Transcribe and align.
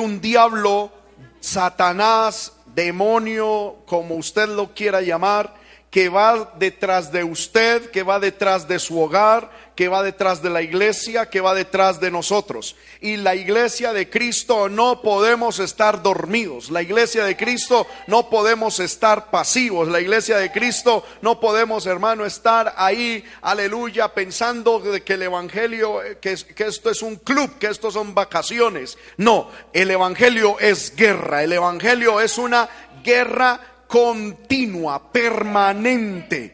un 0.00 0.20
diablo, 0.20 0.90
Satanás, 1.38 2.52
demonio, 2.74 3.76
como 3.86 4.16
usted 4.16 4.48
lo 4.48 4.74
quiera 4.74 5.00
llamar, 5.02 5.54
que 5.88 6.08
va 6.08 6.52
detrás 6.58 7.12
de 7.12 7.22
usted, 7.22 7.92
que 7.92 8.02
va 8.02 8.18
detrás 8.18 8.66
de 8.66 8.80
su 8.80 9.00
hogar, 9.00 9.52
que 9.74 9.88
va 9.88 10.02
detrás 10.02 10.42
de 10.42 10.50
la 10.50 10.62
iglesia, 10.62 11.28
que 11.28 11.40
va 11.40 11.54
detrás 11.54 12.00
de 12.00 12.10
nosotros. 12.10 12.76
Y 13.00 13.16
la 13.16 13.34
iglesia 13.34 13.92
de 13.92 14.08
Cristo 14.08 14.68
no 14.68 15.02
podemos 15.02 15.58
estar 15.58 16.02
dormidos. 16.02 16.70
La 16.70 16.82
iglesia 16.82 17.24
de 17.24 17.36
Cristo 17.36 17.86
no 18.06 18.30
podemos 18.30 18.78
estar 18.80 19.30
pasivos. 19.30 19.88
La 19.88 20.00
iglesia 20.00 20.38
de 20.38 20.52
Cristo 20.52 21.04
no 21.22 21.40
podemos, 21.40 21.86
hermano, 21.86 22.24
estar 22.24 22.74
ahí, 22.76 23.24
aleluya, 23.42 24.14
pensando 24.14 24.82
que 25.04 25.14
el 25.14 25.22
evangelio, 25.22 26.00
que, 26.20 26.36
que 26.54 26.64
esto 26.64 26.90
es 26.90 27.02
un 27.02 27.16
club, 27.16 27.58
que 27.58 27.66
esto 27.66 27.90
son 27.90 28.14
vacaciones. 28.14 28.96
No, 29.16 29.50
el 29.72 29.90
evangelio 29.90 30.58
es 30.60 30.94
guerra. 30.94 31.42
El 31.42 31.52
evangelio 31.52 32.20
es 32.20 32.38
una 32.38 32.68
guerra 33.02 33.60
continua, 33.86 35.12
permanente. 35.12 36.53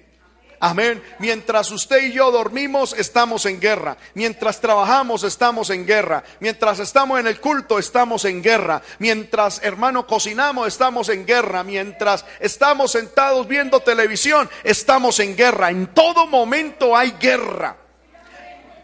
Amén. 0.63 1.03
Mientras 1.19 1.71
usted 1.71 2.03
y 2.03 2.13
yo 2.13 2.31
dormimos, 2.31 2.93
estamos 2.93 3.47
en 3.47 3.59
guerra. 3.59 3.97
Mientras 4.13 4.61
trabajamos, 4.61 5.23
estamos 5.25 5.71
en 5.71 5.87
guerra. 5.87 6.23
Mientras 6.39 6.79
estamos 6.81 7.19
en 7.19 7.27
el 7.27 7.41
culto, 7.41 7.79
estamos 7.79 8.27
en 8.27 8.43
guerra. 8.43 8.83
Mientras, 8.99 9.63
hermano, 9.65 10.07
cocinamos, 10.07 10.69
estamos 10.69 11.09
en 11.09 11.25
guerra. 11.25 11.65
Mientras 11.65 12.27
estamos 12.41 12.93
sentados 12.93 13.49
viendo 13.49 13.81
televisión, 13.81 14.51
estamos 14.63 15.19
en 15.21 15.35
guerra. 15.35 15.71
En 15.71 15.95
todo 15.95 16.27
momento 16.27 16.95
hay 16.95 17.13
guerra. 17.19 17.79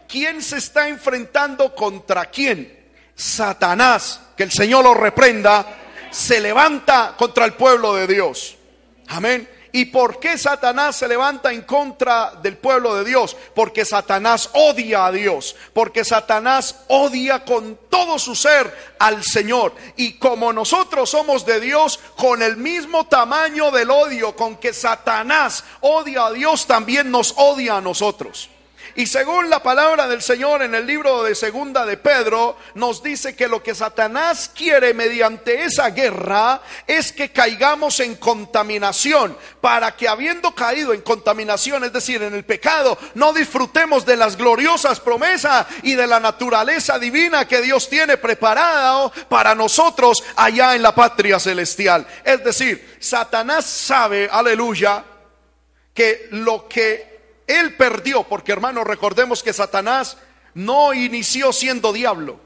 ¿Quién 0.07 0.41
se 0.41 0.57
está 0.57 0.87
enfrentando 0.87 1.75
contra 1.75 2.25
quién? 2.25 2.75
Satanás, 3.13 4.21
que 4.35 4.43
el 4.43 4.51
Señor 4.51 4.83
lo 4.83 4.95
reprenda, 4.95 5.63
se 6.09 6.39
levanta 6.39 7.13
contra 7.15 7.45
el 7.45 7.53
pueblo 7.53 7.93
de 7.93 8.07
Dios. 8.07 8.57
Amén. 9.09 9.47
¿Y 9.77 9.85
por 9.85 10.19
qué 10.19 10.39
Satanás 10.39 10.95
se 10.95 11.07
levanta 11.07 11.53
en 11.53 11.61
contra 11.61 12.31
del 12.41 12.57
pueblo 12.57 12.95
de 12.95 13.05
Dios? 13.05 13.37
Porque 13.53 13.85
Satanás 13.85 14.49
odia 14.53 15.05
a 15.05 15.11
Dios, 15.11 15.55
porque 15.71 16.03
Satanás 16.03 16.77
odia 16.87 17.45
con 17.45 17.77
todo 17.87 18.17
su 18.17 18.33
ser 18.33 18.95
al 18.97 19.23
Señor. 19.23 19.75
Y 19.95 20.13
como 20.13 20.51
nosotros 20.51 21.11
somos 21.11 21.45
de 21.45 21.59
Dios, 21.59 21.99
con 22.15 22.41
el 22.41 22.57
mismo 22.57 23.05
tamaño 23.05 23.69
del 23.69 23.91
odio 23.91 24.35
con 24.35 24.57
que 24.57 24.73
Satanás 24.73 25.63
odia 25.81 26.25
a 26.25 26.31
Dios, 26.31 26.65
también 26.65 27.11
nos 27.11 27.35
odia 27.37 27.77
a 27.77 27.81
nosotros. 27.81 28.49
Y 28.97 29.05
según 29.05 29.47
la 29.51 29.61
palabra 29.61 30.07
del 30.07 30.23
Señor 30.23 30.63
en 30.63 30.73
el 30.73 30.87
libro 30.87 31.21
de 31.21 31.35
segunda 31.35 31.85
de 31.85 31.97
Pedro, 31.97 32.57
nos 32.73 33.03
dice 33.03 33.35
que 33.35 33.47
lo 33.47 33.61
que 33.61 33.75
Satanás 33.75 34.49
quiere 34.55 34.95
mediante 34.95 35.65
esa 35.65 35.91
guerra 35.91 36.63
es 36.87 37.11
que 37.11 37.31
caigamos 37.31 37.99
en 37.99 38.15
contaminación, 38.15 39.37
para 39.61 39.95
que 39.95 40.07
habiendo 40.07 40.55
caído 40.55 40.95
en 40.95 41.01
contaminación, 41.01 41.83
es 41.83 41.93
decir, 41.93 42.23
en 42.23 42.33
el 42.33 42.43
pecado, 42.43 42.97
no 43.13 43.33
disfrutemos 43.33 44.03
de 44.03 44.17
las 44.17 44.35
gloriosas 44.35 44.99
promesas 44.99 45.67
y 45.83 45.93
de 45.93 46.07
la 46.07 46.19
naturaleza 46.19 46.97
divina 46.97 47.47
que 47.47 47.61
Dios 47.61 47.87
tiene 47.87 48.17
preparado 48.17 49.13
para 49.29 49.53
nosotros 49.53 50.23
allá 50.35 50.73
en 50.73 50.81
la 50.81 50.95
patria 50.95 51.39
celestial. 51.39 52.07
Es 52.23 52.43
decir, 52.43 52.97
Satanás 52.99 53.63
sabe, 53.67 54.27
aleluya, 54.31 55.03
que 55.93 56.29
lo 56.31 56.67
que 56.67 57.16
él 57.47 57.75
perdió, 57.75 58.23
porque 58.23 58.51
hermanos, 58.51 58.85
recordemos 58.85 59.41
que 59.41 59.53
Satanás 59.53 60.17
no 60.53 60.93
inició 60.93 61.53
siendo 61.53 61.93
diablo. 61.93 62.39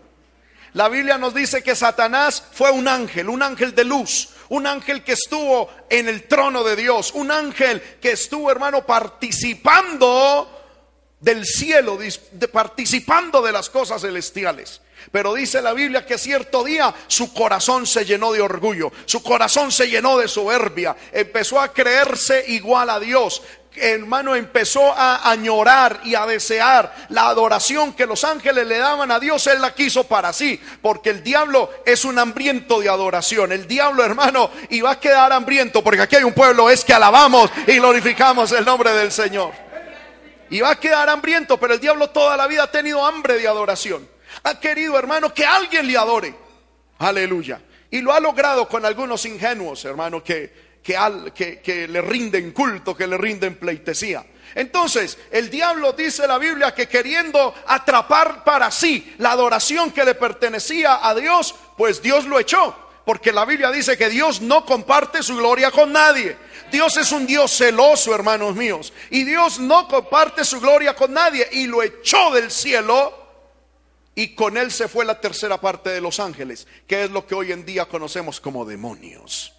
La 0.74 0.88
Biblia 0.88 1.18
nos 1.18 1.34
dice 1.34 1.64
que 1.64 1.76
Satanás 1.76 2.44
fue 2.54 2.72
un 2.72 2.88
ángel, 2.88 3.28
un 3.28 3.44
ángel 3.44 3.76
de 3.76 3.84
luz, 3.84 4.30
un 4.50 4.68
ángel 4.68 5.04
que 5.04 5.14
estuvo 5.14 5.70
en 5.90 6.08
el 6.08 6.28
trono 6.28 6.64
de 6.64 6.78
Dios, 6.78 7.12
un 7.14 7.32
ángel 7.32 7.82
que 8.00 8.12
estuvo, 8.12 8.50
hermano, 8.50 8.86
participando 8.86 10.60
del 11.20 11.46
cielo, 11.46 11.98
participando 12.52 13.42
de 13.42 13.52
las 13.52 13.70
cosas 13.70 14.02
celestiales. 14.02 14.82
Pero 15.12 15.34
dice 15.34 15.62
la 15.62 15.74
Biblia 15.74 16.06
que 16.06 16.18
cierto 16.18 16.64
día 16.64 16.94
su 17.08 17.34
corazón 17.34 17.88
se 17.88 18.06
llenó 18.06 18.32
de 18.32 18.42
orgullo, 18.42 18.92
su 19.06 19.24
corazón 19.24 19.72
se 19.72 19.90
llenó 19.90 20.18
de 20.18 20.28
soberbia, 20.28 20.96
empezó 21.12 21.60
a 21.60 21.74
creerse 21.74 22.46
igual 22.48 22.90
a 22.90 23.00
Dios, 23.00 23.42
hermano, 23.76 24.36
empezó 24.36 24.92
a 24.92 25.30
añorar 25.30 26.02
y 26.04 26.16
a 26.16 26.26
desear 26.26 26.94
la 27.10 27.28
adoración 27.28 27.94
que 27.94 28.06
los 28.06 28.24
ángeles 28.24 28.68
le 28.68 28.78
daban 28.78 29.12
a 29.12 29.20
Dios, 29.20 29.46
él 29.48 29.62
la 29.62 29.74
quiso 29.74 30.06
para 30.06 30.34
sí, 30.34 30.62
porque 30.82 31.10
el 31.10 31.24
diablo 31.24 31.70
es 31.86 32.04
un 32.06 32.20
hambriento 32.20 32.80
de 32.80 32.90
adoración. 32.90 33.52
El 33.52 33.68
diablo, 33.68 34.04
hermano, 34.04 34.50
y 34.70 34.82
va 34.82 34.92
a 34.92 35.00
quedar 35.00 35.32
hambriento, 35.32 35.84
porque 35.84 36.02
aquí 36.02 36.16
hay 36.18 36.24
un 36.24 36.34
pueblo, 36.34 36.70
es 36.70 36.84
que 36.84 36.94
alabamos 36.94 37.50
y 37.68 37.78
glorificamos 37.78 38.52
el 38.52 38.66
nombre 38.66 38.92
del 38.92 39.12
Señor. 39.12 39.52
Y 40.50 40.60
va 40.60 40.72
a 40.72 40.80
quedar 40.80 41.10
hambriento, 41.10 41.58
pero 41.58 41.74
el 41.74 41.80
diablo 41.80 42.10
toda 42.10 42.36
la 42.36 42.48
vida 42.48 42.64
ha 42.64 42.72
tenido 42.72 43.06
hambre 43.06 43.36
de 43.38 43.48
adoración. 43.48 44.08
Ha 44.44 44.60
querido, 44.60 44.98
hermano, 45.00 45.34
que 45.34 45.46
alguien 45.46 45.88
le 45.88 45.98
adore. 45.98 46.36
Aleluya. 47.00 47.62
Y 47.90 48.02
lo 48.02 48.14
ha 48.14 48.20
logrado 48.20 48.68
con 48.68 48.86
algunos 48.86 49.26
ingenuos, 49.26 49.84
hermano, 49.86 50.24
que 50.24 50.71
que, 50.84 51.88
le 51.90 52.02
rinden 52.02 52.52
culto, 52.52 52.96
que 52.96 53.08
le 53.08 53.18
rinden 53.18 53.56
pleitesía. 53.56 54.26
Entonces, 54.56 55.18
el 55.32 55.50
diablo 55.50 55.94
dice 55.94 56.28
la 56.28 56.38
Biblia 56.38 56.74
que 56.74 56.88
queriendo 56.88 57.54
atrapar 57.68 58.44
para 58.44 58.70
sí 58.72 59.16
la 59.20 59.32
adoración 59.32 59.92
que 59.92 60.04
le 60.04 60.16
pertenecía 60.16 61.08
a 61.08 61.16
Dios, 61.16 61.56
pues 61.78 62.02
Dios 62.02 62.26
lo 62.26 62.40
echó. 62.40 62.76
Porque 63.06 63.32
la 63.32 63.46
Biblia 63.46 63.72
dice 63.72 63.98
que 63.98 64.10
Dios 64.10 64.42
no 64.42 64.66
comparte 64.66 65.24
su 65.24 65.36
gloria 65.36 65.72
con 65.72 65.92
nadie. 65.92 66.38
Dios 66.72 66.98
es 66.98 67.12
un 67.12 67.26
Dios 67.26 67.52
celoso, 67.52 68.14
hermanos 68.14 68.56
míos. 68.56 68.94
Y 69.10 69.24
Dios 69.24 69.60
no 69.60 69.88
comparte 69.88 70.46
su 70.46 70.60
gloria 70.60 70.96
con 70.96 71.14
nadie. 71.14 71.48
Y 71.52 71.66
lo 71.66 71.82
echó 71.82 72.32
del 72.32 72.52
cielo. 72.52 73.18
Y 74.14 74.36
con 74.36 74.56
él 74.56 74.72
se 74.72 74.88
fue 74.88 75.04
la 75.04 75.20
tercera 75.20 75.60
parte 75.60 75.90
de 75.90 76.02
los 76.02 76.20
ángeles, 76.20 76.68
que 76.86 77.06
es 77.06 77.12
lo 77.12 77.26
que 77.26 77.34
hoy 77.34 77.52
en 77.52 77.66
día 77.66 77.86
conocemos 77.86 78.40
como 78.40 78.66
demonios. 78.66 79.54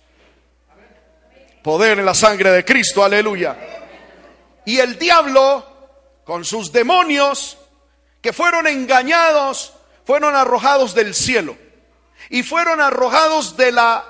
Poder 1.63 2.01
en 2.01 2.05
la 2.05 2.15
sangre 2.15 2.51
de 2.51 2.65
Cristo, 2.65 3.05
aleluya. 3.05 3.57
Y 4.65 4.79
el 4.79 4.99
diablo, 4.99 5.65
con 6.25 6.45
sus 6.45 6.73
demonios, 6.73 7.57
que 8.21 8.33
fueron 8.33 8.67
engañados, 8.67 9.73
fueron 10.05 10.35
arrojados 10.35 10.93
del 10.95 11.15
cielo. 11.15 11.57
Y 12.31 12.43
fueron 12.43 12.81
arrojados 12.81 13.57
de 13.57 13.71
la 13.71 14.05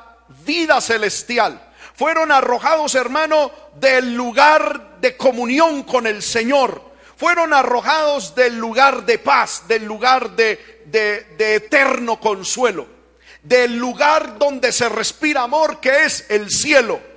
vida 0.47 0.81
celestial. 0.81 1.61
Fueron 1.95 2.33
arrojados, 2.33 2.95
hermano, 2.95 3.51
del 3.75 4.15
lugar 4.15 4.99
de 5.01 5.19
comunión 5.19 5.83
con 5.83 6.07
el 6.07 6.23
Señor. 6.23 6.93
Fueron 7.19 7.53
arrojados 7.53 8.35
del 8.35 8.57
lugar 8.57 9.05
de 9.05 9.19
paz, 9.19 9.65
del 9.69 9.85
lugar 9.85 10.31
de, 10.31 10.85
de, 10.87 11.55
eterno 11.55 12.19
consuelo. 12.19 12.87
Del 13.43 13.77
lugar 13.77 14.39
donde 14.39 14.73
se 14.73 14.89
respira 14.89 15.43
amor, 15.43 15.81
que 15.81 16.05
es 16.05 16.25
el 16.31 16.49
cielo 16.49 17.12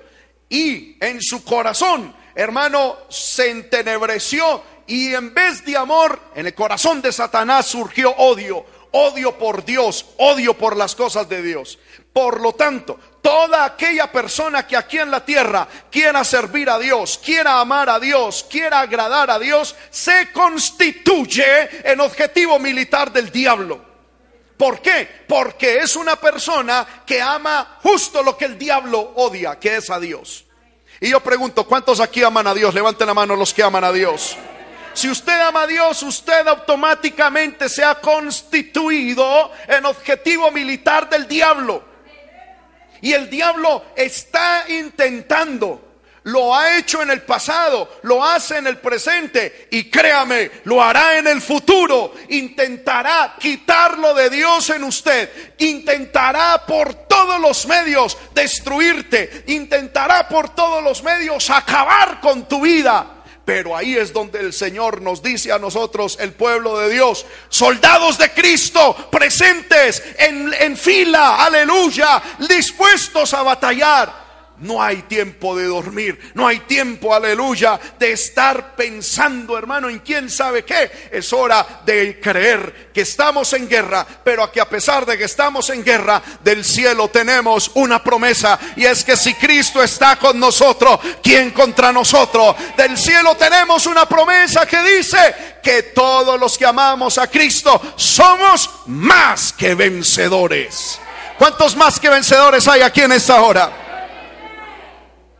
y 0.49 0.97
en 0.99 1.21
su 1.21 1.43
corazón, 1.43 2.15
hermano, 2.35 2.97
se 3.09 3.49
entenebreció 3.49 4.63
y 4.87 5.13
en 5.13 5.33
vez 5.33 5.65
de 5.65 5.77
amor, 5.77 6.19
en 6.35 6.45
el 6.45 6.53
corazón 6.53 7.01
de 7.01 7.11
Satanás 7.11 7.65
surgió 7.65 8.11
odio, 8.11 8.65
odio 8.91 9.37
por 9.37 9.65
Dios, 9.65 10.05
odio 10.17 10.53
por 10.55 10.77
las 10.77 10.95
cosas 10.95 11.27
de 11.27 11.41
Dios. 11.41 11.79
Por 12.13 12.39
lo 12.39 12.53
tanto, 12.53 12.97
toda 13.21 13.65
aquella 13.65 14.11
persona 14.11 14.65
que 14.65 14.77
aquí 14.77 14.99
en 14.99 15.11
la 15.11 15.25
tierra 15.25 15.67
quiera 15.91 16.23
servir 16.23 16.69
a 16.69 16.79
Dios, 16.79 17.19
quiera 17.23 17.59
amar 17.59 17.89
a 17.89 17.99
Dios, 17.99 18.45
quiera 18.49 18.81
agradar 18.81 19.31
a 19.31 19.39
Dios, 19.39 19.75
se 19.89 20.31
constituye 20.31 21.91
en 21.91 21.99
objetivo 21.99 22.59
militar 22.59 23.11
del 23.11 23.31
diablo. 23.31 23.94
¿Por 24.57 24.81
qué? 24.81 25.07
Porque 25.27 25.77
es 25.79 25.95
una 25.95 26.15
persona 26.15 27.03
que 27.05 27.21
ama 27.21 27.77
justo 27.83 28.23
lo 28.23 28.37
que 28.37 28.45
el 28.45 28.57
diablo 28.57 29.13
odia, 29.15 29.59
que 29.59 29.75
es 29.75 29.89
a 29.89 29.99
Dios. 29.99 30.45
Y 31.01 31.09
yo 31.09 31.19
pregunto, 31.19 31.65
¿cuántos 31.65 31.99
aquí 31.99 32.23
aman 32.23 32.47
a 32.47 32.53
Dios? 32.53 32.73
Levanten 32.73 33.07
la 33.07 33.13
mano 33.13 33.35
los 33.35 33.53
que 33.53 33.63
aman 33.63 33.83
a 33.83 33.91
Dios. 33.91 34.37
Si 34.93 35.09
usted 35.09 35.37
ama 35.41 35.63
a 35.63 35.67
Dios, 35.67 36.01
usted 36.03 36.47
automáticamente 36.47 37.67
se 37.67 37.83
ha 37.83 37.95
constituido 37.95 39.51
en 39.67 39.85
objetivo 39.85 40.49
militar 40.51 41.09
del 41.09 41.27
diablo. 41.27 41.83
Y 43.01 43.11
el 43.11 43.29
diablo 43.29 43.83
está 43.95 44.63
intentando 44.69 45.94
lo 46.25 46.55
ha 46.55 46.77
hecho 46.77 47.03
en 47.03 47.11
el 47.11 47.21
pasado, 47.21 47.99
lo 48.03 48.23
hace 48.23 48.57
en 48.57 48.65
el 48.65 48.77
presente 48.77 49.67
y 49.69 49.91
créame, 49.91 50.49
lo 50.63 50.81
hará 50.81 51.19
en 51.19 51.27
el 51.27 51.39
futuro. 51.39 52.13
Intentará 52.29 53.35
quitarlo 53.39 54.13
de 54.15 54.31
Dios 54.31 54.71
en 54.71 54.83
usted, 54.85 55.53
intentará 55.59 56.65
por 56.65 56.95
todos 57.07 57.39
los 57.39 57.67
medios 57.67 58.17
destruirte, 58.33 59.43
intentará 59.47 60.27
por 60.27 60.49
todos 60.55 60.83
los 60.83 61.03
medios 61.03 61.49
acabar 61.51 62.19
con 62.21 62.47
tu 62.47 62.61
vida. 62.61 63.05
Pero 63.45 63.77
ahí 63.77 63.95
es 63.95 64.11
donde 64.11 64.39
el 64.39 64.51
Señor 64.51 65.03
nos 65.03 65.21
dice 65.21 65.51
a 65.51 65.59
nosotros, 65.59 66.17
el 66.19 66.33
pueblo 66.33 66.79
de 66.79 66.89
Dios, 66.89 67.23
soldados 67.49 68.17
de 68.17 68.31
Cristo, 68.31 68.95
presentes 69.11 70.01
en, 70.17 70.51
en 70.59 70.75
fila, 70.75 71.45
aleluya, 71.45 72.19
dispuestos 72.39 73.31
a 73.35 73.43
batallar 73.43 74.24
no 74.59 74.81
hay 74.81 75.03
tiempo 75.03 75.55
de 75.55 75.65
dormir, 75.65 76.31
no 76.33 76.47
hay 76.47 76.59
tiempo, 76.61 77.13
aleluya, 77.13 77.79
de 77.99 78.13
estar 78.13 78.75
pensando, 78.75 79.57
hermano, 79.57 79.89
en 79.89 79.99
quién 79.99 80.29
sabe 80.29 80.63
qué. 80.63 81.09
Es 81.11 81.33
hora 81.33 81.81
de 81.85 82.19
creer 82.21 82.91
que 82.93 83.01
estamos 83.01 83.51
en 83.53 83.67
guerra, 83.67 84.05
pero 84.23 84.49
que 84.51 84.61
a 84.61 84.69
pesar 84.69 85.05
de 85.05 85.17
que 85.17 85.25
estamos 85.25 85.69
en 85.69 85.83
guerra, 85.83 86.21
del 86.43 86.63
cielo 86.63 87.09
tenemos 87.09 87.71
una 87.75 88.03
promesa. 88.03 88.57
Y 88.75 88.85
es 88.85 89.03
que 89.03 89.17
si 89.17 89.33
Cristo 89.33 89.83
está 89.83 90.15
con 90.15 90.39
nosotros, 90.39 90.99
¿quién 91.21 91.51
contra 91.51 91.91
nosotros? 91.91 92.55
Del 92.77 92.97
cielo 92.97 93.35
tenemos 93.35 93.85
una 93.85 94.07
promesa 94.07 94.65
que 94.65 94.81
dice 94.81 95.57
que 95.61 95.83
todos 95.83 96.39
los 96.39 96.57
que 96.57 96.65
amamos 96.65 97.17
a 97.17 97.27
Cristo 97.27 97.81
somos 97.95 98.69
más 98.85 99.51
que 99.51 99.75
vencedores. 99.75 100.99
¿Cuántos 101.37 101.75
más 101.75 101.99
que 101.99 102.09
vencedores 102.09 102.67
hay 102.67 102.81
aquí 102.81 103.01
en 103.01 103.11
esta 103.11 103.41
hora? 103.41 103.84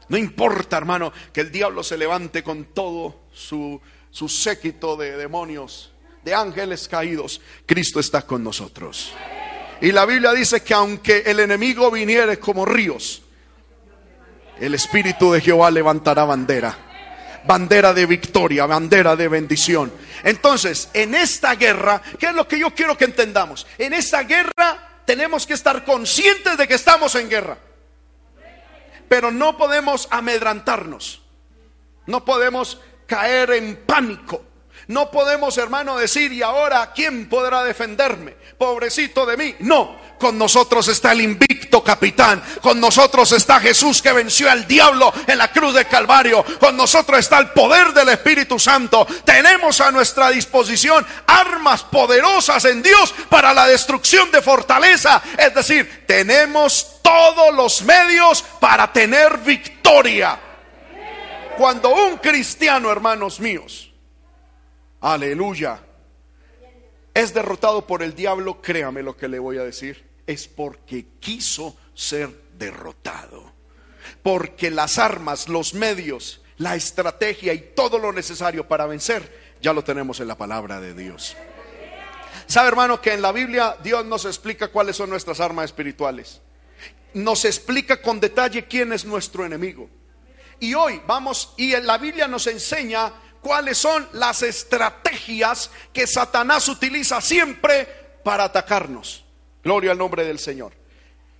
No 0.09 0.17
importa, 0.17 0.77
hermano, 0.77 1.11
que 1.33 1.41
el 1.41 1.51
diablo 1.51 1.83
se 1.83 1.97
levante 1.97 2.43
con 2.43 2.65
todo 2.65 3.21
su, 3.33 3.81
su 4.11 4.29
séquito 4.29 4.95
de 4.95 5.17
demonios, 5.17 5.91
de 6.23 6.33
ángeles 6.33 6.87
caídos. 6.87 7.41
Cristo 7.65 7.99
está 7.99 8.21
con 8.21 8.43
nosotros. 8.43 9.13
Y 9.81 9.91
la 9.91 10.05
Biblia 10.05 10.31
dice 10.31 10.63
que 10.63 10.73
aunque 10.73 11.23
el 11.25 11.39
enemigo 11.39 11.91
viniere 11.91 12.39
como 12.39 12.65
ríos, 12.65 13.23
el 14.59 14.73
Espíritu 14.73 15.33
de 15.33 15.41
Jehová 15.41 15.69
levantará 15.69 16.23
bandera. 16.23 16.77
Bandera 17.45 17.93
de 17.93 18.05
victoria, 18.05 18.65
bandera 18.65 19.15
de 19.15 19.27
bendición. 19.27 19.91
Entonces, 20.23 20.89
en 20.93 21.13
esta 21.13 21.55
guerra, 21.55 22.01
¿qué 22.17 22.27
es 22.27 22.33
lo 22.33 22.47
que 22.47 22.57
yo 22.57 22.73
quiero 22.73 22.97
que 22.97 23.05
entendamos? 23.05 23.67
En 23.77 23.93
esta 23.93 24.23
guerra 24.23 25.01
tenemos 25.05 25.45
que 25.45 25.53
estar 25.53 25.83
conscientes 25.83 26.57
de 26.57 26.67
que 26.67 26.73
estamos 26.73 27.13
en 27.15 27.29
guerra. 27.29 27.57
Pero 29.07 29.31
no 29.31 29.57
podemos 29.57 30.07
amedrantarnos. 30.11 31.21
No 32.05 32.23
podemos 32.25 32.79
caer 33.07 33.51
en 33.51 33.77
pánico. 33.85 34.43
No 34.87 35.09
podemos, 35.09 35.57
hermano, 35.57 35.97
decir, 35.97 36.31
¿y 36.31 36.43
ahora 36.43 36.91
quién 36.93 37.27
podrá 37.27 37.63
defenderme? 37.63 38.35
Pobrecito 38.57 39.25
de 39.25 39.35
mí. 39.35 39.55
No, 39.59 39.97
con 40.19 40.37
nosotros 40.37 40.87
está 40.87 41.11
el 41.11 41.21
invicto 41.21 41.83
capitán. 41.83 42.43
Con 42.61 42.79
nosotros 42.79 43.31
está 43.31 43.59
Jesús 43.59 44.01
que 44.01 44.11
venció 44.11 44.49
al 44.49 44.67
diablo 44.67 45.11
en 45.25 45.39
la 45.39 45.51
cruz 45.51 45.73
de 45.73 45.85
Calvario. 45.85 46.45
Con 46.59 46.77
nosotros 46.77 47.19
está 47.19 47.39
el 47.39 47.49
poder 47.49 47.93
del 47.93 48.09
Espíritu 48.09 48.59
Santo. 48.59 49.07
Tenemos 49.25 49.81
a 49.81 49.91
nuestra 49.91 50.29
disposición 50.29 51.05
armas 51.25 51.83
poderosas 51.83 52.63
en 52.65 52.83
Dios 52.83 53.13
para 53.27 53.53
la 53.55 53.67
destrucción 53.67 54.29
de 54.29 54.43
fortaleza. 54.43 55.21
Es 55.37 55.53
decir, 55.55 56.05
tenemos 56.05 56.94
todos 57.05 57.53
los 57.53 57.83
medios 57.83 58.41
para 58.59 58.91
tener 58.91 59.37
victoria. 59.37 60.39
Cuando 61.55 61.89
un 61.89 62.17
cristiano, 62.17 62.91
hermanos 62.91 63.39
míos, 63.39 63.93
aleluya, 64.99 65.79
es 67.13 67.33
derrotado 67.33 67.85
por 67.85 68.01
el 68.01 68.15
diablo, 68.15 68.59
créame 68.59 69.03
lo 69.03 69.15
que 69.15 69.27
le 69.27 69.37
voy 69.37 69.59
a 69.59 69.63
decir, 69.63 70.03
es 70.25 70.47
porque 70.47 71.05
quiso 71.19 71.77
ser 71.93 72.29
derrotado. 72.57 73.53
Porque 74.23 74.71
las 74.71 74.97
armas, 74.97 75.47
los 75.47 75.75
medios, 75.75 76.41
la 76.57 76.75
estrategia 76.75 77.53
y 77.53 77.71
todo 77.75 77.99
lo 77.99 78.11
necesario 78.11 78.67
para 78.67 78.87
vencer, 78.87 79.55
ya 79.61 79.73
lo 79.73 79.83
tenemos 79.83 80.19
en 80.19 80.27
la 80.27 80.37
palabra 80.37 80.81
de 80.81 80.93
Dios. 80.95 81.37
¿Sabe 82.47 82.67
hermano 82.67 82.99
que 82.99 83.13
en 83.13 83.21
la 83.21 83.31
Biblia 83.31 83.77
Dios 83.83 84.05
nos 84.05 84.25
explica 84.25 84.69
cuáles 84.69 84.95
son 84.95 85.09
nuestras 85.09 85.39
armas 85.39 85.65
espirituales? 85.65 86.41
Nos 87.15 87.45
explica 87.45 88.01
con 88.01 88.19
detalle 88.19 88.65
quién 88.65 88.91
es 88.91 89.05
nuestro 89.05 89.45
enemigo. 89.45 89.89
Y 90.59 90.73
hoy 90.73 91.01
vamos, 91.07 91.53
y 91.57 91.73
en 91.73 91.87
la 91.87 91.97
Biblia 91.97 92.27
nos 92.27 92.45
enseña 92.47 93.11
cuáles 93.41 93.77
son 93.77 94.07
las 94.13 94.41
estrategias 94.41 95.71
que 95.93 96.07
Satanás 96.07 96.67
utiliza 96.67 97.21
siempre 97.21 97.87
para 98.23 98.43
atacarnos. 98.43 99.23
Gloria 99.63 99.91
al 99.91 99.97
nombre 99.97 100.25
del 100.25 100.39
Señor. 100.39 100.73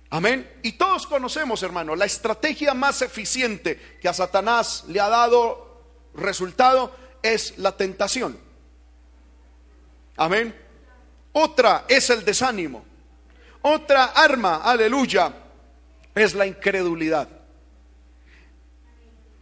Amén. 0.08 0.50
Y 0.62 0.72
todos 0.72 1.06
conocemos, 1.06 1.62
hermano, 1.62 1.94
la 1.94 2.06
estrategia 2.06 2.72
más 2.72 3.02
eficiente 3.02 3.98
que 4.00 4.08
a 4.08 4.14
Satanás 4.14 4.84
le 4.88 4.98
ha 4.98 5.08
dado 5.08 5.82
resultado 6.14 6.96
es 7.22 7.58
la 7.58 7.76
tentación. 7.76 8.38
Amén. 10.16 10.56
Otra 11.32 11.84
es 11.86 12.08
el 12.08 12.24
desánimo. 12.24 12.82
Otra 13.60 14.06
arma, 14.06 14.62
aleluya, 14.62 15.45
es 16.16 16.34
la 16.34 16.46
incredulidad. 16.46 17.28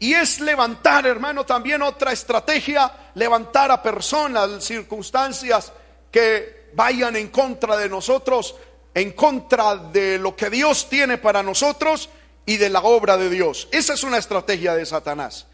Y 0.01 0.13
es 0.13 0.41
levantar, 0.41 1.07
hermano, 1.07 1.47
también 1.47 1.81
otra 1.81 2.13
estrategia, 2.13 2.93
levantar 3.15 3.71
a 3.71 3.83
personas, 3.83 4.63
circunstancias 4.63 5.73
que 6.11 6.71
vayan 6.75 7.17
en 7.17 7.29
contra 7.29 7.77
de 7.77 7.89
nosotros, 7.89 8.57
en 8.93 9.13
contra 9.13 9.77
de 9.77 10.19
lo 10.19 10.37
que 10.37 10.51
Dios 10.51 10.89
tiene 10.91 11.17
para 11.17 11.43
nosotros 11.43 12.11
y 12.45 12.57
de 12.57 12.69
la 12.69 12.81
obra 12.81 13.17
de 13.17 13.31
Dios. 13.31 13.69
Esa 13.71 13.95
es 13.95 14.03
una 14.03 14.19
estrategia 14.19 14.75
de 14.75 14.85
Satanás. 14.85 15.47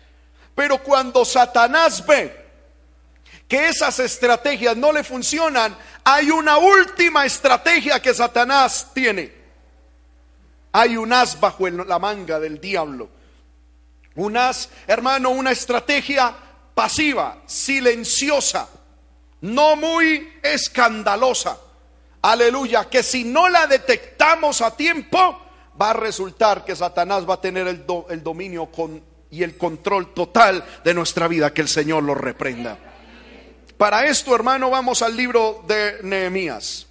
Pero 0.55 0.83
cuando 0.83 1.25
Satanás 1.25 2.05
ve 2.07 2.47
que 3.47 3.69
esas 3.69 3.99
estrategias 4.01 4.77
no 4.77 4.91
le 4.91 5.05
funcionan, 5.05 5.77
hay 6.03 6.31
una 6.31 6.57
última 6.59 7.27
estrategia 7.27 8.01
que 8.01 8.15
Satanás 8.15 8.89
tiene. 8.95 9.40
Hay 10.73 10.97
un 10.97 11.13
as 11.13 11.39
bajo 11.41 11.69
la 11.69 11.99
manga 11.99 12.39
del 12.39 12.61
diablo. 12.61 13.09
Un 14.17 14.37
as, 14.37 14.69
hermano, 14.87 15.31
una 15.31 15.51
estrategia 15.51 16.35
pasiva, 16.75 17.43
silenciosa, 17.47 18.69
no 19.43 19.77
muy 19.77 20.35
escandalosa. 20.43 21.59
Aleluya, 22.23 22.89
que 22.89 23.03
si 23.03 23.25
no 23.25 23.49
la 23.49 23.67
detectamos 23.67 24.61
a 24.61 24.77
tiempo, 24.77 25.41
va 25.81 25.91
a 25.91 25.95
resultar 25.95 26.65
que 26.65 26.77
Satanás 26.77 27.29
va 27.29 27.35
a 27.35 27.41
tener 27.41 27.67
el, 27.67 28.23
dominio 28.23 28.67
con, 28.67 29.03
y 29.31 29.43
el 29.43 29.57
control 29.57 30.13
total 30.13 30.65
de 30.85 30.95
nuestra 30.95 31.27
vida, 31.29 31.55
que 31.55 31.63
el 31.63 31.69
Señor 31.69 32.03
lo 32.03 32.15
reprenda. 32.15 32.79
Para 33.79 34.05
esto, 34.05 34.35
hermano, 34.35 34.69
vamos 34.69 35.01
al 35.01 35.17
libro 35.17 35.65
de 35.67 35.99
Nehemías 36.03 36.90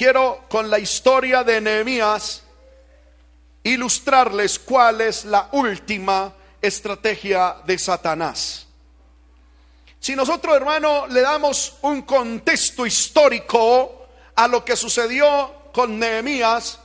quiero 0.00 0.46
con 0.48 0.70
la 0.70 0.78
historia 0.78 1.44
de 1.44 1.60
Nehemías 1.60 2.42
ilustrarles 3.62 4.58
cuál 4.58 5.02
es 5.02 5.26
la 5.26 5.50
última 5.52 6.32
estrategia 6.62 7.56
de 7.66 7.78
Satanás. 7.78 8.66
Si 9.98 10.16
nosotros, 10.16 10.56
hermano, 10.56 11.06
le 11.06 11.20
damos 11.20 11.74
un 11.82 12.00
contexto 12.00 12.86
histórico 12.86 14.06
a 14.36 14.48
lo 14.48 14.64
que 14.64 14.74
sucedió 14.74 15.68
con 15.70 15.98
Nehemías, 15.98 16.78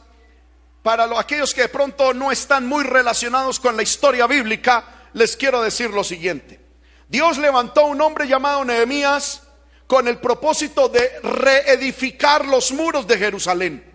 para 0.84 1.06
aquellos 1.18 1.54
que 1.54 1.62
de 1.62 1.70
pronto 1.70 2.14
no 2.14 2.34
están 2.34 2.68
muy 2.68 2.84
relacionados 2.84 3.62
con 3.62 3.78
la 3.78 3.84
historia 3.84 4.28
bíblica, 4.28 4.84
les 5.14 5.38
quiero 5.38 5.62
decir 5.62 5.90
lo 5.90 6.04
siguiente. 6.04 6.60
Dios 7.08 7.38
levantó 7.38 7.86
un 7.86 8.02
hombre 8.02 8.28
llamado 8.28 8.66
Nehemías 8.66 9.45
con 9.88 10.08
el 10.08 10.18
propósito 10.18 10.90
de 10.90 11.20
reedificar 11.22 12.46
los 12.46 12.72
muros 12.72 13.08
de 13.08 13.18
Jerusalén. 13.18 13.94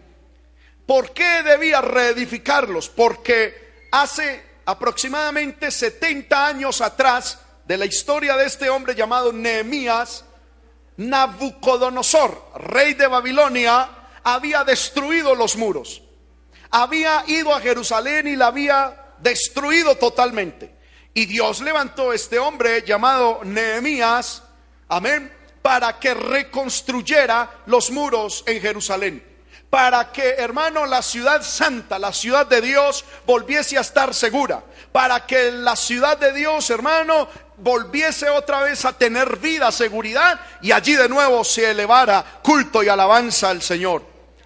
¿Por 0.86 1.12
qué 1.12 1.42
debía 1.42 1.80
reedificarlos? 1.80 2.88
Porque 2.88 3.86
hace 3.92 4.44
aproximadamente 4.64 5.70
70 5.70 6.46
años 6.46 6.80
atrás 6.80 7.38
de 7.64 7.76
la 7.76 7.86
historia 7.86 8.36
de 8.36 8.46
este 8.46 8.68
hombre 8.68 8.94
llamado 8.94 9.32
Nehemías, 9.32 10.24
Nabucodonosor, 10.96 12.52
rey 12.56 12.94
de 12.94 13.06
Babilonia, 13.06 13.88
había 14.22 14.64
destruido 14.64 15.34
los 15.34 15.56
muros. 15.56 16.02
Había 16.70 17.24
ido 17.26 17.54
a 17.54 17.60
Jerusalén 17.60 18.28
y 18.28 18.36
la 18.36 18.48
había 18.48 19.14
destruido 19.18 19.96
totalmente. 19.96 20.74
Y 21.14 21.26
Dios 21.26 21.60
levantó 21.60 22.10
a 22.10 22.14
este 22.14 22.38
hombre 22.38 22.82
llamado 22.82 23.40
Nehemías, 23.44 24.42
amén, 24.88 25.32
para 25.62 25.98
que 25.98 26.14
reconstruyera 26.14 27.50
los 27.66 27.90
muros 27.90 28.44
en 28.46 28.60
Jerusalén. 28.60 29.24
Para 29.68 30.10
que, 30.10 30.30
hermano, 30.30 30.86
la 30.86 31.02
ciudad 31.02 31.42
santa, 31.42 31.98
la 31.98 32.12
ciudad 32.12 32.46
de 32.46 32.60
Dios, 32.60 33.04
volviese 33.24 33.78
a 33.78 33.82
estar 33.82 34.12
segura. 34.14 34.64
Para 34.90 35.26
que 35.26 35.52
la 35.52 35.76
ciudad 35.76 36.18
de 36.18 36.32
Dios, 36.32 36.68
hermano, 36.70 37.28
volviese 37.58 38.28
otra 38.28 38.62
vez 38.62 38.84
a 38.84 38.92
tener 38.92 39.36
vida, 39.36 39.70
seguridad, 39.70 40.40
y 40.60 40.72
allí 40.72 40.96
de 40.96 41.08
nuevo 41.08 41.44
se 41.44 41.70
elevara 41.70 42.40
culto 42.42 42.82
y 42.82 42.88
alabanza 42.88 43.50
al 43.50 43.62
Señor. 43.62 44.02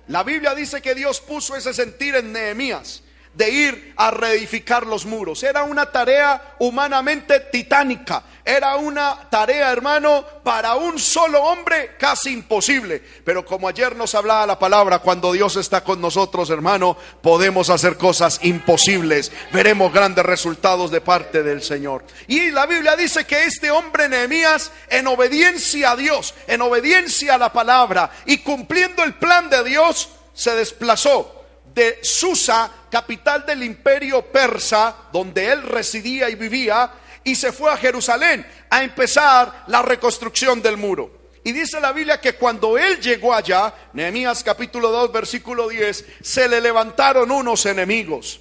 La 0.08 0.22
Biblia 0.22 0.54
dice 0.54 0.82
que 0.82 0.94
Dios 0.94 1.20
puso 1.20 1.56
ese 1.56 1.72
sentir 1.72 2.14
en 2.16 2.32
Nehemías 2.32 3.03
de 3.34 3.50
ir 3.50 3.94
a 3.96 4.10
reedificar 4.10 4.86
los 4.86 5.04
muros. 5.06 5.42
Era 5.42 5.64
una 5.64 5.86
tarea 5.86 6.54
humanamente 6.58 7.40
titánica. 7.40 8.22
Era 8.44 8.76
una 8.76 9.28
tarea, 9.30 9.72
hermano, 9.72 10.24
para 10.42 10.74
un 10.74 10.98
solo 10.98 11.42
hombre 11.42 11.96
casi 11.98 12.30
imposible. 12.30 13.02
Pero 13.24 13.44
como 13.44 13.68
ayer 13.68 13.96
nos 13.96 14.14
hablaba 14.14 14.46
la 14.46 14.58
palabra, 14.58 14.98
cuando 14.98 15.32
Dios 15.32 15.56
está 15.56 15.82
con 15.82 16.00
nosotros, 16.00 16.50
hermano, 16.50 16.96
podemos 17.22 17.70
hacer 17.70 17.96
cosas 17.96 18.38
imposibles. 18.42 19.32
Veremos 19.52 19.92
grandes 19.92 20.26
resultados 20.26 20.90
de 20.90 21.00
parte 21.00 21.42
del 21.42 21.62
Señor. 21.62 22.04
Y 22.28 22.50
la 22.50 22.66
Biblia 22.66 22.96
dice 22.96 23.24
que 23.24 23.44
este 23.44 23.70
hombre 23.70 24.08
Nehemías, 24.08 24.70
en 24.90 25.06
obediencia 25.06 25.92
a 25.92 25.96
Dios, 25.96 26.34
en 26.46 26.60
obediencia 26.60 27.34
a 27.34 27.38
la 27.38 27.52
palabra 27.52 28.10
y 28.26 28.38
cumpliendo 28.38 29.02
el 29.02 29.14
plan 29.14 29.48
de 29.48 29.64
Dios, 29.64 30.10
se 30.34 30.54
desplazó 30.54 31.44
de 31.74 31.98
Susa, 32.02 32.70
capital 32.94 33.44
del 33.44 33.64
imperio 33.64 34.22
persa, 34.22 34.94
donde 35.12 35.50
él 35.50 35.64
residía 35.64 36.30
y 36.30 36.36
vivía, 36.36 36.92
y 37.24 37.34
se 37.34 37.50
fue 37.50 37.72
a 37.72 37.76
Jerusalén 37.76 38.46
a 38.70 38.84
empezar 38.84 39.64
la 39.66 39.82
reconstrucción 39.82 40.62
del 40.62 40.76
muro. 40.76 41.10
Y 41.42 41.50
dice 41.50 41.80
la 41.80 41.90
Biblia 41.90 42.20
que 42.20 42.34
cuando 42.34 42.78
él 42.78 43.00
llegó 43.00 43.34
allá, 43.34 43.74
Nehemías 43.94 44.44
capítulo 44.44 44.92
2, 44.92 45.10
versículo 45.10 45.68
10, 45.68 46.04
se 46.22 46.46
le 46.46 46.60
levantaron 46.60 47.32
unos 47.32 47.66
enemigos. 47.66 48.38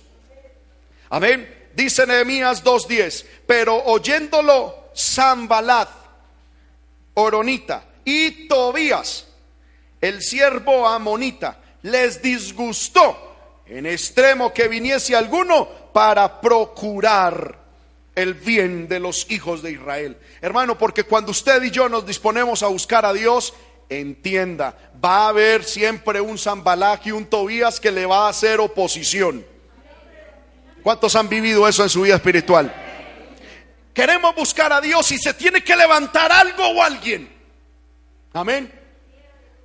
Amén. 1.10 1.70
Dice 1.74 2.06
Nehemías 2.06 2.64
2:10, 2.64 3.26
pero 3.48 3.84
oyéndolo 3.86 4.92
Zambalat, 4.96 5.90
Oronita 7.16 7.86
y 8.06 8.48
Tobías, 8.48 9.26
el 10.00 10.22
siervo 10.22 10.88
amonita, 10.88 11.58
les 11.82 12.22
disgustó 12.22 13.33
en 13.74 13.88
extremo 13.88 14.54
que 14.54 14.68
viniese 14.68 15.16
alguno 15.16 15.68
para 15.92 16.40
procurar 16.40 17.58
el 18.14 18.36
bien 18.36 18.88
de 18.88 19.00
los 19.00 19.26
hijos 19.32 19.64
de 19.64 19.72
Israel. 19.72 20.16
Hermano, 20.42 20.78
porque 20.78 21.06
cuando 21.06 21.32
usted 21.32 21.64
y 21.64 21.72
yo 21.72 21.90
nos 21.90 22.06
disponemos 22.06 22.62
a 22.62 22.68
buscar 22.68 23.04
a 23.04 23.14
Dios, 23.14 23.56
entienda, 23.90 24.78
va 25.04 25.26
a 25.26 25.30
haber 25.30 25.64
siempre 25.64 26.22
un 26.22 26.38
Zambalak 26.38 27.08
y 27.08 27.12
un 27.12 27.26
Tobías 27.26 27.80
que 27.80 27.92
le 27.92 28.06
va 28.06 28.28
a 28.28 28.30
hacer 28.30 28.60
oposición. 28.60 29.44
¿Cuántos 30.84 31.16
han 31.16 31.28
vivido 31.28 31.68
eso 31.68 31.82
en 31.82 31.90
su 31.90 32.04
vida 32.04 32.16
espiritual? 32.16 32.72
Queremos 33.92 34.36
buscar 34.36 34.72
a 34.72 34.82
Dios 34.82 35.12
y 35.12 35.18
se 35.18 35.34
tiene 35.34 35.64
que 35.64 35.76
levantar 35.76 36.32
algo 36.32 36.64
o 36.68 36.84
alguien. 36.84 37.28
Amén 38.34 38.83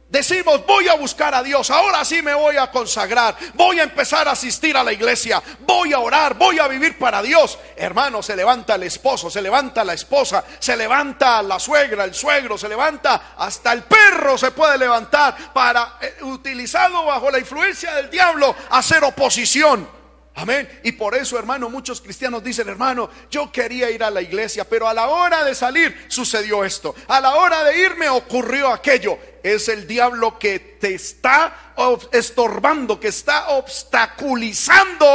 decimos, 0.08 0.64
voy 0.66 0.88
a 0.88 0.94
buscar 0.94 1.34
a 1.34 1.42
Dios, 1.42 1.70
ahora 1.70 2.04
sí 2.04 2.22
me 2.22 2.34
voy 2.34 2.56
a 2.56 2.70
consagrar, 2.70 3.36
voy 3.54 3.78
a 3.78 3.84
empezar 3.84 4.26
a 4.28 4.32
asistir 4.32 4.76
a 4.76 4.82
la 4.82 4.92
iglesia, 4.92 5.42
voy 5.60 5.92
a 5.92 5.98
orar, 5.98 6.34
voy 6.34 6.58
a 6.58 6.68
vivir 6.68 6.98
para 6.98 7.22
Dios. 7.22 7.58
Hermano, 7.76 8.22
se 8.22 8.34
levanta 8.34 8.76
el 8.76 8.84
esposo, 8.84 9.30
se 9.30 9.42
levanta 9.42 9.84
la 9.84 9.94
esposa, 9.94 10.44
se 10.58 10.76
levanta 10.76 11.42
la 11.42 11.58
suegra, 11.58 12.04
el 12.04 12.14
suegro, 12.14 12.56
se 12.56 12.68
levanta, 12.68 13.34
hasta 13.36 13.72
el 13.72 13.82
perro 13.84 14.38
se 14.38 14.50
puede 14.50 14.78
levantar 14.78 15.52
para, 15.52 15.98
eh, 16.00 16.16
utilizado 16.22 17.04
bajo 17.04 17.30
la 17.30 17.38
influencia 17.38 17.94
del 17.94 18.10
diablo, 18.10 18.54
hacer 18.70 19.04
oposición. 19.04 19.97
Amén. 20.38 20.80
Y 20.84 20.92
por 20.92 21.16
eso, 21.16 21.36
hermano, 21.36 21.68
muchos 21.68 22.00
cristianos 22.00 22.44
dicen, 22.44 22.68
hermano, 22.68 23.10
yo 23.28 23.50
quería 23.50 23.90
ir 23.90 24.04
a 24.04 24.10
la 24.10 24.22
iglesia, 24.22 24.62
pero 24.62 24.86
a 24.86 24.94
la 24.94 25.08
hora 25.08 25.42
de 25.42 25.52
salir 25.52 26.06
sucedió 26.06 26.64
esto. 26.64 26.94
A 27.08 27.20
la 27.20 27.34
hora 27.34 27.64
de 27.64 27.76
irme 27.76 28.08
ocurrió 28.08 28.68
aquello. 28.68 29.18
Es 29.42 29.68
el 29.68 29.84
diablo 29.88 30.38
que 30.38 30.60
te 30.60 30.94
está 30.94 31.74
estorbando, 32.12 33.00
que 33.00 33.08
está 33.08 33.48
obstaculizando 33.48 35.06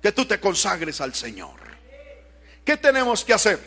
que 0.00 0.12
tú 0.12 0.24
te 0.24 0.38
consagres 0.38 1.00
al 1.00 1.16
Señor. 1.16 1.58
¿Qué 2.64 2.76
tenemos 2.76 3.24
que 3.24 3.34
hacer? 3.34 3.58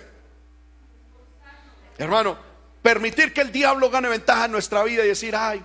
Hermano, 1.97 2.37
permitir 2.81 3.33
que 3.33 3.41
el 3.41 3.51
diablo 3.51 3.89
gane 3.89 4.07
ventaja 4.07 4.45
en 4.45 4.53
nuestra 4.53 4.85
vida 4.85 5.03
y 5.03 5.09
decir, 5.09 5.35
ay, 5.35 5.61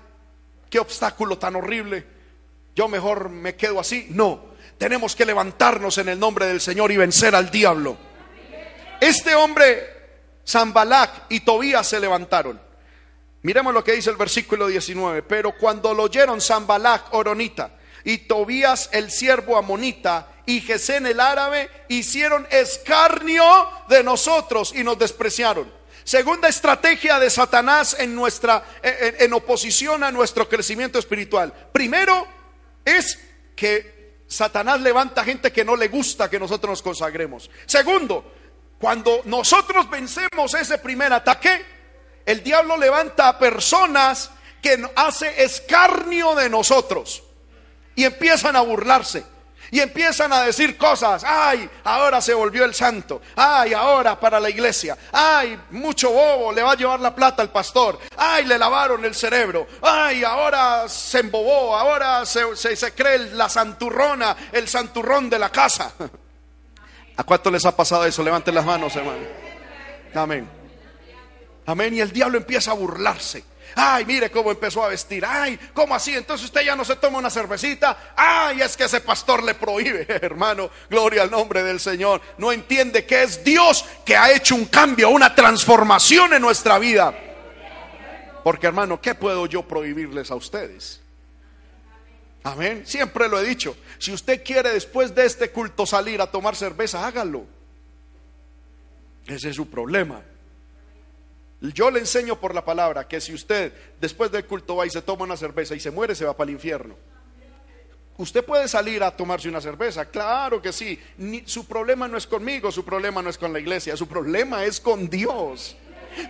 qué 0.68 0.80
obstáculo 0.80 1.38
tan 1.38 1.54
horrible. 1.54 2.04
Yo 2.74 2.88
mejor 2.88 3.28
me 3.28 3.54
quedo 3.54 3.78
así. 3.78 4.08
No 4.10 4.55
tenemos 4.78 5.16
que 5.16 5.24
levantarnos 5.24 5.98
en 5.98 6.08
el 6.08 6.18
nombre 6.18 6.46
del 6.46 6.60
Señor 6.60 6.92
y 6.92 6.96
vencer 6.96 7.34
al 7.34 7.50
diablo. 7.50 7.96
Este 9.00 9.34
hombre, 9.34 9.86
Zambalac 10.46 11.26
y 11.30 11.40
Tobías 11.40 11.86
se 11.86 12.00
levantaron. 12.00 12.60
Miremos 13.42 13.72
lo 13.72 13.84
que 13.84 13.92
dice 13.92 14.10
el 14.10 14.16
versículo 14.16 14.66
19. 14.66 15.22
Pero 15.22 15.52
cuando 15.56 15.94
lo 15.94 16.04
oyeron 16.04 16.40
Zambalac, 16.40 17.14
Oronita, 17.14 17.70
y 18.04 18.18
Tobías 18.18 18.88
el 18.92 19.10
siervo 19.10 19.56
amonita, 19.56 20.28
y 20.46 20.60
Gesén 20.60 21.06
el 21.06 21.20
árabe, 21.20 21.68
hicieron 21.88 22.46
escarnio 22.50 23.44
de 23.88 24.02
nosotros 24.04 24.72
y 24.74 24.84
nos 24.84 24.98
despreciaron. 24.98 25.72
Segunda 26.04 26.48
estrategia 26.48 27.18
de 27.18 27.30
Satanás 27.30 27.96
en 27.98 28.14
nuestra 28.14 28.64
en, 28.80 29.16
en 29.18 29.32
oposición 29.32 30.04
a 30.04 30.12
nuestro 30.12 30.48
crecimiento 30.48 31.00
espiritual. 31.00 31.52
Primero 31.72 32.28
es 32.84 33.18
que 33.56 33.95
Satanás 34.26 34.80
levanta 34.80 35.24
gente 35.24 35.52
que 35.52 35.64
no 35.64 35.76
le 35.76 35.88
gusta 35.88 36.28
que 36.28 36.38
nosotros 36.38 36.70
nos 36.70 36.82
consagremos. 36.82 37.50
Segundo, 37.66 38.32
cuando 38.78 39.22
nosotros 39.24 39.88
vencemos 39.88 40.54
ese 40.54 40.78
primer 40.78 41.12
ataque, 41.12 41.64
el 42.24 42.42
diablo 42.42 42.76
levanta 42.76 43.28
a 43.28 43.38
personas 43.38 44.30
que 44.60 44.84
hace 44.96 45.44
escarnio 45.44 46.34
de 46.34 46.50
nosotros 46.50 47.22
y 47.94 48.04
empiezan 48.04 48.56
a 48.56 48.62
burlarse. 48.62 49.24
Y 49.70 49.80
empiezan 49.80 50.32
a 50.32 50.42
decir 50.42 50.76
cosas, 50.76 51.24
ay, 51.24 51.68
ahora 51.84 52.20
se 52.20 52.34
volvió 52.34 52.64
el 52.64 52.74
santo, 52.74 53.20
ay, 53.34 53.72
ahora 53.72 54.18
para 54.18 54.38
la 54.38 54.48
iglesia, 54.48 54.96
ay, 55.12 55.60
mucho 55.70 56.10
bobo, 56.10 56.52
le 56.52 56.62
va 56.62 56.72
a 56.72 56.76
llevar 56.76 57.00
la 57.00 57.14
plata 57.14 57.42
al 57.42 57.50
pastor, 57.50 57.98
ay, 58.16 58.44
le 58.44 58.58
lavaron 58.58 59.04
el 59.04 59.14
cerebro, 59.14 59.66
ay, 59.82 60.22
ahora 60.24 60.88
se 60.88 61.20
embobó, 61.20 61.76
ahora 61.76 62.24
se, 62.24 62.54
se, 62.56 62.94
cree 62.94 63.18
la 63.32 63.48
santurrona, 63.48 64.36
el 64.52 64.68
santurrón 64.68 65.28
de 65.28 65.38
la 65.38 65.50
casa. 65.50 65.92
¿A 67.16 67.24
cuánto 67.24 67.50
les 67.50 67.64
ha 67.64 67.74
pasado 67.74 68.04
eso? 68.04 68.22
Levanten 68.22 68.54
las 68.54 68.64
manos, 68.64 68.94
hermano. 68.94 69.24
Amén. 70.14 70.48
Amén. 71.66 71.94
Y 71.94 72.00
el 72.00 72.12
diablo 72.12 72.38
empieza 72.38 72.70
a 72.70 72.74
burlarse. 72.74 73.44
Ay, 73.78 74.06
mire 74.06 74.30
cómo 74.30 74.50
empezó 74.50 74.82
a 74.82 74.88
vestir. 74.88 75.22
Ay, 75.26 75.58
¿cómo 75.74 75.94
así? 75.94 76.14
Entonces 76.14 76.46
usted 76.46 76.62
ya 76.62 76.74
no 76.74 76.82
se 76.82 76.96
toma 76.96 77.18
una 77.18 77.28
cervecita. 77.28 78.14
Ay, 78.16 78.62
es 78.62 78.74
que 78.74 78.84
ese 78.84 79.02
pastor 79.02 79.42
le 79.42 79.52
prohíbe, 79.54 80.06
hermano. 80.22 80.70
Gloria 80.88 81.22
al 81.22 81.30
nombre 81.30 81.62
del 81.62 81.78
Señor. 81.78 82.22
No 82.38 82.52
entiende 82.52 83.04
que 83.04 83.22
es 83.22 83.44
Dios 83.44 83.84
que 84.06 84.16
ha 84.16 84.32
hecho 84.32 84.54
un 84.54 84.64
cambio, 84.64 85.10
una 85.10 85.34
transformación 85.34 86.32
en 86.32 86.40
nuestra 86.40 86.78
vida. 86.78 87.14
Porque 88.42 88.66
hermano, 88.66 88.98
¿qué 88.98 89.14
puedo 89.14 89.44
yo 89.44 89.62
prohibirles 89.62 90.30
a 90.30 90.36
ustedes? 90.36 91.02
Amén. 92.44 92.84
Siempre 92.86 93.28
lo 93.28 93.38
he 93.38 93.44
dicho. 93.44 93.76
Si 93.98 94.10
usted 94.10 94.42
quiere 94.42 94.70
después 94.70 95.14
de 95.14 95.26
este 95.26 95.50
culto 95.50 95.84
salir 95.84 96.22
a 96.22 96.30
tomar 96.30 96.56
cerveza, 96.56 97.06
hágalo. 97.06 97.44
Ese 99.26 99.50
es 99.50 99.56
su 99.56 99.68
problema. 99.68 100.22
Yo 101.72 101.90
le 101.90 102.00
enseño 102.00 102.38
por 102.38 102.54
la 102.54 102.64
palabra 102.64 103.06
que 103.06 103.20
si 103.20 103.32
usted 103.32 103.72
después 104.00 104.30
del 104.30 104.46
culto 104.46 104.76
va 104.76 104.86
y 104.86 104.90
se 104.90 105.02
toma 105.02 105.24
una 105.24 105.36
cerveza 105.36 105.74
y 105.74 105.80
se 105.80 105.90
muere, 105.90 106.14
se 106.14 106.24
va 106.24 106.36
para 106.36 106.48
el 106.48 106.54
infierno. 106.54 106.96
Usted 108.18 108.44
puede 108.44 108.66
salir 108.66 109.02
a 109.02 109.10
tomarse 109.10 109.48
una 109.48 109.60
cerveza, 109.60 110.06
claro 110.06 110.62
que 110.62 110.72
sí. 110.72 110.98
su 111.44 111.66
problema 111.66 112.08
no 112.08 112.16
es 112.16 112.26
conmigo, 112.26 112.72
su 112.72 112.84
problema 112.84 113.20
no 113.20 113.28
es 113.28 113.36
con 113.36 113.52
la 113.52 113.60
iglesia, 113.60 113.96
su 113.96 114.08
problema 114.08 114.64
es 114.64 114.80
con 114.80 115.08
Dios. 115.08 115.76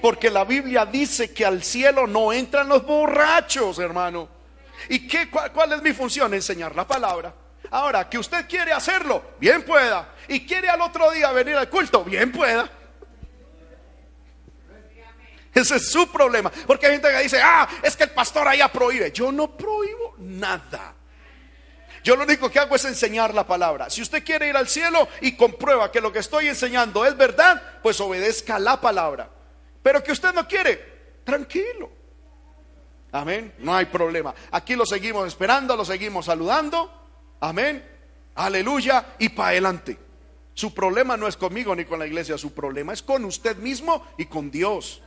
Porque 0.03 0.31
la 0.31 0.45
Biblia 0.45 0.85
dice 0.85 1.33
que 1.33 1.47
al 1.47 1.63
cielo 1.63 2.09
no 2.09 2.33
entran 2.33 2.69
los 2.69 2.85
borrachos, 2.85 3.79
hermano. 3.79 4.29
¿Y 4.89 5.07
qué, 5.07 5.31
cuál 5.31 5.73
es 5.75 5.83
mi 5.83 5.93
función? 5.93 6.35
Enseñar 6.35 6.75
la 6.75 6.87
palabra. 6.87 7.33
Ahora, 7.71 8.09
que 8.09 8.19
usted 8.19 8.49
quiere 8.49 8.73
hacerlo, 8.73 9.23
bien 9.39 9.63
pueda. 9.63 10.13
Y 10.29 10.45
quiere 10.45 10.69
al 10.69 10.81
otro 10.81 11.11
día 11.13 11.31
venir 11.31 11.55
al 11.57 11.69
culto, 11.69 12.03
bien 12.05 12.33
pueda. 12.33 12.69
Ese 15.57 15.77
es 15.77 15.91
su 15.91 16.07
problema. 16.13 16.53
Porque 16.67 16.85
hay 16.85 16.93
gente 16.93 17.11
que 17.11 17.23
dice, 17.23 17.41
ah, 17.43 17.67
es 17.83 17.97
que 17.97 18.05
el 18.05 18.11
pastor 18.11 18.47
allá 18.47 18.69
prohíbe. 18.69 19.11
Yo 19.11 19.33
no 19.33 19.57
prohíbo 19.57 20.15
nada. 20.19 20.95
Yo 22.05 22.15
lo 22.15 22.25
único 22.25 22.51
que 22.51 22.59
hago 22.59 22.77
es 22.77 22.85
enseñar 22.85 23.33
la 23.33 23.47
palabra. 23.47 23.89
Si 23.89 24.03
usted 24.03 24.23
quiere 24.23 24.51
ir 24.51 24.57
al 24.57 24.69
cielo 24.69 25.09
y 25.23 25.33
comprueba 25.33 25.91
que 25.91 26.03
lo 26.03 26.13
que 26.13 26.19
estoy 26.19 26.49
enseñando 26.49 27.07
es 27.07 27.17
verdad, 27.17 27.81
pues 27.83 27.99
obedezca 28.03 28.59
la 28.59 28.79
palabra. 28.79 29.31
Pero 29.83 30.05
que 30.05 30.13
usted 30.13 30.35
no 30.35 30.47
quiere, 30.47 31.23
tranquilo. 31.25 31.91
Amén. 33.13 33.55
No 33.57 33.75
hay 33.75 33.87
problema. 33.87 34.35
Aquí 34.51 34.77
lo 34.77 34.85
seguimos 34.85 35.27
esperando, 35.27 35.75
lo 35.75 35.87
seguimos 35.87 36.27
saludando. 36.27 36.93
Amén. 37.41 37.83
Aleluya. 38.35 39.15
Y 39.19 39.31
para 39.31 39.49
adelante. 39.49 39.99
Su 40.53 40.75
problema 40.75 41.17
no 41.17 41.27
es 41.27 41.37
conmigo 41.39 41.75
ni 41.75 41.87
con 41.87 41.99
la 41.99 42.07
iglesia, 42.07 42.39
su 42.39 42.53
problema 42.53 42.93
es 42.93 43.03
con 43.03 43.25
usted 43.25 43.57
mismo 43.57 44.07
y 44.17 44.27
con 44.27 44.51
Dios. 44.51 45.03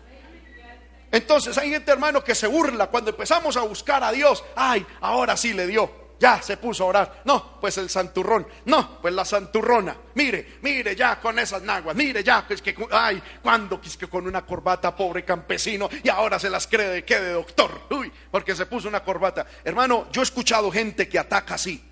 Entonces 1.11 1.57
hay 1.57 1.71
gente, 1.71 1.91
hermano, 1.91 2.23
que 2.23 2.35
se 2.35 2.47
burla 2.47 2.87
cuando 2.87 3.11
empezamos 3.11 3.57
a 3.57 3.61
buscar 3.61 4.03
a 4.03 4.11
Dios. 4.11 4.43
Ay, 4.55 4.85
ahora 5.01 5.35
sí 5.35 5.53
le 5.53 5.67
dio. 5.67 5.91
ya 6.19 6.41
se 6.41 6.57
puso 6.57 6.83
a 6.83 6.87
orar. 6.87 7.21
No, 7.25 7.59
pues 7.59 7.77
el 7.77 7.89
santurrón. 7.89 8.45
No, 8.65 8.99
pues 9.01 9.13
la 9.13 9.25
santurrona. 9.25 9.95
Mire, 10.15 10.57
mire 10.61 10.95
ya 10.95 11.19
con 11.19 11.39
esas 11.39 11.61
naguas. 11.61 11.95
Mire 11.95 12.23
ya, 12.23 12.45
pues 12.45 12.61
que, 12.61 12.75
ay, 12.91 13.21
cuando 13.41 13.79
que 13.81 14.07
con 14.07 14.27
una 14.27 14.45
corbata, 14.45 14.95
pobre 14.95 15.23
campesino, 15.23 15.89
y 16.03 16.09
ahora 16.09 16.37
se 16.37 16.49
las 16.49 16.67
cree 16.67 16.89
de 16.89 17.05
qué 17.05 17.19
de 17.19 17.33
doctor. 17.33 17.71
Uy, 17.89 18.11
porque 18.29 18.55
se 18.55 18.65
puso 18.65 18.87
una 18.87 19.03
corbata. 19.03 19.47
Hermano, 19.63 20.07
yo 20.11 20.21
he 20.21 20.23
escuchado 20.23 20.71
gente 20.71 21.07
que 21.07 21.17
ataca 21.17 21.55
así. 21.55 21.83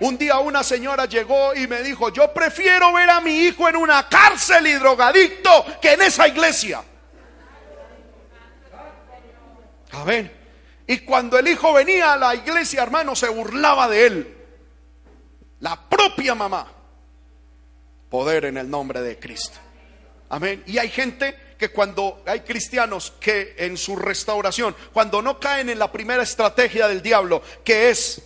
Un 0.00 0.18
día 0.18 0.38
una 0.38 0.62
señora 0.62 1.06
llegó 1.06 1.54
y 1.54 1.66
me 1.66 1.82
dijo, 1.82 2.10
yo 2.10 2.32
prefiero 2.32 2.92
ver 2.92 3.10
a 3.10 3.20
mi 3.20 3.40
hijo 3.40 3.68
en 3.68 3.76
una 3.76 4.08
cárcel 4.08 4.66
y 4.66 4.72
drogadicto 4.72 5.66
que 5.80 5.92
en 5.92 6.02
esa 6.02 6.26
iglesia. 6.26 6.82
A 9.94 10.04
ver. 10.04 10.44
Y 10.86 10.98
cuando 11.00 11.38
el 11.38 11.48
hijo 11.48 11.72
venía 11.72 12.12
a 12.12 12.16
la 12.16 12.34
iglesia, 12.34 12.82
hermano, 12.82 13.14
se 13.16 13.28
burlaba 13.28 13.88
de 13.88 14.06
él. 14.06 14.36
La 15.60 15.88
propia 15.88 16.34
mamá. 16.34 16.70
Poder 18.10 18.44
en 18.44 18.58
el 18.58 18.68
nombre 18.68 19.00
de 19.00 19.18
Cristo. 19.18 19.58
Amén. 20.28 20.62
Y 20.66 20.78
hay 20.78 20.88
gente 20.88 21.36
que 21.58 21.70
cuando 21.70 22.22
hay 22.26 22.40
cristianos 22.40 23.12
que 23.20 23.54
en 23.56 23.76
su 23.76 23.96
restauración, 23.96 24.76
cuando 24.92 25.22
no 25.22 25.38
caen 25.38 25.70
en 25.70 25.78
la 25.78 25.90
primera 25.90 26.22
estrategia 26.22 26.88
del 26.88 27.02
diablo, 27.02 27.42
que 27.64 27.90
es 27.90 28.22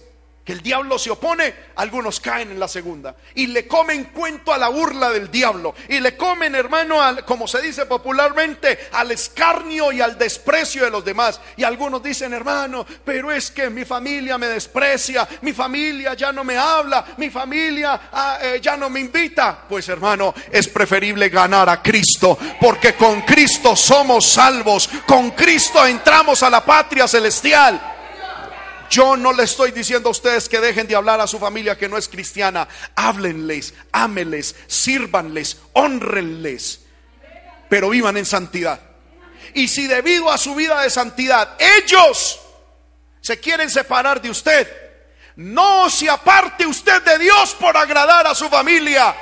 el 0.53 0.63
diablo 0.63 0.99
se 0.99 1.11
opone, 1.11 1.55
algunos 1.77 2.21
caen 2.21 2.51
en 2.51 2.61
la 2.61 2.69
segunda 2.69 3.15
y 3.35 3.47
le 3.49 3.67
comen 3.67 4.05
cuento 4.05 4.53
a 4.53 4.59
la 4.59 4.69
burla 4.69 5.11
del 5.11 5.31
diablo 5.31 5.75
y 5.89 6.01
le 6.01 6.17
comen, 6.17 6.55
hermano, 6.55 7.03
al, 7.03 7.25
como 7.25 7.47
se 7.47 7.61
dice 7.61 7.87
popularmente, 7.87 8.89
al 8.93 9.11
escarnio 9.11 9.93
y 9.93 10.01
al 10.01 10.19
desprecio 10.19 10.85
de 10.85 10.91
los 10.91 11.05
demás. 11.05 11.41
Y 11.57 11.65
algunos 11.65 12.03
dicen, 12.03 12.33
hermano, 12.33 12.87
pero 13.05 13.31
es 13.31 13.51
que 13.51 13.71
mi 13.71 13.85
familia 13.85 14.39
me 14.39 14.47
desprecia, 14.47 15.29
mi 15.43 15.53
familia 15.53 16.15
ya 16.15 16.33
no 16.33 16.45
me 16.45 16.57
habla, 16.57 17.05
mi 17.17 17.31
familia 17.31 18.09
ah, 18.13 18.39
eh, 18.43 18.61
ya 18.63 18.77
no 18.77 18.91
me 18.91 19.01
invita. 19.01 19.65
Pues, 19.69 19.89
hermano, 19.89 20.35
es 20.51 20.69
preferible 20.69 21.29
ganar 21.29 21.69
a 21.69 21.83
Cristo, 21.83 22.39
porque 22.61 22.95
con 22.95 23.23
Cristo 23.23 23.77
somos 23.77 24.27
salvos, 24.27 24.89
con 25.07 25.31
Cristo 25.33 25.85
entramos 25.87 26.43
a 26.43 26.51
la 26.51 26.65
patria 26.65 27.07
celestial. 27.07 27.97
Yo 28.91 29.17
no 29.17 29.33
le 29.33 29.45
estoy 29.45 29.71
diciendo 29.71 30.09
a 30.09 30.13
ustedes 30.13 30.49
que 30.49 30.61
dejen 30.61 30.87
de 30.87 30.97
hablar 30.97 31.21
a 31.21 31.27
su 31.27 31.39
familia 31.39 31.77
que 31.77 31.89
no 31.89 31.99
es 31.99 32.09
cristiana. 32.09 32.67
Háblenles, 32.95 33.75
ámeles, 33.93 34.57
sírvanles, 34.67 35.59
honrenles, 35.75 36.81
pero 37.69 37.91
vivan 37.91 38.17
en 38.17 38.25
santidad. 38.25 38.81
Y 39.55 39.69
si 39.69 39.87
debido 39.87 40.31
a 40.31 40.39
su 40.39 40.55
vida 40.55 40.83
de 40.83 40.91
santidad 40.91 41.57
ellos 41.59 42.41
se 43.21 43.39
quieren 43.41 43.69
separar 43.69 44.23
de 44.23 44.31
usted, 44.31 44.67
no 45.37 45.91
se 45.91 46.09
aparte 46.09 46.67
usted 46.67 47.03
de 47.03 47.19
Dios 47.19 47.55
por 47.55 47.77
agradar 47.77 48.27
a 48.27 48.35
su 48.35 48.49
familia. 48.49 49.15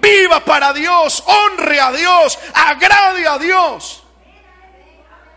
Viva 0.00 0.44
para 0.44 0.72
Dios, 0.72 1.22
honre 1.26 1.80
a 1.80 1.92
Dios, 1.92 2.38
agrade 2.52 3.26
a 3.26 3.38
Dios. 3.38 4.03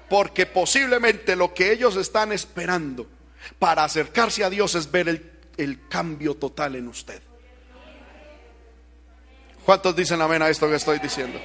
Porque 0.09 0.45
posiblemente 0.45 1.35
lo 1.35 1.53
que 1.53 1.71
ellos 1.71 1.95
están 1.95 2.31
esperando 2.31 3.07
para 3.59 3.83
acercarse 3.83 4.43
a 4.43 4.49
Dios 4.49 4.75
es 4.75 4.89
ver 4.89 5.09
el, 5.57 5.87
cambio 5.89 6.35
total 6.35 6.75
en 6.75 6.87
usted. 6.87 7.21
¿Cuántos 9.65 9.95
dicen 9.95 10.21
amén 10.21 10.41
a 10.41 10.49
esto 10.49 10.69
que 10.69 10.75
estoy 10.75 10.99
diciendo? 10.99 11.39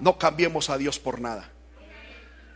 No 0.00 0.18
cambiemos 0.18 0.68
a 0.68 0.76
Dios 0.76 0.98
por 0.98 1.20
nada. 1.20 1.50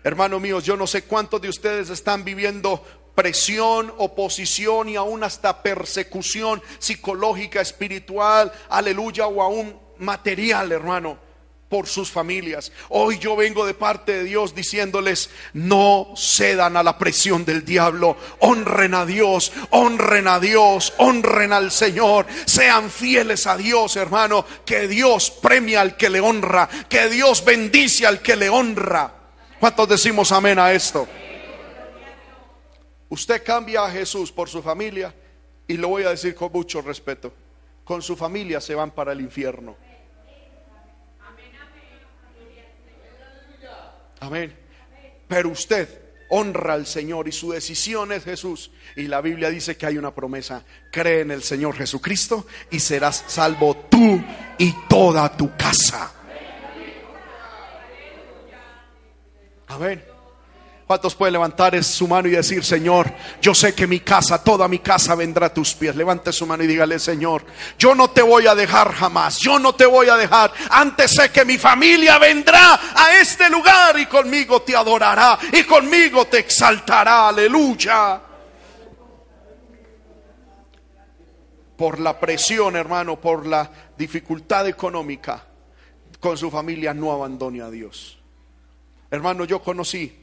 Hermano 0.05 0.41
mío, 0.41 0.61
yo 0.61 0.77
no 0.77 0.87
sé 0.87 1.05
cuántos 1.05 1.41
de 1.41 1.49
ustedes 1.49 1.91
están 1.91 2.25
viviendo 2.25 2.85
presión, 3.15 3.93
oposición 3.99 4.89
y 4.89 4.97
aún 4.97 5.25
hasta 5.25 5.63
persecución 5.63 6.63
psicológica, 6.79 7.61
espiritual, 7.61 8.53
aleluya, 8.69 9.27
o 9.27 9.43
aún 9.43 9.79
material, 9.99 10.71
hermano 10.73 11.28
por 11.69 11.87
sus 11.87 12.11
familias. 12.11 12.73
Hoy 12.89 13.19
yo 13.19 13.37
vengo 13.37 13.67
de 13.67 13.75
parte 13.75 14.13
de 14.13 14.25
Dios 14.25 14.55
diciéndoles, 14.55 15.31
no 15.53 16.15
cedan 16.17 16.77
a 16.77 16.83
la 16.83 16.97
presión 16.97 17.45
del 17.45 17.65
diablo, 17.65 18.17
honren 18.41 18.95
a 18.95 19.05
Dios, 19.05 19.53
honren 19.71 20.29
a 20.29 20.41
Dios, 20.41 20.95
honren 20.99 21.53
al 21.53 21.71
Señor, 21.71 22.27
sean 22.47 22.91
fieles 22.91 23.47
a 23.47 23.57
Dios, 23.57 23.97
hermano, 23.97 24.45
que 24.65 24.89
Dios 24.89 25.31
premia 25.31 25.83
al 25.83 25.97
que 25.97 26.11
le 26.11 26.21
honra, 26.21 26.69
que 26.89 27.09
Dios 27.09 27.45
bendice 27.45 28.07
al 28.07 28.23
que 28.23 28.37
le 28.37 28.49
honra. 28.49 29.13
¿Cuántos 29.61 29.89
decimos 29.89 30.33
amén 30.33 30.59
a 30.59 30.73
esto? 30.73 31.07
Usted 33.11 33.43
cambia 33.43 33.85
a 33.85 33.91
Jesús 33.91 34.31
por 34.31 34.49
su 34.49 34.63
familia 34.63 35.15
y 35.67 35.77
lo 35.77 35.89
voy 35.89 36.05
a 36.05 36.11
decir 36.11 36.35
con 36.35 36.53
mucho 36.53 36.81
respeto. 36.81 37.33
Con 37.85 38.03
su 38.03 38.17
familia 38.17 38.61
se 38.61 38.75
van 38.75 38.91
para 38.91 39.13
el 39.13 39.21
infierno. 39.21 39.88
Amén. 44.21 44.55
Pero 45.27 45.51
usted 45.51 45.89
honra 46.31 46.75
al 46.75 46.87
Señor 46.87 47.29
y 47.29 47.33
su 47.33 47.53
decisión 47.53 48.13
es 48.13 48.25
Jesús. 48.25 48.71
Y 48.97 49.03
la 49.07 49.21
Biblia 49.21 49.51
dice 49.51 49.77
que 49.77 49.87
hay 49.87 49.99
una 49.99 50.15
promesa. 50.15 50.65
Cree 50.91 51.21
en 51.21 51.31
el 51.31 51.43
Señor 51.43 51.75
Jesucristo 51.77 52.47
y 52.71 52.81
serás 52.81 53.25
salvo 53.27 53.77
tú 53.89 54.23
y 54.59 54.75
toda 54.89 55.37
tu 55.37 55.57
casa. 55.57 56.13
Amén. 59.69 60.18
¿Cuántos 60.89 61.15
pueden 61.15 61.35
levantar 61.35 61.85
su 61.85 62.09
mano 62.09 62.29
y 62.29 62.31
decir, 62.31 62.65
Señor, 62.65 63.13
yo 63.43 63.55
sé 63.55 63.75
que 63.75 63.87
mi 63.87 64.01
casa, 64.01 64.43
toda 64.43 64.67
mi 64.69 64.79
casa 64.79 65.15
vendrá 65.15 65.49
a 65.49 65.53
tus 65.53 65.75
pies? 65.75 65.95
Levante 65.95 66.33
su 66.33 66.47
mano 66.47 66.65
y 66.65 66.67
dígale, 66.67 66.99
Señor, 66.99 67.45
yo 67.79 67.95
no 67.95 68.09
te 68.09 68.23
voy 68.23 68.47
a 68.47 68.55
dejar 68.55 68.95
jamás, 68.95 69.37
yo 69.39 69.59
no 69.59 69.75
te 69.75 69.85
voy 69.85 70.09
a 70.09 70.17
dejar. 70.17 70.51
Antes 70.71 71.11
sé 71.11 71.31
que 71.31 71.45
mi 71.45 71.59
familia 71.59 72.19
vendrá 72.19 72.81
a 72.95 73.19
este 73.21 73.51
lugar 73.51 73.99
y 73.99 74.07
conmigo 74.07 74.63
te 74.63 74.75
adorará 74.75 75.39
y 75.53 75.63
conmigo 75.65 76.25
te 76.25 76.39
exaltará. 76.39 77.29
Aleluya. 77.29 78.23
Por 81.77 82.01
la 82.01 82.19
presión, 82.19 82.77
hermano, 82.77 83.21
por 83.21 83.47
la 83.47 83.71
dificultad 83.95 84.67
económica, 84.67 85.45
con 86.19 86.39
su 86.39 86.51
familia 86.51 86.95
no 86.95 87.13
abandone 87.13 87.61
a 87.61 87.69
Dios. 87.69 88.19
Hermano, 89.11 89.45
yo 89.45 89.63
conocí 89.63 90.18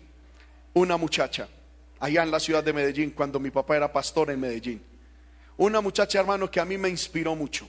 una 0.75 0.97
muchacha 0.97 1.47
allá 1.99 2.23
en 2.23 2.31
la 2.31 2.39
ciudad 2.39 2.63
de 2.63 2.73
Medellín 2.73 3.11
cuando 3.11 3.39
mi 3.39 3.49
papá 3.49 3.77
era 3.77 3.91
pastor 3.91 4.29
en 4.29 4.39
Medellín. 4.39 4.83
Una 5.57 5.79
muchacha, 5.81 6.19
hermano, 6.19 6.51
que 6.51 6.59
a 6.59 6.65
mí 6.65 6.77
me 6.77 6.89
inspiró 6.89 7.33
mucho. 7.33 7.67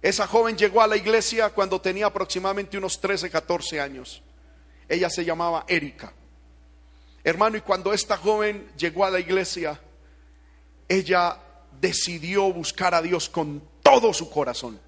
Esa 0.00 0.26
joven 0.26 0.56
llegó 0.56 0.80
a 0.80 0.86
la 0.86 0.96
iglesia 0.96 1.50
cuando 1.50 1.80
tenía 1.80 2.06
aproximadamente 2.06 2.78
unos 2.78 2.98
13, 2.98 3.30
14 3.30 3.80
años. 3.80 4.22
Ella 4.88 5.10
se 5.10 5.24
llamaba 5.24 5.64
Erika. 5.68 6.12
Hermano, 7.22 7.58
y 7.58 7.60
cuando 7.60 7.92
esta 7.92 8.16
joven 8.16 8.68
llegó 8.76 9.04
a 9.04 9.10
la 9.10 9.20
iglesia, 9.20 9.78
ella 10.88 11.38
decidió 11.78 12.50
buscar 12.52 12.94
a 12.94 13.02
Dios 13.02 13.28
con 13.28 13.62
todo 13.82 14.14
su 14.14 14.30
corazón. 14.30 14.80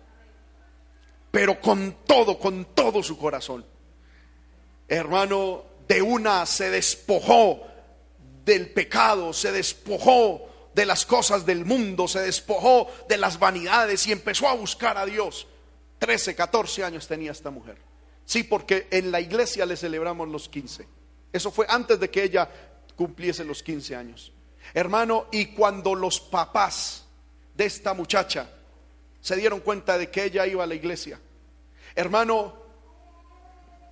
Pero 1.31 1.61
con 1.61 1.99
todo, 2.07 2.39
con 2.39 2.65
todo 2.75 3.03
su 3.03 3.19
corazón. 3.19 3.65
Hermano, 4.89 5.74
de 5.89 6.03
una 6.03 6.47
se 6.47 6.71
despojó 6.71 7.67
del 8.45 8.71
pecado, 8.71 9.33
se 9.33 9.53
despojó 9.53 10.71
de 10.75 10.87
las 10.87 11.07
cosas 11.07 11.47
del 11.47 11.65
mundo, 11.65 12.09
se 12.09 12.21
despojó 12.21 12.89
de 13.09 13.17
las 13.17 13.39
vanidades 13.39 14.07
y 14.07 14.13
empezó 14.13 14.49
a 14.49 14.55
buscar 14.55 14.99
a 14.99 15.07
Dios. 15.07 15.47
13, 15.99 16.35
14 16.35 16.85
años 16.85 17.07
tenía 17.07 17.33
esta 17.33 17.51
mujer. 17.51 17.79
Sí, 18.25 18.43
porque 18.43 18.89
en 18.91 19.11
la 19.11 19.21
iglesia 19.21 19.67
le 19.67 19.77
celebramos 19.77 20.29
los 20.29 20.49
15. 20.49 20.87
Eso 21.33 21.51
fue 21.51 21.67
antes 21.69 22.01
de 22.01 22.11
que 22.11 22.25
ella 22.25 22.49
cumpliese 22.97 23.45
los 23.45 23.63
15 23.63 23.97
años. 23.97 24.33
Hermano, 24.73 25.27
y 25.31 25.47
cuando 25.47 25.95
los 25.95 26.21
papás 26.21 27.05
de 27.55 27.67
esta 27.67 27.95
muchacha 27.95 28.51
se 29.21 29.37
dieron 29.37 29.61
cuenta 29.61 29.99
de 29.99 30.11
que 30.11 30.25
ella 30.25 30.47
iba 30.47 30.65
a 30.65 30.67
la 30.67 30.75
iglesia, 30.75 31.21
hermano, 31.95 32.64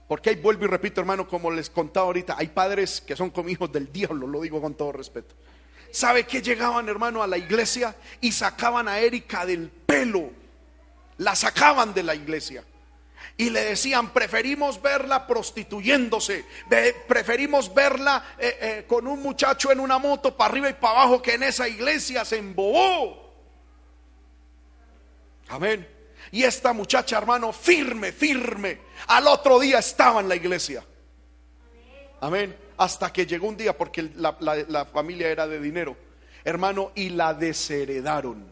porque 0.09 0.31
ahí 0.31 0.37
vuelvo 0.37 0.65
y 0.65 0.69
repito, 0.69 1.01
hermano, 1.01 1.27
como 1.27 1.51
les 1.51 1.71
contaba 1.71 2.07
ahorita, 2.07 2.37
hay 2.39 2.49
padres 2.49 3.01
que 3.01 3.17
son 3.17 3.31
como 3.31 3.49
hijos 3.49 3.73
del 3.73 3.93
diablo, 3.93 4.27
lo 4.27 4.41
digo 4.41 4.61
con 4.61 4.75
todo 4.75 4.93
respeto. 4.93 5.35
¿Sabe 5.91 6.25
que 6.25 6.41
llegaban, 6.41 6.89
hermano, 6.89 7.23
a 7.23 7.27
la 7.27 7.37
iglesia 7.37 7.95
y 8.21 8.33
sacaban 8.33 8.89
a 8.89 8.99
Erika 8.99 9.45
del 9.45 9.69
pelo? 9.69 10.31
La 11.19 11.35
sacaban 11.35 11.93
de 11.93 12.03
la 12.03 12.15
iglesia. 12.15 12.65
Y 13.37 13.51
le 13.51 13.65
decían, 13.65 14.11
preferimos 14.13 14.81
verla 14.81 15.27
prostituyéndose, 15.27 16.45
preferimos 17.07 17.73
verla 17.73 18.25
eh, 18.39 18.59
eh, 18.61 18.85
con 18.87 19.07
un 19.07 19.23
muchacho 19.23 19.73
en 19.73 19.81
una 19.81 19.99
moto 19.99 20.37
para 20.37 20.51
arriba 20.51 20.71
y 20.71 20.75
para 20.75 21.01
abajo 21.01 21.23
que 21.23 21.35
en 21.35 21.43
esa 21.43 21.69
iglesia 21.69 22.25
se 22.25 22.39
embobó. 22.39 23.33
Amén. 25.49 25.87
Y 26.31 26.45
esta 26.45 26.73
muchacha, 26.73 27.19
hermano, 27.19 27.53
firme, 27.53 28.13
firme. 28.13 28.81
Al 29.07 29.27
otro 29.27 29.59
día 29.59 29.79
estaba 29.79 30.21
en 30.21 30.29
la 30.29 30.37
iglesia. 30.37 30.85
Amén. 32.21 32.57
hasta 32.77 33.13
que 33.13 33.27
llegó 33.27 33.49
un 33.49 33.57
día, 33.57 33.77
porque 33.77 34.11
la, 34.17 34.37
la 34.41 34.85
familia 34.87 35.29
era 35.29 35.47
de 35.47 35.61
dinero, 35.61 35.97
hermano, 36.45 36.93
y 36.95 37.11
la 37.11 37.35
desheredaron. 37.35 38.45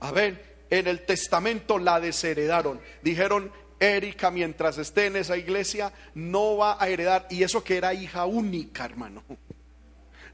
A 0.00 0.12
ver, 0.12 0.66
en 0.70 0.86
el 0.86 1.04
testamento 1.06 1.78
la 1.78 2.00
desheredaron. 2.00 2.80
Dijeron, 3.02 3.52
Erika, 3.78 4.30
mientras 4.30 4.78
esté 4.78 5.06
en 5.06 5.16
esa 5.16 5.36
iglesia, 5.36 5.92
no 6.14 6.56
va 6.56 6.76
a 6.82 6.88
heredar. 6.88 7.26
Y 7.30 7.42
eso 7.42 7.62
que 7.62 7.76
era 7.76 7.94
hija 7.94 8.24
única, 8.24 8.84
hermano. 8.84 9.22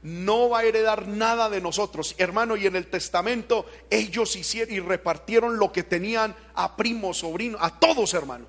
No 0.03 0.49
va 0.49 0.59
a 0.59 0.63
heredar 0.63 1.07
nada 1.07 1.49
de 1.49 1.61
nosotros, 1.61 2.15
hermano. 2.17 2.55
Y 2.55 2.67
en 2.67 2.75
el 2.75 2.87
testamento 2.87 3.65
ellos 3.89 4.35
hicieron 4.35 4.73
y 4.73 4.79
repartieron 4.79 5.57
lo 5.57 5.71
que 5.71 5.83
tenían 5.83 6.35
a 6.55 6.75
primos, 6.75 7.19
sobrinos, 7.19 7.61
a 7.61 7.79
todos, 7.79 8.13
hermano. 8.13 8.45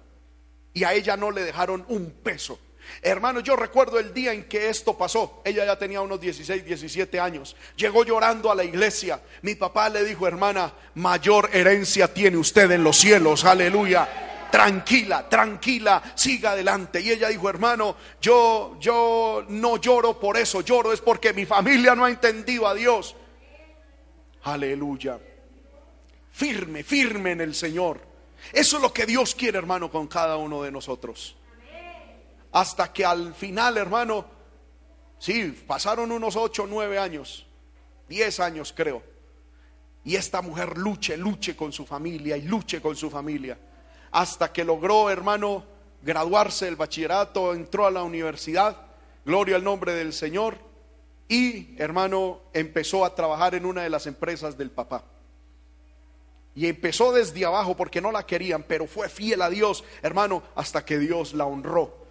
Y 0.75 0.85
a 0.85 0.95
ella 0.95 1.17
no 1.17 1.31
le 1.31 1.43
dejaron 1.43 1.85
un 1.89 2.11
peso. 2.11 2.59
Hermano, 3.01 3.41
yo 3.41 3.55
recuerdo 3.57 3.99
el 3.99 4.13
día 4.13 4.33
en 4.33 4.45
que 4.45 4.69
esto 4.69 4.97
pasó. 4.97 5.43
Ella 5.45 5.65
ya 5.65 5.79
tenía 5.79 6.01
unos 6.01 6.21
16, 6.21 6.65
17 6.65 7.21
años. 7.21 7.55
Llegó 7.77 8.05
llorando 8.05 8.51
a 8.51 8.55
la 8.55 8.65
iglesia. 8.65 9.21
Mi 9.43 9.55
papá 9.55 9.89
le 9.89 10.05
dijo, 10.05 10.27
hermana, 10.27 10.73
mayor 10.95 11.51
herencia 11.53 12.13
tiene 12.13 12.39
usted 12.39 12.71
en 12.71 12.83
los 12.83 12.97
cielos. 12.97 13.45
Aleluya 13.45 14.09
tranquila, 14.53 15.27
tranquila, 15.29 16.03
siga 16.15 16.53
adelante. 16.53 17.01
Y 17.01 17.11
ella 17.11 17.29
dijo, 17.29 17.49
hermano, 17.49 17.97
yo, 18.21 18.77
yo 18.79 19.47
no 19.49 19.79
lloro 19.79 20.21
por 20.21 20.37
eso, 20.37 20.61
lloro 20.61 20.93
es 20.93 21.01
porque 21.01 21.33
mi 21.33 21.47
familia 21.47 21.97
no 21.97 22.05
ha 22.05 22.11
entendido 22.11 22.69
a 22.69 22.75
Dios. 22.75 23.17
Aleluya. 24.43 25.19
Firme, 26.31 26.85
firme 26.85 27.33
en 27.33 27.41
el 27.41 27.55
Señor. 27.55 28.01
Eso 28.53 28.77
es 28.77 28.83
lo 28.83 28.93
que 28.93 29.07
Dios 29.07 29.35
quiere, 29.35 29.57
hermano, 29.57 29.91
con 29.91 30.07
cada 30.07 30.37
uno 30.37 30.63
de 30.63 30.71
nosotros. 30.71 31.35
Hasta 32.53 32.93
que 32.93 33.07
al 33.07 33.35
final, 33.35 33.79
hermano, 33.79 34.27
sí, 35.19 35.65
pasaron 35.67 36.13
unos 36.13 36.37
ocho, 36.37 36.67
nueve 36.69 36.99
años, 36.99 37.47
diez 38.07 38.39
años 38.39 38.75
creo. 38.77 39.03
Y 40.05 40.17
esta 40.17 40.43
mujer 40.43 40.77
luche, 40.77 41.17
luche 41.17 41.57
con 41.57 41.73
su 41.73 41.87
familia 41.87 42.37
y 42.37 42.43
luche 42.43 42.83
con 42.83 42.95
su 42.95 43.09
familia. 43.09 43.57
Hasta 44.13 44.53
que 44.53 44.65
logró, 44.65 45.11
hermano, 45.11 45.65
graduarse 46.03 46.67
del 46.67 46.77
bachillerato, 46.77 47.55
entró 47.55 47.87
a 47.87 47.91
la 47.91 48.03
universidad, 48.03 48.77
gloria 49.25 49.57
al 49.57 49.65
nombre 49.65 49.95
del 49.95 50.13
Señor, 50.13 50.57
y, 51.29 51.75
hermano, 51.81 52.41
empezó 52.53 53.05
a 53.05 53.15
trabajar 53.15 53.55
en 53.55 53.67
una 53.67 53.83
de 53.83 53.91
las 53.91 54.07
empresas 54.07 54.57
del 54.57 54.71
papá. 54.71 55.05
Y 56.55 56.67
empezó 56.67 57.13
desde 57.13 57.45
abajo 57.45 57.75
porque 57.77 58.01
no 58.01 58.13
la 58.13 58.27
querían, 58.27 58.63
pero 58.63 58.87
fue 58.87 59.09
fiel 59.09 59.41
a 59.43 59.49
Dios, 59.49 59.83
hermano, 60.03 60.43
hasta 60.55 60.85
que 60.85 60.99
Dios 60.99 61.33
la 61.33 61.47
honró 61.47 62.02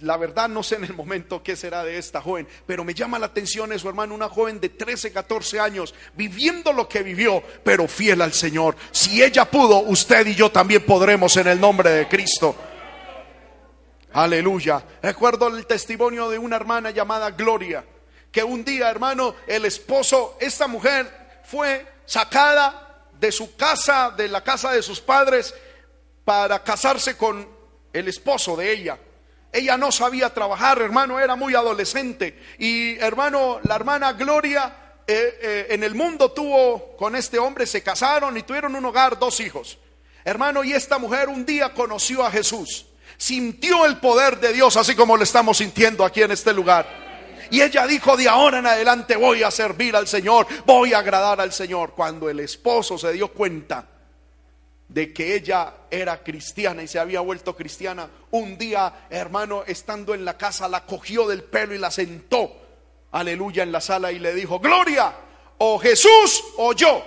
la 0.00 0.16
verdad 0.16 0.48
no 0.48 0.62
sé 0.62 0.76
en 0.76 0.84
el 0.84 0.94
momento 0.94 1.42
qué 1.42 1.56
será 1.56 1.84
de 1.84 1.98
esta 1.98 2.20
joven, 2.20 2.48
pero 2.66 2.84
me 2.84 2.94
llama 2.94 3.18
la 3.18 3.26
atención 3.26 3.72
eso, 3.72 3.88
hermano, 3.88 4.14
una 4.14 4.28
joven 4.28 4.60
de 4.60 4.70
13, 4.70 5.12
14 5.12 5.60
años, 5.60 5.94
viviendo 6.14 6.72
lo 6.72 6.88
que 6.88 7.02
vivió, 7.02 7.42
pero 7.64 7.86
fiel 7.86 8.22
al 8.22 8.32
Señor. 8.32 8.76
Si 8.90 9.22
ella 9.22 9.44
pudo, 9.50 9.78
usted 9.80 10.26
y 10.26 10.34
yo 10.34 10.50
también 10.50 10.84
podremos 10.84 11.36
en 11.36 11.48
el 11.48 11.60
nombre 11.60 11.90
de 11.90 12.08
Cristo. 12.08 12.56
Aleluya. 14.12 14.82
Recuerdo 15.02 15.48
el 15.48 15.66
testimonio 15.66 16.28
de 16.28 16.38
una 16.38 16.56
hermana 16.56 16.90
llamada 16.90 17.30
Gloria, 17.30 17.84
que 18.32 18.42
un 18.42 18.64
día, 18.64 18.90
hermano, 18.90 19.34
el 19.46 19.64
esposo, 19.64 20.36
esta 20.40 20.66
mujer 20.66 21.40
fue 21.44 21.86
sacada 22.06 23.06
de 23.18 23.30
su 23.30 23.54
casa, 23.56 24.10
de 24.16 24.28
la 24.28 24.42
casa 24.42 24.72
de 24.72 24.82
sus 24.82 25.00
padres, 25.00 25.54
para 26.24 26.62
casarse 26.62 27.16
con 27.16 27.48
el 27.92 28.08
esposo 28.08 28.56
de 28.56 28.72
ella. 28.72 28.98
Ella 29.52 29.76
no 29.76 29.90
sabía 29.90 30.32
trabajar, 30.32 30.80
hermano, 30.80 31.18
era 31.18 31.34
muy 31.34 31.54
adolescente. 31.54 32.38
Y 32.58 32.96
hermano, 32.98 33.58
la 33.64 33.74
hermana 33.74 34.12
Gloria 34.12 34.72
eh, 35.06 35.38
eh, 35.42 35.66
en 35.70 35.82
el 35.82 35.94
mundo 35.94 36.30
tuvo 36.30 36.96
con 36.96 37.16
este 37.16 37.38
hombre, 37.38 37.66
se 37.66 37.82
casaron 37.82 38.36
y 38.36 38.42
tuvieron 38.42 38.76
un 38.76 38.84
hogar, 38.84 39.18
dos 39.18 39.40
hijos. 39.40 39.78
Hermano, 40.24 40.62
y 40.62 40.72
esta 40.72 40.98
mujer 40.98 41.28
un 41.28 41.44
día 41.44 41.74
conoció 41.74 42.24
a 42.24 42.30
Jesús. 42.30 42.86
Sintió 43.16 43.86
el 43.86 43.98
poder 43.98 44.38
de 44.38 44.52
Dios, 44.52 44.76
así 44.76 44.94
como 44.94 45.16
lo 45.16 45.24
estamos 45.24 45.58
sintiendo 45.58 46.04
aquí 46.04 46.22
en 46.22 46.30
este 46.30 46.52
lugar. 46.52 46.86
Y 47.50 47.60
ella 47.60 47.86
dijo, 47.86 48.16
de 48.16 48.28
ahora 48.28 48.60
en 48.60 48.66
adelante 48.66 49.16
voy 49.16 49.42
a 49.42 49.50
servir 49.50 49.96
al 49.96 50.06
Señor, 50.06 50.46
voy 50.64 50.92
a 50.92 50.98
agradar 50.98 51.40
al 51.40 51.52
Señor. 51.52 51.94
Cuando 51.96 52.30
el 52.30 52.38
esposo 52.38 52.96
se 52.96 53.12
dio 53.12 53.32
cuenta 53.32 53.84
de 54.92 55.12
que 55.12 55.36
ella 55.36 55.72
era 55.88 56.22
cristiana 56.22 56.82
y 56.82 56.88
se 56.88 56.98
había 56.98 57.20
vuelto 57.20 57.54
cristiana, 57.54 58.10
un 58.32 58.58
día, 58.58 59.06
hermano, 59.08 59.62
estando 59.64 60.14
en 60.14 60.24
la 60.24 60.36
casa, 60.36 60.68
la 60.68 60.84
cogió 60.84 61.28
del 61.28 61.44
pelo 61.44 61.74
y 61.74 61.78
la 61.78 61.92
sentó, 61.92 62.56
aleluya, 63.12 63.62
en 63.62 63.70
la 63.70 63.80
sala 63.80 64.10
y 64.10 64.18
le 64.18 64.34
dijo, 64.34 64.58
Gloria, 64.58 65.14
o 65.58 65.78
Jesús 65.78 66.42
o 66.56 66.72
yo. 66.72 67.04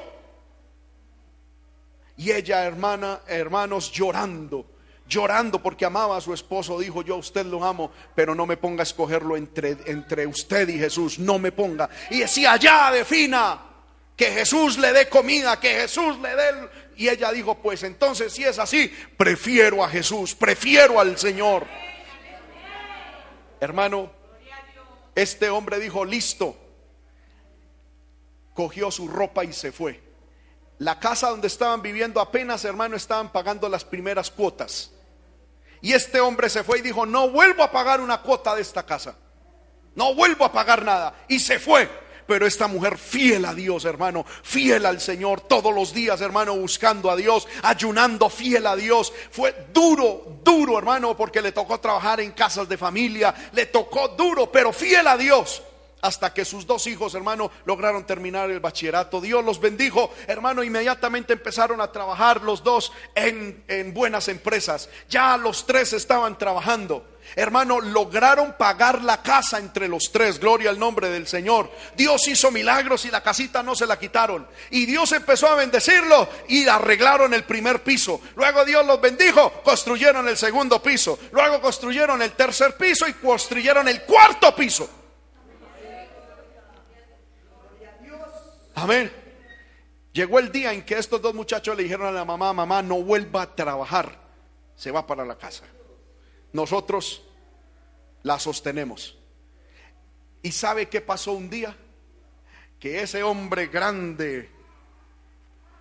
Y 2.15 2.32
ella, 2.32 2.63
hermana, 2.63 3.19
hermanos, 3.28 3.91
llorando, 3.91 4.65
llorando 5.06 5.62
porque 5.62 5.84
amaba 5.84 6.15
a 6.15 6.22
su 6.22 6.34
esposo, 6.34 6.80
dijo, 6.80 7.02
yo 7.02 7.15
a 7.15 7.17
usted 7.17 7.46
lo 7.46 7.65
amo, 7.65 7.91
pero 8.15 8.34
no 8.34 8.46
me 8.46 8.56
ponga 8.56 8.82
a 8.82 8.84
escogerlo 8.84 9.36
entre, 9.36 9.76
entre 9.88 10.26
usted 10.26 10.69
y 10.69 10.80
Jesús, 10.80 11.19
no 11.19 11.38
me 11.38 11.52
ponga. 11.52 11.89
Y 12.12 12.19
decía, 12.19 12.56
ya 12.56 12.91
defina 12.93 13.73
que 14.15 14.32
Jesús 14.32 14.78
le 14.78 14.93
dé 14.93 15.10
comida, 15.10 15.60
que 15.60 15.73
Jesús 15.73 16.17
le 16.19 16.36
dé 16.36 16.69
y 16.95 17.10
ella 17.10 17.32
dijo, 17.32 17.56
pues 17.56 17.84
entonces 17.84 18.34
si 18.34 18.43
es 18.43 18.60
así, 18.60 18.88
prefiero 19.17 19.84
a 19.84 19.89
Jesús, 19.89 20.36
prefiero 20.36 20.99
al 20.99 21.17
Señor. 21.17 21.65
Hermano, 23.60 24.12
este 25.15 25.49
hombre 25.49 25.80
dijo, 25.80 26.06
listo. 26.06 26.58
Cogió 28.54 28.91
su 28.91 29.08
ropa 29.08 29.43
y 29.43 29.54
se 29.54 29.71
fue. 29.71 30.02
La 30.78 30.99
casa 30.99 31.30
donde 31.30 31.47
estaban 31.47 31.82
viviendo 31.82 32.19
apenas, 32.19 32.65
hermano, 32.65 32.95
estaban 32.95 33.32
pagando 33.32 33.69
las 33.69 33.86
primeras 33.86 34.30
cuotas. 34.30 34.91
Y 35.82 35.93
este 35.93 36.19
hombre 36.19 36.49
se 36.49 36.63
fue 36.63 36.80
y 36.80 36.82
dijo, 36.82 37.06
no 37.06 37.30
vuelvo 37.30 37.63
a 37.63 37.71
pagar 37.71 37.99
una 37.99 38.21
cuota 38.21 38.54
de 38.54 38.62
esta 38.62 38.86
casa. 38.86 39.15
No 39.95 40.13
vuelvo 40.13 40.45
a 40.45 40.52
pagar 40.52 40.84
nada. 40.84 41.26
Y 41.28 41.39
se 41.39 41.60
fue. 41.60 41.89
Pero 42.28 42.46
esta 42.46 42.68
mujer 42.68 42.98
fiel 42.98 43.46
a 43.46 43.54
Dios, 43.54 43.86
hermano, 43.86 44.26
fiel 44.44 44.86
al 44.86 45.02
Señor, 45.02 45.42
todos 45.42 45.74
los 45.74 45.94
días, 45.94 46.22
hermano, 46.22 46.56
buscando 46.56 47.10
a 47.10 47.16
Dios, 47.16 47.48
ayunando 47.62 48.30
fiel 48.30 48.68
a 48.68 48.76
Dios. 48.76 49.14
Fue 49.32 49.54
duro, 49.74 50.40
duro, 50.44 50.78
hermano, 50.78 51.16
porque 51.18 51.42
le 51.42 51.52
tocó 51.52 51.80
trabajar 51.80 52.20
en 52.20 52.32
casas 52.32 52.68
de 52.70 52.78
familia, 52.78 53.34
le 53.54 53.66
tocó 53.68 54.10
duro, 54.10 54.52
pero 54.52 54.72
fiel 54.72 55.08
a 55.08 55.18
Dios 55.18 55.62
hasta 56.04 56.34
que 56.34 56.44
sus 56.44 56.68
dos 56.68 56.86
hijos, 56.86 57.16
hermano, 57.16 57.50
lograron 57.66 58.06
terminar 58.06 58.52
el 58.52 58.60
bachillerato. 58.60 59.22
Dios 59.22 59.44
los 59.44 59.62
bendijo, 59.62 60.13
hermano, 60.28 60.62
inmediatamente 60.62 61.32
empezaron 61.32 61.80
a 61.80 61.94
trabajar 61.94 62.42
los 62.42 62.62
dos 62.62 62.92
en, 63.16 63.63
en, 63.70 63.94
buenas 63.94 64.28
empresas. 64.28 64.89
Ya 65.10 65.38
los 65.38 65.66
tres 65.66 65.94
estaban 65.94 66.38
trabajando. 66.38 67.08
Hermano, 67.38 67.80
lograron 67.80 68.58
pagar 68.58 69.02
la 69.02 69.24
casa 69.24 69.60
entre 69.60 69.88
los 69.88 70.12
tres. 70.12 70.42
Gloria 70.42 70.72
al 70.72 70.78
nombre 70.78 71.10
del 71.10 71.26
Señor. 71.26 71.72
Dios 71.96 72.28
hizo 72.28 72.52
milagros 72.52 73.06
y 73.06 73.10
la 73.10 73.24
casita 73.24 73.63
no 73.63 73.74
se 73.74 73.88
la 73.88 73.98
quitaron. 73.98 74.46
Y 74.72 74.86
Dios 74.86 75.10
empezó 75.13 75.48
a 75.48 75.56
bendecirlo 75.56 76.28
y 76.50 76.68
arreglaron 76.68 77.34
el 77.34 77.46
primer 77.46 77.82
piso. 77.82 78.20
Luego 78.36 78.66
Dios 78.66 78.86
los 78.86 79.00
bendijo, 79.00 79.54
construyeron 79.63 80.28
el 80.28 80.36
segundo 80.36 80.84
piso. 80.84 81.18
Luego 81.32 81.62
construyeron 81.62 82.22
el 82.22 82.34
tercer 82.34 82.76
piso 82.76 83.08
y 83.08 83.13
construyeron 83.13 83.88
el 83.88 84.02
cuarto 84.02 84.54
piso. 84.54 85.03
Amén. 88.76 89.12
Llegó 90.12 90.40
el 90.40 90.52
día 90.52 90.74
en 90.74 90.84
que 90.84 90.98
estos 90.98 91.22
dos 91.22 91.34
muchachos 91.34 91.76
le 91.76 91.84
dijeron 91.84 92.08
a 92.08 92.12
la 92.12 92.26
mamá, 92.26 92.54
mamá, 92.54 92.82
no 92.82 93.02
vuelva 93.02 93.44
a 93.44 93.56
trabajar, 93.56 94.20
se 94.76 94.92
va 94.92 95.08
para 95.08 95.26
la 95.26 95.38
casa 95.38 95.66
nosotros 96.54 97.24
la 98.22 98.40
sostenemos. 98.40 99.18
¿Y 100.42 100.52
sabe 100.52 100.88
qué 100.88 101.02
pasó 101.02 101.34
un 101.34 101.50
día? 101.50 101.76
Que 102.80 103.02
ese 103.02 103.24
hombre 103.24 103.68
grande 103.68 104.50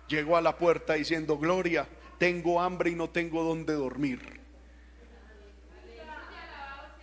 llegó 0.07 0.35
a 0.35 0.41
la 0.41 0.57
puerta 0.57 0.93
diciendo, 0.93 1.37
Gloria, 1.37 1.87
tengo 2.17 2.59
hambre 2.61 2.89
y 2.89 2.95
no 2.95 3.09
tengo 3.09 3.43
dónde 3.43 3.73
dormir. 3.73 4.41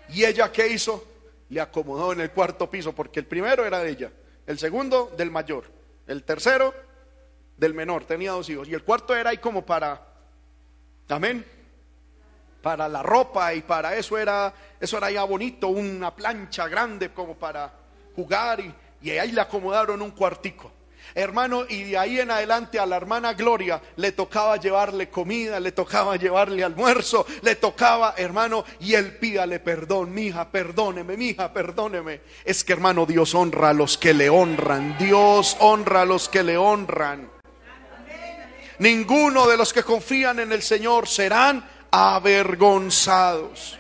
¿Y 0.08 0.24
ella 0.24 0.50
qué 0.50 0.68
hizo? 0.68 1.06
Le 1.48 1.60
acomodó 1.60 2.12
en 2.12 2.20
el 2.20 2.32
cuarto 2.32 2.68
piso, 2.68 2.92
porque 2.94 3.20
el 3.20 3.26
primero 3.26 3.64
era 3.64 3.78
de 3.78 3.90
ella, 3.90 4.12
el 4.46 4.58
segundo 4.58 5.12
del 5.16 5.30
mayor, 5.30 5.64
el 6.10 6.24
tercero 6.24 6.74
del 7.56 7.72
menor, 7.72 8.04
tenía 8.04 8.32
dos 8.32 8.48
hijos, 8.50 8.68
y 8.68 8.74
el 8.74 8.82
cuarto 8.82 9.14
era 9.14 9.30
ahí 9.30 9.38
como 9.38 9.64
para, 9.64 10.08
amén, 11.08 11.46
para 12.60 12.88
la 12.88 13.02
ropa 13.02 13.54
y 13.54 13.62
para 13.62 13.94
eso 13.96 14.18
era, 14.18 14.52
eso 14.80 14.98
era 14.98 15.10
ya 15.10 15.22
bonito, 15.24 15.68
una 15.68 16.14
plancha 16.14 16.66
grande 16.66 17.10
como 17.12 17.36
para 17.36 17.72
jugar 18.16 18.60
y, 18.60 18.74
y 19.02 19.10
ahí 19.10 19.30
le 19.30 19.40
acomodaron 19.40 20.02
un 20.02 20.10
cuartico. 20.10 20.72
Hermano, 21.14 21.64
y 21.68 21.84
de 21.84 21.98
ahí 21.98 22.20
en 22.20 22.30
adelante 22.30 22.78
a 22.78 22.86
la 22.86 22.96
hermana 22.96 23.34
Gloria 23.34 23.80
le 23.96 24.12
tocaba 24.12 24.56
llevarle 24.56 25.08
comida, 25.08 25.58
le 25.58 25.72
tocaba 25.72 26.16
llevarle 26.16 26.62
almuerzo, 26.62 27.26
le 27.42 27.56
tocaba, 27.56 28.14
hermano, 28.16 28.64
y 28.78 28.94
él 28.94 29.16
pídale 29.16 29.58
perdón, 29.58 30.14
mija, 30.14 30.50
perdóneme, 30.50 31.16
mija, 31.16 31.52
perdóneme. 31.52 32.20
Es 32.44 32.62
que, 32.62 32.72
hermano, 32.72 33.06
Dios 33.06 33.34
honra 33.34 33.70
a 33.70 33.74
los 33.74 33.98
que 33.98 34.14
le 34.14 34.30
honran, 34.30 34.96
Dios 34.98 35.56
honra 35.60 36.02
a 36.02 36.06
los 36.06 36.28
que 36.28 36.42
le 36.42 36.56
honran. 36.56 37.28
Ninguno 38.78 39.46
de 39.46 39.56
los 39.56 39.72
que 39.72 39.82
confían 39.82 40.38
en 40.38 40.52
el 40.52 40.62
Señor 40.62 41.06
serán 41.06 41.68
avergonzados. 41.90 43.78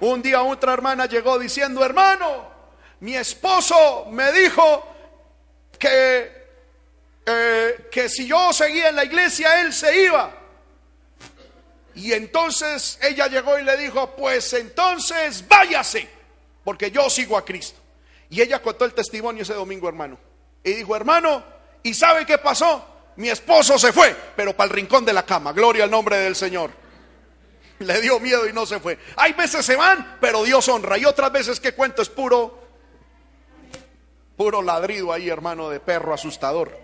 Un 0.00 0.22
día 0.22 0.42
otra 0.42 0.74
hermana 0.74 1.06
llegó 1.06 1.38
diciendo, 1.38 1.84
hermano, 1.84 2.52
mi 3.00 3.16
esposo 3.16 4.06
me 4.10 4.32
dijo 4.32 4.93
que, 5.84 6.32
eh, 7.26 7.88
que 7.90 8.08
si 8.08 8.26
yo 8.26 8.52
seguía 8.54 8.88
en 8.88 8.96
la 8.96 9.04
iglesia, 9.04 9.60
él 9.60 9.72
se 9.72 10.04
iba. 10.04 10.34
Y 11.94 12.12
entonces 12.12 12.98
ella 13.02 13.26
llegó 13.26 13.58
y 13.58 13.64
le 13.64 13.76
dijo, 13.76 14.16
pues 14.16 14.52
entonces 14.54 15.46
váyase, 15.46 16.08
porque 16.64 16.90
yo 16.90 17.10
sigo 17.10 17.36
a 17.36 17.44
Cristo. 17.44 17.78
Y 18.30 18.40
ella 18.40 18.62
contó 18.62 18.86
el 18.86 18.94
testimonio 18.94 19.42
ese 19.42 19.52
domingo, 19.52 19.86
hermano. 19.88 20.18
Y 20.64 20.72
dijo, 20.72 20.96
hermano, 20.96 21.44
¿y 21.82 21.92
sabe 21.92 22.24
qué 22.24 22.38
pasó? 22.38 22.84
Mi 23.16 23.28
esposo 23.28 23.78
se 23.78 23.92
fue, 23.92 24.16
pero 24.34 24.56
para 24.56 24.68
el 24.68 24.74
rincón 24.74 25.04
de 25.04 25.12
la 25.12 25.26
cama. 25.26 25.52
Gloria 25.52 25.84
al 25.84 25.90
nombre 25.90 26.16
del 26.16 26.34
Señor. 26.34 26.70
Le 27.80 28.00
dio 28.00 28.18
miedo 28.18 28.48
y 28.48 28.54
no 28.54 28.64
se 28.64 28.80
fue. 28.80 28.98
Hay 29.16 29.34
veces 29.34 29.66
se 29.66 29.76
van, 29.76 30.16
pero 30.20 30.42
Dios 30.44 30.66
honra. 30.68 30.96
Y 30.96 31.04
otras 31.04 31.30
veces 31.30 31.60
que 31.60 31.72
cuento 31.72 32.00
es 32.00 32.08
puro 32.08 32.63
Puro 34.36 34.62
ladrido 34.62 35.12
ahí, 35.12 35.28
hermano, 35.28 35.68
de 35.68 35.80
perro 35.80 36.12
asustador. 36.12 36.76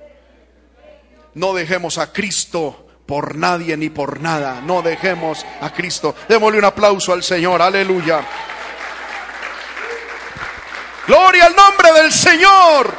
No 1.35 1.53
dejemos 1.55 1.99
a 1.99 2.13
Cristo 2.13 2.87
por 3.07 3.35
nadie 3.35 3.77
ni 3.77 3.91
por 3.91 4.21
nada. 4.21 4.61
No 4.61 4.83
dejemos 4.83 5.45
a 5.61 5.73
Cristo. 5.73 6.15
Démosle 6.29 6.59
un 6.59 6.65
aplauso 6.65 7.13
al 7.13 7.23
Señor. 7.23 7.61
Aleluya. 7.61 8.25
Gloria 11.07 11.47
al 11.47 11.57
nombre 11.57 11.93
del 11.93 12.13
Señor. 12.13 12.95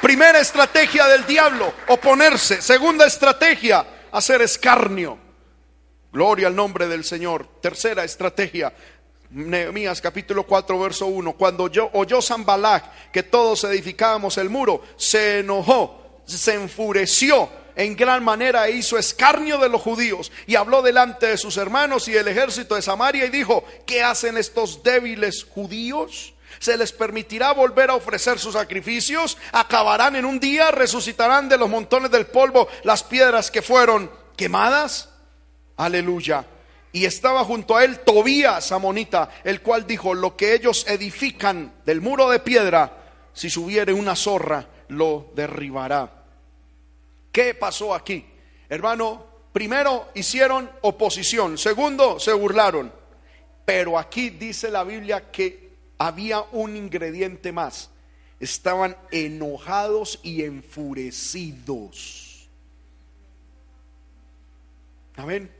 Primera 0.00 0.40
estrategia 0.40 1.06
del 1.06 1.26
diablo, 1.26 1.72
oponerse. 1.88 2.62
Segunda 2.62 3.06
estrategia, 3.06 3.86
hacer 4.10 4.42
escarnio. 4.42 5.18
Gloria 6.10 6.48
al 6.48 6.56
nombre 6.56 6.88
del 6.88 7.04
Señor. 7.04 7.60
Tercera 7.60 8.02
estrategia, 8.02 8.72
Nehemías 9.30 10.00
capítulo 10.00 10.44
4 10.44 10.78
verso 10.80 11.06
1, 11.06 11.34
cuando 11.34 11.68
yo, 11.68 11.88
oyó 11.92 12.20
Zambalak 12.20 13.10
que 13.12 13.22
todos 13.22 13.62
edificábamos 13.64 14.36
el 14.38 14.50
muro, 14.50 14.82
se 14.96 15.38
enojó, 15.38 16.22
se 16.24 16.54
enfureció 16.54 17.48
en 17.76 17.94
gran 17.94 18.24
manera 18.24 18.66
e 18.66 18.72
hizo 18.72 18.98
escarnio 18.98 19.58
de 19.58 19.68
los 19.68 19.80
judíos 19.80 20.32
y 20.48 20.56
habló 20.56 20.82
delante 20.82 21.26
de 21.26 21.38
sus 21.38 21.56
hermanos 21.56 22.08
y 22.08 22.12
del 22.12 22.26
ejército 22.26 22.74
de 22.74 22.82
Samaria 22.82 23.24
y 23.24 23.30
dijo, 23.30 23.64
¿qué 23.86 24.02
hacen 24.02 24.36
estos 24.36 24.82
débiles 24.82 25.44
judíos? 25.44 26.34
¿Se 26.58 26.76
les 26.76 26.90
permitirá 26.90 27.52
volver 27.52 27.90
a 27.90 27.94
ofrecer 27.94 28.40
sus 28.40 28.54
sacrificios? 28.54 29.38
¿Acabarán 29.52 30.16
en 30.16 30.24
un 30.24 30.40
día? 30.40 30.72
¿Resucitarán 30.72 31.48
de 31.48 31.56
los 31.56 31.70
montones 31.70 32.10
del 32.10 32.26
polvo 32.26 32.68
las 32.82 33.04
piedras 33.04 33.50
que 33.50 33.62
fueron 33.62 34.10
quemadas? 34.36 35.08
Aleluya. 35.76 36.44
Y 36.92 37.04
estaba 37.04 37.44
junto 37.44 37.76
a 37.76 37.84
él 37.84 38.00
Tobías, 38.00 38.72
amonita, 38.72 39.30
el 39.44 39.62
cual 39.62 39.86
dijo, 39.86 40.14
lo 40.14 40.36
que 40.36 40.54
ellos 40.54 40.84
edifican 40.88 41.74
del 41.86 42.00
muro 42.00 42.28
de 42.30 42.40
piedra, 42.40 42.96
si 43.32 43.48
subiere 43.48 43.92
una 43.92 44.16
zorra, 44.16 44.66
lo 44.88 45.30
derribará. 45.34 46.24
¿Qué 47.30 47.54
pasó 47.54 47.94
aquí? 47.94 48.26
Hermano, 48.68 49.24
primero 49.52 50.08
hicieron 50.14 50.68
oposición, 50.80 51.58
segundo 51.58 52.18
se 52.18 52.32
burlaron, 52.32 52.92
pero 53.64 53.98
aquí 53.98 54.30
dice 54.30 54.70
la 54.70 54.82
Biblia 54.82 55.30
que 55.30 55.70
había 55.98 56.40
un 56.52 56.76
ingrediente 56.76 57.52
más. 57.52 57.90
Estaban 58.40 58.96
enojados 59.12 60.18
y 60.22 60.42
enfurecidos. 60.42 62.48
Amén. 65.16 65.59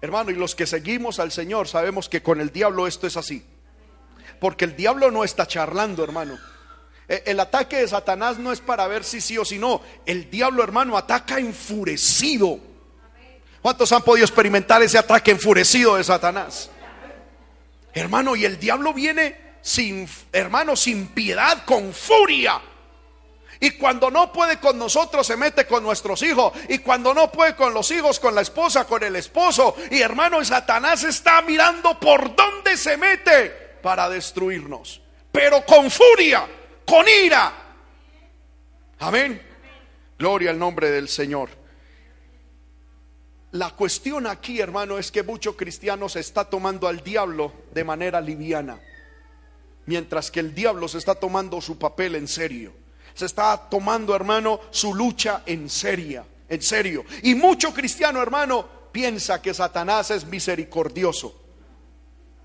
Hermano, 0.00 0.30
y 0.30 0.34
los 0.34 0.54
que 0.54 0.66
seguimos 0.66 1.18
al 1.18 1.32
Señor 1.32 1.66
sabemos 1.66 2.08
que 2.08 2.22
con 2.22 2.40
el 2.40 2.52
diablo 2.52 2.86
esto 2.86 3.06
es 3.06 3.16
así. 3.16 3.44
Porque 4.40 4.64
el 4.64 4.76
diablo 4.76 5.10
no 5.10 5.24
está 5.24 5.46
charlando, 5.46 6.04
hermano. 6.04 6.38
E, 7.08 7.24
el 7.26 7.40
ataque 7.40 7.78
de 7.78 7.88
Satanás 7.88 8.38
no 8.38 8.52
es 8.52 8.60
para 8.60 8.86
ver 8.86 9.02
si 9.02 9.20
sí 9.20 9.36
o 9.38 9.44
si 9.44 9.58
no. 9.58 9.82
El 10.06 10.30
diablo, 10.30 10.62
hermano, 10.62 10.96
ataca 10.96 11.38
enfurecido. 11.38 12.60
¿Cuántos 13.60 13.90
han 13.92 14.02
podido 14.02 14.24
experimentar 14.24 14.82
ese 14.82 14.98
ataque 14.98 15.32
enfurecido 15.32 15.96
de 15.96 16.04
Satanás? 16.04 16.70
Hermano, 17.92 18.36
y 18.36 18.44
el 18.44 18.60
diablo 18.60 18.94
viene 18.94 19.36
sin, 19.62 20.08
hermano, 20.32 20.76
sin 20.76 21.08
piedad, 21.08 21.64
con 21.64 21.92
furia. 21.92 22.60
Y 23.60 23.72
cuando 23.72 24.10
no 24.10 24.32
puede 24.32 24.60
con 24.60 24.78
nosotros, 24.78 25.26
se 25.26 25.36
mete 25.36 25.66
con 25.66 25.82
nuestros 25.82 26.22
hijos. 26.22 26.52
Y 26.68 26.78
cuando 26.78 27.12
no 27.12 27.30
puede 27.30 27.56
con 27.56 27.74
los 27.74 27.90
hijos, 27.90 28.20
con 28.20 28.34
la 28.34 28.42
esposa, 28.42 28.86
con 28.86 29.02
el 29.02 29.16
esposo. 29.16 29.74
Y 29.90 30.00
hermano, 30.00 30.44
Satanás 30.44 31.02
está 31.02 31.42
mirando 31.42 31.98
por 31.98 32.36
dónde 32.36 32.76
se 32.76 32.96
mete 32.96 33.50
para 33.82 34.08
destruirnos. 34.08 35.00
Pero 35.32 35.64
con 35.64 35.90
furia, 35.90 36.46
con 36.86 37.06
ira. 37.08 37.52
Amén. 39.00 39.42
Gloria 40.16 40.50
al 40.50 40.58
nombre 40.58 40.90
del 40.90 41.08
Señor. 41.08 41.50
La 43.52 43.70
cuestión 43.70 44.26
aquí, 44.26 44.60
hermano, 44.60 44.98
es 44.98 45.10
que 45.10 45.22
muchos 45.22 45.56
cristianos 45.56 46.14
está 46.14 46.44
tomando 46.44 46.86
al 46.86 47.02
diablo 47.02 47.52
de 47.72 47.82
manera 47.82 48.20
liviana. 48.20 48.78
Mientras 49.86 50.30
que 50.30 50.40
el 50.40 50.54
diablo 50.54 50.86
se 50.86 50.98
está 50.98 51.16
tomando 51.16 51.60
su 51.60 51.78
papel 51.78 52.14
en 52.14 52.28
serio 52.28 52.87
se 53.18 53.26
está 53.26 53.56
tomando, 53.68 54.14
hermano, 54.14 54.60
su 54.70 54.94
lucha 54.94 55.42
en 55.44 55.68
serio, 55.68 56.24
en 56.48 56.62
serio. 56.62 57.04
Y 57.24 57.34
mucho 57.34 57.74
cristiano, 57.74 58.22
hermano, 58.22 58.64
piensa 58.92 59.42
que 59.42 59.52
Satanás 59.52 60.12
es 60.12 60.24
misericordioso. 60.24 61.34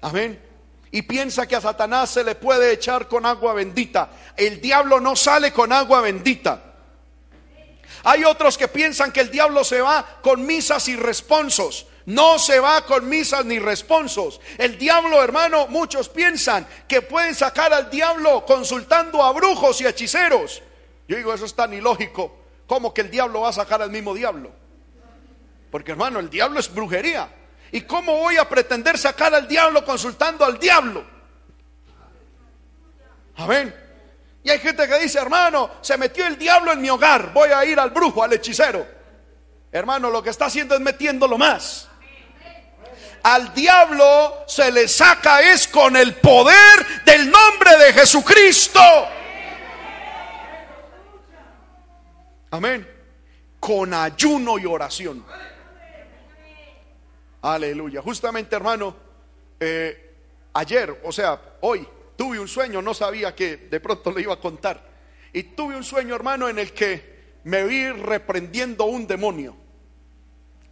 Amén. 0.01 0.41
Y 0.89 1.03
piensa 1.03 1.45
que 1.45 1.55
a 1.55 1.61
Satanás 1.61 2.09
se 2.09 2.23
le 2.23 2.33
puede 2.33 2.73
echar 2.73 3.07
con 3.07 3.23
agua 3.27 3.53
bendita. 3.53 4.09
El 4.35 4.59
diablo 4.59 4.99
no 4.99 5.15
sale 5.15 5.53
con 5.53 5.71
agua 5.71 6.01
bendita. 6.01 6.73
Hay 8.05 8.23
otros 8.23 8.57
que 8.57 8.67
piensan 8.67 9.11
que 9.11 9.21
el 9.21 9.29
diablo 9.29 9.63
se 9.63 9.79
va 9.79 10.03
con 10.23 10.43
misas 10.43 10.87
y 10.87 10.95
responsos. 10.95 11.85
No 12.05 12.37
se 12.37 12.59
va 12.59 12.85
con 12.85 13.07
misas 13.07 13.45
ni 13.45 13.59
responsos. 13.59 14.41
El 14.57 14.77
diablo, 14.77 15.23
hermano, 15.23 15.67
muchos 15.67 16.09
piensan 16.09 16.67
que 16.87 17.01
pueden 17.01 17.33
sacar 17.33 17.73
al 17.73 17.89
diablo 17.89 18.45
consultando 18.45 19.23
a 19.23 19.31
brujos 19.31 19.79
y 19.81 19.87
hechiceros. 19.87 20.61
Yo 21.07 21.15
digo, 21.15 21.33
eso 21.33 21.45
es 21.45 21.55
tan 21.55 21.73
ilógico. 21.73 22.39
¿Cómo 22.67 22.93
que 22.93 23.01
el 23.01 23.09
diablo 23.09 23.41
va 23.41 23.49
a 23.49 23.53
sacar 23.53 23.81
al 23.81 23.89
mismo 23.89 24.13
diablo? 24.13 24.51
Porque, 25.71 25.91
hermano, 25.91 26.19
el 26.19 26.29
diablo 26.29 26.59
es 26.59 26.73
brujería. 26.73 27.29
¿Y 27.71 27.81
cómo 27.81 28.17
voy 28.17 28.37
a 28.37 28.47
pretender 28.47 28.97
sacar 28.97 29.33
al 29.33 29.47
diablo 29.47 29.83
consultando 29.85 30.43
al 30.43 30.59
diablo? 30.59 31.05
Amén. 33.37 33.73
Y 34.43 34.49
hay 34.49 34.59
gente 34.59 34.87
que 34.87 34.99
dice, 34.99 35.19
hermano, 35.19 35.71
se 35.81 35.97
metió 35.97 36.27
el 36.27 36.37
diablo 36.37 36.73
en 36.73 36.81
mi 36.81 36.89
hogar, 36.89 37.31
voy 37.33 37.49
a 37.49 37.63
ir 37.63 37.79
al 37.79 37.91
brujo, 37.91 38.21
al 38.21 38.33
hechicero. 38.33 38.85
Hermano, 39.71 40.11
lo 40.11 40.21
que 40.21 40.29
está 40.29 40.45
haciendo 40.45 40.75
es 40.75 40.81
metiéndolo 40.81 41.37
más 41.37 41.89
al 43.23 43.53
diablo 43.53 44.43
se 44.47 44.69
le 44.71 44.87
saca 44.87 45.41
es 45.41 45.67
con 45.67 45.95
el 45.95 46.15
poder 46.15 47.03
del 47.05 47.31
nombre 47.31 47.77
de 47.77 47.93
Jesucristo. 47.93 48.81
Amén. 52.51 52.87
Con 53.59 53.93
ayuno 53.93 54.59
y 54.59 54.65
oración. 54.65 55.25
Aleluya. 57.41 58.01
Justamente, 58.01 58.55
hermano, 58.55 58.95
eh, 59.59 60.15
ayer, 60.53 61.01
o 61.03 61.11
sea, 61.11 61.39
hoy, 61.61 61.87
tuve 62.17 62.39
un 62.39 62.47
sueño, 62.47 62.81
no 62.81 62.93
sabía 62.93 63.33
que 63.33 63.57
de 63.57 63.79
pronto 63.79 64.11
le 64.11 64.21
iba 64.21 64.33
a 64.33 64.39
contar. 64.39 64.83
Y 65.31 65.43
tuve 65.43 65.75
un 65.75 65.83
sueño, 65.83 66.13
hermano, 66.13 66.47
en 66.47 66.59
el 66.59 66.73
que 66.73 67.37
me 67.45 67.63
vi 67.63 67.89
reprendiendo 67.89 68.85
un 68.85 69.07
demonio. 69.07 69.62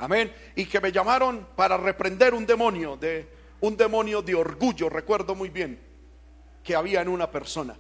Amén. 0.02 0.34
Y 0.56 0.66
que 0.66 0.82
me 0.82 0.92
llamaron 0.92 1.48
para 1.56 1.78
reprender 1.78 2.34
un 2.34 2.44
demonio, 2.44 2.98
de 2.98 3.28
un 3.62 3.78
demonio 3.78 4.24
de 4.24 4.34
orgullo, 4.34 4.90
recuerdo 4.90 5.36
muy 5.36 5.50
bien, 5.50 5.80
que 6.64 6.76
había 6.76 7.02
en 7.02 7.08
una 7.08 7.30
persona. 7.30 7.78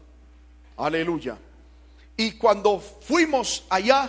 Aleluya. 0.78 1.36
Y 2.16 2.34
cuando 2.34 2.80
fuimos 2.80 3.66
allá, 3.70 4.08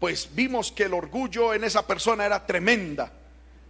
pues 0.00 0.30
vimos 0.32 0.72
que 0.72 0.84
el 0.84 0.94
orgullo 0.94 1.52
en 1.52 1.64
esa 1.64 1.86
persona 1.86 2.24
era 2.24 2.46
tremenda. 2.46 3.12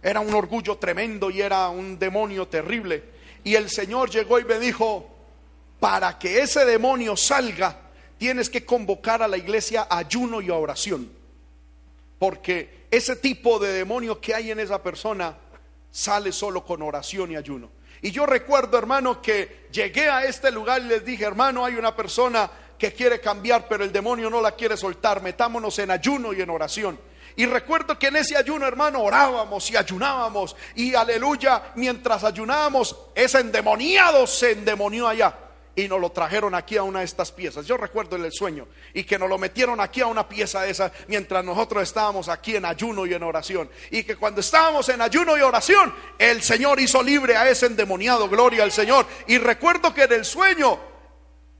Era 0.01 0.21
un 0.21 0.33
orgullo 0.33 0.77
tremendo 0.77 1.29
y 1.29 1.41
era 1.41 1.67
un 1.67 1.99
demonio 1.99 2.47
terrible. 2.47 3.03
Y 3.43 3.55
el 3.55 3.69
Señor 3.69 4.09
llegó 4.09 4.39
y 4.39 4.45
me 4.45 4.59
dijo, 4.59 5.13
para 5.81 6.17
que 6.17 6.39
ese 6.39 6.63
demonio 6.63 7.17
salga, 7.17 7.81
tienes 8.17 8.49
que 8.49 8.63
convocar 8.63 9.21
a 9.21 9.27
la 9.27 9.35
iglesia 9.35 9.87
ayuno 9.89 10.39
y 10.39 10.49
oración. 10.51 11.16
Porque 12.19 12.87
ese 12.89 13.15
tipo 13.17 13.59
de 13.59 13.73
demonio 13.73 14.19
que 14.19 14.33
hay 14.33 14.51
en 14.51 14.59
esa 14.59 14.81
persona 14.81 15.37
sale 15.91 16.31
solo 16.31 16.63
con 16.63 16.81
oración 16.81 17.31
y 17.31 17.35
ayuno. 17.35 17.69
Y 18.01 18.11
yo 18.11 18.25
recuerdo, 18.25 18.77
hermano, 18.77 19.21
que 19.21 19.67
llegué 19.71 20.09
a 20.09 20.23
este 20.25 20.51
lugar 20.51 20.81
y 20.81 20.85
les 20.85 21.03
dije, 21.03 21.25
hermano, 21.25 21.65
hay 21.65 21.75
una 21.75 21.95
persona 21.95 22.49
que 22.77 22.93
quiere 22.93 23.19
cambiar, 23.19 23.67
pero 23.67 23.83
el 23.83 23.91
demonio 23.91 24.29
no 24.29 24.39
la 24.41 24.51
quiere 24.51 24.77
soltar. 24.77 25.21
Metámonos 25.21 25.79
en 25.79 25.91
ayuno 25.91 26.33
y 26.33 26.41
en 26.41 26.49
oración. 26.49 26.99
Y 27.35 27.45
recuerdo 27.45 27.97
que 27.97 28.07
en 28.07 28.17
ese 28.17 28.37
ayuno, 28.37 28.67
hermano, 28.67 29.01
orábamos 29.01 29.69
y 29.71 29.77
ayunábamos. 29.77 30.55
Y 30.75 30.95
aleluya, 30.95 31.71
mientras 31.75 32.23
ayunábamos, 32.23 32.95
ese 33.15 33.39
endemoniado 33.39 34.25
se 34.27 34.51
endemonió 34.51 35.07
allá 35.07 35.46
y 35.77 35.87
nos 35.87 36.01
lo 36.01 36.11
trajeron 36.11 36.55
aquí 36.55 36.75
a 36.75 36.81
una 36.81 36.99
de 36.99 37.05
estas 37.05 37.31
piezas. 37.31 37.67
Yo 37.67 37.77
recuerdo 37.77 38.15
el 38.15 38.31
sueño 38.33 38.67
y 38.95 39.03
que 39.03 39.19
nos 39.19 39.29
lo 39.29 39.37
metieron 39.37 39.79
aquí 39.79 40.01
a 40.01 40.07
una 40.07 40.27
pieza 40.27 40.63
de 40.63 40.71
esa 40.71 40.91
mientras 41.07 41.45
nosotros 41.45 41.83
estábamos 41.83 42.29
aquí 42.29 42.55
en 42.55 42.65
ayuno 42.65 43.05
y 43.05 43.13
en 43.13 43.21
oración. 43.21 43.69
Y 43.91 44.03
que 44.03 44.15
cuando 44.15 44.41
estábamos 44.41 44.89
en 44.89 45.01
ayuno 45.01 45.37
y 45.37 45.41
oración, 45.41 45.93
el 46.17 46.41
Señor 46.41 46.79
hizo 46.79 47.03
libre 47.03 47.37
a 47.37 47.47
ese 47.47 47.67
endemoniado, 47.67 48.27
gloria 48.27 48.63
al 48.63 48.71
Señor. 48.71 49.05
Y 49.27 49.37
recuerdo 49.37 49.93
que 49.93 50.05
en 50.05 50.13
el 50.13 50.25
sueño 50.25 50.79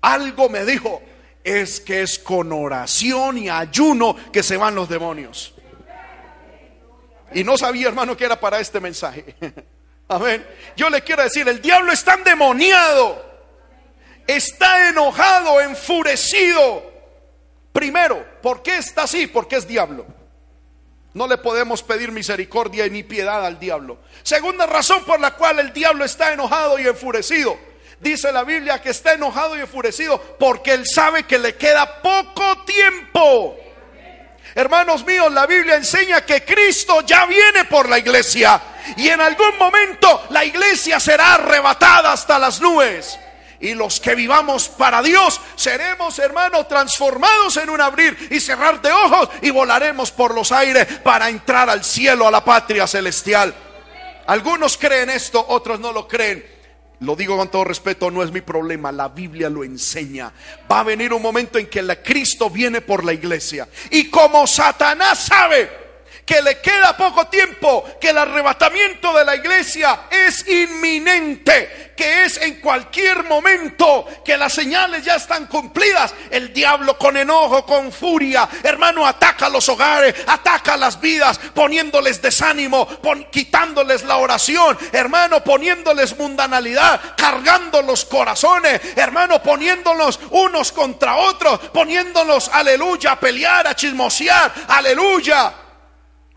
algo 0.01 0.49
me 0.49 0.65
dijo, 0.65 0.99
es 1.43 1.79
que 1.79 2.01
es 2.01 2.17
con 2.17 2.51
oración 2.51 3.37
y 3.37 3.49
ayuno 3.49 4.15
que 4.33 4.41
se 4.41 4.57
van 4.57 4.73
los 4.73 4.89
demonios. 4.89 5.53
Y 7.35 7.43
no 7.43 7.55
sabía, 7.55 7.87
hermano, 7.89 8.17
que 8.17 8.25
era 8.25 8.39
para 8.39 8.59
este 8.59 8.79
mensaje. 8.79 9.35
Amén. 10.07 10.43
Yo 10.75 10.89
le 10.89 11.03
quiero 11.03 11.21
decir, 11.21 11.47
el 11.47 11.61
diablo 11.61 11.91
está 11.91 12.15
endemoniado 12.15 13.26
está 14.27 14.89
enojado, 14.89 15.61
enfurecido. 15.61 16.83
Primero, 17.71 18.25
¿por 18.41 18.61
qué 18.61 18.77
está 18.77 19.03
así? 19.03 19.27
Porque 19.27 19.55
es 19.55 19.67
diablo. 19.67 20.05
No 21.13 21.27
le 21.27 21.37
podemos 21.37 21.81
pedir 21.81 22.11
misericordia 22.11 22.87
ni 22.87 23.03
piedad 23.03 23.45
al 23.45 23.57
diablo. 23.57 23.99
Segunda 24.21 24.67
razón 24.67 25.03
por 25.05 25.19
la 25.19 25.31
cual 25.31 25.59
el 25.59 25.73
diablo 25.73 26.05
está 26.05 26.33
enojado 26.33 26.77
y 26.77 26.87
enfurecido. 26.87 27.57
Dice 27.99 28.31
la 28.31 28.43
Biblia 28.43 28.79
que 28.81 28.91
está 28.91 29.13
enojado 29.13 29.57
y 29.57 29.61
enfurecido 29.61 30.21
porque 30.37 30.73
él 30.73 30.85
sabe 30.85 31.23
que 31.23 31.39
le 31.39 31.55
queda 31.55 32.01
poco 32.01 32.63
tiempo. 32.65 33.57
Hermanos 34.53 35.05
míos, 35.05 35.31
la 35.31 35.47
Biblia 35.47 35.75
enseña 35.75 36.25
que 36.25 36.43
Cristo 36.43 37.01
ya 37.01 37.25
viene 37.25 37.65
por 37.65 37.89
la 37.89 37.97
iglesia 37.97 38.61
y 38.95 39.07
en 39.09 39.21
algún 39.21 39.57
momento 39.57 40.25
la 40.29 40.45
iglesia 40.45 40.99
será 40.99 41.35
arrebatada 41.35 42.11
hasta 42.11 42.37
las 42.39 42.61
nubes 42.61 43.19
y 43.59 43.73
los 43.73 43.99
que 43.99 44.15
vivamos 44.15 44.69
para 44.69 45.01
Dios 45.01 45.41
seremos, 45.55 46.19
hermanos, 46.19 46.67
transformados 46.67 47.57
en 47.57 47.69
un 47.69 47.81
abrir 47.81 48.27
y 48.31 48.39
cerrar 48.39 48.81
de 48.81 48.91
ojos 48.91 49.29
y 49.41 49.49
volaremos 49.49 50.11
por 50.11 50.33
los 50.33 50.51
aires 50.51 50.85
para 51.03 51.29
entrar 51.29 51.69
al 51.69 51.83
cielo, 51.83 52.27
a 52.27 52.31
la 52.31 52.43
patria 52.45 52.85
celestial. 52.85 53.53
Algunos 54.27 54.77
creen 54.77 55.09
esto, 55.09 55.43
otros 55.47 55.79
no 55.79 55.91
lo 55.91 56.07
creen. 56.07 56.45
Lo 56.99 57.15
digo 57.15 57.37
con 57.37 57.49
todo 57.49 57.63
respeto, 57.63 58.09
no 58.09 58.23
es 58.23 58.31
mi 58.31 58.41
problema, 58.41 58.91
la 58.91 59.07
Biblia 59.07 59.49
lo 59.49 59.63
enseña. 59.63 60.31
Va 60.71 60.79
a 60.79 60.83
venir 60.83 61.13
un 61.13 61.21
momento 61.21 61.59
en 61.59 61.67
que 61.67 61.79
el 61.79 62.01
Cristo 62.01 62.49
viene 62.49 62.81
por 62.81 63.05
la 63.05 63.13
iglesia. 63.13 63.67
Y 63.91 64.09
como 64.09 64.47
Satanás 64.47 65.19
sabe 65.19 65.86
que 66.27 66.41
le 66.41 66.59
queda 66.59 66.97
poco 66.97 67.27
tiempo, 67.27 67.85
que 68.01 68.09
el 68.09 68.17
arrebatamiento 68.17 69.13
de 69.13 69.23
la 69.23 69.37
iglesia 69.37 70.01
es 70.11 70.45
inminente, 70.45 71.93
que 71.95 72.25
es 72.25 72.35
en 72.41 72.59
cualquier 72.59 73.23
momento, 73.23 74.05
que 74.25 74.35
las 74.35 74.51
señales 74.53 75.05
ya 75.05 75.15
están 75.15 75.47
cumplidas. 75.47 76.13
El 76.29 76.51
diablo 76.51 76.97
con 76.97 77.15
enojo, 77.15 77.65
con 77.65 77.93
furia, 77.93 78.47
hermano, 78.61 79.07
ataca 79.07 79.47
los 79.47 79.69
hogares, 79.69 80.15
ataca 80.27 80.75
las 80.75 80.99
vidas, 80.99 81.39
poniéndoles 81.53 82.21
desánimo, 82.21 82.85
quitándoles 83.31 84.03
la 84.03 84.17
oración, 84.17 84.77
hermano, 84.91 85.41
poniéndoles 85.45 86.17
mundanalidad, 86.17 87.15
cargando 87.15 87.81
los 87.81 88.03
corazones, 88.03 88.81
hermano, 88.97 89.41
poniéndolos 89.41 90.19
unos 90.31 90.73
contra 90.73 91.15
otros, 91.15 91.57
poniéndolos, 91.73 92.49
aleluya, 92.49 93.13
a 93.13 93.19
pelear, 93.21 93.65
a 93.65 93.75
chismosear, 93.77 94.53
aleluya 94.67 95.53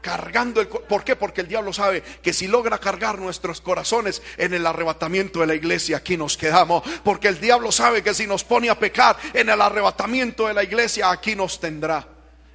cargando 0.00 0.60
el 0.60 0.68
¿Por 0.68 1.04
qué? 1.04 1.16
Porque 1.16 1.40
el 1.40 1.48
diablo 1.48 1.72
sabe 1.72 2.02
que 2.22 2.32
si 2.32 2.46
logra 2.46 2.78
cargar 2.78 3.18
nuestros 3.18 3.60
corazones 3.60 4.22
en 4.36 4.54
el 4.54 4.66
arrebatamiento 4.66 5.40
de 5.40 5.46
la 5.46 5.54
iglesia, 5.54 5.98
aquí 5.98 6.16
nos 6.16 6.36
quedamos. 6.36 6.82
Porque 7.04 7.28
el 7.28 7.40
diablo 7.40 7.72
sabe 7.72 8.02
que 8.02 8.14
si 8.14 8.26
nos 8.26 8.44
pone 8.44 8.70
a 8.70 8.78
pecar 8.78 9.16
en 9.32 9.48
el 9.48 9.60
arrebatamiento 9.60 10.46
de 10.46 10.54
la 10.54 10.64
iglesia, 10.64 11.10
aquí 11.10 11.34
nos 11.34 11.60
tendrá. 11.60 12.06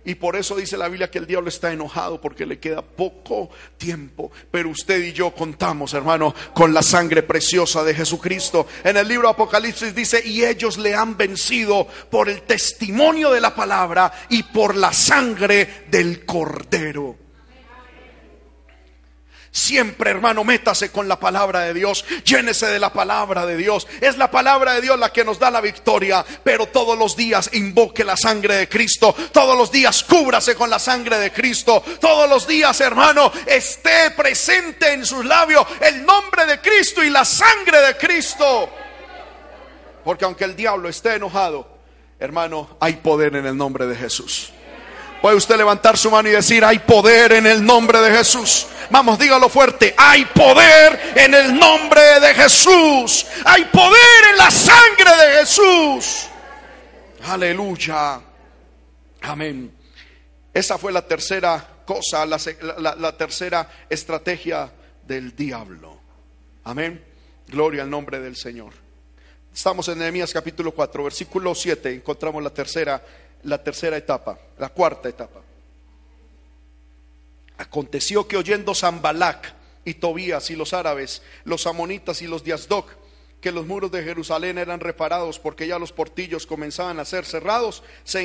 Y 0.05 0.15
por 0.15 0.35
eso 0.35 0.55
dice 0.55 0.77
la 0.77 0.87
Biblia 0.87 1.09
que 1.09 1.17
el 1.17 1.25
diablo 1.25 1.49
está 1.49 1.73
enojado 1.73 2.21
porque 2.21 2.45
le 2.45 2.59
queda 2.59 2.83
poco 2.83 3.49
tiempo. 3.77 4.31
Pero 4.51 4.69
usted 4.69 5.03
y 5.03 5.13
yo 5.13 5.31
contamos, 5.31 5.95
hermano, 5.95 6.33
con 6.53 6.73
la 6.73 6.83
sangre 6.83 7.23
preciosa 7.23 7.83
de 7.83 7.95
Jesucristo. 7.95 8.67
En 8.83 8.97
el 8.97 9.07
libro 9.07 9.29
Apocalipsis 9.29 9.95
dice, 9.95 10.21
y 10.23 10.45
ellos 10.45 10.77
le 10.77 10.93
han 10.93 11.17
vencido 11.17 11.87
por 12.11 12.29
el 12.29 12.43
testimonio 12.43 13.31
de 13.31 13.41
la 13.41 13.55
palabra 13.55 14.11
y 14.29 14.43
por 14.43 14.75
la 14.75 14.93
sangre 14.93 15.85
del 15.89 16.23
cordero. 16.23 17.24
Siempre, 19.55 20.11
hermano, 20.11 20.43
métase 20.43 20.91
con 20.91 21.07
la 21.07 21.17
palabra 21.17 21.61
de 21.61 21.73
Dios. 21.73 22.03
Llénese 22.25 22.67
de 22.67 22.77
la 22.77 22.91
palabra 22.91 23.45
de 23.45 23.55
Dios. 23.55 23.87
Es 24.01 24.17
la 24.17 24.29
palabra 24.29 24.73
de 24.73 24.81
Dios 24.81 24.99
la 24.99 25.13
que 25.13 25.23
nos 25.23 25.39
da 25.39 25.49
la 25.49 25.61
victoria. 25.61 26.25
Pero 26.43 26.65
todos 26.65 26.97
los 26.99 27.15
días 27.15 27.49
invoque 27.53 28.03
la 28.03 28.17
sangre 28.17 28.55
de 28.55 28.67
Cristo. 28.67 29.15
Todos 29.31 29.57
los 29.57 29.71
días 29.71 30.03
cúbrase 30.03 30.55
con 30.55 30.69
la 30.69 30.77
sangre 30.77 31.17
de 31.19 31.31
Cristo. 31.31 31.81
Todos 32.01 32.29
los 32.29 32.45
días, 32.45 32.81
hermano, 32.81 33.31
esté 33.45 34.11
presente 34.11 34.91
en 34.91 35.05
sus 35.05 35.23
labios 35.23 35.65
el 35.79 36.05
nombre 36.05 36.45
de 36.45 36.59
Cristo 36.59 37.01
y 37.01 37.09
la 37.09 37.23
sangre 37.23 37.79
de 37.79 37.95
Cristo. 37.95 38.69
Porque 40.03 40.25
aunque 40.25 40.43
el 40.43 40.57
diablo 40.57 40.89
esté 40.89 41.13
enojado, 41.13 41.77
hermano, 42.19 42.75
hay 42.81 42.97
poder 42.97 43.37
en 43.37 43.45
el 43.45 43.55
nombre 43.55 43.87
de 43.87 43.95
Jesús. 43.95 44.51
Puede 45.21 45.35
usted 45.35 45.57
levantar 45.57 45.97
su 45.97 46.11
mano 46.11 46.29
y 46.29 46.31
decir, 46.31 46.63
hay 46.63 46.79
poder 46.79 47.33
en 47.33 47.47
el 47.47 47.65
nombre 47.65 47.99
de 47.99 48.11
Jesús. 48.15 48.67
Vamos, 48.89 49.17
dígalo 49.17 49.49
fuerte, 49.49 49.93
hay 49.97 50.25
poder 50.25 51.13
en 51.15 51.33
el 51.33 51.57
nombre 51.57 52.19
de 52.19 52.33
Jesús. 52.33 53.25
Hay 53.43 53.65
poder 53.65 54.31
en 54.31 54.37
la 54.37 54.51
sangre 54.51 55.11
de 55.25 55.39
Jesús. 55.39 56.27
Aleluya. 57.27 58.21
Amén. 59.21 59.73
Esa 60.53 60.77
fue 60.77 60.91
la 60.91 61.01
tercera 61.01 61.67
cosa, 61.85 62.25
la, 62.25 63.17
tercera 63.17 63.67
estrategia 63.89 64.71
del 65.05 65.35
diablo. 65.35 65.99
Amén. 66.63 67.03
Gloria 67.47 67.83
al 67.83 67.89
nombre 67.89 68.19
del 68.19 68.35
Señor. 68.35 68.73
Estamos 69.53 69.87
en 69.87 69.99
Nehemías 69.99 70.33
capítulo 70.33 70.71
4, 70.71 71.03
versículo 71.03 71.55
7. 71.55 71.95
Encontramos 71.95 72.43
la 72.43 72.49
tercera 72.49 73.01
la 73.45 73.63
tercera 73.63 73.97
etapa, 73.97 74.37
la 74.57 74.69
cuarta 74.69 75.07
etapa. 75.09 75.41
Aconteció 77.57 78.27
que 78.27 78.37
oyendo 78.37 78.75
Zambalac 78.75 79.53
y 79.85 79.93
Tobías 79.95 80.49
y 80.49 80.55
los 80.55 80.73
árabes, 80.73 81.21
los 81.45 81.67
amonitas 81.67 82.21
y 82.21 82.27
los 82.27 82.43
de 82.43 82.53
Asdoc, 82.53 82.89
que 83.39 83.51
los 83.51 83.65
muros 83.65 83.91
de 83.91 84.03
Jerusalén 84.03 84.57
eran 84.57 84.79
reparados 84.79 85.39
porque 85.39 85.67
ya 85.67 85.77
los 85.77 85.91
portillos 85.91 86.47
comenzaban 86.47 86.99
a 86.99 87.05
ser 87.05 87.25
cerrados, 87.25 87.83
se 88.03 88.21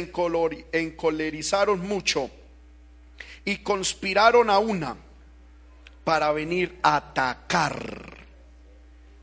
encolerizaron 0.73 1.81
mucho 1.81 2.31
y 3.45 3.59
conspiraron 3.59 4.49
a 4.49 4.59
una 4.59 4.97
para 6.05 6.33
venir 6.33 6.79
a 6.83 6.97
atacar 6.97 8.27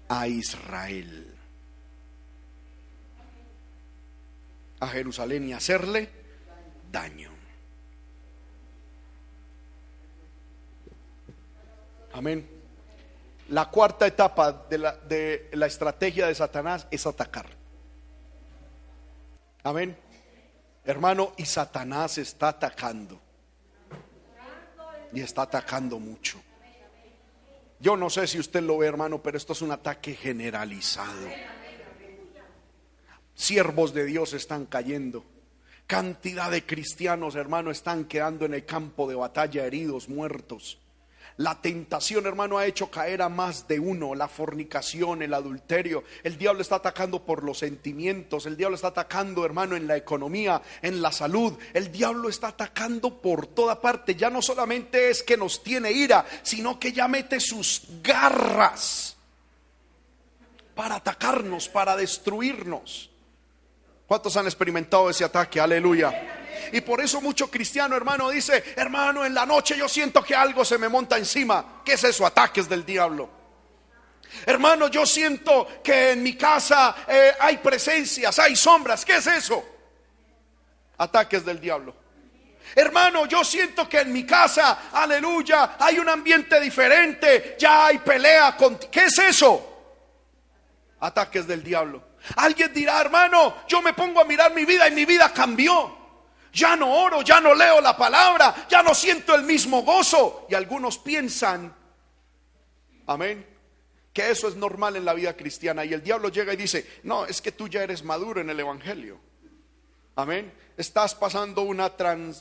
a 0.07 0.27
Israel. 0.27 1.26
A 4.79 4.87
Jerusalén 4.87 5.49
y 5.49 5.53
hacerle 5.53 6.09
daño. 6.91 7.31
Amén. 12.13 12.49
La 13.49 13.69
cuarta 13.69 14.07
etapa 14.07 14.51
de 14.69 14.77
la, 14.77 14.93
de 14.93 15.49
la, 15.53 15.67
estrategia 15.67 16.27
de 16.27 16.35
Satanás 16.35 16.87
es 16.91 17.05
atacar. 17.05 17.45
Amén. 19.63 19.95
Hermano, 20.83 21.33
y 21.37 21.45
Satanás 21.45 22.17
está 22.17 22.49
atacando. 22.49 23.19
Y 25.13 25.21
está 25.21 25.43
atacando 25.43 25.99
mucho. 25.99 26.41
Yo 27.79 27.95
no 27.95 28.09
sé 28.09 28.27
si 28.27 28.39
usted 28.39 28.63
lo 28.63 28.79
ve, 28.79 28.87
hermano, 28.87 29.21
pero 29.21 29.37
esto 29.37 29.53
es 29.53 29.61
un 29.61 29.71
ataque 29.71 30.15
generalizado 30.15 31.27
siervos 33.37 33.93
de 33.93 34.05
Dios 34.05 34.33
están 34.33 34.65
cayendo. 34.65 35.23
Cantidad 35.85 36.51
de 36.51 36.65
cristianos, 36.65 37.35
hermano, 37.35 37.71
están 37.71 38.05
quedando 38.05 38.45
en 38.45 38.53
el 38.53 38.65
campo 38.65 39.07
de 39.07 39.15
batalla 39.15 39.65
heridos, 39.65 40.09
muertos. 40.09 40.79
La 41.37 41.61
tentación, 41.61 42.25
hermano, 42.25 42.57
ha 42.57 42.65
hecho 42.65 42.89
caer 42.89 43.21
a 43.21 43.29
más 43.29 43.67
de 43.67 43.79
uno. 43.79 44.15
La 44.15 44.27
fornicación, 44.27 45.21
el 45.21 45.35
adulterio. 45.35 46.03
El 46.23 46.35
diablo 46.35 46.61
está 46.61 46.77
atacando 46.77 47.23
por 47.23 47.43
los 47.43 47.59
sentimientos. 47.59 48.47
El 48.47 48.57
diablo 48.57 48.75
está 48.75 48.87
atacando, 48.87 49.45
hermano, 49.45 49.75
en 49.75 49.85
la 49.85 49.95
economía, 49.95 50.61
en 50.81 50.99
la 50.99 51.11
salud. 51.11 51.53
El 51.73 51.91
diablo 51.91 52.27
está 52.27 52.47
atacando 52.47 53.21
por 53.21 53.45
toda 53.45 53.79
parte. 53.79 54.15
Ya 54.15 54.31
no 54.31 54.41
solamente 54.41 55.11
es 55.11 55.21
que 55.21 55.37
nos 55.37 55.61
tiene 55.61 55.91
ira, 55.91 56.25
sino 56.41 56.79
que 56.79 56.91
ya 56.91 57.07
mete 57.07 57.39
sus 57.39 57.83
garras 58.01 59.15
para 60.73 60.95
atacarnos, 60.95 61.69
para 61.69 61.95
destruirnos. 61.95 63.11
¿Cuántos 64.07 64.37
han 64.37 64.45
experimentado 64.45 65.09
ese 65.09 65.25
ataque? 65.25 65.59
Aleluya. 65.59 66.37
Y 66.71 66.81
por 66.81 67.01
eso 67.01 67.21
mucho 67.21 67.51
cristiano, 67.51 67.95
hermano, 67.95 68.29
dice, 68.29 68.63
hermano, 68.75 69.25
en 69.25 69.33
la 69.33 69.45
noche 69.45 69.77
yo 69.77 69.87
siento 69.89 70.23
que 70.23 70.33
algo 70.33 70.63
se 70.63 70.77
me 70.77 70.87
monta 70.87 71.17
encima. 71.17 71.81
¿Qué 71.83 71.93
es 71.93 72.03
eso? 72.03 72.25
Ataques 72.25 72.69
del 72.69 72.85
diablo. 72.85 73.29
Hermano, 74.45 74.87
yo 74.87 75.05
siento 75.05 75.67
que 75.83 76.11
en 76.11 76.23
mi 76.23 76.35
casa 76.35 76.95
eh, 77.07 77.33
hay 77.39 77.57
presencias, 77.57 78.39
hay 78.39 78.55
sombras. 78.55 79.03
¿Qué 79.03 79.17
es 79.17 79.27
eso? 79.27 79.63
Ataques 80.97 81.45
del 81.45 81.59
diablo. 81.59 81.93
Hermano, 82.75 83.25
yo 83.25 83.43
siento 83.43 83.87
que 83.87 84.01
en 84.01 84.11
mi 84.11 84.25
casa, 84.25 84.89
aleluya, 84.91 85.75
hay 85.79 85.99
un 85.99 86.09
ambiente 86.09 86.59
diferente. 86.59 87.55
Ya 87.59 87.87
hay 87.87 87.99
pelea. 87.99 88.55
Con... 88.55 88.77
¿Qué 88.77 89.05
es 89.05 89.17
eso? 89.19 89.73
Ataques 90.99 91.47
del 91.47 91.63
diablo. 91.63 92.06
Alguien 92.35 92.73
dirá, 92.73 92.99
hermano, 93.01 93.55
yo 93.67 93.81
me 93.81 93.93
pongo 93.93 94.21
a 94.21 94.25
mirar 94.25 94.53
mi 94.53 94.65
vida 94.65 94.87
y 94.87 94.91
mi 94.91 95.05
vida 95.05 95.31
cambió. 95.33 95.95
Ya 96.53 96.75
no 96.75 96.91
oro, 96.91 97.21
ya 97.21 97.39
no 97.39 97.53
leo 97.53 97.81
la 97.81 97.95
palabra, 97.95 98.67
ya 98.69 98.81
no 98.81 98.95
siento 98.95 99.35
el 99.35 99.43
mismo 99.43 99.83
gozo. 99.83 100.47
Y 100.49 100.55
algunos 100.55 100.97
piensan, 100.97 101.73
amén, 103.05 103.45
que 104.11 104.31
eso 104.31 104.47
es 104.47 104.55
normal 104.55 104.95
en 104.95 105.05
la 105.05 105.13
vida 105.13 105.35
cristiana. 105.35 105.85
Y 105.85 105.93
el 105.93 106.01
diablo 106.01 106.29
llega 106.29 106.53
y 106.53 106.57
dice, 106.57 106.99
no, 107.03 107.25
es 107.25 107.41
que 107.41 107.51
tú 107.51 107.67
ya 107.67 107.83
eres 107.83 108.03
maduro 108.03 108.41
en 108.41 108.49
el 108.49 108.59
Evangelio. 108.59 109.19
Amén. 110.17 110.51
Estás 110.75 111.13
pasando 111.13 111.61
una, 111.61 111.91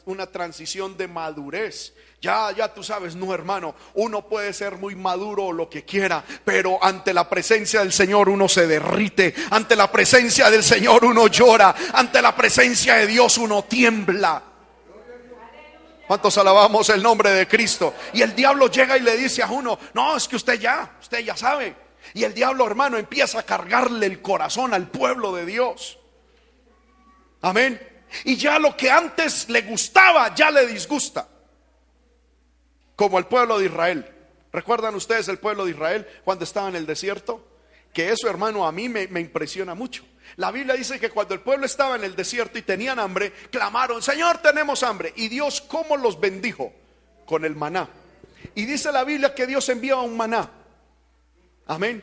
una 0.06 0.26
transición 0.26 0.96
de 0.96 1.08
madurez. 1.08 1.92
Ya, 2.22 2.50
ya 2.52 2.72
tú 2.72 2.82
sabes, 2.82 3.14
no 3.14 3.34
hermano, 3.34 3.74
uno 3.92 4.26
puede 4.26 4.54
ser 4.54 4.76
muy 4.78 4.94
maduro 4.94 5.44
o 5.44 5.52
lo 5.52 5.68
que 5.68 5.84
quiera, 5.84 6.24
pero 6.42 6.82
ante 6.82 7.12
la 7.12 7.28
presencia 7.28 7.80
del 7.80 7.92
Señor 7.92 8.30
uno 8.30 8.48
se 8.48 8.66
derrite, 8.66 9.34
ante 9.50 9.76
la 9.76 9.92
presencia 9.92 10.48
del 10.48 10.64
Señor 10.64 11.04
uno 11.04 11.26
llora, 11.26 11.74
ante 11.92 12.22
la 12.22 12.34
presencia 12.34 12.94
de 12.94 13.06
Dios 13.06 13.36
uno 13.36 13.64
tiembla. 13.64 14.42
¿Cuántos 16.06 16.38
alabamos 16.38 16.88
el 16.88 17.02
nombre 17.02 17.30
de 17.32 17.46
Cristo? 17.46 17.92
Y 18.14 18.22
el 18.22 18.34
diablo 18.34 18.70
llega 18.70 18.96
y 18.96 19.00
le 19.00 19.18
dice 19.18 19.42
a 19.42 19.50
uno, 19.50 19.78
no, 19.92 20.16
es 20.16 20.26
que 20.26 20.36
usted 20.36 20.58
ya, 20.58 20.96
usted 20.98 21.18
ya 21.18 21.36
sabe. 21.36 21.76
Y 22.14 22.24
el 22.24 22.32
diablo 22.32 22.66
hermano 22.66 22.96
empieza 22.96 23.40
a 23.40 23.42
cargarle 23.42 24.06
el 24.06 24.22
corazón 24.22 24.72
al 24.72 24.88
pueblo 24.88 25.34
de 25.34 25.44
Dios. 25.44 25.98
Amén. 27.42 27.80
Y 28.24 28.36
ya 28.36 28.58
lo 28.58 28.76
que 28.76 28.90
antes 28.90 29.48
le 29.48 29.62
gustaba, 29.62 30.34
ya 30.34 30.50
le 30.50 30.66
disgusta. 30.66 31.28
Como 32.94 33.18
el 33.18 33.26
pueblo 33.26 33.58
de 33.58 33.66
Israel. 33.66 34.12
¿Recuerdan 34.52 34.94
ustedes 34.94 35.28
el 35.28 35.38
pueblo 35.38 35.64
de 35.64 35.72
Israel 35.72 36.06
cuando 36.24 36.44
estaba 36.44 36.68
en 36.68 36.76
el 36.76 36.86
desierto? 36.86 37.46
Que 37.92 38.10
eso, 38.10 38.28
hermano, 38.28 38.66
a 38.66 38.72
mí 38.72 38.88
me, 38.88 39.04
impresiona 39.20 39.74
mucho. 39.74 40.04
La 40.36 40.50
Biblia 40.50 40.74
dice 40.74 40.98
que 40.98 41.10
cuando 41.10 41.34
el 41.34 41.40
pueblo 41.40 41.66
estaba 41.66 41.96
en 41.96 42.04
el 42.04 42.16
desierto 42.16 42.58
y 42.58 42.62
tenían 42.62 42.98
hambre, 42.98 43.32
clamaron, 43.50 44.02
Señor, 44.02 44.38
tenemos 44.38 44.82
hambre. 44.82 45.12
Y 45.16 45.28
Dios, 45.28 45.60
¿cómo 45.60 45.96
los 45.96 46.18
bendijo? 46.18 46.72
Con 47.26 47.44
el 47.44 47.54
maná. 47.54 47.88
Y 48.54 48.64
dice 48.64 48.92
la 48.92 49.04
Biblia 49.04 49.34
que 49.34 49.46
Dios 49.46 49.68
enviaba 49.68 50.02
un 50.02 50.16
maná. 50.16 50.50
Amén. 51.66 52.02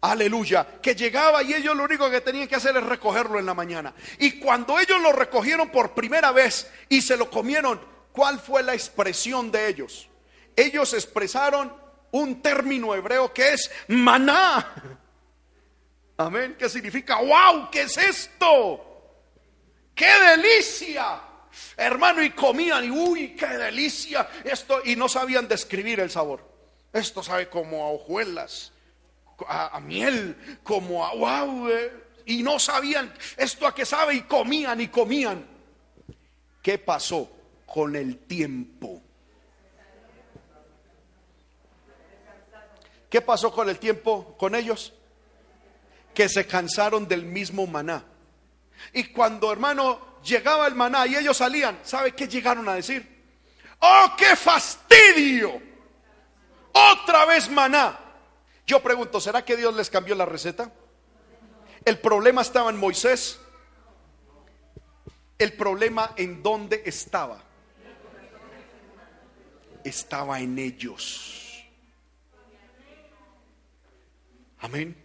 Aleluya. 0.00 0.80
Que 0.80 0.94
llegaba 0.94 1.42
y 1.42 1.52
ellos 1.52 1.76
lo 1.76 1.84
único 1.84 2.10
que 2.10 2.20
tenían 2.20 2.48
que 2.48 2.56
hacer 2.56 2.76
es 2.76 2.82
recogerlo 2.82 3.38
en 3.38 3.46
la 3.46 3.54
mañana. 3.54 3.94
Y 4.18 4.38
cuando 4.38 4.78
ellos 4.78 5.00
lo 5.00 5.12
recogieron 5.12 5.70
por 5.70 5.94
primera 5.94 6.32
vez 6.32 6.70
y 6.88 7.02
se 7.02 7.16
lo 7.16 7.30
comieron, 7.30 7.80
¿cuál 8.12 8.40
fue 8.40 8.62
la 8.62 8.74
expresión 8.74 9.50
de 9.50 9.68
ellos? 9.68 10.08
Ellos 10.56 10.94
expresaron 10.94 11.74
un 12.12 12.40
término 12.40 12.94
hebreo 12.94 13.32
que 13.32 13.52
es 13.52 13.70
maná. 13.88 14.74
Amén. 16.16 16.56
¿Qué 16.58 16.68
significa? 16.68 17.16
¡Wow! 17.16 17.70
¿Qué 17.70 17.82
es 17.82 17.96
esto? 17.96 18.86
¡Qué 19.94 20.06
delicia! 20.06 21.22
Hermano, 21.76 22.22
y 22.22 22.30
comían 22.30 22.84
y 22.84 22.90
uy, 22.90 23.34
qué 23.34 23.46
delicia. 23.46 24.28
Esto, 24.44 24.80
y 24.84 24.96
no 24.96 25.08
sabían 25.08 25.48
describir 25.48 26.00
el 26.00 26.10
sabor. 26.10 26.48
Esto 26.92 27.22
sabe 27.22 27.48
como 27.48 27.84
a 27.84 27.90
hojuelas 27.90 28.72
a, 29.48 29.80
miel, 29.80 30.58
como 30.62 31.04
a 31.04 31.14
wow, 31.14 31.68
eh, 31.68 31.92
y 32.26 32.42
no 32.42 32.58
sabían 32.58 33.12
esto 33.36 33.66
a 33.66 33.74
qué 33.74 33.84
sabe 33.84 34.14
y 34.14 34.22
comían 34.22 34.80
y 34.80 34.88
comían. 34.88 35.44
¿Qué 36.62 36.78
pasó 36.78 37.30
con 37.66 37.96
el 37.96 38.18
tiempo? 38.18 39.02
¿Qué 43.08 43.20
pasó 43.20 43.52
con 43.52 43.68
el 43.68 43.78
tiempo 43.78 44.36
con 44.38 44.54
ellos? 44.54 44.92
Que 46.14 46.28
se 46.28 46.46
cansaron 46.46 47.08
del 47.08 47.24
mismo 47.24 47.66
maná. 47.66 48.04
Y 48.92 49.04
cuando, 49.04 49.52
hermano, 49.52 50.18
llegaba 50.22 50.66
el 50.66 50.74
maná 50.74 51.06
y 51.06 51.16
ellos 51.16 51.36
salían, 51.36 51.80
¿sabe 51.82 52.12
qué 52.12 52.28
llegaron 52.28 52.68
a 52.68 52.74
decir? 52.74 53.20
¡Oh, 53.80 54.14
qué 54.16 54.36
fastidio! 54.36 55.60
Otra 56.72 57.24
vez 57.24 57.50
maná. 57.50 57.98
Yo 58.70 58.80
pregunto, 58.80 59.20
¿será 59.20 59.44
que 59.44 59.56
Dios 59.56 59.74
les 59.74 59.90
cambió 59.90 60.14
la 60.14 60.24
receta? 60.24 60.70
El 61.84 61.98
problema 61.98 62.42
estaba 62.42 62.70
en 62.70 62.76
Moisés. 62.76 63.40
El 65.36 65.54
problema 65.54 66.14
en 66.16 66.40
dónde 66.40 66.80
estaba. 66.86 67.42
Estaba 69.82 70.38
en 70.38 70.56
ellos. 70.56 71.66
Amén. 74.60 74.96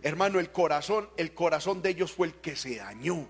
Hermano, 0.00 0.38
el 0.38 0.52
corazón, 0.52 1.10
el 1.16 1.34
corazón 1.34 1.82
de 1.82 1.90
ellos 1.90 2.12
fue 2.12 2.28
el 2.28 2.34
que 2.34 2.54
se 2.54 2.76
dañó. 2.76 3.26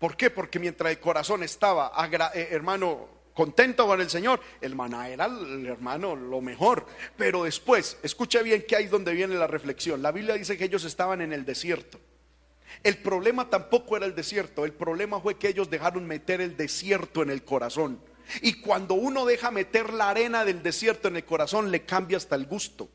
¿Por 0.00 0.16
qué? 0.16 0.28
Porque 0.30 0.58
mientras 0.58 0.90
el 0.90 0.98
corazón 0.98 1.44
estaba, 1.44 1.92
eh, 2.34 2.48
hermano, 2.50 3.17
contento 3.38 3.86
con 3.86 4.00
el 4.00 4.10
Señor. 4.10 4.40
El 4.60 4.74
maná 4.74 5.08
era 5.08 5.26
el 5.26 5.64
hermano 5.64 6.16
lo 6.16 6.40
mejor. 6.40 6.84
Pero 7.16 7.44
después, 7.44 7.96
escuche 8.02 8.42
bien 8.42 8.64
que 8.66 8.74
ahí 8.74 8.88
donde 8.88 9.14
viene 9.14 9.36
la 9.36 9.46
reflexión. 9.46 10.02
La 10.02 10.10
Biblia 10.10 10.34
dice 10.34 10.58
que 10.58 10.64
ellos 10.64 10.82
estaban 10.82 11.20
en 11.20 11.32
el 11.32 11.44
desierto. 11.44 12.00
El 12.82 12.98
problema 12.98 13.48
tampoco 13.48 13.96
era 13.96 14.06
el 14.06 14.16
desierto, 14.16 14.64
el 14.64 14.72
problema 14.72 15.20
fue 15.20 15.36
que 15.36 15.48
ellos 15.48 15.70
dejaron 15.70 16.04
meter 16.04 16.40
el 16.40 16.56
desierto 16.56 17.22
en 17.22 17.30
el 17.30 17.44
corazón. 17.44 18.00
Y 18.42 18.54
cuando 18.54 18.94
uno 18.94 19.24
deja 19.24 19.52
meter 19.52 19.92
la 19.92 20.10
arena 20.10 20.44
del 20.44 20.60
desierto 20.60 21.06
en 21.06 21.16
el 21.16 21.24
corazón, 21.24 21.70
le 21.70 21.84
cambia 21.84 22.16
hasta 22.16 22.34
el 22.34 22.46
gusto. 22.46 22.88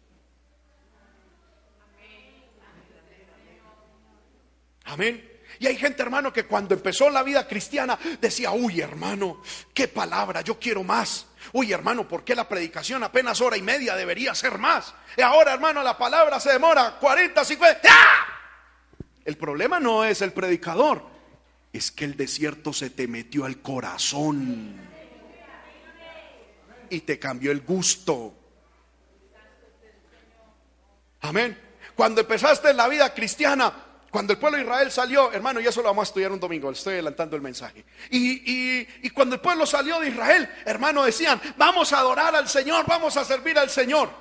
Amén. 4.83 5.32
Y 5.59 5.67
hay 5.67 5.77
gente, 5.77 6.01
hermano, 6.01 6.33
que 6.33 6.45
cuando 6.45 6.73
empezó 6.73 7.09
la 7.09 7.23
vida 7.23 7.47
cristiana 7.47 7.97
decía, 8.19 8.51
uy, 8.51 8.81
hermano, 8.81 9.41
qué 9.73 9.87
palabra, 9.87 10.41
yo 10.41 10.59
quiero 10.59 10.83
más. 10.83 11.27
Uy, 11.51 11.71
hermano, 11.71 12.07
¿por 12.07 12.23
qué 12.23 12.35
la 12.35 12.47
predicación 12.47 13.03
apenas 13.03 13.41
hora 13.41 13.57
y 13.57 13.61
media 13.61 13.95
debería 13.95 14.33
ser 14.33 14.57
más? 14.57 14.93
Y 15.17 15.21
ahora, 15.21 15.53
hermano, 15.53 15.83
la 15.83 15.97
palabra 15.97 16.39
se 16.39 16.51
demora 16.51 16.97
40, 16.99 17.43
50. 17.43 17.89
El 19.25 19.37
problema 19.37 19.79
no 19.79 20.03
es 20.03 20.21
el 20.21 20.33
predicador, 20.33 21.05
es 21.71 21.91
que 21.91 22.05
el 22.05 22.17
desierto 22.17 22.73
se 22.73 22.89
te 22.89 23.07
metió 23.07 23.45
al 23.45 23.61
corazón 23.61 24.75
y 26.89 27.01
te 27.01 27.19
cambió 27.19 27.51
el 27.51 27.61
gusto. 27.61 28.33
Amén. 31.21 31.57
Cuando 31.95 32.21
empezaste 32.21 32.71
en 32.71 32.77
la 32.77 32.87
vida 32.87 33.13
cristiana, 33.13 33.73
cuando 34.13 34.33
el 34.33 34.37
pueblo 34.37 34.59
de 34.59 34.63
Israel 34.63 34.91
salió, 34.91 35.31
hermano, 35.31 35.59
y 35.59 35.65
eso 35.65 35.81
lo 35.81 35.87
vamos 35.87 36.03
a 36.03 36.09
estudiar 36.09 36.31
un 36.31 36.39
domingo, 36.39 36.69
estoy 36.69 36.93
adelantando 36.93 37.35
el 37.35 37.41
mensaje. 37.41 37.83
Y, 38.11 38.85
cuando 39.09 39.33
el 39.33 39.41
pueblo 39.41 39.65
salió 39.65 39.99
de 39.99 40.09
Israel, 40.09 40.47
hermano, 40.65 41.03
decían, 41.03 41.41
vamos 41.57 41.91
a 41.93 41.97
adorar 41.97 42.35
al 42.35 42.47
Señor, 42.47 42.85
vamos 42.85 43.17
a 43.17 43.25
servir 43.25 43.57
al 43.57 43.71
Señor. 43.71 44.11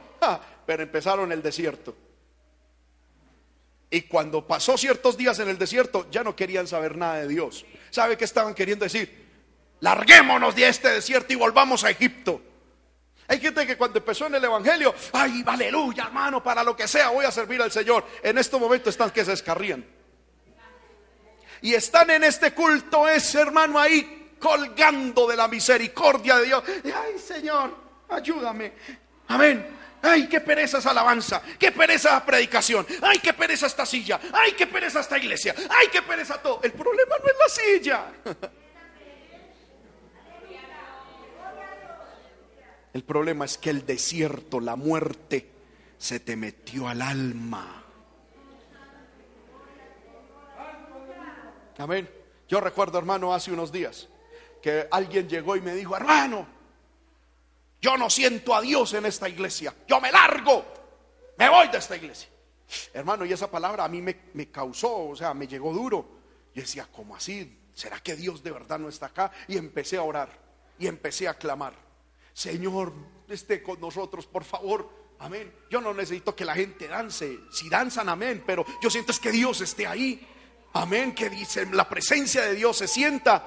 pero 0.66 0.82
empezaron 0.82 1.30
el 1.30 1.42
desierto. 1.42 1.94
Y 3.90 4.00
cuando 4.02 4.46
pasó 4.46 4.78
ciertos 4.78 5.18
días 5.18 5.38
en 5.40 5.50
el 5.50 5.58
desierto, 5.58 6.06
ya 6.10 6.24
no 6.24 6.34
querían 6.34 6.66
saber 6.66 6.96
nada 6.96 7.16
de 7.16 7.28
Dios. 7.28 7.66
¿Sabe 7.90 8.16
qué 8.16 8.24
estaban 8.24 8.54
queriendo 8.54 8.86
decir? 8.86 9.28
Larguémonos 9.80 10.54
de 10.54 10.68
este 10.68 10.88
desierto 10.88 11.34
y 11.34 11.36
volvamos 11.36 11.84
a 11.84 11.90
Egipto. 11.90 12.40
Hay 13.28 13.40
gente 13.40 13.66
que 13.66 13.76
cuando 13.76 13.98
empezó 13.98 14.26
en 14.26 14.34
el 14.34 14.44
Evangelio, 14.44 14.94
ay, 15.12 15.42
aleluya, 15.46 16.04
hermano, 16.04 16.42
para 16.42 16.62
lo 16.62 16.76
que 16.76 16.88
sea, 16.88 17.10
voy 17.10 17.24
a 17.24 17.30
servir 17.30 17.62
al 17.62 17.72
Señor. 17.72 18.04
En 18.22 18.36
este 18.38 18.58
momento 18.58 18.90
están 18.90 19.10
que 19.10 19.24
se 19.24 19.32
escarrían. 19.32 19.84
Y 21.62 21.74
están 21.74 22.10
en 22.10 22.24
este 22.24 22.52
culto, 22.52 23.08
ese 23.08 23.40
hermano 23.40 23.78
ahí, 23.78 24.34
colgando 24.38 25.28
de 25.28 25.36
la 25.36 25.46
misericordia 25.46 26.38
de 26.38 26.46
Dios. 26.46 26.64
Ay, 26.84 27.18
Señor, 27.18 27.76
ayúdame. 28.08 28.72
Amén. 29.28 29.78
Ay, 30.02 30.26
qué 30.26 30.40
pereza 30.40 30.78
esa 30.78 30.90
alabanza, 30.90 31.40
qué 31.60 31.70
pereza 31.70 32.08
esa 32.08 32.26
predicación, 32.26 32.84
ay, 33.02 33.20
qué 33.20 33.32
pereza 33.32 33.66
esta 33.66 33.86
silla, 33.86 34.18
ay, 34.32 34.52
qué 34.52 34.66
pereza 34.66 34.98
esta 34.98 35.16
iglesia, 35.16 35.54
ay, 35.70 35.86
qué 35.92 36.02
pereza 36.02 36.42
todo. 36.42 36.58
El 36.64 36.72
problema 36.72 37.14
no 37.18 37.24
es 37.24 37.36
la 37.38 37.48
silla. 37.48 38.04
El 42.92 43.04
problema 43.04 43.44
es 43.44 43.58
que 43.58 43.70
el 43.70 43.86
desierto, 43.86 44.60
la 44.60 44.76
muerte, 44.76 45.48
se 45.98 46.20
te 46.20 46.36
metió 46.36 46.88
al 46.88 47.00
alma. 47.00 47.84
Amén. 51.78 52.08
Yo 52.48 52.60
recuerdo, 52.60 52.98
hermano, 52.98 53.32
hace 53.32 53.50
unos 53.50 53.72
días 53.72 54.08
que 54.60 54.86
alguien 54.90 55.28
llegó 55.28 55.56
y 55.56 55.60
me 55.60 55.74
dijo, 55.74 55.96
hermano, 55.96 56.46
yo 57.80 57.96
no 57.96 58.08
siento 58.08 58.54
a 58.54 58.60
Dios 58.60 58.94
en 58.94 59.06
esta 59.06 59.28
iglesia. 59.28 59.74
Yo 59.88 60.00
me 60.00 60.12
largo. 60.12 60.64
Me 61.36 61.48
voy 61.48 61.68
de 61.68 61.78
esta 61.78 61.96
iglesia. 61.96 62.28
Hermano, 62.94 63.24
y 63.24 63.32
esa 63.32 63.50
palabra 63.50 63.84
a 63.84 63.88
mí 63.88 64.00
me, 64.00 64.50
causó, 64.50 65.08
o 65.08 65.16
sea, 65.16 65.34
me 65.34 65.48
llegó 65.48 65.72
duro. 65.72 66.06
Yo 66.54 66.62
decía, 66.62 66.88
¿cómo 66.92 67.16
así? 67.16 67.58
¿Será 67.74 67.98
que 68.00 68.14
Dios 68.14 68.42
de 68.42 68.52
verdad 68.52 68.78
no 68.78 68.88
está 68.88 69.06
acá? 69.06 69.32
Y 69.48 69.56
empecé 69.56 69.96
a 69.96 70.02
orar 70.02 70.30
y 70.78 70.86
empecé 70.86 71.26
a 71.26 71.34
clamar. 71.34 71.74
Señor, 72.32 72.92
esté 73.28 73.62
con 73.62 73.80
nosotros, 73.80 74.26
por 74.26 74.44
favor. 74.44 74.88
Amén. 75.18 75.52
Yo 75.70 75.80
no 75.80 75.94
necesito 75.94 76.34
que 76.34 76.44
la 76.44 76.54
gente 76.54 76.88
dance. 76.88 77.38
Si 77.50 77.68
danzan, 77.68 78.08
amén. 78.08 78.42
Pero 78.46 78.64
yo 78.82 78.90
siento 78.90 79.12
es 79.12 79.20
que 79.20 79.30
Dios 79.30 79.60
esté 79.60 79.86
ahí. 79.86 80.26
Amén. 80.72 81.14
Que 81.14 81.30
dice, 81.30 81.66
la 81.66 81.88
presencia 81.88 82.42
de 82.42 82.54
Dios 82.54 82.76
se 82.76 82.88
sienta. 82.88 83.46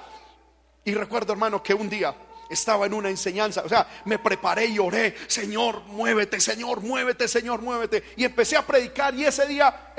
Y 0.85 0.93
recuerdo, 0.93 1.33
hermano, 1.33 1.61
que 1.61 1.73
un 1.73 1.89
día 1.89 2.15
estaba 2.49 2.85
en 2.85 2.93
una 2.93 3.09
enseñanza, 3.09 3.63
o 3.65 3.69
sea, 3.69 3.87
me 4.05 4.19
preparé 4.19 4.67
y 4.67 4.79
oré, 4.79 5.15
Señor, 5.27 5.81
muévete, 5.87 6.39
Señor, 6.39 6.81
muévete, 6.81 7.27
Señor, 7.27 7.61
muévete. 7.61 8.03
Y 8.17 8.23
empecé 8.23 8.55
a 8.55 8.65
predicar 8.65 9.15
y 9.15 9.25
ese 9.25 9.47
día 9.47 9.93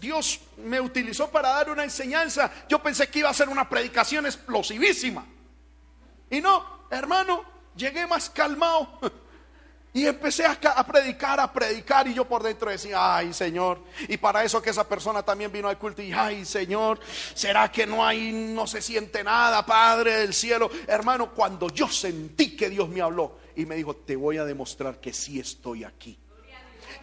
Dios 0.00 0.40
me 0.58 0.80
utilizó 0.80 1.30
para 1.30 1.50
dar 1.50 1.70
una 1.70 1.84
enseñanza. 1.84 2.50
Yo 2.68 2.82
pensé 2.82 3.08
que 3.08 3.20
iba 3.20 3.28
a 3.28 3.34
ser 3.34 3.48
una 3.48 3.68
predicación 3.68 4.26
explosivísima. 4.26 5.26
Y 6.30 6.40
no, 6.40 6.86
hermano, 6.90 7.44
llegué 7.80 8.06
más 8.06 8.30
calmado. 8.30 8.88
Y 9.92 10.06
empecé 10.06 10.46
a, 10.46 10.54
predicar, 10.86 11.40
a 11.40 11.52
predicar 11.52 12.06
y 12.06 12.14
yo 12.14 12.24
por 12.24 12.44
dentro 12.44 12.70
decía, 12.70 13.16
ay 13.16 13.34
Señor, 13.34 13.82
y 14.06 14.16
para 14.18 14.44
eso 14.44 14.62
que 14.62 14.70
esa 14.70 14.88
persona 14.88 15.24
también 15.24 15.50
vino 15.50 15.66
al 15.66 15.78
culto 15.78 16.00
y, 16.00 16.12
ay 16.12 16.44
Señor, 16.44 17.00
¿será 17.34 17.72
que 17.72 17.88
no 17.88 18.06
hay, 18.06 18.30
no 18.30 18.68
se 18.68 18.80
siente 18.80 19.24
nada, 19.24 19.66
Padre 19.66 20.18
del 20.18 20.32
cielo? 20.32 20.70
Hermano, 20.86 21.32
cuando 21.34 21.68
yo 21.70 21.88
sentí 21.88 22.54
que 22.56 22.70
Dios 22.70 22.88
me 22.88 23.00
habló 23.00 23.38
y 23.56 23.66
me 23.66 23.74
dijo, 23.74 23.96
te 23.96 24.14
voy 24.14 24.36
a 24.36 24.44
demostrar 24.44 25.00
que 25.00 25.12
sí 25.12 25.40
estoy 25.40 25.82
aquí. 25.82 26.16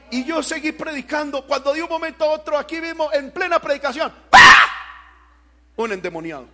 Y 0.10 0.24
yo 0.24 0.42
seguí 0.42 0.72
predicando, 0.72 1.46
cuando 1.46 1.74
de 1.74 1.84
un 1.84 1.90
momento 1.90 2.24
a 2.24 2.32
otro, 2.32 2.58
aquí 2.58 2.80
mismo, 2.80 3.12
en 3.12 3.32
plena 3.32 3.60
predicación, 3.60 4.14
un 5.76 5.92
endemoniado. 5.92 6.48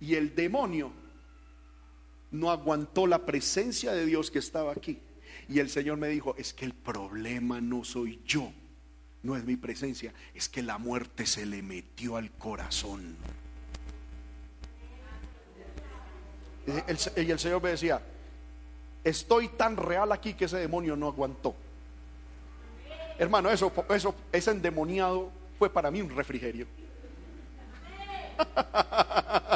Y 0.00 0.16
el 0.16 0.34
demonio 0.34 1.03
no 2.34 2.50
aguantó 2.50 3.06
la 3.06 3.24
presencia 3.24 3.92
de 3.92 4.04
Dios 4.06 4.30
que 4.30 4.40
estaba 4.40 4.72
aquí 4.72 4.98
y 5.48 5.60
el 5.60 5.70
Señor 5.70 5.98
me 5.98 6.08
dijo, 6.08 6.34
es 6.36 6.52
que 6.52 6.64
el 6.64 6.74
problema 6.74 7.60
no 7.60 7.84
soy 7.84 8.20
yo, 8.26 8.52
no 9.22 9.36
es 9.36 9.44
mi 9.44 9.56
presencia, 9.56 10.12
es 10.34 10.48
que 10.48 10.62
la 10.62 10.78
muerte 10.78 11.26
se 11.26 11.46
le 11.46 11.62
metió 11.62 12.16
al 12.16 12.32
corazón. 12.32 13.16
Y 16.66 16.72
el, 17.30 17.38
Señor 17.38 17.62
me 17.62 17.70
decía, 17.70 18.02
estoy 19.04 19.48
tan 19.48 19.76
real 19.76 20.10
aquí 20.12 20.34
que 20.34 20.46
ese 20.46 20.56
demonio 20.56 20.96
no 20.96 21.06
aguantó. 21.08 21.54
Hermano, 23.18 23.48
eso, 23.50 23.72
eso, 23.90 24.14
ese 24.32 24.50
endemoniado 24.50 25.30
fue 25.58 25.70
para 25.70 25.90
mí 25.90 26.02
un 26.02 26.10
refrigerio. 26.10 26.66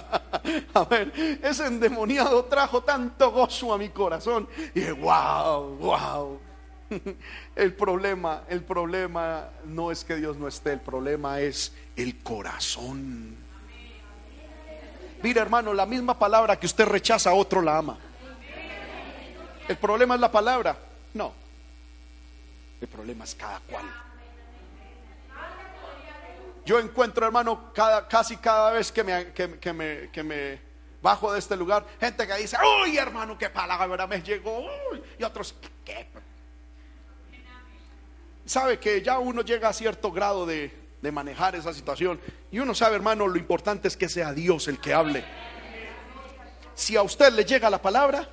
A 0.75 0.85
ver, 0.85 1.13
ese 1.43 1.67
endemoniado 1.67 2.45
trajo 2.45 2.83
tanto 2.83 3.31
gozo 3.31 3.73
a 3.73 3.79
mi 3.79 3.89
corazón. 3.91 4.49
Y 4.75 4.81
dije, 4.81 4.93
wow, 4.93 5.77
wow. 5.77 6.41
El 7.57 7.75
problema, 7.75 8.45
el 8.49 8.63
problema 8.63 9.49
no 9.67 9.91
es 9.91 10.05
que 10.05 10.17
Dios 10.17 10.39
no 10.39 10.49
esté, 10.49 10.73
el 10.73 10.81
problema 10.81 11.41
es 11.41 11.73
el 11.97 12.23
corazón. 12.23 13.37
Mira, 15.23 15.43
hermano, 15.43 15.75
la 15.75 15.85
misma 15.85 16.19
palabra 16.19 16.59
que 16.59 16.67
usted 16.67 16.87
rechaza 16.87 17.35
otro 17.35 17.61
la 17.61 17.79
ama. 17.79 17.99
El 19.67 19.77
problema 19.77 20.15
es 20.15 20.21
la 20.21 20.31
palabra. 20.31 20.79
No. 21.13 21.33
El 22.81 22.89
problema 22.89 23.25
es 23.25 23.35
cada 23.35 23.61
cual. 23.61 23.85
Yo 26.69 26.79
encuentro, 26.79 27.25
hermano, 27.25 27.73
cada, 27.73 28.07
casi 28.07 28.37
cada 28.37 28.73
vez 28.73 28.93
que 28.93 29.03
me, 29.03 30.61
bajo 31.01 31.33
de 31.33 31.39
este 31.39 31.57
lugar, 31.57 31.87
gente 31.99 32.27
que 32.27 32.35
dice, 32.35 32.59
uy, 32.85 32.99
hermano, 32.99 33.39
qué 33.39 33.49
palabra 33.49 34.07
me 34.07 34.21
llegó. 34.21 34.67
Y 35.19 35.23
otros, 35.23 35.55
¿qué? 35.83 36.07
Sabe 38.45 38.79
que 38.79 39.01
ya 39.01 39.19
uno 39.19 39.41
llega 39.41 39.71
a 39.71 39.73
cierto 39.73 40.13
grado 40.13 40.45
de, 40.45 40.71
de 41.01 41.11
manejar 41.11 41.57
esa 41.57 41.73
situación. 41.73 42.21
Y 42.51 42.59
uno 42.59 42.75
sabe, 42.75 42.97
hermano, 42.97 43.27
lo 43.27 43.39
importante 43.39 43.89
es 43.89 43.97
que 43.97 44.11
sea 44.11 44.35
Dios 44.35 44.69
el 44.69 44.79
que 44.79 44.93
hable. 44.93 45.25
Si 46.75 46.97
a 46.97 47.03
usted 47.03 47.33
le 47.33 47.47
llega 47.47 47.71
la 47.71 47.81
palabra 47.81 48.29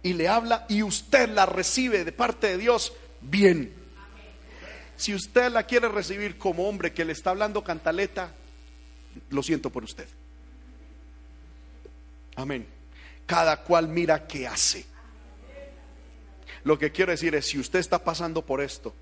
y 0.00 0.12
le 0.12 0.28
habla 0.28 0.64
y 0.68 0.84
usted 0.84 1.28
la 1.30 1.44
recibe 1.44 2.04
de 2.04 2.12
parte 2.12 2.46
de 2.46 2.56
Dios, 2.56 2.92
bien. 3.20 3.79
Si 5.00 5.14
usted 5.14 5.50
la 5.50 5.62
quiere 5.62 5.88
recibir 5.88 6.36
como 6.36 6.68
hombre 6.68 6.92
que 6.92 7.06
le 7.06 7.12
está 7.12 7.30
hablando 7.30 7.64
cantaleta, 7.64 8.34
lo 9.30 9.42
siento 9.42 9.70
por 9.70 9.82
usted. 9.82 10.06
Amén. 12.36 12.66
Cada 13.24 13.62
cual 13.62 13.88
mira 13.88 14.26
qué 14.26 14.46
hace. 14.46 14.84
Lo 16.64 16.78
que 16.78 16.92
quiero 16.92 17.12
decir 17.12 17.34
es, 17.34 17.46
si 17.46 17.58
usted 17.58 17.78
está 17.78 18.04
pasando 18.04 18.44
por 18.44 18.60
esto, 18.60 18.94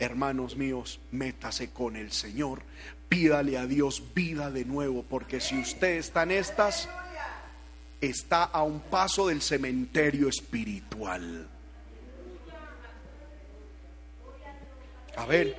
hermanos 0.00 0.56
míos, 0.56 0.98
métase 1.12 1.70
con 1.70 1.94
el 1.94 2.10
Señor, 2.10 2.62
pídale 3.08 3.58
a 3.58 3.66
Dios 3.66 4.12
vida 4.14 4.50
de 4.50 4.64
nuevo, 4.64 5.04
porque 5.04 5.40
si 5.40 5.60
usted 5.60 5.98
está 5.98 6.24
en 6.24 6.32
estas, 6.32 6.88
está 8.00 8.42
a 8.42 8.64
un 8.64 8.80
paso 8.80 9.28
del 9.28 9.40
cementerio 9.40 10.28
espiritual. 10.28 11.48
A 15.18 15.26
ver. 15.26 15.56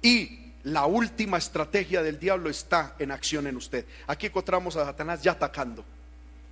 Y 0.00 0.52
la 0.64 0.86
última 0.86 1.36
estrategia 1.36 2.02
del 2.02 2.18
diablo 2.18 2.48
está 2.48 2.94
en 2.98 3.10
acción 3.10 3.46
en 3.46 3.56
usted. 3.56 3.84
Aquí 4.06 4.26
encontramos 4.26 4.74
a 4.76 4.86
Satanás 4.86 5.22
ya 5.22 5.32
atacando. 5.32 5.84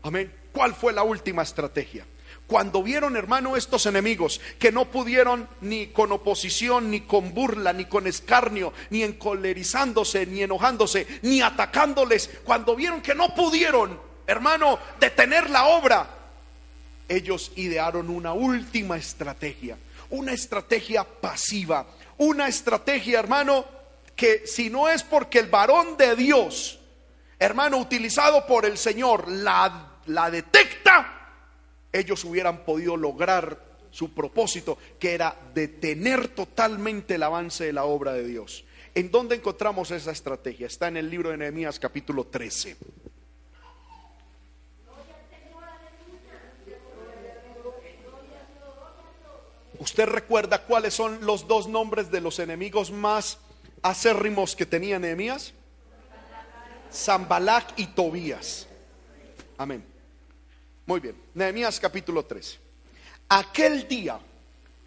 Amén. 0.03 0.31
¿Cuál 0.53 0.75
fue 0.75 0.93
la 0.93 1.03
última 1.03 1.43
estrategia? 1.43 2.05
Cuando 2.47 2.83
vieron, 2.83 3.17
hermano, 3.17 3.57
estos 3.57 3.87
enemigos 3.87 4.43
que 4.59 4.71
no 4.71 4.91
pudieron 4.91 5.49
ni 5.63 5.87
con 5.87 6.13
oposición, 6.13 6.91
ni 6.91 7.01
con 7.01 7.33
burla, 7.33 7.73
ni 7.73 7.87
con 7.87 8.07
escarnio, 8.07 8.75
ni 8.91 9.03
encolerizándose, 9.03 10.27
ni 10.27 10.43
enojándose, 10.43 11.07
ni 11.23 11.41
atacándoles, 11.41 12.29
cuando 12.45 12.77
vieron 12.77 13.01
que 13.01 13.15
no 13.15 13.35
pudieron, 13.35 13.99
hermano, 14.27 14.79
detener 15.01 15.49
la 15.49 15.65
obra, 15.69 16.07
ellos 17.09 17.53
idearon 17.57 18.11
una 18.11 18.35
última 18.35 18.99
estrategia 18.99 19.79
una 20.15 20.33
estrategia 20.33 21.05
pasiva, 21.05 21.87
una 22.19 22.49
estrategia, 22.49 23.19
hermano, 23.19 23.65
que 24.15 24.47
si 24.47 24.71
no 24.71 24.89
es 24.89 25.03
porque 25.03 25.41
el 25.41 25.49
varón 25.49 25.97
de 25.97 26.15
Dios, 26.17 26.79
hermano, 27.39 27.79
utilizado 27.79 28.47
por 28.47 28.65
el 28.65 28.79
Señor, 28.79 29.29
la, 29.29 29.99
la 30.07 30.31
detecta, 30.31 31.31
ellos 31.93 32.25
hubieran 32.25 32.65
podido 32.65 32.97
lograr 32.97 33.75
su 33.91 34.13
propósito, 34.13 34.79
que 34.99 35.15
era 35.15 35.37
detener 35.55 36.29
totalmente 36.29 37.15
el 37.15 37.23
avance 37.23 37.65
de 37.65 37.73
la 37.73 37.85
obra 37.85 38.13
de 38.13 38.25
Dios. 38.25 38.65
¿En 38.95 39.11
dónde 39.11 39.37
encontramos 39.37 39.91
esa 39.91 40.13
estrategia? 40.13 40.67
Está 40.67 40.89
en 40.89 40.97
el 40.97 41.11
libro 41.11 41.31
de 41.31 41.37
Nehemías 41.37 41.79
capítulo 41.79 42.27
13. 42.27 42.77
¿Usted 49.79 50.07
recuerda 50.07 50.63
cuáles 50.63 50.95
son 50.95 51.25
los 51.27 51.49
dos 51.49 51.69
nombres 51.69 52.11
de 52.11 52.21
los 52.21 52.39
enemigos 52.39 52.91
más 52.91 53.39
acérrimos 53.83 54.55
que 54.55 54.67
tenía 54.67 54.99
Nehemías? 54.99 55.53
Zambalac 56.93 57.79
y 57.79 57.87
Tobías. 57.89 58.69
Amén. 59.59 59.85
Muy 60.87 61.01
bien. 61.01 61.17
Nehemías 61.35 61.81
capítulo 61.81 62.25
3. 62.25 62.59
Aquel 63.29 63.89
día 63.89 64.19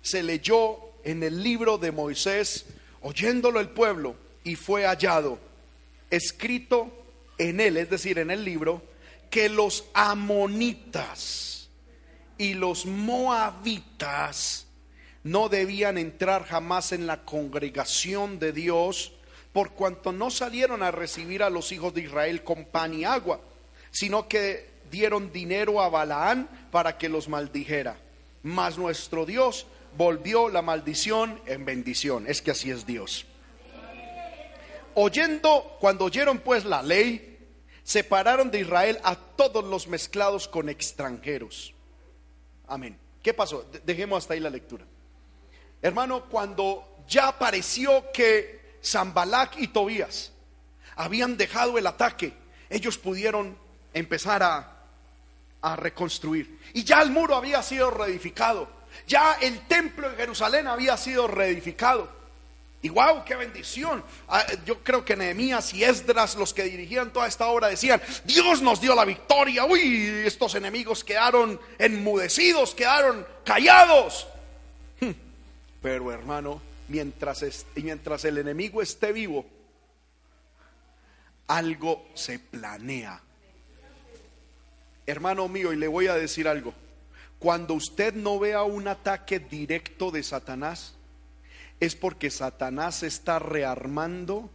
se 0.02 0.24
leyó 0.24 0.80
en 1.04 1.24
el 1.24 1.44
libro 1.44 1.78
de 1.78 1.92
Moisés, 1.92 2.66
oyéndolo 3.02 3.60
el 3.60 3.70
pueblo, 3.70 4.16
y 4.44 4.56
fue 4.56 4.86
hallado, 4.86 5.38
escrito 6.10 6.90
en 7.38 7.60
él, 7.60 7.76
es 7.78 7.90
decir, 7.90 8.20
en 8.20 8.32
el 8.32 8.46
libro, 8.46 8.82
que 9.30 9.50
los 9.50 9.86
amonitas 9.94 11.70
y 12.38 12.54
los 12.54 12.86
moabitas 12.86 14.67
no 15.28 15.50
debían 15.50 15.98
entrar 15.98 16.46
jamás 16.46 16.94
en 16.94 17.06
la 17.06 17.26
congregación 17.26 18.40
de 18.40 18.54
Dios 18.54 19.12
por 19.52 19.72
cuanto 19.72 20.14
no 20.14 20.32
salieron 20.32 20.82
a 20.84 20.92
recibir 20.92 21.44
a 21.44 21.50
los 21.50 21.74
hijos 21.74 21.94
de 21.94 22.02
Israel 22.02 22.44
con 22.46 22.64
pan 22.64 22.94
y 22.94 23.04
agua, 23.04 23.42
sino 23.92 24.30
que 24.30 24.70
dieron 24.90 25.34
dinero 25.34 25.82
a 25.82 25.90
Balaán 25.90 26.48
para 26.72 26.98
que 26.98 27.10
los 27.10 27.28
maldijera. 27.28 27.98
Mas 28.44 28.78
nuestro 28.78 29.26
Dios 29.26 29.68
volvió 29.98 30.48
la 30.48 30.62
maldición 30.62 31.42
en 31.46 31.66
bendición. 31.66 32.26
Es 32.28 32.42
que 32.42 32.52
así 32.52 32.72
es 32.72 32.86
Dios. 32.86 33.26
Oyendo, 34.94 35.76
cuando 35.82 36.06
oyeron 36.06 36.40
pues 36.40 36.64
la 36.64 36.82
ley, 36.82 37.38
separaron 37.84 38.50
de 38.50 38.62
Israel 38.62 38.98
a 39.04 39.16
todos 39.16 39.66
los 39.66 39.88
mezclados 39.88 40.48
con 40.48 40.70
extranjeros. 40.70 41.74
Amén. 42.66 42.98
¿Qué 43.22 43.34
pasó? 43.34 43.70
Dejemos 43.86 44.20
hasta 44.20 44.34
ahí 44.34 44.40
la 44.40 44.50
lectura. 44.50 44.86
Hermano, 45.82 46.26
cuando 46.26 47.04
ya 47.08 47.38
pareció 47.38 48.12
que 48.12 48.78
Zambalac 48.84 49.58
y 49.58 49.68
Tobías 49.68 50.32
habían 50.96 51.38
dejado 51.38 51.78
el 51.78 51.88
ataque, 51.88 52.34
ellos 52.70 52.98
pudieron 52.98 53.58
empezar 53.94 54.44
a, 54.44 54.74
reconstruir. 55.76 56.62
Y 56.74 56.86
ya 56.86 57.02
el 57.02 57.12
muro 57.12 57.36
había 57.36 57.62
sido 57.62 57.92
reedificado. 57.92 58.70
Ya 59.06 59.34
el 59.42 59.68
templo 59.68 60.10
de 60.10 60.16
Jerusalén 60.16 60.66
había 60.66 60.96
sido 60.96 61.28
reedificado. 61.28 62.10
Y 62.82 62.88
wow, 62.88 63.26
qué 63.26 63.36
bendición. 63.36 64.02
Ah, 64.30 64.46
yo 64.66 64.82
creo 64.82 65.04
que 65.04 65.18
Nehemías 65.18 65.74
y 65.74 65.84
Esdras, 65.84 66.36
los 66.36 66.54
que 66.54 66.64
dirigían 66.64 67.12
toda 67.12 67.28
esta 67.28 67.48
obra, 67.48 67.68
decían: 67.68 68.02
Dios 68.24 68.62
nos 68.62 68.80
dio 68.80 68.96
la 68.96 69.04
victoria. 69.04 69.66
Uy, 69.66 70.24
estos 70.26 70.56
enemigos 70.56 71.04
quedaron 71.04 71.60
enmudecidos, 71.78 72.74
quedaron 72.74 73.28
callados. 73.44 74.26
Pero 75.88 76.12
hermano, 76.12 76.62
mientras, 76.90 77.66
mientras 77.76 78.26
el 78.26 78.40
enemigo 78.40 78.82
esté 78.82 79.14
vivo, 79.14 79.46
algo 81.48 82.10
se 82.14 82.40
planea. 82.40 83.22
Hermano 85.06 85.48
mío, 85.48 85.72
y 85.72 85.78
le 85.78 85.88
voy 85.88 86.08
a 86.08 86.16
decir 86.16 86.50
algo. 86.50 86.74
Cuando 87.40 87.74
usted 87.74 88.14
no 88.16 88.38
vea 88.38 88.64
un 88.64 88.90
ataque 88.90 89.40
directo 89.40 90.12
de 90.12 90.24
Satanás, 90.24 90.94
es 91.80 91.96
porque 91.96 92.32
Satanás 92.32 93.02
está 93.04 93.40
rearmando, 93.40 94.50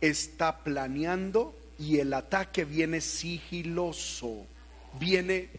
está 0.00 0.58
planeando 0.58 1.52
y 1.80 1.98
el 1.98 2.14
ataque 2.14 2.64
viene 2.64 3.00
sigiloso, 3.00 4.46
viene 5.00 5.50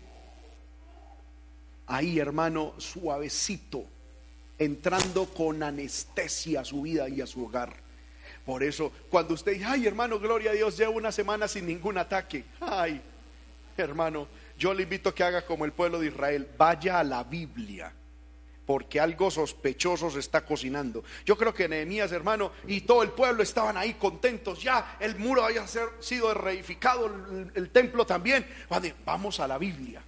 ahí, 1.85 2.17
hermano, 2.17 2.75
suavecito, 2.77 3.89
entrando 4.57 5.25
con 5.25 5.61
anestesia 5.63 6.61
a 6.61 6.65
su 6.65 6.81
vida 6.81 7.09
y 7.09 7.21
a 7.21 7.27
su 7.27 7.45
hogar. 7.45 7.75
Por 8.45 8.63
eso, 8.63 8.91
cuando 9.09 9.33
usted 9.33 9.53
dice, 9.53 9.65
ay 9.65 9.87
hermano, 9.87 10.19
gloria 10.19 10.51
a 10.51 10.53
Dios, 10.53 10.77
llevo 10.77 10.93
una 10.97 11.11
semana 11.11 11.47
sin 11.47 11.65
ningún 11.65 11.97
ataque. 11.97 12.45
Ay, 12.59 13.01
hermano, 13.77 14.27
yo 14.57 14.73
le 14.73 14.83
invito 14.83 15.09
a 15.09 15.15
que 15.15 15.23
haga 15.23 15.45
como 15.45 15.65
el 15.65 15.71
pueblo 15.71 15.99
de 15.99 16.07
Israel, 16.07 16.47
vaya 16.57 16.99
a 16.99 17.03
la 17.03 17.23
Biblia 17.23 17.93
porque 18.65 18.99
algo 18.99 19.29
sospechoso 19.29 20.09
se 20.09 20.19
está 20.19 20.43
cocinando. 20.43 21.03
Yo 21.25 21.37
creo 21.37 21.53
que 21.53 21.69
Nehemías, 21.69 22.11
hermano, 22.11 22.51
y 22.67 22.81
todo 22.81 23.03
el 23.03 23.11
pueblo 23.11 23.43
estaban 23.43 23.77
ahí 23.77 23.93
contentos. 23.93 24.61
Ya 24.61 24.97
el 24.99 25.15
muro 25.17 25.43
había 25.43 25.65
sido 25.99 26.33
reificado, 26.33 27.05
el, 27.53 27.69
templo 27.69 28.05
también. 28.05 28.45
Vamos 29.05 29.39
a 29.39 29.47
la 29.47 29.57
Biblia. 29.57 30.01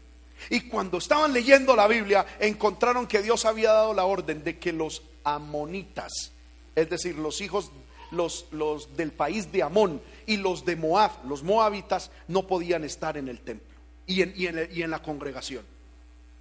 Y 0.49 0.61
cuando 0.61 0.97
estaban 0.97 1.33
leyendo 1.33 1.75
la 1.75 1.87
Biblia, 1.87 2.25
encontraron 2.39 3.07
que 3.07 3.21
Dios 3.21 3.45
había 3.45 3.71
dado 3.71 3.93
la 3.93 4.05
orden 4.05 4.43
de 4.43 4.57
que 4.57 4.71
los 4.71 5.01
amonitas, 5.23 6.31
es 6.75 6.89
decir, 6.89 7.15
los 7.15 7.41
hijos 7.41 7.71
los, 8.11 8.45
los 8.51 8.95
del 8.95 9.11
país 9.11 9.51
de 9.51 9.63
Amón 9.63 10.01
y 10.25 10.37
los 10.37 10.65
de 10.65 10.75
Moab, 10.75 11.11
los 11.25 11.43
moabitas, 11.43 12.11
no 12.27 12.47
podían 12.47 12.83
estar 12.83 13.17
en 13.17 13.27
el 13.27 13.39
templo 13.41 13.75
y 14.05 14.21
en, 14.21 14.33
y 14.37 14.81
en 14.81 14.91
la 14.91 15.01
congregación. 15.01 15.65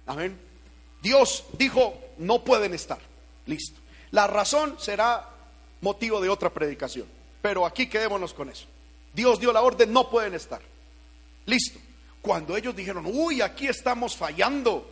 Amén. 0.05 0.37
Dios 1.01 1.45
dijo, 1.57 1.99
no 2.17 2.43
pueden 2.43 2.73
estar. 2.73 2.99
Listo. 3.45 3.79
La 4.11 4.27
razón 4.27 4.75
será 4.79 5.29
motivo 5.81 6.21
de 6.21 6.29
otra 6.29 6.53
predicación. 6.53 7.07
Pero 7.41 7.65
aquí 7.65 7.87
quedémonos 7.87 8.33
con 8.33 8.49
eso. 8.49 8.65
Dios 9.13 9.39
dio 9.39 9.51
la 9.51 9.61
orden, 9.61 9.91
no 9.91 10.09
pueden 10.09 10.33
estar. 10.33 10.61
Listo. 11.45 11.79
Cuando 12.27 12.57
ellos 12.57 12.75
dijeron, 12.75 13.05
uy, 13.05 13.39
aquí 13.39 13.67
estamos 13.67 14.17
fallando 14.17 14.85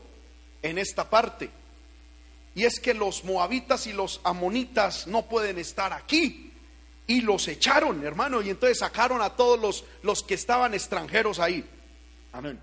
en 0.62 0.78
esta 0.78 1.10
parte. 1.10 1.50
Y 2.54 2.64
es 2.64 2.80
que 2.80 2.94
los 2.94 3.26
moabitas 3.26 3.88
y 3.88 3.92
los 3.92 4.22
amonitas 4.24 5.06
no 5.06 5.26
pueden 5.26 5.58
estar 5.58 5.92
aquí. 5.92 6.54
Y 7.06 7.20
los 7.20 7.50
echaron, 7.50 8.06
hermano. 8.06 8.42
Y 8.42 8.52
entonces 8.52 8.80
sacaron 8.80 9.22
a 9.22 9.36
todos 9.36 9.60
los, 9.60 9.84
los 10.02 10.24
que 10.24 10.36
estaban 10.36 10.74
extranjeros 10.74 11.40
ahí. 11.40 11.70
Amén. 12.32 12.58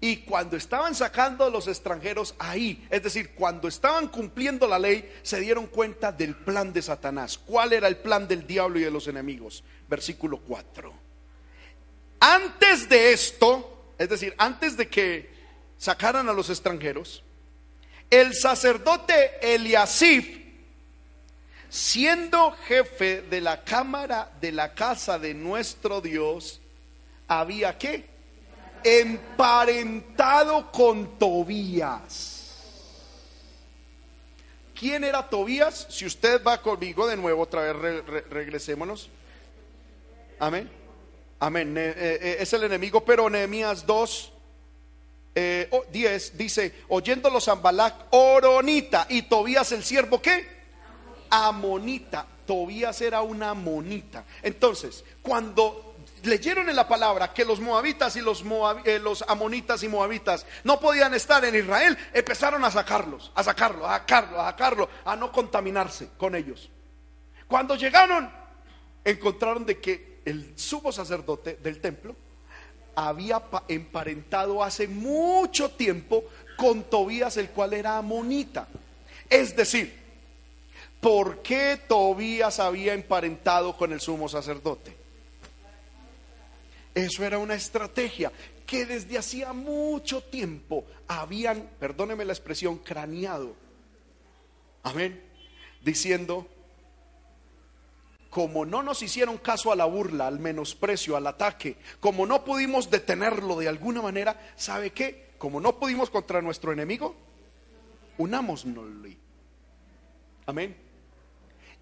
Y 0.00 0.18
cuando 0.18 0.56
estaban 0.56 0.94
sacando 0.94 1.46
a 1.46 1.50
los 1.50 1.66
extranjeros 1.66 2.36
ahí, 2.38 2.86
es 2.90 3.02
decir, 3.02 3.34
cuando 3.34 3.66
estaban 3.66 4.06
cumpliendo 4.06 4.68
la 4.68 4.78
ley, 4.78 5.12
se 5.24 5.40
dieron 5.40 5.66
cuenta 5.66 6.12
del 6.12 6.36
plan 6.36 6.72
de 6.72 6.82
Satanás. 6.82 7.38
¿Cuál 7.38 7.72
era 7.72 7.88
el 7.88 7.96
plan 7.96 8.28
del 8.28 8.46
diablo 8.46 8.78
y 8.78 8.82
de 8.82 8.90
los 8.92 9.08
enemigos? 9.08 9.64
Versículo 9.88 10.38
4. 10.38 10.92
Antes 12.20 12.88
de 12.88 13.12
esto, 13.12 13.71
es 14.02 14.08
decir, 14.08 14.34
antes 14.38 14.76
de 14.76 14.88
que 14.88 15.30
sacaran 15.78 16.28
a 16.28 16.32
los 16.32 16.50
extranjeros, 16.50 17.22
el 18.10 18.34
sacerdote 18.34 19.54
Eliasif, 19.54 20.38
siendo 21.68 22.52
jefe 22.52 23.22
de 23.22 23.40
la 23.40 23.64
cámara 23.64 24.30
de 24.40 24.52
la 24.52 24.74
casa 24.74 25.18
de 25.18 25.34
nuestro 25.34 26.00
Dios, 26.00 26.60
había 27.28 27.78
que 27.78 28.04
emparentado 28.84 30.70
con 30.70 31.18
Tobías. 31.18 32.42
¿Quién 34.74 35.04
era 35.04 35.28
Tobías? 35.28 35.86
Si 35.88 36.04
usted 36.04 36.42
va 36.44 36.60
conmigo 36.60 37.06
de 37.06 37.16
nuevo, 37.16 37.42
otra 37.42 37.72
vez 37.72 38.04
regresémonos. 38.28 39.08
Amén. 40.40 40.81
Amén. 41.42 41.76
Eh, 41.76 41.92
eh, 41.96 42.36
es 42.38 42.52
el 42.52 42.62
enemigo, 42.62 43.04
pero 43.04 43.28
Nehemías 43.28 43.84
2, 43.84 44.32
10 45.34 45.34
eh, 45.34 46.32
dice, 46.34 46.84
oyéndolo 46.86 47.40
Zambalac, 47.40 48.06
Oronita, 48.10 49.08
y 49.08 49.22
Tobías 49.22 49.72
el 49.72 49.82
siervo, 49.82 50.22
¿qué? 50.22 50.46
Amonita. 51.30 52.28
Tobías 52.46 53.00
era 53.00 53.22
una 53.22 53.50
amonita. 53.50 54.24
Entonces, 54.40 55.04
cuando 55.20 55.96
leyeron 56.22 56.68
en 56.68 56.76
la 56.76 56.86
palabra 56.86 57.34
que 57.34 57.44
los 57.44 57.58
moabitas 57.58 58.14
y 58.14 58.20
los, 58.20 58.44
eh, 58.84 59.00
los 59.00 59.24
amonitas 59.26 59.82
y 59.82 59.88
moabitas 59.88 60.46
no 60.62 60.78
podían 60.78 61.12
estar 61.12 61.44
en 61.44 61.56
Israel, 61.56 61.98
empezaron 62.14 62.64
a 62.64 62.70
sacarlos, 62.70 63.32
a 63.34 63.42
sacarlos, 63.42 63.88
a 63.88 63.98
sacarlos, 63.98 64.38
a 64.38 64.44
sacarlos, 64.44 64.88
a 65.04 65.16
no 65.16 65.32
contaminarse 65.32 66.10
con 66.16 66.36
ellos. 66.36 66.70
Cuando 67.48 67.74
llegaron, 67.74 68.32
encontraron 69.04 69.66
de 69.66 69.80
que 69.80 70.11
el 70.24 70.52
sumo 70.56 70.92
sacerdote 70.92 71.58
del 71.62 71.80
templo 71.80 72.14
había 72.94 73.42
emparentado 73.68 74.62
hace 74.62 74.86
mucho 74.86 75.70
tiempo 75.70 76.24
con 76.56 76.84
Tobías, 76.84 77.36
el 77.36 77.50
cual 77.50 77.72
era 77.72 77.98
amonita. 77.98 78.68
Es 79.28 79.56
decir, 79.56 79.94
¿por 81.00 81.42
qué 81.42 81.80
Tobías 81.88 82.60
había 82.60 82.94
emparentado 82.94 83.76
con 83.76 83.92
el 83.92 84.00
sumo 84.00 84.28
sacerdote? 84.28 84.94
Eso 86.94 87.24
era 87.24 87.38
una 87.38 87.54
estrategia 87.54 88.30
que 88.66 88.84
desde 88.86 89.18
hacía 89.18 89.52
mucho 89.52 90.22
tiempo 90.22 90.84
habían, 91.08 91.68
perdóneme 91.80 92.24
la 92.24 92.32
expresión, 92.32 92.78
craneado. 92.78 93.54
Amén. 94.82 95.22
Diciendo, 95.82 96.46
como 98.32 98.64
no 98.64 98.82
nos 98.82 99.02
hicieron 99.02 99.36
caso 99.36 99.72
a 99.72 99.76
la 99.76 99.84
burla, 99.84 100.26
al 100.26 100.38
menosprecio, 100.38 101.18
al 101.18 101.26
ataque, 101.26 101.76
como 102.00 102.24
no 102.24 102.46
pudimos 102.46 102.88
detenerlo 102.88 103.58
de 103.58 103.68
alguna 103.68 104.00
manera, 104.00 104.54
¿sabe 104.56 104.88
qué? 104.88 105.32
Como 105.36 105.60
no 105.60 105.78
pudimos 105.78 106.08
contra 106.08 106.40
nuestro 106.40 106.72
enemigo, 106.72 107.14
unámonos. 108.16 108.64
Amén. 110.46 110.74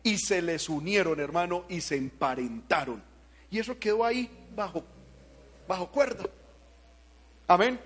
Y 0.03 0.19
se 0.19 0.43
les 0.43 0.69
unieron, 0.69 1.21
hermano, 1.21 1.67
y 1.69 1.83
se 1.83 1.95
emparentaron. 1.95 3.01
Y 3.49 3.61
eso 3.61 3.79
quedó 3.79 4.05
ahí 4.05 4.29
bajo 4.57 4.83
bajo 5.69 5.87
cuerda. 5.87 6.25
Amén. 7.47 7.79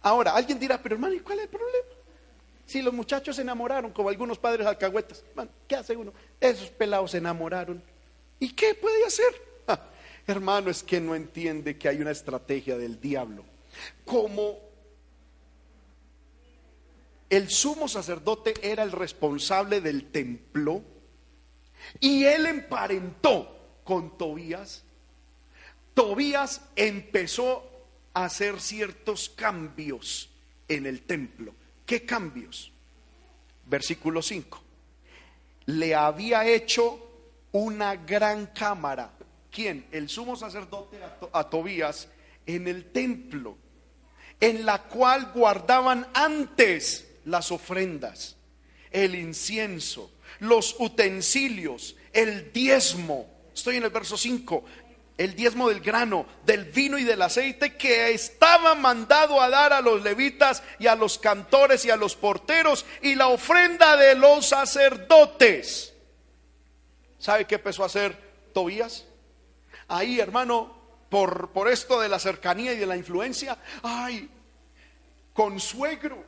Ahora, 0.00 0.34
alguien 0.34 0.58
dirá, 0.58 0.80
pero 0.82 0.94
hermano, 0.94 1.12
¿y 1.12 1.20
cuál 1.20 1.40
es 1.40 1.44
el 1.44 1.50
problema? 1.50 1.91
Si 2.66 2.80
los 2.80 2.94
muchachos 2.94 3.36
se 3.36 3.42
enamoraron, 3.42 3.92
como 3.92 4.08
algunos 4.08 4.38
padres 4.38 4.66
alcahuetas, 4.66 5.24
¿qué 5.68 5.76
hace 5.76 5.96
uno? 5.96 6.12
Esos 6.40 6.70
pelados 6.70 7.10
se 7.10 7.18
enamoraron. 7.18 7.82
¿Y 8.38 8.52
qué 8.52 8.74
puede 8.74 9.04
hacer? 9.04 9.32
Hermano, 10.26 10.70
es 10.70 10.82
que 10.82 11.00
no 11.00 11.14
entiende 11.14 11.76
que 11.76 11.88
hay 11.88 12.00
una 12.00 12.12
estrategia 12.12 12.76
del 12.76 13.00
diablo. 13.00 13.44
Como 14.04 14.58
el 17.28 17.50
sumo 17.50 17.88
sacerdote 17.88 18.54
era 18.62 18.82
el 18.82 18.92
responsable 18.92 19.80
del 19.80 20.10
templo 20.10 20.82
y 21.98 22.24
él 22.24 22.46
emparentó 22.46 23.80
con 23.84 24.16
Tobías, 24.16 24.84
Tobías 25.94 26.62
empezó 26.76 27.68
a 28.14 28.26
hacer 28.26 28.60
ciertos 28.60 29.28
cambios 29.28 30.30
en 30.68 30.86
el 30.86 31.02
templo. 31.02 31.54
¿Qué 31.92 32.06
cambios? 32.06 32.72
Versículo 33.66 34.22
5. 34.22 34.62
Le 35.66 35.94
había 35.94 36.46
hecho 36.46 36.98
una 37.52 37.96
gran 37.96 38.46
cámara 38.46 39.12
¿quién? 39.50 39.84
El 39.92 40.08
sumo 40.08 40.34
sacerdote 40.34 40.98
a, 41.34 41.50
Tobías 41.50 42.08
en 42.46 42.66
el 42.66 42.92
templo, 42.92 43.58
en 44.40 44.64
la 44.64 44.84
cual 44.84 45.32
guardaban 45.34 46.08
antes 46.14 47.10
las 47.26 47.52
ofrendas, 47.52 48.36
el 48.90 49.14
incienso, 49.14 50.12
los 50.40 50.74
utensilios, 50.78 51.94
el 52.14 52.54
diezmo. 52.54 53.28
Estoy 53.54 53.76
en 53.76 53.82
el 53.82 53.90
verso 53.90 54.16
5. 54.16 54.64
El 55.22 55.36
diezmo 55.36 55.68
del 55.68 55.80
grano, 55.80 56.26
del 56.44 56.64
vino 56.64 56.98
y 56.98 57.04
del 57.04 57.22
aceite 57.22 57.76
que 57.76 58.10
estaba 58.10 58.74
mandado 58.74 59.40
a 59.40 59.48
dar 59.48 59.72
a 59.72 59.80
los 59.80 60.02
levitas 60.02 60.62
y 60.78 60.86
a 60.86 60.96
los 60.96 61.18
cantores 61.18 61.84
y 61.84 61.90
a 61.90 61.96
los 61.96 62.16
porteros 62.16 62.84
y 63.02 63.14
la 63.14 63.28
ofrenda 63.28 63.96
de 63.96 64.14
los 64.14 64.46
sacerdotes. 64.46 65.94
¿Sabe 67.18 67.46
qué 67.46 67.54
empezó 67.54 67.84
a 67.84 67.86
hacer 67.86 68.16
Tobías? 68.52 69.06
ahí, 69.88 70.20
hermano, 70.20 70.74
por, 71.08 71.50
por 71.50 71.68
esto 71.68 72.00
de 72.00 72.08
la 72.08 72.18
cercanía 72.18 72.72
y 72.72 72.78
de 72.78 72.86
la 72.86 72.96
influencia, 72.96 73.58
ay, 73.82 74.28
consuegro, 75.32 76.24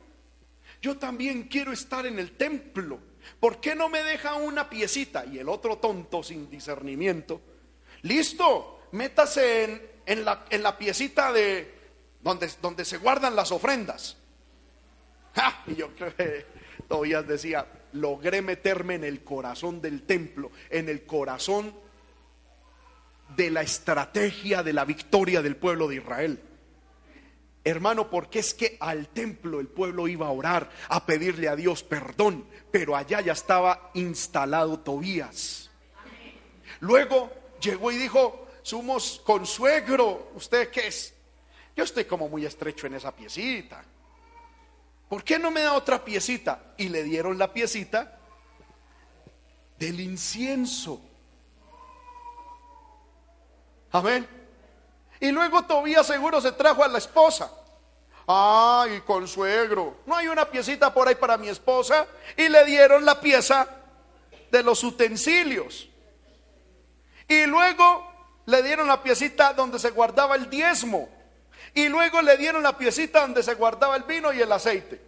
yo 0.81 0.97
también 0.97 1.43
quiero 1.43 1.71
estar 1.71 2.05
en 2.05 2.19
el 2.19 2.37
templo. 2.37 2.99
¿Por 3.39 3.59
qué 3.59 3.75
no 3.75 3.89
me 3.89 4.03
deja 4.03 4.35
una 4.35 4.69
piecita? 4.69 5.25
Y 5.25 5.39
el 5.39 5.49
otro 5.49 5.77
tonto 5.79 6.21
sin 6.21 6.49
discernimiento, 6.49 7.41
listo, 8.03 8.74
métase 8.91 9.99
en, 10.05 10.25
la, 10.25 10.77
piecita 10.77 11.31
de 11.31 11.73
donde, 12.21 12.49
donde, 12.61 12.85
se 12.85 12.97
guardan 12.97 13.35
las 13.35 13.51
ofrendas. 13.51 14.17
Y 15.67 15.75
yo 15.75 15.93
creo 15.95 16.15
que 16.15 16.45
Tobías 16.87 17.27
decía, 17.27 17.65
logré 17.93 18.41
meterme 18.41 18.95
en 18.95 19.03
el 19.03 19.23
corazón 19.23 19.81
del 19.81 20.03
templo, 20.03 20.51
en 20.69 20.89
el 20.89 21.05
corazón 21.05 21.73
de 23.35 23.49
la 23.49 23.61
estrategia 23.61 24.63
de 24.63 24.73
la 24.73 24.85
victoria 24.85 25.41
del 25.41 25.55
pueblo 25.55 25.87
de 25.87 25.95
Israel. 25.95 26.39
Hermano, 27.63 28.11
porque 28.11 28.39
es 28.39 28.53
que 28.53 28.77
al 28.79 29.07
templo 29.07 29.59
el 29.59 29.67
pueblo 29.67 30.07
iba 30.07 30.27
a 30.27 30.31
orar, 30.31 30.69
a 30.87 31.05
pedirle 31.07 31.49
a 31.49 31.55
Dios 31.55 31.81
perdón, 31.83 32.45
pero 32.71 32.95
allá 32.95 33.21
ya 33.21 33.33
estaba 33.33 33.89
instalado 33.95 34.79
Tobías. 34.79 35.71
Luego 36.79 37.31
llegó 37.59 37.91
y 37.91 37.97
dijo, 37.97 38.44
somos 38.65 39.21
consuegro, 39.23 40.31
¿usted 40.33 40.71
qué 40.71 40.87
es? 40.87 41.13
Yo 41.75 41.83
estoy 41.83 42.05
como 42.05 42.27
muy 42.27 42.47
estrecho 42.47 42.87
en 42.87 42.95
esa 42.95 43.15
piecita. 43.15 43.83
¿Por 45.07 45.23
qué 45.23 45.37
no 45.37 45.51
me 45.51 45.61
da 45.61 45.73
otra 45.73 46.03
piecita? 46.03 46.73
Y 46.75 46.89
le 46.89 47.03
dieron 47.03 47.37
la 47.37 47.53
piecita 47.53 48.17
del 49.77 49.99
incienso. 49.99 50.99
Amén. 53.91 54.27
Y 55.19 55.29
luego 55.29 55.63
Tobías 55.65 56.07
seguro 56.07 56.41
se 56.41 56.51
trajo 56.53 56.83
a 56.83 56.87
la 56.87 56.97
esposa. 56.97 57.51
Ay, 58.25 59.01
consuegro, 59.01 59.97
no 60.07 60.15
hay 60.15 60.27
una 60.27 60.49
piecita 60.49 60.91
por 60.91 61.07
ahí 61.07 61.13
para 61.13 61.37
mi 61.37 61.49
esposa. 61.49 62.07
Y 62.35 62.49
le 62.49 62.65
dieron 62.65 63.05
la 63.05 63.21
pieza 63.21 63.67
de 64.49 64.63
los 64.63 64.83
utensilios. 64.83 65.87
Y 67.27 67.45
luego 67.45 68.14
le 68.45 68.63
dieron 68.63 68.87
la 68.87 69.01
piecita 69.01 69.53
donde 69.53 69.79
se 69.79 69.91
guardaba 69.91 70.35
el 70.35 70.49
diezmo. 70.49 71.09
Y 71.73 71.89
luego 71.89 72.21
le 72.21 72.37
dieron 72.37 72.63
la 72.63 72.77
piecita 72.77 73.21
donde 73.21 73.43
se 73.43 73.55
guardaba 73.55 73.95
el 73.95 74.03
vino 74.03 74.31
y 74.31 74.41
el 74.41 74.51
aceite. 74.51 75.01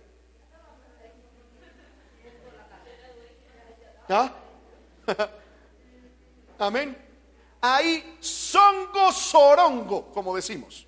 ¿Ah? 4.09 4.31
Amén 6.59 7.07
ahí 7.61 8.17
songo 8.19 9.11
sorongo, 9.11 10.11
como 10.11 10.35
decimos. 10.35 10.85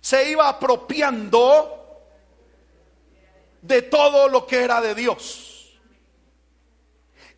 Se 0.00 0.30
iba 0.30 0.48
apropiando 0.48 1.74
de 3.60 3.82
todo 3.82 4.28
lo 4.28 4.46
que 4.46 4.62
era 4.62 4.80
de 4.80 4.94
Dios. 4.94 5.44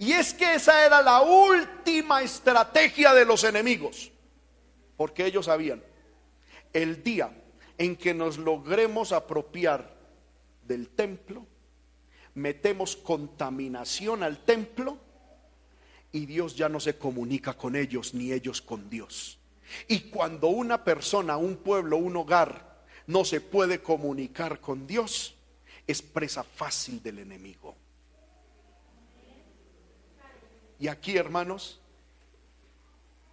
Y 0.00 0.12
es 0.12 0.32
que 0.32 0.54
esa 0.54 0.86
era 0.86 1.02
la 1.02 1.20
última 1.20 2.22
estrategia 2.22 3.12
de 3.12 3.26
los 3.26 3.44
enemigos, 3.44 4.10
porque 4.96 5.26
ellos 5.26 5.44
sabían, 5.44 5.82
el 6.72 7.04
día 7.04 7.30
en 7.76 7.96
que 7.96 8.14
nos 8.14 8.38
logremos 8.38 9.12
apropiar 9.12 9.94
del 10.66 10.88
templo, 10.88 11.46
metemos 12.32 12.96
contaminación 12.96 14.22
al 14.22 14.42
templo, 14.42 14.96
y 16.12 16.24
Dios 16.24 16.56
ya 16.56 16.70
no 16.70 16.80
se 16.80 16.96
comunica 16.96 17.52
con 17.52 17.76
ellos 17.76 18.14
ni 18.14 18.32
ellos 18.32 18.62
con 18.62 18.88
Dios. 18.88 19.38
Y 19.86 20.00
cuando 20.08 20.48
una 20.48 20.82
persona, 20.82 21.36
un 21.36 21.56
pueblo, 21.58 21.98
un 21.98 22.16
hogar 22.16 22.86
no 23.06 23.26
se 23.26 23.42
puede 23.42 23.82
comunicar 23.82 24.60
con 24.60 24.86
Dios, 24.86 25.34
es 25.86 26.00
presa 26.00 26.42
fácil 26.42 27.02
del 27.02 27.18
enemigo. 27.18 27.76
Y 30.80 30.88
aquí, 30.88 31.18
hermanos, 31.18 31.78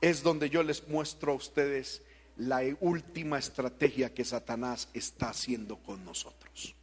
es 0.02 0.22
donde 0.22 0.50
yo 0.50 0.62
les 0.64 0.88
muestro 0.88 1.32
a 1.32 1.36
ustedes 1.36 2.04
la 2.36 2.62
última 2.82 3.40
estrategia 3.40 4.14
que 4.14 4.26
Satanás 4.26 4.90
está 4.94 5.30
haciendo 5.30 5.78
con 5.78 6.04
nosotros. 6.06 6.76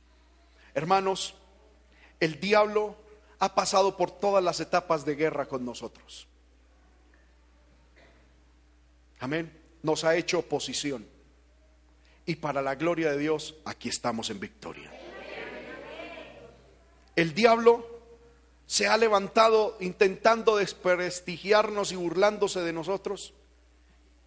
Hermanos, 0.72 1.34
el 2.18 2.40
diablo 2.40 2.96
ha 3.38 3.54
pasado 3.54 3.96
por 3.96 4.10
todas 4.10 4.42
las 4.42 4.58
etapas 4.58 5.04
de 5.04 5.14
guerra 5.14 5.46
con 5.46 5.64
nosotros. 5.64 6.26
Amén. 9.20 9.52
Nos 9.82 10.02
ha 10.04 10.16
hecho 10.16 10.38
oposición. 10.40 11.06
Y 12.26 12.36
para 12.36 12.62
la 12.62 12.74
gloria 12.74 13.12
de 13.12 13.18
Dios, 13.18 13.54
aquí 13.66 13.90
estamos 13.90 14.30
en 14.30 14.40
victoria. 14.40 14.90
El 17.14 17.34
diablo 17.34 17.93
se 18.66 18.86
ha 18.86 18.96
levantado 18.96 19.76
intentando 19.80 20.56
desprestigiarnos 20.56 21.92
y 21.92 21.96
burlándose 21.96 22.60
de 22.60 22.72
nosotros, 22.72 23.34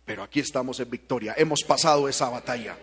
pero 0.05 0.23
aquí 0.23 0.39
estamos 0.39 0.79
en 0.79 0.89
victoria. 0.89 1.33
Hemos 1.38 1.63
pasado 1.63 2.07
esa 2.07 2.29
batalla. 2.29 2.77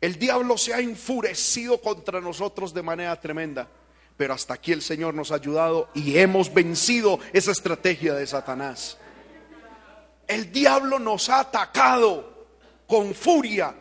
El 0.00 0.18
diablo 0.18 0.58
se 0.58 0.74
ha 0.74 0.80
enfurecido 0.80 1.80
contra 1.80 2.20
nosotros 2.20 2.74
de 2.74 2.82
manera 2.82 3.18
tremenda. 3.18 3.68
Pero 4.16 4.34
hasta 4.34 4.54
aquí 4.54 4.72
el 4.72 4.82
Señor 4.82 5.14
nos 5.14 5.32
ha 5.32 5.36
ayudado 5.36 5.88
y 5.94 6.18
hemos 6.18 6.52
vencido 6.52 7.18
esa 7.32 7.50
estrategia 7.50 8.14
de 8.14 8.26
Satanás. 8.26 8.96
El 10.28 10.52
diablo 10.52 10.98
nos 10.98 11.28
ha 11.28 11.40
atacado 11.40 12.46
con 12.86 13.14
furia, 13.14 13.74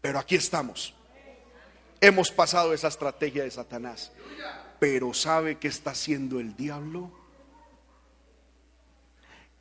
pero 0.00 0.18
aquí 0.18 0.34
estamos. 0.34 0.92
Hemos 2.00 2.30
pasado 2.30 2.72
esa 2.74 2.88
estrategia 2.88 3.44
de 3.44 3.50
Satanás. 3.50 4.10
Pero 4.80 5.14
¿sabe 5.14 5.58
qué 5.58 5.68
está 5.68 5.90
haciendo 5.90 6.40
el 6.40 6.56
diablo? 6.56 7.12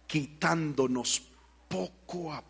Quitándonos 0.08 1.22
poco 1.68 2.34
a 2.34 2.44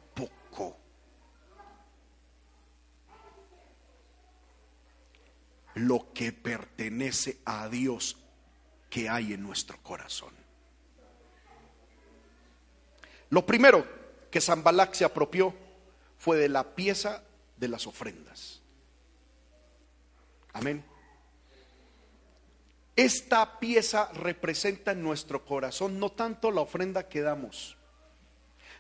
lo 5.80 6.12
que 6.14 6.32
pertenece 6.32 7.40
a 7.46 7.70
Dios 7.70 8.18
que 8.90 9.10
hay 9.10 9.34
en 9.34 9.44
nuestro 9.44 9.78
corazón. 9.82 10.34
Lo 13.30 13.46
primero 13.46 13.86
que 14.32 14.42
Zambalac 14.42 14.94
se 14.94 15.06
apropió 15.06 15.54
fue 16.18 16.38
de 16.38 16.50
la 16.50 16.76
pieza 16.76 17.24
de 17.58 17.68
las 17.68 17.88
ofrendas. 17.88 18.62
Amén. 20.54 20.84
Esta 23.00 23.62
pieza 23.62 24.12
representa 24.12 24.92
en 24.92 25.02
nuestro 25.02 25.46
corazón 25.46 26.02
no 26.02 26.12
tanto 26.12 26.52
la 26.52 26.60
ofrenda 26.60 27.08
que 27.08 27.22
damos, 27.22 27.78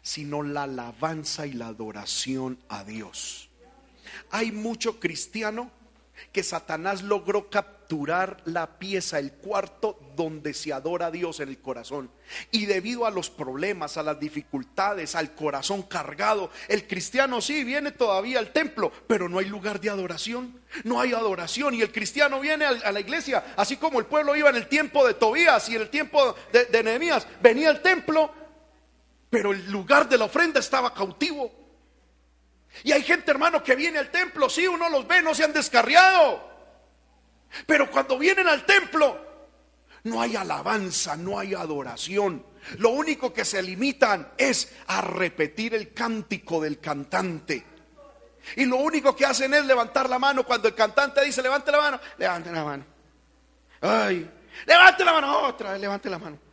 sino 0.01 0.43
la 0.43 0.63
alabanza 0.63 1.47
y 1.47 1.53
la 1.53 1.67
adoración 1.67 2.59
a 2.67 2.83
Dios. 2.83 3.49
Hay 4.29 4.51
mucho 4.51 4.99
cristiano 4.99 5.71
que 6.31 6.43
Satanás 6.43 7.03
logró 7.03 7.49
capturar 7.49 8.37
la 8.45 8.77
pieza, 8.77 9.19
el 9.19 9.33
cuarto 9.33 9.99
donde 10.15 10.53
se 10.53 10.71
adora 10.73 11.07
a 11.07 11.11
Dios 11.11 11.39
en 11.39 11.49
el 11.49 11.59
corazón. 11.59 12.11
Y 12.51 12.65
debido 12.65 13.05
a 13.05 13.11
los 13.11 13.29
problemas, 13.29 13.97
a 13.97 14.03
las 14.03 14.19
dificultades, 14.19 15.15
al 15.15 15.33
corazón 15.33 15.83
cargado, 15.83 16.51
el 16.67 16.87
cristiano 16.87 17.41
sí 17.41 17.63
viene 17.63 17.91
todavía 17.91 18.39
al 18.39 18.51
templo, 18.51 18.91
pero 19.07 19.27
no 19.27 19.39
hay 19.39 19.45
lugar 19.45 19.81
de 19.81 19.89
adoración. 19.89 20.59
No 20.83 20.99
hay 20.99 21.13
adoración. 21.13 21.73
Y 21.73 21.81
el 21.81 21.91
cristiano 21.91 22.39
viene 22.39 22.65
a 22.65 22.91
la 22.91 22.99
iglesia, 22.99 23.53
así 23.57 23.77
como 23.77 23.99
el 23.99 24.05
pueblo 24.05 24.35
iba 24.35 24.49
en 24.49 24.55
el 24.57 24.67
tiempo 24.67 25.07
de 25.07 25.15
Tobías 25.15 25.67
y 25.69 25.75
en 25.75 25.81
el 25.81 25.89
tiempo 25.89 26.35
de, 26.51 26.65
de 26.65 26.83
Nehemías, 26.83 27.27
venía 27.41 27.69
al 27.69 27.81
templo, 27.81 28.31
pero 29.29 29.51
el 29.51 29.71
lugar 29.71 30.07
de 30.07 30.17
la 30.17 30.25
ofrenda 30.25 30.59
estaba 30.59 30.93
cautivo. 30.93 31.68
Y 32.83 32.91
hay 32.91 33.03
gente, 33.03 33.31
hermano, 33.31 33.63
que 33.63 33.75
viene 33.75 33.99
al 33.99 34.09
templo, 34.09 34.49
sí, 34.49 34.67
uno 34.67 34.89
los 34.89 35.07
ve, 35.07 35.21
no 35.21 35.33
se 35.33 35.43
han 35.43 35.53
descarriado. 35.53 36.47
Pero 37.65 37.89
cuando 37.89 38.17
vienen 38.17 38.47
al 38.47 38.65
templo, 38.65 39.29
no 40.03 40.21
hay 40.21 40.35
alabanza, 40.35 41.15
no 41.15 41.39
hay 41.39 41.53
adoración. 41.53 42.45
Lo 42.77 42.89
único 42.89 43.33
que 43.33 43.45
se 43.45 43.61
limitan 43.61 44.31
es 44.37 44.73
a 44.87 45.01
repetir 45.01 45.73
el 45.73 45.93
cántico 45.93 46.61
del 46.61 46.79
cantante. 46.79 47.65
Y 48.55 48.65
lo 48.65 48.77
único 48.77 49.15
que 49.15 49.25
hacen 49.25 49.53
es 49.53 49.65
levantar 49.65 50.09
la 50.09 50.19
mano 50.19 50.43
cuando 50.43 50.67
el 50.67 50.75
cantante 50.75 51.23
dice, 51.23 51.41
levante 51.41 51.71
la 51.71 51.77
mano, 51.79 51.99
levante 52.17 52.51
la 52.51 52.63
mano. 52.63 52.85
Ay, 53.81 54.29
levante 54.65 55.05
la 55.05 55.13
mano, 55.13 55.41
otra 55.41 55.73
vez, 55.73 55.81
levante 55.81 56.09
la 56.09 56.19
mano. 56.19 56.48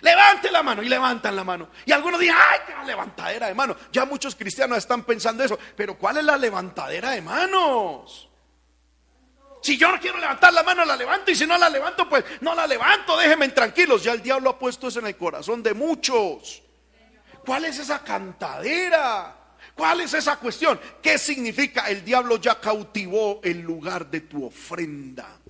Levante 0.00 0.50
la 0.50 0.62
mano 0.62 0.82
y 0.82 0.88
levantan 0.88 1.36
la 1.36 1.44
mano. 1.44 1.68
Y 1.84 1.92
algunos 1.92 2.20
dicen, 2.20 2.36
ay, 2.36 2.60
qué 2.66 2.86
levantadera 2.86 3.46
de 3.46 3.54
mano. 3.54 3.76
Ya 3.92 4.04
muchos 4.04 4.34
cristianos 4.34 4.78
están 4.78 5.04
pensando 5.04 5.44
eso. 5.44 5.58
Pero 5.76 5.96
¿cuál 5.98 6.18
es 6.18 6.24
la 6.24 6.36
levantadera 6.36 7.10
de 7.10 7.22
manos? 7.22 8.28
Si 9.62 9.78
yo 9.78 9.90
no 9.90 9.98
quiero 9.98 10.18
levantar 10.18 10.52
la 10.52 10.62
mano, 10.62 10.84
la 10.84 10.94
levanto. 10.94 11.30
Y 11.30 11.34
si 11.34 11.46
no 11.46 11.56
la 11.56 11.70
levanto, 11.70 12.08
pues 12.08 12.24
no 12.40 12.54
la 12.54 12.66
levanto. 12.66 13.16
Déjenme 13.16 13.48
tranquilos. 13.48 14.02
Ya 14.02 14.12
el 14.12 14.22
diablo 14.22 14.50
ha 14.50 14.58
puesto 14.58 14.88
eso 14.88 14.98
en 14.98 15.06
el 15.06 15.16
corazón 15.16 15.62
de 15.62 15.72
muchos. 15.72 16.62
¿Cuál 17.46 17.64
es 17.64 17.78
esa 17.78 18.02
cantadera? 18.02 19.36
¿Cuál 19.74 20.02
es 20.02 20.14
esa 20.14 20.36
cuestión? 20.36 20.78
¿Qué 21.02 21.18
significa? 21.18 21.88
El 21.88 22.04
diablo 22.04 22.36
ya 22.36 22.60
cautivó 22.60 23.40
el 23.42 23.60
lugar 23.60 24.06
de 24.10 24.20
tu 24.20 24.46
ofrenda. 24.46 25.40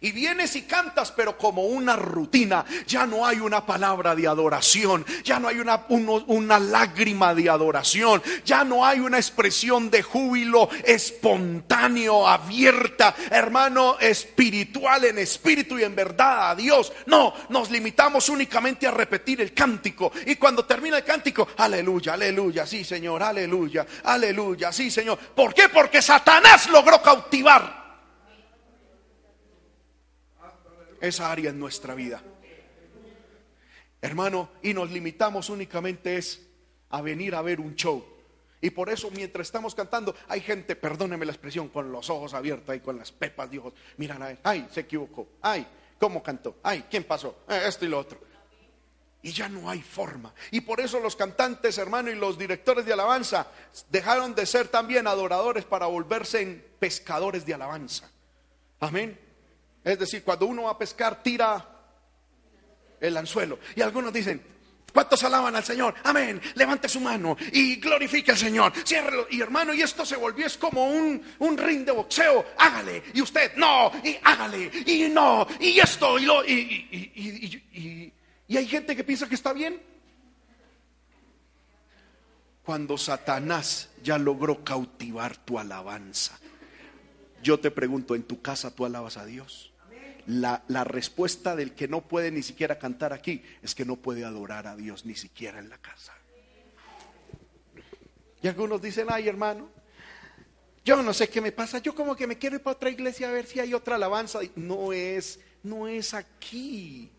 Y 0.00 0.12
vienes 0.12 0.56
y 0.56 0.62
cantas, 0.62 1.12
pero 1.12 1.36
como 1.36 1.66
una 1.66 1.96
rutina. 1.96 2.64
Ya 2.86 3.06
no 3.06 3.26
hay 3.26 3.40
una 3.40 3.64
palabra 3.64 4.14
de 4.14 4.26
adoración. 4.26 5.04
Ya 5.22 5.38
no 5.38 5.48
hay 5.48 5.58
una, 5.58 5.86
una 5.88 6.58
lágrima 6.58 7.34
de 7.34 7.48
adoración. 7.48 8.22
Ya 8.44 8.64
no 8.64 8.84
hay 8.84 9.00
una 9.00 9.16
expresión 9.18 9.90
de 9.90 10.02
júbilo 10.02 10.68
espontáneo, 10.84 12.26
abierta, 12.26 13.14
hermano, 13.30 13.98
espiritual 14.00 15.04
en 15.04 15.18
espíritu 15.18 15.78
y 15.78 15.84
en 15.84 15.94
verdad 15.94 16.50
a 16.50 16.54
Dios. 16.54 16.92
No, 17.06 17.34
nos 17.48 17.70
limitamos 17.70 18.28
únicamente 18.28 18.86
a 18.86 18.90
repetir 18.90 19.40
el 19.40 19.52
cántico. 19.52 20.12
Y 20.26 20.36
cuando 20.36 20.64
termina 20.64 20.98
el 20.98 21.04
cántico, 21.04 21.48
aleluya, 21.56 22.14
aleluya, 22.14 22.66
sí 22.66 22.84
Señor, 22.84 23.22
aleluya, 23.22 23.86
aleluya, 24.04 24.72
sí 24.72 24.90
Señor. 24.90 25.18
¿Por 25.18 25.54
qué? 25.54 25.68
Porque 25.68 26.02
Satanás 26.02 26.68
logró 26.68 27.00
cautivar 27.02 27.83
esa 31.06 31.30
área 31.30 31.50
en 31.50 31.58
nuestra 31.58 31.94
vida. 31.94 32.22
Hermano, 34.00 34.50
y 34.62 34.74
nos 34.74 34.90
limitamos 34.90 35.48
únicamente 35.48 36.18
es 36.18 36.46
a 36.90 37.00
venir 37.00 37.34
a 37.34 37.42
ver 37.42 37.58
un 37.58 37.74
show. 37.74 38.04
Y 38.60 38.70
por 38.70 38.88
eso 38.88 39.10
mientras 39.10 39.46
estamos 39.46 39.74
cantando, 39.74 40.14
hay 40.28 40.40
gente, 40.40 40.76
perdóneme 40.76 41.26
la 41.26 41.32
expresión, 41.32 41.68
con 41.68 41.90
los 41.90 42.08
ojos 42.08 42.34
abiertos 42.34 42.74
y 42.76 42.80
con 42.80 42.98
las 42.98 43.12
pepas 43.12 43.50
de 43.50 43.58
ojos. 43.58 43.74
Miran 43.96 44.22
a 44.22 44.30
él, 44.30 44.38
ay, 44.42 44.68
se 44.70 44.80
equivocó, 44.80 45.28
ay, 45.42 45.66
¿cómo 45.98 46.22
cantó? 46.22 46.56
Ay, 46.62 46.84
¿quién 46.90 47.04
pasó? 47.04 47.44
Eh, 47.48 47.62
esto 47.66 47.84
y 47.84 47.88
lo 47.88 47.98
otro. 47.98 48.20
Y 49.22 49.32
ya 49.32 49.48
no 49.48 49.70
hay 49.70 49.80
forma. 49.80 50.34
Y 50.50 50.60
por 50.60 50.80
eso 50.80 51.00
los 51.00 51.16
cantantes, 51.16 51.78
hermano, 51.78 52.10
y 52.10 52.14
los 52.14 52.38
directores 52.38 52.84
de 52.84 52.92
alabanza 52.92 53.48
dejaron 53.90 54.34
de 54.34 54.44
ser 54.44 54.68
también 54.68 55.06
adoradores 55.06 55.64
para 55.64 55.86
volverse 55.86 56.42
en 56.42 56.64
pescadores 56.78 57.46
de 57.46 57.54
alabanza. 57.54 58.10
Amén. 58.80 59.23
Es 59.84 59.98
decir, 59.98 60.24
cuando 60.24 60.46
uno 60.46 60.62
va 60.62 60.70
a 60.70 60.78
pescar, 60.78 61.22
tira 61.22 61.68
el 63.00 63.16
anzuelo. 63.16 63.58
Y 63.76 63.82
algunos 63.82 64.12
dicen, 64.12 64.42
¿cuántos 64.92 65.22
alaban 65.24 65.54
al 65.54 65.62
Señor? 65.62 65.94
Amén. 66.04 66.40
Levante 66.54 66.88
su 66.88 67.00
mano 67.00 67.36
y 67.52 67.76
glorifique 67.76 68.30
al 68.30 68.38
Señor. 68.38 68.72
Ciérrelo. 68.84 69.26
Y 69.30 69.42
hermano, 69.42 69.74
y 69.74 69.82
esto 69.82 70.06
se 70.06 70.16
volvió 70.16 70.46
es 70.46 70.56
como 70.56 70.86
un, 70.86 71.22
un 71.38 71.58
ring 71.58 71.84
de 71.84 71.92
boxeo. 71.92 72.46
Hágale. 72.56 73.02
Y 73.12 73.20
usted, 73.20 73.54
no. 73.56 73.92
Y 74.02 74.16
hágale. 74.22 74.70
Y 74.86 75.08
no. 75.10 75.46
Y 75.60 75.78
esto. 75.78 76.18
Y, 76.18 76.24
lo, 76.24 76.42
y, 76.46 78.12
y 78.48 78.56
hay 78.56 78.66
gente 78.66 78.96
que 78.96 79.04
piensa 79.04 79.28
que 79.28 79.34
está 79.34 79.52
bien. 79.52 79.82
Cuando 82.64 82.96
Satanás 82.96 83.90
ya 84.02 84.16
logró 84.16 84.64
cautivar 84.64 85.36
tu 85.36 85.58
alabanza. 85.58 86.38
Yo 87.42 87.60
te 87.60 87.70
pregunto, 87.70 88.14
¿en 88.14 88.22
tu 88.22 88.40
casa 88.40 88.74
tú 88.74 88.86
alabas 88.86 89.18
a 89.18 89.26
Dios? 89.26 89.73
La, 90.26 90.84
respuesta 90.84 91.56
del 91.56 91.72
que 91.74 91.88
no 91.88 92.02
puede 92.02 92.30
ni 92.30 92.42
siquiera 92.42 92.78
cantar 92.78 93.12
aquí 93.12 93.42
es 93.62 93.74
que 93.74 93.84
no 93.84 93.96
puede 93.96 94.24
adorar 94.24 94.66
a 94.66 94.76
Dios 94.76 95.04
ni 95.04 95.14
siquiera 95.14 95.58
en 95.58 95.68
la 95.68 95.78
casa. 95.78 96.12
Y 98.42 98.48
algunos 98.48 98.80
dicen, 98.80 99.06
ay 99.10 99.28
hermano, 99.28 99.68
yo 100.84 101.02
no 101.02 101.14
sé 101.14 101.28
qué 101.28 101.40
me 101.40 101.52
pasa, 101.52 101.78
yo 101.78 101.94
como 101.94 102.14
que 102.14 102.26
me 102.26 102.36
quiero 102.36 102.56
ir 102.56 102.62
para 102.62 102.76
otra 102.76 102.90
iglesia 102.90 103.28
a 103.28 103.32
ver 103.32 103.46
si 103.46 103.58
hay 103.58 103.72
otra 103.72 103.96
alabanza. 103.96 104.40
No 104.56 104.92
es, 104.92 105.40
no 105.62 105.88
es 105.88 106.12
aquí. 106.12 107.10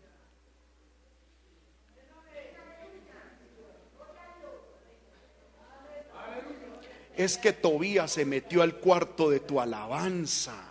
Es 7.16 7.38
que 7.38 7.52
Tobías 7.54 8.12
se 8.12 8.26
metió 8.26 8.62
al 8.62 8.76
cuarto 8.76 9.30
de 9.30 9.40
tu 9.40 9.60
alabanza. 9.60 10.65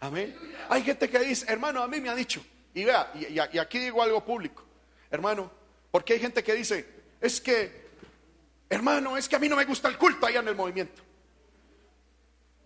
Amén. 0.00 0.36
Hay 0.68 0.82
gente 0.82 1.08
que 1.08 1.18
dice, 1.20 1.46
hermano, 1.48 1.82
a 1.82 1.88
mí 1.88 2.00
me 2.00 2.08
ha 2.08 2.14
dicho, 2.14 2.44
y 2.74 2.84
vea, 2.84 3.12
y, 3.14 3.38
aquí 3.58 3.78
digo 3.78 4.02
algo 4.02 4.24
público, 4.24 4.64
hermano, 5.10 5.50
porque 5.90 6.14
hay 6.14 6.20
gente 6.20 6.44
que 6.44 6.54
dice, 6.54 6.86
es 7.20 7.40
que, 7.40 7.86
hermano, 8.68 9.16
es 9.16 9.28
que 9.28 9.36
a 9.36 9.38
mí 9.38 9.48
no 9.48 9.56
me 9.56 9.64
gusta 9.64 9.88
el 9.88 9.96
culto 9.96 10.26
allá 10.26 10.40
en 10.40 10.48
el 10.48 10.56
movimiento. 10.56 11.02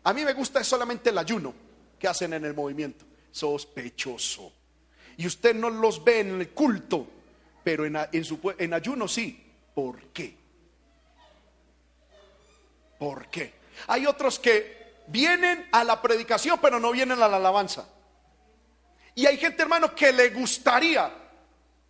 A 0.02 0.12
mí 0.12 0.24
me 0.24 0.32
gusta 0.32 0.64
solamente 0.64 1.10
el 1.10 1.18
ayuno 1.18 1.54
que 1.98 2.08
hacen 2.08 2.32
en 2.32 2.44
el 2.44 2.54
movimiento. 2.54 3.04
Sospechoso. 3.30 4.52
Y 5.16 5.26
usted 5.26 5.54
no 5.54 5.68
los 5.68 6.02
ve 6.02 6.20
en 6.20 6.40
el 6.40 6.48
culto, 6.50 7.06
pero 7.62 7.84
en, 7.84 7.96
en, 8.12 8.74
ayuno 8.74 9.06
sí. 9.06 9.46
¿Por 9.74 10.04
qué? 10.08 10.34
¿Por 12.98 13.28
qué? 13.28 13.52
Hay 13.86 14.06
otros 14.06 14.38
que 14.38 14.79
vienen 15.07 15.68
a 15.72 15.84
la 15.84 16.01
predicación, 16.01 16.59
pero 16.61 16.78
no 16.78 16.92
vienen 16.92 17.22
a 17.22 17.28
la 17.28 17.36
alabanza. 17.36 17.88
Y 19.14 19.26
hay 19.26 19.36
gente, 19.36 19.62
hermano, 19.62 19.94
que 19.94 20.12
le 20.12 20.30
gustaría 20.30 21.12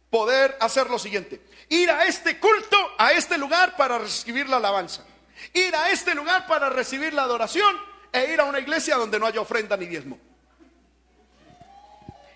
poder 0.08 0.56
hacer 0.60 0.88
lo 0.88 0.98
siguiente. 0.98 1.40
Ir 1.68 1.90
a 1.90 2.04
este 2.04 2.38
culto, 2.38 2.76
a 2.98 3.12
este 3.12 3.38
lugar 3.38 3.76
para 3.76 3.98
recibir 3.98 4.48
la 4.48 4.56
alabanza. 4.56 5.04
Ir 5.52 5.74
a 5.76 5.90
este 5.90 6.14
lugar 6.14 6.46
para 6.46 6.68
recibir 6.68 7.14
la 7.14 7.22
adoración 7.22 7.76
e 8.12 8.32
ir 8.32 8.40
a 8.40 8.44
una 8.44 8.58
iglesia 8.58 8.96
donde 8.96 9.18
no 9.18 9.26
haya 9.26 9.40
ofrenda 9.40 9.76
ni 9.76 9.86
diezmo. 9.86 10.18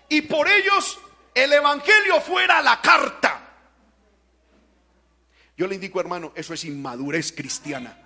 Y 0.07 0.21
por 0.21 0.47
ellos 0.47 0.97
el 1.33 1.51
Evangelio 1.51 2.21
fuera 2.21 2.61
la 2.61 2.79
carta. 2.79 3.41
Yo 5.57 5.67
le 5.67 5.75
indico, 5.75 5.99
hermano, 5.99 6.31
eso 6.35 6.53
es 6.53 6.63
inmadurez 6.65 7.31
cristiana 7.31 8.04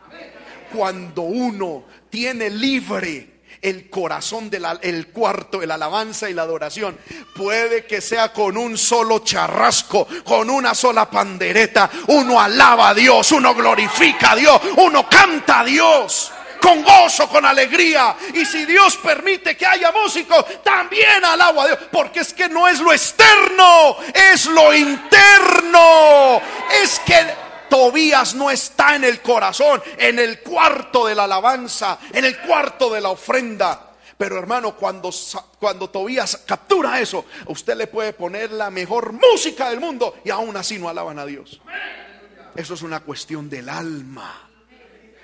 cuando 0.71 1.23
uno 1.23 1.83
tiene 2.09 2.49
libre 2.49 3.39
el 3.61 3.89
corazón 3.89 4.49
del 4.49 5.07
cuarto, 5.07 5.61
la 5.65 5.75
alabanza 5.75 6.29
y 6.29 6.33
la 6.33 6.43
adoración. 6.43 6.97
Puede 7.35 7.85
que 7.85 8.01
sea 8.01 8.31
con 8.31 8.57
un 8.57 8.77
solo 8.77 9.19
charrasco, 9.19 10.07
con 10.23 10.49
una 10.49 10.73
sola 10.73 11.09
pandereta. 11.09 11.89
Uno 12.07 12.39
alaba 12.39 12.89
a 12.89 12.93
Dios, 12.93 13.31
uno 13.31 13.53
glorifica 13.53 14.31
a 14.31 14.35
Dios, 14.35 14.61
uno 14.77 15.07
canta 15.09 15.61
a 15.61 15.65
Dios. 15.65 16.31
Con 16.61 16.83
gozo, 16.83 17.29
con 17.29 17.45
alegría. 17.45 18.17
Y 18.33 18.45
si 18.45 18.65
Dios 18.65 18.97
permite 18.97 19.55
que 19.55 19.65
haya 19.65 19.93
músicos, 19.93 20.43
también 20.61 21.23
alabo 21.23 21.61
a 21.61 21.67
Dios. 21.67 21.79
Porque 21.89 22.19
es 22.19 22.33
que 22.33 22.49
no 22.49 22.67
es 22.67 22.81
lo 22.81 22.91
externo, 22.91 23.95
es 24.13 24.45
lo 24.45 24.73
interno. 24.73 26.41
Es 26.83 26.99
que 27.05 27.48
Tobías 27.69 28.33
no 28.35 28.49
está 28.51 28.95
en 28.95 29.03
el 29.03 29.21
corazón, 29.21 29.81
en 29.97 30.19
el 30.19 30.41
cuarto 30.41 31.05
de 31.05 31.15
la 31.15 31.25
alabanza, 31.25 31.99
en 32.11 32.25
el 32.25 32.39
cuarto 32.39 32.91
de 32.91 33.01
la 33.01 33.09
ofrenda. 33.09 33.89
Pero 34.17 34.37
hermano, 34.37 34.75
cuando, 34.75 35.11
cuando 35.59 35.89
Tobías 35.89 36.43
captura 36.45 36.99
eso, 36.99 37.25
usted 37.45 37.77
le 37.77 37.87
puede 37.87 38.11
poner 38.11 38.51
la 38.51 38.69
mejor 38.69 39.13
música 39.13 39.69
del 39.69 39.79
mundo 39.79 40.15
y 40.25 40.29
aún 40.29 40.57
así 40.57 40.77
no 40.77 40.89
alaban 40.89 41.19
a 41.19 41.25
Dios. 41.25 41.61
Eso 42.55 42.73
es 42.73 42.81
una 42.81 42.99
cuestión 42.99 43.49
del 43.49 43.69
alma. 43.69 44.49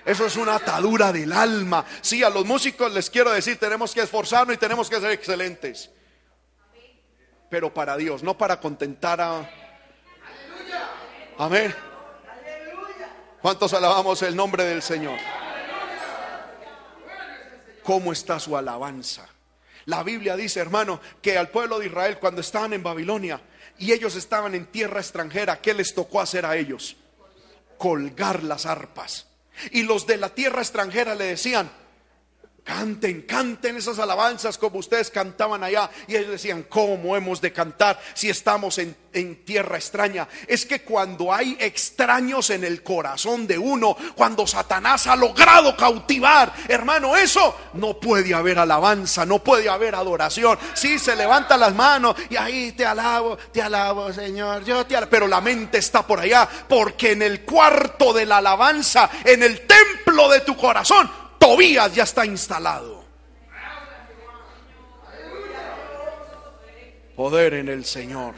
Eso 0.06 0.26
es 0.26 0.38
una 0.38 0.56
atadura 0.56 1.12
del 1.12 1.34
alma. 1.34 1.84
Sí, 2.00 2.24
a 2.24 2.30
los 2.30 2.46
músicos 2.46 2.94
les 2.94 3.10
quiero 3.10 3.32
decir, 3.32 3.60
tenemos 3.60 3.94
que 3.94 4.02
esforzarnos 4.02 4.56
y 4.56 4.60
tenemos 4.60 4.90
que 4.90 5.02
ser 5.02 5.12
excelentes. 5.12 5.90
Pero 7.50 7.74
para 7.74 7.98
Dios, 7.98 8.24
no 8.24 8.38
para 8.38 8.60
contentar 8.60 9.20
a... 9.20 9.50
Amén. 11.38 11.76
¿Cuántos 13.46 13.76
alabamos 13.76 14.24
el 14.24 14.36
nombre 14.36 14.64
del 14.64 14.82
Señor? 14.82 15.20
¿Cómo 17.84 18.12
está 18.12 18.40
su 18.40 18.58
alabanza? 18.58 19.30
La 19.86 20.02
Biblia 20.02 20.36
dice, 20.36 20.60
hermano, 20.60 21.00
que 21.22 21.38
al 21.38 21.50
pueblo 21.50 21.78
de 21.78 21.86
Israel 21.86 22.18
cuando 22.20 22.42
estaban 22.42 22.74
en 22.74 22.82
Babilonia 22.82 23.40
y 23.78 23.92
ellos 23.92 24.16
estaban 24.16 24.56
en 24.56 24.66
tierra 24.66 25.00
extranjera, 25.00 25.62
¿qué 25.62 25.76
les 25.76 25.94
tocó 25.94 26.22
hacer 26.22 26.44
a 26.44 26.58
ellos? 26.58 26.98
Colgar 27.78 28.42
las 28.42 28.66
arpas. 28.66 29.28
Y 29.70 29.84
los 29.84 30.08
de 30.08 30.18
la 30.18 30.30
tierra 30.30 30.62
extranjera 30.62 31.14
le 31.14 31.26
decían, 31.26 31.70
Canten, 32.66 33.22
canten 33.22 33.78
esas 33.78 34.00
alabanzas 34.00 34.58
como 34.58 34.80
ustedes 34.80 35.12
cantaban 35.12 35.64
allá. 35.64 35.88
Y 36.08 36.16
ellos 36.16 36.32
decían, 36.32 36.66
¿cómo 36.68 37.16
hemos 37.16 37.40
de 37.40 37.54
cantar 37.54 38.02
si 38.16 38.28
estamos 38.28 38.80
en, 38.80 38.98
en, 39.14 39.46
tierra 39.46 39.78
extraña? 39.78 40.28
Es 40.48 40.66
que 40.66 40.82
cuando 40.82 41.32
hay 41.32 41.56
extraños 41.60 42.50
en 42.50 42.64
el 42.64 42.82
corazón 42.82 43.46
de 43.46 43.60
uno, 43.60 43.96
cuando 44.16 44.48
Satanás 44.48 45.06
ha 45.06 45.16
logrado 45.16 45.78
cautivar, 45.78 46.52
hermano, 46.68 47.16
eso 47.16 47.56
no 47.74 48.00
puede 48.00 48.34
haber 48.34 48.58
alabanza, 48.58 49.28
no 49.28 49.44
puede 49.44 49.70
haber 49.70 49.94
adoración. 49.94 50.58
Sí, 50.74 50.98
se 50.98 51.16
levanta 51.16 51.58
las 51.58 51.76
manos 51.76 52.16
y 52.32 52.36
ahí 52.36 52.72
te 52.72 52.84
alabo, 52.84 53.38
te 53.52 53.62
alabo, 53.62 54.12
Señor, 54.12 54.66
yo 54.66 54.88
te 54.88 54.96
alabo. 54.96 55.12
Pero 55.12 55.28
la 55.28 55.40
mente 55.40 55.78
está 55.78 56.02
por 56.02 56.20
allá, 56.20 56.50
porque 56.68 57.12
en 57.12 57.22
el 57.22 57.42
cuarto 57.46 58.12
de 58.12 58.26
la 58.26 58.38
alabanza, 58.38 59.08
en 59.24 59.44
el 59.44 59.68
templo 59.68 60.28
de 60.30 60.42
tu 60.42 60.58
corazón, 60.58 61.25
Tobías 61.40 61.94
ya 61.94 62.04
está 62.04 62.26
instalado. 62.26 63.04
Poder 67.16 67.54
en 67.54 67.70
el 67.70 67.86
Señor. 67.86 68.36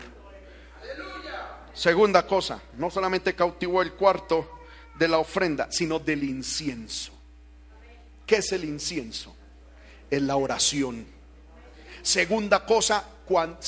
Segunda 1.74 2.26
cosa, 2.26 2.62
no 2.78 2.90
solamente 2.90 3.36
cautivó 3.36 3.82
el 3.82 3.94
cuarto 3.94 4.62
de 4.96 5.08
la 5.08 5.20
ofrenda, 5.20 5.68
sino 5.72 6.00
del 6.00 6.24
incienso. 6.24 7.12
¿Qué 8.26 8.38
es 8.38 8.52
el 8.52 8.64
incienso? 8.66 9.36
Es 10.10 10.22
la 10.22 10.36
oración. 10.36 11.06
Segunda 12.02 12.66
cosa, 12.66 13.04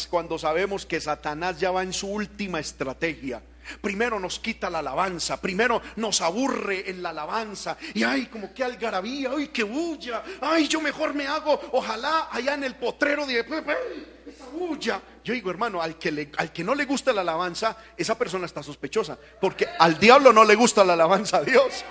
cuando 0.10 0.40
sabemos 0.40 0.86
que 0.86 1.00
Satanás 1.00 1.60
ya 1.60 1.72
va 1.72 1.84
en 1.84 1.94
su 1.94 2.08
última 2.08 2.60
estrategia, 2.60 3.42
Primero 3.82 4.20
nos 4.20 4.39
quita 4.39 4.70
la 4.70 4.80
alabanza, 4.80 5.39
primero 5.41 5.82
nos 5.97 6.22
aburre 6.22 6.89
en 6.89 7.01
la 7.01 7.09
alabanza. 7.09 7.78
Y 7.93 8.03
ay, 8.03 8.28
como 8.28 8.53
que 8.53 8.63
algarabía, 8.63 9.32
ay, 9.36 9.49
que 9.49 9.63
bulla, 9.63 10.24
ay, 10.41 10.67
yo 10.67 10.82
mejor 10.82 11.13
me 11.13 11.28
hago, 11.28 11.59
ojalá 11.74 12.30
allá 12.32 12.53
en 12.53 12.63
el 12.63 12.76
potrero 12.76 13.26
de 13.26 13.39
esa 13.39 14.45
bulla. 14.53 15.01
Yo 15.24 15.34
digo, 15.34 15.49
hermano, 15.51 15.82
al 15.82 15.97
que, 15.97 16.32
al 16.38 16.51
que 16.51 16.63
no 16.63 16.76
le 16.76 16.86
gusta 16.86 17.13
la 17.13 17.22
alabanza, 17.22 17.78
esa 17.97 18.17
persona 18.17 18.45
está 18.45 18.63
sospechosa, 18.63 19.17
porque 19.39 19.67
al 19.80 19.99
diablo 19.99 20.34
no 20.34 20.43
le 20.43 20.55
gusta 20.55 20.84
la 20.84 20.93
alabanza 20.93 21.38
a 21.38 21.43
Dios. 21.43 21.84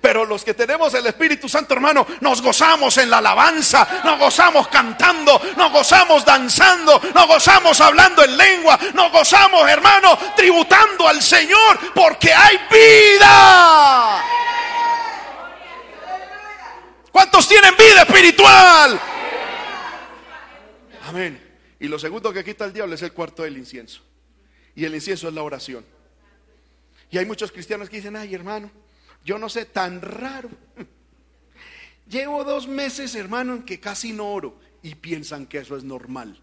Pero 0.00 0.24
los 0.24 0.44
que 0.44 0.54
tenemos 0.54 0.92
el 0.94 1.06
Espíritu 1.06 1.48
Santo, 1.48 1.74
hermano, 1.74 2.06
nos 2.20 2.42
gozamos 2.42 2.96
en 2.98 3.10
la 3.10 3.18
alabanza, 3.18 4.02
nos 4.04 4.18
gozamos 4.18 4.68
cantando, 4.68 5.40
nos 5.56 5.72
gozamos 5.72 6.24
danzando, 6.24 7.00
nos 7.14 7.26
gozamos 7.26 7.80
hablando 7.80 8.24
en 8.24 8.36
lengua, 8.36 8.78
nos 8.94 9.12
gozamos, 9.12 9.68
hermano, 9.68 10.18
tributando 10.36 11.08
al 11.08 11.22
Señor, 11.22 11.92
porque 11.94 12.32
hay 12.32 12.58
vida. 12.70 14.24
¿Cuántos 17.12 17.48
tienen 17.48 17.74
vida 17.76 18.02
espiritual? 18.02 19.00
Amén. 21.08 21.42
Y 21.80 21.88
lo 21.88 21.98
segundo 21.98 22.32
que 22.32 22.44
quita 22.44 22.64
el 22.64 22.72
diablo 22.72 22.94
es 22.94 23.02
el 23.02 23.12
cuarto 23.12 23.42
del 23.42 23.56
incienso. 23.56 24.02
Y 24.74 24.84
el 24.84 24.94
incienso 24.94 25.28
es 25.28 25.34
la 25.34 25.42
oración. 25.42 25.84
Y 27.10 27.18
hay 27.18 27.24
muchos 27.24 27.52
cristianos 27.52 27.88
que 27.88 27.96
dicen, 27.96 28.16
ay 28.16 28.34
hermano, 28.34 28.70
yo 29.26 29.38
no 29.38 29.48
sé, 29.48 29.66
tan 29.66 30.00
raro. 30.00 30.48
Llevo 32.08 32.44
dos 32.44 32.68
meses, 32.68 33.16
hermano, 33.16 33.54
en 33.54 33.64
que 33.64 33.80
casi 33.80 34.12
no 34.12 34.32
oro 34.32 34.60
y 34.82 34.94
piensan 34.94 35.46
que 35.46 35.58
eso 35.58 35.76
es 35.76 35.82
normal. 35.82 36.40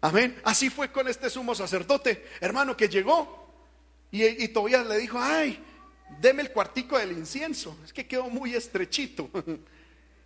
Amén. 0.00 0.40
Así 0.42 0.70
fue 0.70 0.90
con 0.90 1.06
este 1.06 1.28
sumo 1.28 1.54
sacerdote, 1.54 2.26
hermano, 2.40 2.76
que 2.76 2.88
llegó 2.88 3.46
y, 4.10 4.24
y 4.24 4.48
todavía 4.48 4.82
le 4.82 4.98
dijo, 4.98 5.18
ay, 5.20 5.62
deme 6.18 6.40
el 6.42 6.50
cuartico 6.50 6.98
del 6.98 7.12
incienso. 7.12 7.76
Es 7.84 7.92
que 7.92 8.08
quedó 8.08 8.28
muy 8.28 8.54
estrechito. 8.54 9.30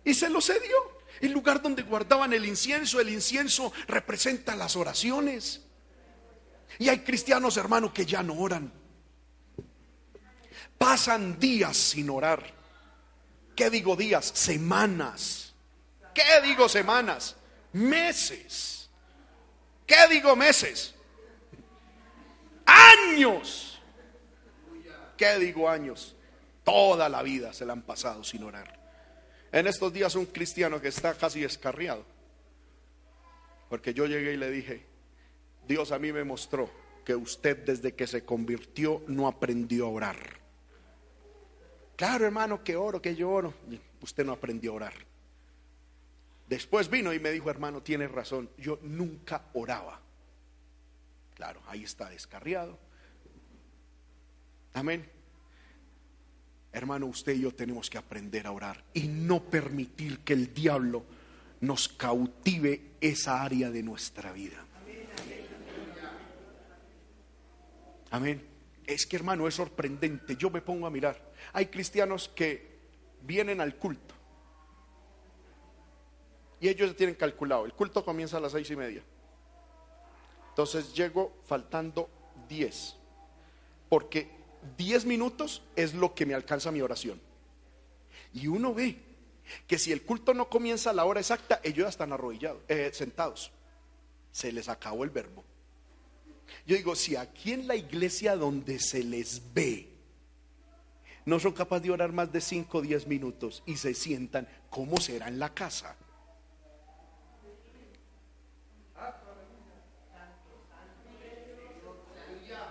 Y 0.05 0.13
se 0.13 0.29
lo 0.29 0.39
cedió. 0.39 0.77
El 1.19 1.33
lugar 1.33 1.61
donde 1.61 1.81
guardaban 1.81 2.31
el 2.31 2.45
incienso, 2.45 3.01
el 3.01 3.09
incienso 3.09 3.73
representa 3.89 4.55
las 4.55 4.77
oraciones. 4.77 5.63
Y 6.79 6.87
hay 6.87 6.99
cristianos, 6.99 7.57
hermano, 7.57 7.93
que 7.93 8.05
ya 8.05 8.23
no 8.23 8.35
oran. 8.35 8.71
Pasan 10.77 11.39
días 11.39 11.75
sin 11.75 12.09
orar. 12.09 12.43
¿Qué 13.55 13.69
digo 13.69 13.95
días? 13.95 14.25
Semanas. 14.33 15.53
¿Qué 16.13 16.41
digo 16.43 16.69
semanas? 16.69 17.35
Meses. 17.73 18.89
¿Qué 19.85 20.07
digo 20.09 20.35
meses? 20.35 20.93
Años. 22.65 23.79
¿Qué 25.17 25.39
digo 25.39 25.69
años? 25.69 26.15
Toda 26.63 27.09
la 27.09 27.23
vida 27.23 27.53
se 27.53 27.65
la 27.65 27.73
han 27.73 27.81
pasado 27.81 28.23
sin 28.23 28.43
orar. 28.43 28.77
En 29.51 29.65
estos 29.67 29.91
días 29.93 30.15
un 30.15 30.25
cristiano 30.25 30.81
que 30.81 30.89
está 30.89 31.13
casi 31.15 31.43
escarriado. 31.43 32.05
Porque 33.69 33.93
yo 33.93 34.05
llegué 34.05 34.33
y 34.33 34.37
le 34.37 34.51
dije, 34.51 34.85
Dios 35.67 35.91
a 35.91 35.99
mí 35.99 36.11
me 36.11 36.23
mostró 36.23 36.69
que 37.03 37.15
usted 37.15 37.57
desde 37.65 37.95
que 37.95 38.05
se 38.05 38.23
convirtió 38.23 39.01
no 39.07 39.27
aprendió 39.27 39.85
a 39.85 39.89
orar. 39.89 40.36
Claro, 41.97 42.25
hermano, 42.25 42.63
que 42.63 42.75
oro, 42.75 43.01
que 43.01 43.15
yo 43.15 43.29
oro. 43.29 43.53
Usted 44.01 44.23
no 44.23 44.31
aprendió 44.31 44.71
a 44.71 44.75
orar. 44.75 44.93
Después 46.47 46.89
vino 46.89 47.11
y 47.11 47.19
me 47.19 47.31
dijo, 47.31 47.49
hermano, 47.49 47.81
tiene 47.81 48.07
razón, 48.07 48.49
yo 48.57 48.79
nunca 48.83 49.47
oraba. 49.53 49.99
Claro, 51.33 51.61
ahí 51.67 51.83
está 51.83 52.09
descarriado. 52.09 52.77
Amén. 54.73 55.09
Hermano, 56.71 57.07
usted 57.07 57.33
y 57.33 57.41
yo 57.41 57.53
tenemos 57.53 57.89
que 57.89 57.97
aprender 57.97 58.45
a 58.45 58.51
orar 58.51 58.83
y 58.93 59.07
no 59.07 59.43
permitir 59.43 60.19
que 60.19 60.33
el 60.33 60.53
diablo 60.53 61.03
nos 61.61 61.89
cautive 61.89 62.91
esa 63.01 63.41
área 63.41 63.71
de 63.71 63.81
nuestra 63.81 64.31
vida. 64.31 64.63
Amén. 68.11 68.45
Es 68.85 69.05
que 69.07 69.15
hermano, 69.15 69.47
es 69.47 69.55
sorprendente. 69.55 70.35
Yo 70.35 70.51
me 70.51 70.61
pongo 70.61 70.85
a 70.85 70.91
mirar. 70.91 71.26
Hay 71.53 71.67
cristianos 71.67 72.29
que 72.29 72.77
vienen 73.21 73.61
al 73.61 73.75
culto. 73.75 74.15
Y 76.59 76.69
ellos 76.69 76.95
tienen 76.95 77.15
calculado. 77.15 77.65
El 77.65 77.73
culto 77.73 78.03
comienza 78.03 78.37
a 78.37 78.39
las 78.39 78.51
seis 78.51 78.69
y 78.71 78.75
media. 78.75 79.03
Entonces 80.49 80.93
llego 80.93 81.35
faltando 81.45 82.09
diez. 82.49 82.95
Porque 83.89 84.27
diez 84.75 85.05
minutos 85.05 85.61
es 85.75 85.93
lo 85.93 86.15
que 86.15 86.25
me 86.25 86.33
alcanza 86.33 86.71
mi 86.71 86.81
oración. 86.81 87.21
Y 88.33 88.47
uno 88.47 88.73
ve 88.73 88.97
que 89.67 89.77
si 89.77 89.91
el 89.91 90.01
culto 90.01 90.33
no 90.33 90.49
comienza 90.49 90.89
a 90.89 90.93
la 90.93 91.05
hora 91.05 91.19
exacta, 91.19 91.61
ellos 91.63 91.85
ya 91.85 91.89
están 91.89 92.11
arrodillados, 92.11 92.61
eh, 92.67 92.89
sentados. 92.93 93.51
Se 94.31 94.51
les 94.51 94.67
acabó 94.67 95.03
el 95.03 95.09
verbo. 95.09 95.43
Yo 96.65 96.75
digo, 96.75 96.95
si 96.95 97.15
aquí 97.15 97.53
en 97.53 97.67
la 97.67 97.75
iglesia 97.75 98.35
donde 98.35 98.79
se 98.79 99.03
les 99.03 99.41
ve, 99.53 99.96
no 101.27 101.41
son 101.41 101.51
capaces 101.51 101.83
de 101.83 101.91
orar 101.91 102.13
más 102.13 102.31
de 102.31 102.39
5 102.39 102.77
o 102.77 102.81
10 102.81 103.05
minutos 103.05 103.61
y 103.65 103.75
se 103.75 103.93
sientan, 103.93 104.47
¿cómo 104.69 104.95
será 104.95 105.27
en 105.27 105.37
la 105.39 105.53
casa? 105.53 105.93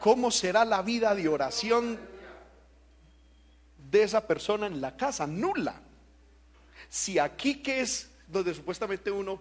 ¿Cómo 0.00 0.30
será 0.30 0.64
la 0.64 0.80
vida 0.80 1.14
de 1.14 1.28
oración 1.28 2.00
de 3.90 4.02
esa 4.02 4.26
persona 4.26 4.66
en 4.66 4.80
la 4.80 4.96
casa? 4.96 5.26
Nula. 5.26 5.78
Si 6.88 7.18
aquí 7.18 7.62
que 7.62 7.82
es 7.82 8.11
donde 8.26 8.54
supuestamente 8.54 9.11
uno 9.11 9.38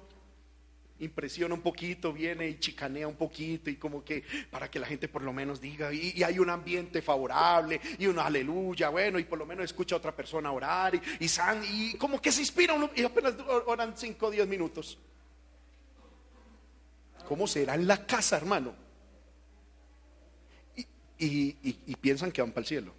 impresiona 0.99 1.53
un 1.53 1.61
poquito, 1.61 2.13
viene 2.13 2.47
y 2.47 2.59
chicanea 2.59 3.07
un 3.07 3.15
poquito 3.15 3.69
y 3.69 3.75
como 3.75 4.03
que 4.03 4.23
para 4.49 4.69
que 4.71 4.79
la 4.79 4.87
gente 4.87 5.07
por 5.07 5.21
lo 5.21 5.33
menos 5.33 5.59
diga 5.59 5.93
y, 5.93 6.23
hay 6.23 6.39
un 6.39 6.49
ambiente 6.49 7.01
favorable 7.01 7.81
y 7.99 8.07
una 8.07 8.25
aleluya, 8.25 8.89
bueno, 8.89 9.19
y 9.19 9.25
por 9.25 9.37
lo 9.37 9.45
menos 9.45 9.65
escucha 9.65 9.95
a 9.95 9.97
otra 9.97 10.15
persona 10.15 10.51
orar 10.51 10.95
y, 10.95 11.01
y, 11.19 11.97
como 11.97 12.21
que 12.21 12.31
se 12.31 12.41
inspira 12.41 12.73
uno 12.73 12.89
y 12.95 13.03
apenas 13.03 13.35
oran 13.65 13.95
5 13.95 14.25
o 14.25 14.31
10 14.31 14.47
minutos. 14.47 14.97
¿Cómo 17.27 17.47
será 17.47 17.75
en 17.75 17.87
la 17.87 18.05
casa, 18.05 18.37
hermano? 18.37 18.73
Y, 21.17 21.95
piensan 21.95 22.31
que 22.31 22.41
van 22.41 22.51
para 22.51 22.61
el 22.61 22.67
cielo. 22.67 22.93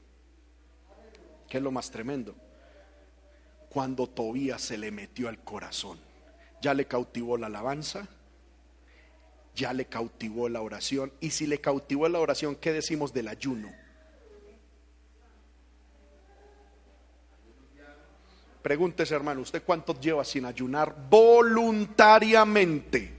¿Qué 1.48 1.58
es 1.58 1.62
lo 1.62 1.70
más 1.70 1.90
tremendo? 1.90 2.34
Cuando 3.68 4.08
Tobías 4.08 4.62
se 4.62 4.78
le 4.78 4.90
metió 4.90 5.28
al 5.28 5.38
corazón, 5.44 5.98
ya 6.60 6.74
le 6.74 6.86
cautivó 6.86 7.36
la 7.36 7.46
alabanza, 7.46 8.08
ya 9.54 9.72
le 9.72 9.86
cautivó 9.86 10.48
la 10.48 10.60
oración. 10.60 11.12
Y 11.20 11.30
si 11.30 11.46
le 11.46 11.60
cautivó 11.60 12.08
la 12.08 12.18
oración, 12.20 12.56
¿qué 12.56 12.72
decimos 12.72 13.12
del 13.12 13.28
ayuno? 13.28 13.72
Pregúntese, 18.62 19.14
hermano, 19.14 19.42
¿usted 19.42 19.62
cuánto 19.64 19.98
lleva 20.00 20.24
sin 20.24 20.44
ayunar 20.44 20.92
voluntariamente? 21.08 23.12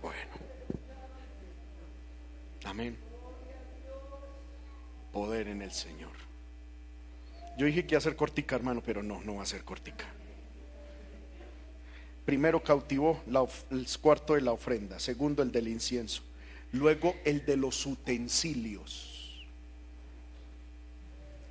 Bueno. 0.00 0.30
Amén. 2.66 2.96
Señor. 5.72 6.12
Yo 7.58 7.66
dije 7.66 7.86
que 7.86 7.94
iba 7.94 7.98
a 7.98 8.02
ser 8.02 8.16
cortica, 8.16 8.56
hermano, 8.56 8.82
pero 8.84 9.02
no, 9.02 9.20
no 9.22 9.36
va 9.36 9.42
a 9.42 9.46
ser 9.46 9.64
cortica 9.64 10.06
primero 12.24 12.62
cautivó 12.62 13.20
el 13.70 13.86
cuarto 14.00 14.34
de 14.34 14.42
la 14.42 14.52
ofrenda, 14.52 14.98
segundo 14.98 15.42
el 15.42 15.50
del 15.50 15.68
incienso, 15.68 16.22
luego 16.72 17.14
el 17.24 17.44
de 17.44 17.56
los 17.56 17.84
utensilios. 17.86 19.44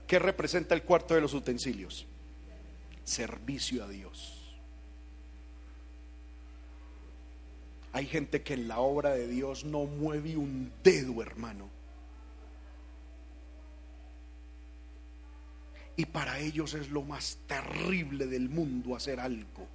¿Qué 0.08 0.20
representa 0.20 0.76
el 0.76 0.84
cuarto 0.84 1.14
de 1.14 1.22
los 1.22 1.34
utensilios? 1.34 2.06
Servicio 3.04 3.84
a 3.84 3.88
Dios. 3.88 4.38
Hay 7.94 8.06
gente 8.06 8.42
que 8.42 8.54
en 8.54 8.68
la 8.68 8.80
obra 8.80 9.12
de 9.12 9.28
Dios 9.28 9.66
no 9.66 9.84
mueve 9.86 10.38
un 10.38 10.72
dedo, 10.84 11.22
hermano. 11.22 11.70
Y 15.96 16.06
para 16.06 16.40
ellos 16.40 16.74
es 16.74 16.90
lo 16.90 17.04
más 17.04 17.40
terrible 17.48 18.26
del 18.26 18.50
mundo 18.50 18.96
hacer 18.96 19.20
algo. 19.20 19.68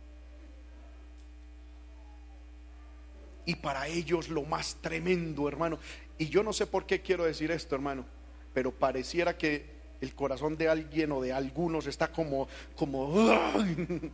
y 3.46 3.54
para 3.54 3.86
ellos 3.86 4.28
lo 4.28 4.42
más 4.42 4.76
tremendo, 4.82 5.48
hermano. 5.48 5.78
Y 6.18 6.28
yo 6.28 6.42
no 6.42 6.52
sé 6.52 6.66
por 6.66 6.84
qué 6.84 7.00
quiero 7.00 7.24
decir 7.24 7.50
esto, 7.50 7.74
hermano, 7.74 8.04
pero 8.52 8.72
pareciera 8.72 9.38
que 9.38 9.76
el 10.00 10.14
corazón 10.14 10.58
de 10.58 10.68
alguien 10.68 11.12
o 11.12 11.22
de 11.22 11.32
algunos 11.32 11.86
está 11.86 12.08
como, 12.08 12.48
como, 12.74 13.14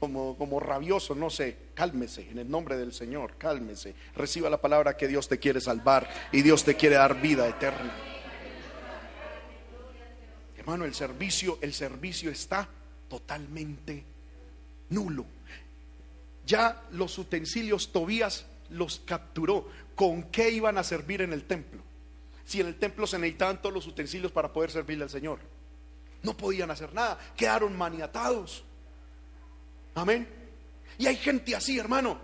como, 0.00 0.36
como 0.36 0.60
rabioso, 0.60 1.14
no 1.14 1.30
sé, 1.30 1.56
cálmese 1.74 2.30
en 2.30 2.38
el 2.38 2.50
nombre 2.50 2.76
del 2.76 2.92
Señor, 2.92 3.34
cálmese, 3.38 3.94
reciba 4.14 4.50
la 4.50 4.60
palabra 4.60 4.96
que 4.96 5.08
Dios 5.08 5.28
te 5.28 5.38
quiere 5.38 5.60
salvar 5.60 6.08
y 6.30 6.42
Dios 6.42 6.62
te 6.62 6.76
quiere 6.76 6.96
dar 6.96 7.20
vida 7.20 7.48
eterna. 7.48 8.17
Hermano, 10.68 10.84
el 10.84 10.94
servicio, 10.94 11.58
el 11.62 11.72
servicio 11.72 12.30
está 12.30 12.68
totalmente 13.08 14.04
nulo. 14.90 15.24
Ya 16.44 16.82
los 16.90 17.16
utensilios 17.16 17.90
Tobías 17.90 18.44
los 18.68 19.00
capturó. 19.06 19.66
¿Con 19.94 20.24
qué 20.24 20.50
iban 20.50 20.76
a 20.76 20.84
servir 20.84 21.22
en 21.22 21.32
el 21.32 21.44
templo? 21.44 21.80
Si 22.44 22.60
en 22.60 22.66
el 22.66 22.74
templo 22.78 23.06
se 23.06 23.18
necesitaban 23.18 23.62
todos 23.62 23.74
los 23.74 23.86
utensilios 23.86 24.30
para 24.30 24.52
poder 24.52 24.70
servirle 24.70 25.04
al 25.04 25.10
Señor. 25.10 25.38
No 26.22 26.36
podían 26.36 26.70
hacer 26.70 26.92
nada, 26.92 27.18
quedaron 27.34 27.74
maniatados. 27.74 28.62
Amén. 29.94 30.28
Y 30.98 31.06
hay 31.06 31.16
gente 31.16 31.56
así, 31.56 31.78
hermano, 31.78 32.18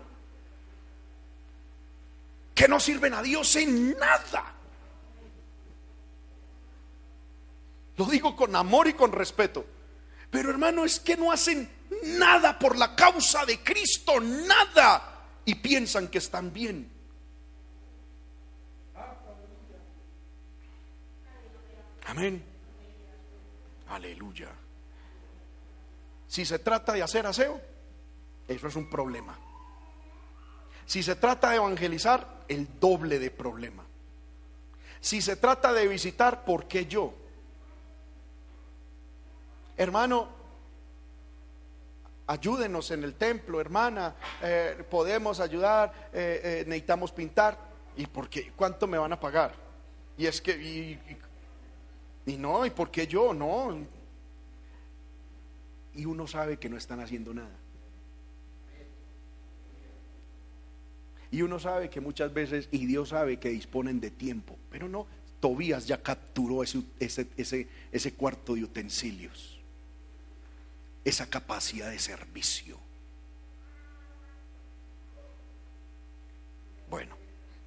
que 2.53 2.67
no 2.67 2.79
sirven 2.79 3.15
a 3.15 3.23
Dios 3.23 3.55
en 3.55 3.97
nada. 3.97 4.54
Lo 7.97 8.05
digo 8.05 8.35
con 8.35 8.55
amor 8.55 8.87
y 8.87 8.93
con 8.93 9.11
respeto. 9.11 9.65
Pero 10.29 10.49
hermano, 10.49 10.83
es 10.83 10.99
que 10.99 11.15
no 11.15 11.31
hacen 11.31 11.69
nada 12.03 12.59
por 12.59 12.77
la 12.77 12.95
causa 12.95 13.45
de 13.45 13.59
Cristo, 13.59 14.19
nada 14.19 15.23
y 15.45 15.55
piensan 15.55 16.07
que 16.07 16.17
están 16.17 16.51
bien. 16.51 16.91
Amén. 22.07 22.43
Aleluya. 23.89 24.49
Si 26.27 26.45
se 26.45 26.59
trata 26.59 26.93
de 26.93 27.01
hacer 27.01 27.25
aseo, 27.25 27.61
eso 28.47 28.67
es 28.67 28.75
un 28.75 28.89
problema. 28.89 29.37
Si 30.85 31.01
se 31.01 31.15
trata 31.15 31.49
de 31.49 31.55
evangelizar, 31.55 32.43
el 32.47 32.79
doble 32.79 33.19
de 33.19 33.31
problema. 33.31 33.83
Si 35.01 35.21
se 35.21 35.35
trata 35.35 35.73
de 35.73 35.87
visitar, 35.87 36.45
¿por 36.45 36.67
qué 36.67 36.85
yo? 36.85 37.13
Hermano, 39.77 40.29
ayúdenos 42.27 42.91
en 42.91 43.03
el 43.03 43.15
templo, 43.15 43.59
hermana, 43.59 44.15
eh, 44.41 44.83
podemos 44.89 45.39
ayudar, 45.39 46.09
eh, 46.13 46.41
eh, 46.43 46.63
necesitamos 46.65 47.11
pintar. 47.11 47.57
¿Y 47.97 48.07
por 48.07 48.29
qué? 48.29 48.51
¿Cuánto 48.55 48.87
me 48.87 48.97
van 48.97 49.13
a 49.13 49.19
pagar? 49.19 49.53
Y 50.17 50.25
es 50.25 50.41
que, 50.41 50.51
y, 50.51 50.99
y 52.25 52.37
no, 52.37 52.65
¿y 52.65 52.69
por 52.69 52.89
qué 52.89 53.05
yo? 53.05 53.33
No. 53.33 53.77
Y 55.93 56.05
uno 56.05 56.27
sabe 56.27 56.57
que 56.57 56.69
no 56.69 56.77
están 56.77 56.99
haciendo 57.01 57.33
nada. 57.33 57.57
Y 61.31 61.41
uno 61.41 61.59
sabe 61.59 61.89
que 61.89 61.99
muchas 61.99 62.33
veces, 62.33 62.69
y 62.71 62.85
Dios 62.85 63.09
sabe 63.09 63.37
que 63.37 63.49
disponen 63.49 63.99
de 63.99 64.09
tiempo, 64.09 64.57
pero 64.69 64.87
no, 64.87 65.05
Tobías 65.41 65.85
ya 65.85 66.01
capturó 66.01 66.63
ese, 66.63 66.83
ese, 66.97 67.27
ese, 67.35 67.67
ese 67.91 68.13
cuarto 68.13 68.55
de 68.55 68.63
utensilios 68.63 69.54
esa 71.05 71.29
capacidad 71.29 71.91
de 71.91 71.99
servicio. 71.99 72.77
Bueno, 76.89 77.15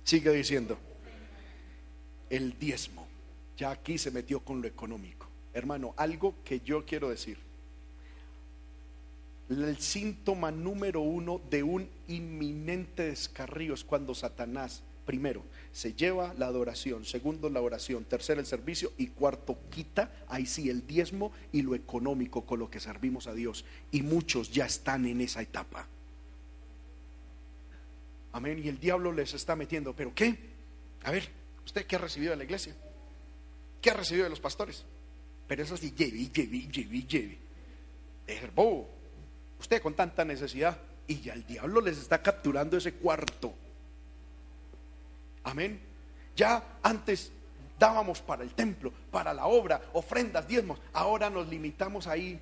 sigue 0.02 0.32
diciendo, 0.32 0.76
el 2.28 2.58
diezmo, 2.58 3.06
ya 3.56 3.70
aquí 3.70 3.96
se 3.96 4.10
metió 4.10 4.40
con 4.40 4.60
lo 4.60 4.68
económico. 4.68 5.28
Hermano, 5.54 5.94
algo 5.96 6.34
que 6.44 6.60
yo 6.60 6.84
quiero 6.84 7.08
decir. 7.08 7.38
El 9.48 9.78
síntoma 9.78 10.50
número 10.50 11.00
uno 11.00 11.40
de 11.48 11.62
un 11.62 11.88
inminente 12.06 13.04
descarrío 13.04 13.72
es 13.72 13.82
cuando 13.82 14.14
Satanás 14.14 14.82
Primero, 15.08 15.42
se 15.72 15.94
lleva 15.94 16.34
la 16.36 16.48
adoración. 16.48 17.06
Segundo, 17.06 17.48
la 17.48 17.62
oración. 17.62 18.04
Tercero, 18.04 18.40
el 18.40 18.46
servicio. 18.46 18.92
Y 18.98 19.06
cuarto, 19.06 19.58
quita, 19.70 20.12
ahí 20.28 20.44
sí, 20.44 20.68
el 20.68 20.86
diezmo 20.86 21.32
y 21.50 21.62
lo 21.62 21.74
económico 21.74 22.44
con 22.44 22.58
lo 22.58 22.68
que 22.68 22.78
servimos 22.78 23.26
a 23.26 23.32
Dios. 23.32 23.64
Y 23.90 24.02
muchos 24.02 24.50
ya 24.50 24.66
están 24.66 25.06
en 25.06 25.22
esa 25.22 25.40
etapa. 25.40 25.88
Amén. 28.32 28.60
Y 28.62 28.68
el 28.68 28.78
diablo 28.78 29.10
les 29.10 29.32
está 29.32 29.56
metiendo. 29.56 29.96
¿Pero 29.96 30.14
qué? 30.14 30.38
A 31.04 31.10
ver, 31.10 31.26
¿usted 31.64 31.86
qué 31.86 31.96
ha 31.96 32.00
recibido 32.00 32.32
de 32.32 32.36
la 32.36 32.44
iglesia? 32.44 32.76
¿Qué 33.80 33.88
ha 33.88 33.94
recibido 33.94 34.24
de 34.24 34.30
los 34.30 34.40
pastores? 34.40 34.84
Pero 35.46 35.62
eso 35.62 35.78
sí, 35.78 35.94
lleve, 35.96 36.28
lleve, 36.28 36.68
lleve, 36.70 37.02
lleve. 37.04 37.38
Es 38.26 38.54
bobo. 38.54 38.90
Usted 39.58 39.80
con 39.80 39.94
tanta 39.94 40.22
necesidad. 40.26 40.78
Y 41.06 41.22
ya 41.22 41.32
el 41.32 41.46
diablo 41.46 41.80
les 41.80 41.96
está 41.96 42.22
capturando 42.22 42.76
ese 42.76 42.92
cuarto. 42.92 43.54
Amén. 45.48 45.80
Ya 46.36 46.78
antes 46.82 47.32
dábamos 47.78 48.20
para 48.20 48.42
el 48.42 48.54
templo, 48.54 48.92
para 49.10 49.32
la 49.32 49.46
obra, 49.46 49.80
ofrendas, 49.94 50.46
diezmos. 50.46 50.78
Ahora 50.92 51.30
nos 51.30 51.48
limitamos 51.48 52.06
ahí. 52.06 52.38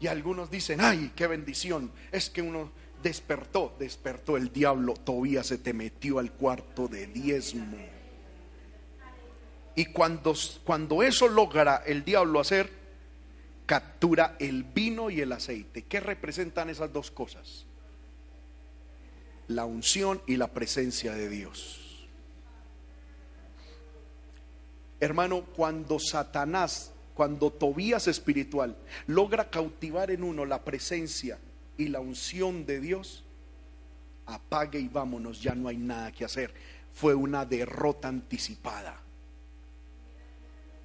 Y 0.00 0.06
algunos 0.06 0.50
dicen, 0.50 0.80
ay, 0.80 1.12
qué 1.16 1.26
bendición. 1.26 1.90
Es 2.12 2.30
que 2.30 2.42
uno 2.42 2.70
despertó, 3.02 3.74
despertó 3.78 4.36
el 4.36 4.52
diablo. 4.52 4.94
Todavía 4.94 5.42
se 5.42 5.58
te 5.58 5.72
metió 5.72 6.20
al 6.20 6.32
cuarto 6.32 6.86
de 6.86 7.08
diezmo. 7.08 7.76
Y 9.74 9.86
cuando, 9.86 10.34
cuando 10.64 11.02
eso 11.02 11.28
logra 11.28 11.82
el 11.86 12.04
diablo 12.04 12.38
hacer, 12.38 12.70
captura 13.66 14.36
el 14.38 14.62
vino 14.62 15.10
y 15.10 15.20
el 15.20 15.32
aceite. 15.32 15.82
¿Qué 15.82 15.98
representan 15.98 16.70
esas 16.70 16.92
dos 16.92 17.10
cosas? 17.10 17.67
La 19.48 19.64
unción 19.64 20.20
y 20.26 20.36
la 20.36 20.48
presencia 20.48 21.14
de 21.14 21.28
Dios. 21.28 22.06
Hermano, 25.00 25.44
cuando 25.56 25.98
Satanás, 25.98 26.92
cuando 27.14 27.50
Tobías 27.50 28.06
espiritual 28.08 28.76
logra 29.06 29.48
cautivar 29.50 30.10
en 30.10 30.22
uno 30.22 30.44
la 30.44 30.64
presencia 30.64 31.38
y 31.76 31.88
la 31.88 32.00
unción 32.00 32.66
de 32.66 32.80
Dios, 32.80 33.24
apague 34.26 34.78
y 34.78 34.88
vámonos, 34.88 35.40
ya 35.40 35.54
no 35.54 35.68
hay 35.68 35.76
nada 35.76 36.12
que 36.12 36.24
hacer. 36.24 36.52
Fue 36.92 37.14
una 37.14 37.46
derrota 37.46 38.08
anticipada. 38.08 39.00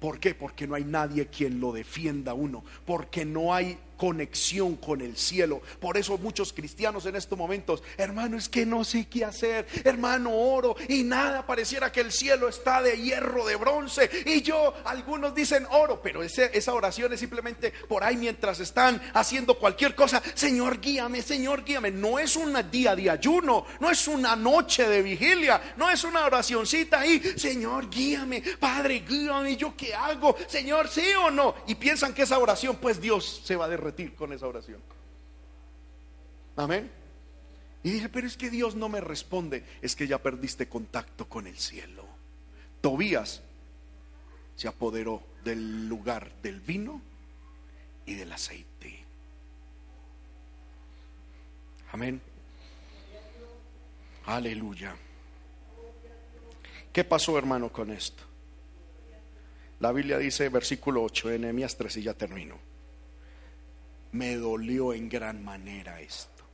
¿Por 0.00 0.20
qué? 0.20 0.34
Porque 0.34 0.66
no 0.66 0.74
hay 0.74 0.84
nadie 0.84 1.26
quien 1.26 1.60
lo 1.60 1.72
defienda 1.72 2.32
a 2.32 2.34
uno, 2.34 2.64
porque 2.84 3.24
no 3.24 3.54
hay 3.54 3.78
conexión 3.96 4.76
con 4.76 5.00
el 5.00 5.16
cielo. 5.16 5.60
Por 5.80 5.96
eso 5.96 6.18
muchos 6.18 6.52
cristianos 6.52 7.06
en 7.06 7.16
estos 7.16 7.38
momentos, 7.38 7.82
hermano, 7.96 8.36
es 8.36 8.48
que 8.48 8.66
no 8.66 8.84
sé 8.84 9.06
qué 9.06 9.24
hacer, 9.24 9.66
hermano, 9.84 10.30
oro 10.34 10.76
y 10.88 11.02
nada, 11.02 11.46
pareciera 11.46 11.92
que 11.92 12.00
el 12.00 12.12
cielo 12.12 12.48
está 12.48 12.82
de 12.82 13.00
hierro, 13.00 13.44
de 13.46 13.56
bronce. 13.56 14.10
Y 14.26 14.42
yo, 14.42 14.74
algunos 14.84 15.34
dicen 15.34 15.66
oro, 15.70 16.00
pero 16.02 16.22
esa 16.22 16.74
oración 16.74 17.12
es 17.12 17.20
simplemente 17.20 17.72
por 17.88 18.04
ahí 18.04 18.16
mientras 18.16 18.60
están 18.60 19.00
haciendo 19.14 19.58
cualquier 19.58 19.94
cosa, 19.94 20.22
Señor, 20.34 20.80
guíame, 20.80 21.22
Señor, 21.22 21.64
guíame. 21.64 21.90
No 21.90 22.18
es 22.18 22.36
un 22.36 22.54
día 22.70 22.94
de 22.96 23.10
ayuno, 23.10 23.66
no 23.80 23.90
es 23.90 24.08
una 24.08 24.36
noche 24.36 24.88
de 24.88 25.02
vigilia, 25.02 25.74
no 25.76 25.90
es 25.90 26.04
una 26.04 26.24
oracioncita 26.24 27.00
ahí, 27.00 27.20
Señor, 27.36 27.90
guíame, 27.90 28.42
Padre, 28.58 29.04
guíame, 29.06 29.56
¿yo 29.56 29.74
qué 29.76 29.94
hago? 29.94 30.36
Señor, 30.46 30.88
sí 30.88 31.06
o 31.20 31.30
no. 31.30 31.54
Y 31.66 31.74
piensan 31.74 32.14
que 32.14 32.22
esa 32.22 32.38
oración, 32.38 32.76
pues 32.76 33.00
Dios 33.00 33.42
se 33.44 33.56
va 33.56 33.66
a 33.66 33.68
derretir 33.84 34.14
con 34.14 34.32
esa 34.32 34.46
oración. 34.46 34.80
Amén. 36.56 36.90
Y 37.82 37.90
dice, 37.90 38.08
pero 38.08 38.26
es 38.26 38.36
que 38.36 38.48
Dios 38.48 38.74
no 38.74 38.88
me 38.88 39.00
responde. 39.00 39.64
Es 39.82 39.94
que 39.94 40.06
ya 40.06 40.18
perdiste 40.18 40.68
contacto 40.68 41.28
con 41.28 41.46
el 41.46 41.58
cielo. 41.58 42.04
Tobías 42.80 43.42
se 44.56 44.68
apoderó 44.68 45.22
del 45.44 45.86
lugar 45.88 46.32
del 46.42 46.60
vino 46.60 47.02
y 48.06 48.14
del 48.14 48.32
aceite. 48.32 49.04
Amén. 51.92 52.20
Aleluya. 54.26 54.96
¿Qué 56.92 57.04
pasó, 57.04 57.36
hermano, 57.36 57.70
con 57.70 57.90
esto? 57.90 58.22
La 59.80 59.92
Biblia 59.92 60.16
dice, 60.16 60.48
versículo 60.48 61.02
8, 61.02 61.32
Enemías 61.32 61.76
3, 61.76 61.98
y 61.98 62.02
ya 62.02 62.14
termino 62.14 62.73
me 64.14 64.36
dolió 64.36 64.94
en 64.94 65.08
gran 65.08 65.44
manera 65.44 66.00
esto. 66.00 66.44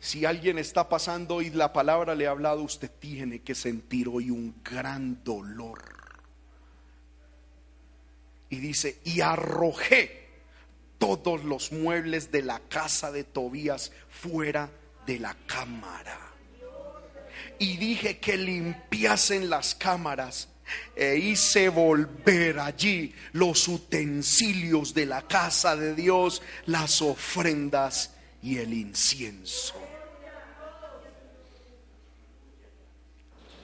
Si 0.00 0.24
alguien 0.24 0.56
está 0.58 0.88
pasando 0.88 1.42
y 1.42 1.50
la 1.50 1.72
palabra 1.74 2.14
le 2.14 2.26
ha 2.26 2.30
hablado, 2.30 2.62
usted 2.62 2.90
tiene 2.98 3.40
que 3.40 3.54
sentir 3.54 4.08
hoy 4.08 4.30
un 4.30 4.62
gran 4.64 5.22
dolor. 5.22 5.82
Y 8.48 8.56
dice, 8.56 9.00
y 9.04 9.20
arrojé 9.20 10.28
todos 10.96 11.44
los 11.44 11.72
muebles 11.72 12.32
de 12.32 12.40
la 12.40 12.60
casa 12.60 13.12
de 13.12 13.24
Tobías 13.24 13.92
fuera 14.08 14.70
de 15.04 15.18
la 15.18 15.36
cámara. 15.46 16.18
Y 17.58 17.76
dije 17.76 18.18
que 18.18 18.38
limpiasen 18.38 19.50
las 19.50 19.74
cámaras 19.74 20.48
e 20.94 21.16
hice 21.16 21.68
volver 21.68 22.58
allí 22.58 23.14
los 23.32 23.68
utensilios 23.68 24.94
de 24.94 25.06
la 25.06 25.22
casa 25.22 25.76
de 25.76 25.94
Dios, 25.94 26.42
las 26.66 27.02
ofrendas 27.02 28.14
y 28.42 28.58
el 28.58 28.72
incienso. 28.72 29.74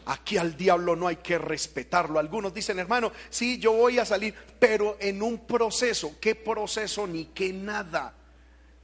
Aquí 0.07 0.37
al 0.37 0.57
diablo 0.57 0.97
no 0.97 1.09
hay 1.09 1.17
que 1.17 1.39
respetarlo. 1.39 2.19
Algunos 2.19 2.53
dicen, 2.53 2.79
hermano, 2.79 3.11
sí, 3.31 3.59
yo 3.59 3.73
voy 3.73 3.99
a 3.99 4.05
salir, 4.05 4.35
pero 4.59 4.99
en 5.01 5.23
un 5.23 5.47
proceso. 5.47 6.17
¿Qué 6.21 6.35
proceso 6.35 7.07
ni 7.07 7.27
qué 7.27 7.53
nada? 7.53 8.13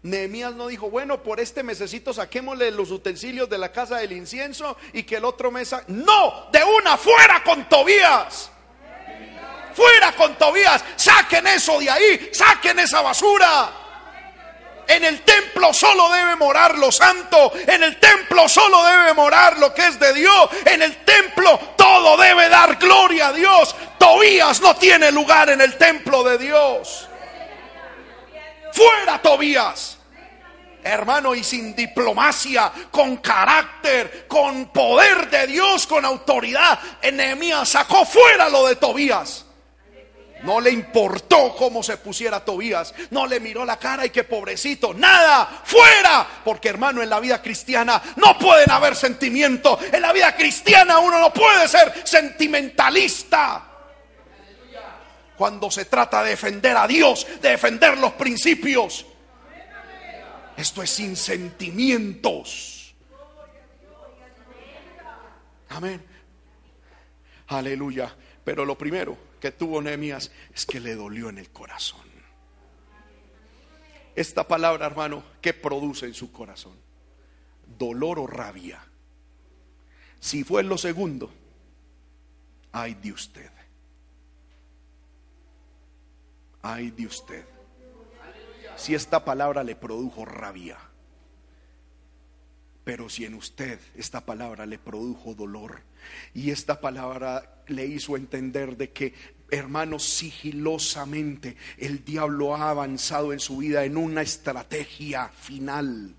Nehemías 0.02 0.55
no 0.55 0.68
dijo, 0.68 0.89
bueno, 0.89 1.22
por 1.22 1.40
este 1.40 1.62
mesecito 1.62 2.14
saquémosle 2.14 2.70
los 2.70 2.90
utensilios 2.90 3.51
de 3.51 3.59
la 3.59 3.70
casa 3.70 3.98
del 3.98 4.12
incienso 4.12 4.77
y 4.94 5.02
que 5.02 5.16
el 5.16 5.24
otro 5.24 5.51
mesa. 5.51 5.85
No, 5.89 6.48
de 6.51 6.64
una 6.64 6.97
fuera 6.97 7.44
con 7.44 7.68
Tobías. 7.68 8.51
Fuera 9.74 10.12
con 10.12 10.36
Tobías. 10.36 10.82
Saquen 10.97 11.47
eso 11.48 11.78
de 11.78 11.90
ahí, 11.90 12.31
saquen 12.32 12.78
esa 12.78 13.02
basura. 13.02 13.72
En 14.89 15.05
el 15.05 15.20
templo 15.20 15.72
solo 15.72 16.10
debe 16.10 16.35
morar 16.35 16.78
lo 16.78 16.90
santo. 16.90 17.52
En 17.66 17.82
el 17.82 18.01
templo 18.01 18.48
solo 18.48 18.82
debe 18.85 19.12
morar 19.12 19.59
lo 19.59 19.72
que 19.74 19.86
es 19.86 20.01
de 20.01 20.14
Dios. 20.14 20.48
En 20.64 20.81
el 20.81 21.05
templo 21.05 21.59
todo 21.77 22.16
debe 22.16 22.48
dar 22.48 22.77
gloria 22.77 23.28
a 23.28 23.32
Dios. 23.32 23.77
Tobías 23.98 24.60
no 24.62 24.74
tiene 24.77 25.12
lugar 25.12 25.51
en 25.51 25.60
el 25.60 25.77
templo 25.77 26.24
de 26.24 26.39
Dios. 26.39 27.09
Fuera 28.72 29.20
Tobías. 29.20 29.98
Hermano, 30.82 31.34
y 31.34 31.44
sin 31.44 31.74
diplomacia, 31.76 32.72
con 32.90 33.18
carácter, 33.18 34.26
con 34.26 34.66
poder 34.72 35.28
de 35.28 35.47
Dios, 35.47 35.86
con 35.86 36.05
autoridad, 36.05 36.78
Nehemías 37.12 37.68
sacó 37.68 38.06
fuera 38.06 38.48
lo 38.48 38.66
de 38.66 38.76
Tobías. 38.76 39.44
No 40.42 40.59
le 40.59 40.70
importó 40.70 41.55
cómo 41.55 41.82
se 41.82 41.98
pusiera 41.98 42.42
Tobías. 42.42 42.94
No 43.10 43.26
le 43.26 43.40
miró 43.40 43.64
la 43.66 43.78
cara 43.78 44.06
y 44.06 44.10
que 44.10 44.24
pobrecito. 44.24 44.94
Nada. 44.94 45.60
Fuera. 45.64 46.26
Porque 46.42 46.70
hermano, 46.70 47.02
en 47.02 47.10
la 47.10 47.20
vida 47.20 47.42
cristiana 47.42 48.01
no 48.16 48.38
pueden 48.38 48.70
haber 48.70 48.97
sentimientos. 48.97 49.78
En 49.92 50.01
la 50.01 50.14
vida 50.14 50.34
cristiana 50.34 50.98
uno 50.98 51.18
no 51.18 51.30
puede 51.30 51.68
ser 51.68 51.92
sentimentalista 52.05 53.69
cuando 55.40 55.70
se 55.70 55.86
trata 55.86 56.22
de 56.22 56.28
defender 56.32 56.76
a 56.76 56.86
Dios, 56.86 57.26
de 57.40 57.48
defender 57.48 57.96
los 57.96 58.12
principios. 58.12 59.06
Esto 60.54 60.82
es 60.82 60.90
sin 60.90 61.16
sentimientos. 61.16 62.94
Amén. 65.70 66.04
Aleluya. 67.46 68.14
Pero 68.44 68.66
lo 68.66 68.76
primero 68.76 69.16
que 69.40 69.50
tuvo 69.50 69.80
Nehemías 69.80 70.30
es 70.54 70.66
que 70.66 70.78
le 70.78 70.94
dolió 70.94 71.30
en 71.30 71.38
el 71.38 71.48
corazón. 71.48 72.04
Esta 74.14 74.46
palabra, 74.46 74.84
hermano, 74.84 75.24
¿qué 75.40 75.54
produce 75.54 76.04
en 76.04 76.12
su 76.12 76.30
corazón? 76.30 76.76
Dolor 77.78 78.18
o 78.18 78.26
rabia. 78.26 78.84
Si 80.20 80.44
fue 80.44 80.62
lo 80.64 80.76
segundo, 80.76 81.32
ay 82.72 82.92
de 82.92 83.12
usted. 83.12 83.59
Ay 86.62 86.90
de 86.90 87.06
usted. 87.06 87.44
Si 88.76 88.94
esta 88.94 89.24
palabra 89.24 89.62
le 89.62 89.76
produjo 89.76 90.24
rabia, 90.24 90.78
pero 92.84 93.08
si 93.08 93.24
en 93.24 93.34
usted 93.34 93.78
esta 93.94 94.24
palabra 94.24 94.66
le 94.66 94.78
produjo 94.78 95.34
dolor 95.34 95.82
y 96.34 96.50
esta 96.50 96.80
palabra 96.80 97.62
le 97.66 97.86
hizo 97.86 98.16
entender 98.16 98.76
de 98.76 98.90
que, 98.90 99.14
hermano, 99.50 99.98
sigilosamente 99.98 101.56
el 101.76 102.04
diablo 102.04 102.56
ha 102.56 102.70
avanzado 102.70 103.32
en 103.32 103.40
su 103.40 103.58
vida 103.58 103.84
en 103.84 103.96
una 103.96 104.22
estrategia 104.22 105.28
final. 105.28 106.16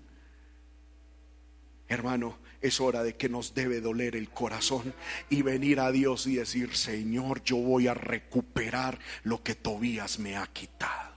Hermano, 1.88 2.38
es 2.62 2.80
hora 2.80 3.02
de 3.02 3.16
que 3.16 3.28
nos 3.28 3.54
debe 3.54 3.80
doler 3.80 4.16
el 4.16 4.30
corazón 4.30 4.94
y 5.28 5.42
venir 5.42 5.80
a 5.80 5.90
Dios 5.90 6.26
y 6.26 6.36
decir, 6.36 6.76
Señor, 6.76 7.42
yo 7.42 7.56
voy 7.56 7.88
a 7.88 7.94
recuperar 7.94 8.98
lo 9.24 9.42
que 9.42 9.54
Tobías 9.54 10.18
me 10.18 10.36
ha 10.36 10.46
quitado. 10.46 11.12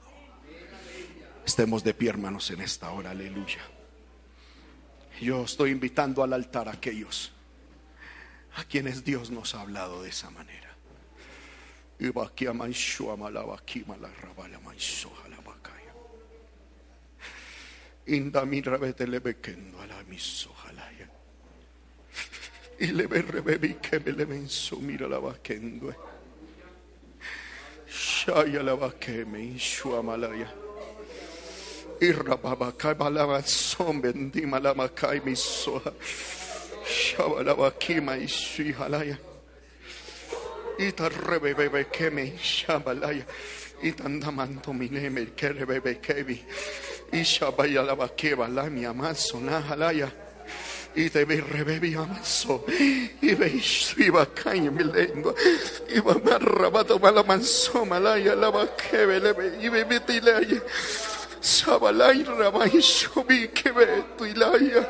Estemos 1.45 1.83
de 1.83 1.93
pie, 1.93 2.09
hermanos, 2.09 2.49
en 2.49 2.61
esta 2.61 2.89
hora, 2.91 3.11
aleluya. 3.11 3.61
Yo 5.21 5.43
estoy 5.43 5.71
invitando 5.71 6.23
al 6.23 6.33
altar 6.33 6.67
a 6.67 6.73
aquellos 6.73 7.31
a 8.55 8.63
quienes 8.63 9.03
Dios 9.03 9.31
nos 9.31 9.53
ha 9.53 9.61
hablado 9.61 10.01
de 10.01 10.09
esa 10.09 10.29
manera. 10.29 10.75
Inda 18.07 18.45
mi 18.45 18.61
rabete 18.61 19.07
le 19.07 19.19
bequendo 19.19 19.81
a 19.81 19.87
la 19.87 20.03
miso. 20.03 20.54
Y 22.77 22.87
le 22.87 23.07
berrebebi 23.07 23.75
que 23.75 23.99
me 23.99 24.11
le 24.11 24.25
menso 24.25 24.77
mira 24.77 25.07
la 25.07 25.19
vaquendue. 25.19 25.95
Shaya 27.87 28.61
la 28.61 28.75
vaqueme 28.75 29.39
y 29.39 29.57
shuamalaya. 29.57 30.53
Y 32.01 32.11
rababa 32.11 32.73
balaba 32.97 33.41
son 33.43 34.01
bendima 34.01 34.59
la 34.59 34.73
macay 34.73 35.21
mi 35.23 35.35
soja. 35.35 35.93
Shaba 36.85 37.41
la 37.43 37.53
vaquima 37.53 38.17
y 38.17 38.27
shuihalaya. 38.27 39.17
Y 40.77 40.91
ta 40.91 41.07
rebebebe 41.07 41.87
que 41.87 42.11
me 42.11 42.37
shabalaya. 42.37 43.25
Y 43.81 43.93
tandamando 43.93 44.73
mi 44.73 44.89
neme 44.89 45.33
que 45.33 45.53
rebebe 45.53 46.01
kebi. 46.01 46.43
Y 47.13 47.23
shabaya 47.23 47.83
la 47.83 47.95
vaqueba 47.95 48.49
la 48.49 48.69
mi 48.69 48.83
amazo 48.83 49.39
nahalaya 49.39 50.24
y 50.95 51.09
te 51.09 51.25
vi 51.25 51.41
rebebi 51.41 51.95
amaso 51.95 52.65
y 53.21 53.35
veis 53.35 53.93
iba 53.97 54.25
caña 54.33 54.71
mi 54.71 54.83
lengua 54.83 55.33
y 55.89 55.99
va 55.99 56.15
marrabato 56.23 56.99
mala 56.99 57.23
manso 57.23 57.85
malaya 57.85 58.35
la 58.35 58.49
vaquebe 58.49 59.19
le 59.19 59.31
y 59.61 59.69
me 59.69 59.83
metí 59.85 60.21
la 60.21 60.39
sabalay 61.41 62.23
ramay 62.23 62.79
shobi 62.81 63.49
que 63.49 63.71
ve 63.71 64.03
tu 64.17 64.25
ilaya 64.25 64.87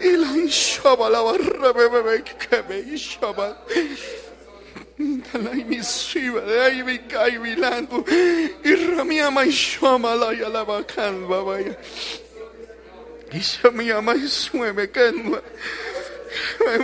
y 0.00 0.16
la 0.16 0.32
shaba 0.46 1.10
la 1.10 1.22
barra 1.22 1.72
bebe 1.72 2.22
que 2.22 2.62
me 2.68 2.96
shaba 2.96 3.56
Dalai 4.98 5.62
mi 5.62 5.78
shiva, 5.78 6.40
dai 6.40 6.82
mi 6.82 6.98
kai 6.98 7.38
milando. 7.38 8.04
Y 8.64 8.74
ramia 8.74 9.30
mai 9.30 9.48
shama 9.48 10.16
la 10.16 10.32
la 10.32 10.64
babaya. 10.64 11.76
Y 13.32 13.40
shamia 13.40 14.02
mai 14.02 14.26
sueme 14.28 14.88
kenwa. 14.88 15.42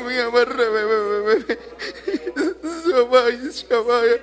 Mi 0.04 0.18
amarre 0.18 0.66
bebe 0.74 0.98
bebe. 1.26 1.58
Sabay 2.84 3.52
sabaya. 3.52 4.18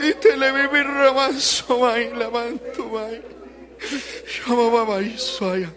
Y 0.00 0.12
te 0.14 0.36
le 0.36 0.52
vi 0.52 0.68
mi 0.72 0.82
raman 0.82 1.38
somay 1.38 2.12
la 2.14 2.30
manto 2.30 2.88
may. 2.88 3.22
Shama 4.26 4.70
babay 4.70 5.16
soya. 5.18 5.70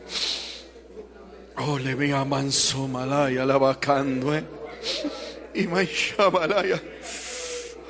Oh, 1.57 1.77
le 1.77 1.93
vi 1.95 2.11
a 2.11 2.25
manso 2.25 2.87
malaya 2.87 3.45
la 3.45 3.59
bacando, 3.59 4.33
eh. 4.33 4.43
Y 5.53 5.67
mai 5.67 5.85
shabalaya. 5.85 6.81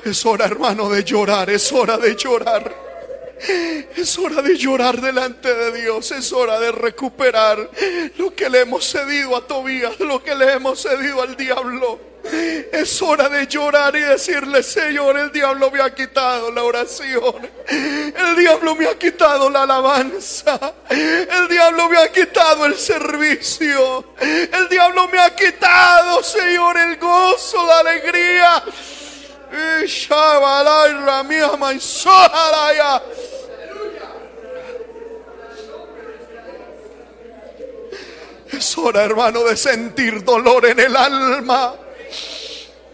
Es 0.03 0.25
hora, 0.25 0.45
hermano, 0.45 0.89
de 0.89 1.03
llorar, 1.03 1.49
es 1.49 1.71
hora 1.71 1.97
de 1.97 2.15
llorar. 2.15 2.90
Es 3.95 4.17
hora 4.17 4.41
de 4.41 4.55
llorar 4.57 5.01
delante 5.01 5.53
de 5.53 5.81
Dios, 5.81 6.11
es 6.11 6.31
hora 6.31 6.59
de 6.59 6.71
recuperar 6.71 7.69
lo 8.17 8.35
que 8.35 8.49
le 8.49 8.61
hemos 8.61 8.85
cedido 8.85 9.35
a 9.35 9.47
Tobías, 9.47 9.99
lo 9.99 10.23
que 10.23 10.35
le 10.35 10.53
hemos 10.53 10.81
cedido 10.81 11.21
al 11.21 11.35
diablo. 11.35 12.11
Es 12.23 13.01
hora 13.01 13.29
de 13.29 13.47
llorar 13.47 13.95
y 13.95 13.99
decirle, 13.99 14.61
Señor, 14.61 15.17
el 15.17 15.31
diablo 15.31 15.71
me 15.71 15.81
ha 15.81 15.93
quitado 15.93 16.51
la 16.51 16.63
oración. 16.63 17.49
El 17.67 18.35
diablo 18.35 18.75
me 18.75 18.87
ha 18.87 18.97
quitado 18.97 19.49
la 19.49 19.63
alabanza. 19.63 20.75
El 20.89 21.47
diablo 21.47 21.89
me 21.89 21.97
ha 21.97 22.11
quitado 22.11 22.65
el 22.65 22.75
servicio. 22.75 24.13
El 24.19 24.69
diablo 24.69 25.07
me 25.07 25.19
ha 25.19 25.35
quitado, 25.35 26.23
Señor, 26.23 26.77
el 26.77 26.97
gozo, 26.97 27.65
la 27.65 27.79
alegría. 27.79 28.63
Es 38.51 38.77
hora, 38.77 39.03
hermano, 39.03 39.43
de 39.43 39.57
sentir 39.57 40.23
dolor 40.23 40.65
en 40.65 40.79
el 40.79 40.95
alma. 40.95 41.75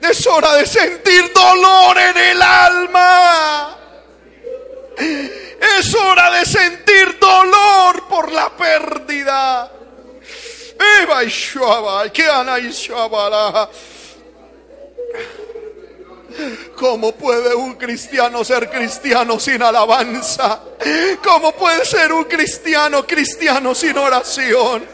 Es 0.01 0.25
hora 0.25 0.55
de 0.55 0.65
sentir 0.65 1.31
dolor 1.33 1.97
en 1.97 2.17
el 2.17 2.41
alma. 2.41 3.77
Es 4.97 5.93
hora 5.93 6.31
de 6.31 6.45
sentir 6.45 7.19
dolor 7.19 8.07
por 8.07 8.31
la 8.31 8.49
pérdida. 8.55 9.71
Eva 11.01 11.23
y 11.23 11.29
Shabbat, 11.29 12.11
que 12.11 12.23
Ana 12.23 12.59
y 12.59 12.69
Shabbat. 12.69 13.69
¿Cómo 16.75 17.13
puede 17.13 17.55
un 17.55 17.75
cristiano 17.75 18.43
ser 18.43 18.69
cristiano 18.69 19.39
sin 19.39 19.61
alabanza? 19.63 20.61
¿Cómo 21.23 21.51
puede 21.53 21.85
ser 21.85 22.13
un 22.13 22.25
cristiano 22.25 23.05
cristiano 23.05 23.73
sin 23.73 23.97
oración? 23.97 24.85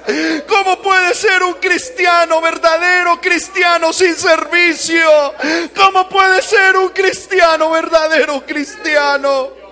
¿Cómo 0.47 0.81
puede 0.81 1.13
ser 1.13 1.43
un 1.43 1.55
cristiano 1.55 2.41
verdadero 2.41 3.19
cristiano 3.19 3.91
sin 3.91 4.15
servicio? 4.15 5.33
¿Cómo 5.75 6.07
puede 6.07 6.41
ser 6.41 6.77
un 6.77 6.89
cristiano 6.89 7.69
verdadero 7.71 8.45
cristiano? 8.45 9.63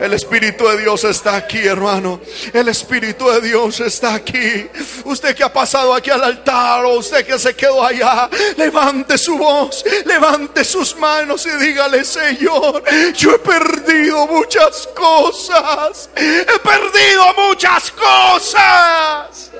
El 0.00 0.14
Espíritu 0.14 0.66
de 0.66 0.78
Dios 0.78 1.04
está 1.04 1.36
aquí, 1.36 1.58
hermano. 1.58 2.20
El 2.52 2.68
Espíritu 2.68 3.28
de 3.28 3.40
Dios 3.42 3.80
está 3.80 4.14
aquí. 4.14 4.66
Usted 5.04 5.34
que 5.34 5.44
ha 5.44 5.52
pasado 5.52 5.92
aquí 5.92 6.10
al 6.10 6.24
altar 6.24 6.84
o 6.86 6.94
usted 6.94 7.26
que 7.26 7.38
se 7.38 7.54
quedó 7.54 7.84
allá, 7.84 8.30
levante 8.56 9.18
su 9.18 9.36
voz, 9.36 9.84
levante 10.06 10.64
sus 10.64 10.96
manos 10.96 11.44
y 11.44 11.50
dígale, 11.64 12.04
Señor, 12.04 12.82
yo 13.14 13.34
he 13.34 13.38
perdido 13.38 14.26
muchas 14.26 14.88
cosas. 14.94 16.08
He 16.16 16.58
perdido 16.60 17.34
muchas 17.36 17.90
cosas. 17.90 19.50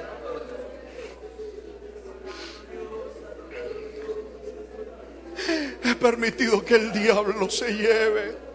He 5.82 5.94
permitido 5.94 6.64
que 6.64 6.74
el 6.76 6.92
diablo 6.92 7.48
se 7.50 7.72
lleve. 7.72 8.49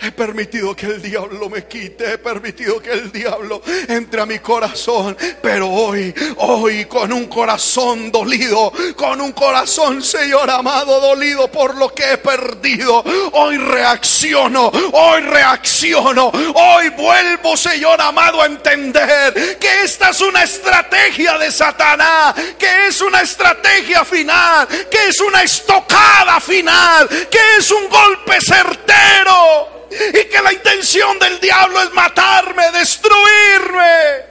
He 0.00 0.12
permitido 0.12 0.76
que 0.76 0.86
el 0.86 1.02
diablo 1.02 1.50
me 1.50 1.66
quite, 1.66 2.12
he 2.12 2.18
permitido 2.18 2.80
que 2.80 2.92
el 2.92 3.10
diablo 3.10 3.60
entre 3.88 4.20
a 4.20 4.26
mi 4.26 4.38
corazón, 4.38 5.16
pero 5.42 5.68
hoy, 5.68 6.14
hoy 6.36 6.84
con 6.84 7.12
un 7.12 7.26
corazón 7.26 8.12
dolido, 8.12 8.72
con 8.94 9.20
un 9.20 9.32
corazón, 9.32 10.00
Señor 10.02 10.48
amado, 10.50 11.00
dolido 11.00 11.50
por 11.50 11.76
lo 11.76 11.92
que 11.92 12.12
he 12.12 12.18
perdido, 12.18 13.02
hoy 13.32 13.58
reacciono, 13.58 14.70
hoy 14.92 15.20
reacciono, 15.22 16.30
hoy 16.54 16.90
vuelvo, 16.90 17.56
Señor 17.56 18.00
amado, 18.00 18.40
a 18.40 18.46
entender 18.46 19.58
que 19.58 19.82
esta 19.82 20.10
es 20.10 20.20
una 20.20 20.44
estrategia 20.44 21.38
de 21.38 21.50
Satanás, 21.50 22.34
que 22.56 22.86
es 22.86 23.00
una 23.00 23.22
estrategia 23.22 24.04
final, 24.04 24.68
que 24.88 25.08
es 25.08 25.20
una 25.20 25.42
estocada 25.42 26.38
final, 26.38 27.08
que 27.08 27.56
es 27.58 27.68
un 27.72 27.88
golpe 27.88 28.38
certero 28.40 29.78
y 29.90 30.24
que 30.28 30.42
la 30.42 30.52
intención 30.52 31.18
del 31.18 31.40
diablo 31.40 31.82
es 31.82 31.92
matarme, 31.92 32.70
destruirme. 32.72 34.28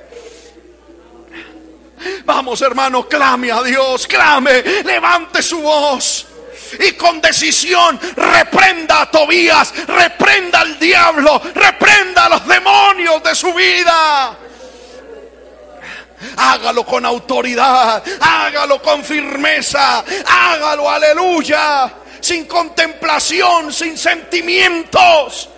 Vamos 2.25 2.61
hermano, 2.61 3.07
clame 3.07 3.51
a 3.51 3.63
Dios, 3.63 4.05
clame, 4.07 4.61
levante 4.83 5.41
su 5.41 5.61
voz. 5.61 6.27
Y 6.79 6.91
con 6.93 7.21
decisión 7.21 7.99
reprenda 8.15 9.03
a 9.03 9.11
Tobías, 9.11 9.73
reprenda 9.87 10.61
al 10.61 10.77
diablo, 10.77 11.41
reprenda 11.55 12.25
a 12.25 12.29
los 12.29 12.47
demonios 12.47 13.23
de 13.23 13.33
su 13.33 13.53
vida. 13.53 14.37
Hágalo 16.35 16.85
con 16.85 17.05
autoridad, 17.05 18.03
hágalo 18.19 18.81
con 18.81 19.03
firmeza, 19.03 20.03
hágalo, 20.25 20.89
aleluya 20.89 21.91
sin 22.19 22.45
contemplación, 22.45 23.71
sin 23.71 23.97
sentimientos. 23.97 25.49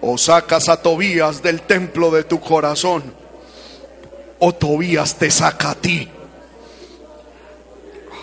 O 0.00 0.18
sacas 0.18 0.68
a 0.68 0.82
Tobías 0.82 1.42
del 1.42 1.62
templo 1.62 2.10
de 2.10 2.24
tu 2.24 2.40
corazón, 2.40 3.14
o 4.38 4.52
Tobías 4.52 5.16
te 5.16 5.30
saca 5.30 5.70
a 5.70 5.74
ti. 5.76 6.08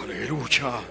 Aleluya 0.04 0.89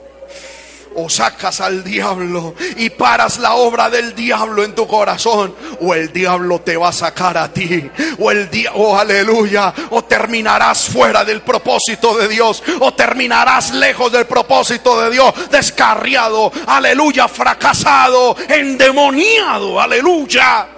o 0.99 1.09
sacas 1.09 1.61
al 1.61 1.85
diablo 1.85 2.55
y 2.77 2.91
paras 2.91 3.39
la 3.39 3.55
obra 3.55 3.89
del 3.89 4.15
diablo 4.15 4.65
en 4.65 4.75
tu 4.75 4.87
corazón, 4.87 5.55
o 5.81 5.95
el 5.95 6.13
diablo 6.13 6.61
te 6.61 6.77
va 6.77 6.89
a 6.89 6.93
sacar 6.93 7.39
a 7.39 7.53
ti, 7.53 7.89
o 8.19 8.31
el 8.31 8.51
diablo, 8.51 8.99
aleluya, 8.99 9.73
o 9.91 10.03
terminarás 10.05 10.87
fuera 10.89 11.25
del 11.25 11.43
propósito 11.43 12.17
de 12.17 12.29
Dios, 12.29 12.63
o 12.81 12.93
terminarás 12.95 13.73
lejos 13.73 14.11
del 14.11 14.27
propósito 14.27 15.01
de 15.03 15.11
Dios, 15.11 15.33
descarriado, 15.51 16.51
aleluya, 16.67 17.29
fracasado, 17.29 18.37
endemoniado, 18.49 19.81
aleluya. 19.81 20.78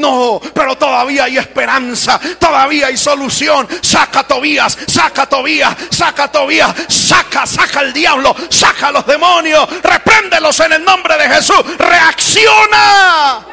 No, 0.00 0.40
pero 0.54 0.78
todavía 0.78 1.24
hay 1.24 1.36
esperanza, 1.36 2.18
todavía 2.38 2.86
hay 2.86 2.96
solución. 2.96 3.68
Saca 3.82 4.22
Tobías, 4.22 4.78
saca 4.86 5.26
Tobías, 5.26 5.76
saca 5.90 6.32
Tobías, 6.32 6.74
saca, 6.88 7.46
saca 7.46 7.80
el 7.82 7.92
diablo, 7.92 8.34
saca 8.48 8.90
los 8.92 9.04
demonios, 9.04 9.68
repréndelos 9.82 10.58
en 10.60 10.72
el 10.72 10.84
nombre 10.84 11.18
de 11.18 11.28
Jesús. 11.28 11.62
Reacciona. 11.76 13.46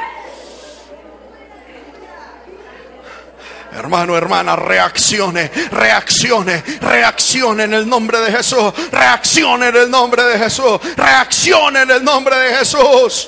Hermano, 3.73 4.15
hermana, 4.15 4.55
reaccione, 4.55 5.51
reaccione, 5.69 6.63
reaccione 6.79 7.63
en 7.65 7.73
el 7.73 7.89
nombre 7.89 8.19
de 8.21 8.31
Jesús, 8.31 8.73
reaccione 8.89 9.67
en 9.67 9.75
el 9.75 9.91
nombre 9.91 10.23
de 10.23 10.39
Jesús, 10.39 10.79
reaccione 10.95 11.81
en 11.81 11.91
el 11.91 12.03
nombre 12.05 12.37
de 12.37 12.55
Jesús 12.55 13.27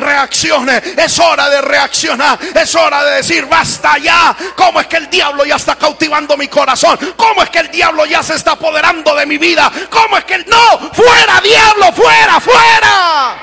reaccione. 0.00 0.82
Es 0.96 1.18
hora 1.18 1.48
de 1.48 1.60
reaccionar. 1.60 2.38
Es 2.54 2.74
hora 2.74 3.04
de 3.04 3.16
decir, 3.16 3.46
basta 3.46 3.98
ya. 3.98 4.36
¿Cómo 4.56 4.80
es 4.80 4.86
que 4.86 4.96
el 4.96 5.10
diablo 5.10 5.44
ya 5.44 5.56
está 5.56 5.76
cautivando 5.76 6.36
mi 6.36 6.48
corazón? 6.48 6.98
¿Cómo 7.16 7.42
es 7.42 7.50
que 7.50 7.60
el 7.60 7.70
diablo 7.70 8.06
ya 8.06 8.22
se 8.22 8.34
está 8.34 8.52
apoderando 8.52 9.14
de 9.14 9.26
mi 9.26 9.38
vida? 9.38 9.70
¿Cómo 9.90 10.16
es 10.16 10.24
que 10.24 10.34
el... 10.34 10.46
No, 10.48 10.90
fuera 10.92 11.40
diablo, 11.40 11.92
fuera, 11.92 12.40
fuera. 12.40 13.36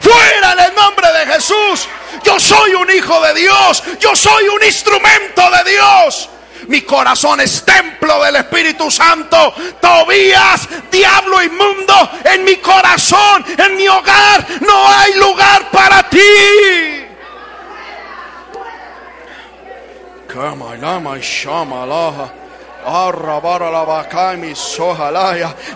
Fuera 0.00 0.52
en 0.52 0.58
el 0.60 0.74
nombre 0.74 1.12
de 1.12 1.32
Jesús. 1.32 1.88
Yo 2.24 2.40
soy 2.40 2.74
un 2.74 2.90
hijo 2.90 3.20
de 3.20 3.34
Dios. 3.34 3.82
Yo 4.00 4.14
soy 4.16 4.48
un 4.48 4.62
instrumento 4.64 5.42
de 5.50 5.70
Dios. 5.70 6.30
Mi 6.68 6.82
corazón 6.82 7.40
es 7.40 7.64
templo 7.64 8.22
del 8.24 8.36
Espíritu 8.36 8.90
Santo. 8.90 9.54
Tobías, 9.80 10.68
diablo 10.90 11.42
inmundo, 11.42 12.10
en 12.24 12.44
mi 12.44 12.56
corazón, 12.56 13.44
en 13.56 13.76
mi 13.76 13.88
hogar, 13.88 14.46
no 14.60 14.88
hay 14.88 15.14
lugar 15.14 15.70
para 15.70 16.08
ti. 16.08 16.18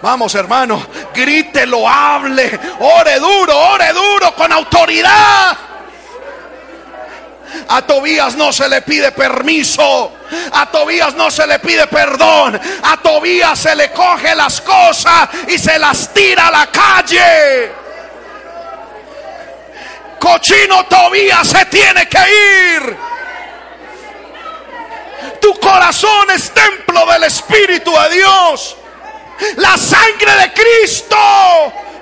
Vamos 0.03 0.35
hermano, 0.35 0.87
grítelo, 1.15 1.89
hable, 1.89 2.59
ore 2.79 3.19
duro, 3.19 3.59
ore 3.59 3.93
duro, 3.93 4.35
con 4.35 4.53
autoridad. 4.53 5.57
A 7.69 7.83
Tobías 7.83 8.37
no 8.37 8.53
se 8.53 8.69
le 8.69 8.83
pide 8.83 9.13
permiso. 9.13 10.13
A 10.53 10.71
Tobías 10.71 11.15
no 11.15 11.31
se 11.31 11.47
le 11.47 11.59
pide 11.59 11.87
perdón. 11.87 12.61
A 12.83 12.97
Tobías 12.99 13.59
se 13.59 13.75
le 13.75 13.91
coge 13.91 14.35
las 14.35 14.61
cosas 14.61 15.29
y 15.49 15.59
se 15.59 15.79
las 15.79 16.13
tira 16.13 16.49
a 16.49 16.51
la 16.51 16.67
calle. 16.67 17.73
Cochino 20.19 20.85
Tobías 20.87 21.49
se 21.49 21.65
tiene 21.67 22.09
que 22.09 22.19
ir. 22.19 22.97
Tu 25.41 25.59
corazón 25.59 26.31
es 26.35 26.51
templo 26.51 27.07
del 27.07 27.25
Espíritu 27.25 27.93
de 27.93 28.17
Dios. 28.17 28.77
La 29.57 29.77
sangre 29.77 30.33
de 30.37 30.53
Cristo 30.53 31.17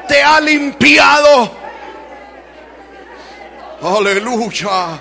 te 0.09 0.22
ha 0.22 0.40
limpiado. 0.40 1.56
Aleluya. 3.80 5.00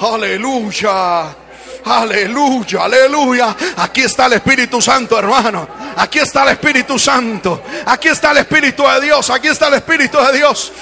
Aleluya. 0.00 1.36
Aleluya, 1.84 2.84
aleluya. 2.84 3.56
Aquí 3.76 4.02
está 4.02 4.26
el 4.26 4.34
Espíritu 4.34 4.80
Santo, 4.80 5.18
hermano. 5.18 5.68
Aquí 5.96 6.18
está 6.18 6.42
el 6.44 6.50
Espíritu 6.50 6.98
Santo. 6.98 7.62
Aquí 7.86 8.08
está 8.08 8.32
el 8.32 8.38
Espíritu 8.38 8.84
de 8.86 9.00
Dios. 9.00 9.30
Aquí 9.30 9.48
está 9.48 9.68
el 9.68 9.74
Espíritu 9.74 10.18
de 10.18 10.38
Dios. 10.38 10.72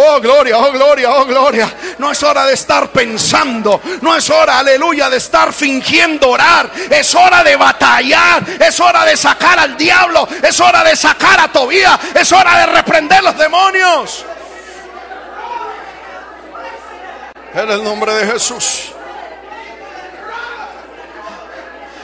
Oh, 0.00 0.20
gloria, 0.20 0.56
oh, 0.58 0.70
gloria, 0.70 1.10
oh, 1.10 1.24
gloria. 1.24 1.74
No 1.98 2.12
es 2.12 2.22
hora 2.22 2.46
de 2.46 2.54
estar 2.54 2.88
pensando. 2.90 3.80
No 4.00 4.14
es 4.14 4.30
hora, 4.30 4.60
aleluya, 4.60 5.10
de 5.10 5.16
estar 5.16 5.52
fingiendo 5.52 6.30
orar. 6.30 6.70
Es 6.88 7.12
hora 7.16 7.42
de 7.42 7.56
batallar. 7.56 8.44
Es 8.60 8.78
hora 8.78 9.04
de 9.04 9.16
sacar 9.16 9.58
al 9.58 9.76
diablo. 9.76 10.28
Es 10.40 10.60
hora 10.60 10.84
de 10.84 10.94
sacar 10.94 11.40
a 11.40 11.48
Tobía. 11.50 11.98
Es 12.14 12.30
hora 12.30 12.58
de 12.60 12.66
reprender 12.66 13.24
los 13.24 13.36
demonios. 13.36 14.24
En 17.58 17.68
el 17.72 17.82
nombre 17.82 18.14
de 18.14 18.24
Jesús. 18.24 18.92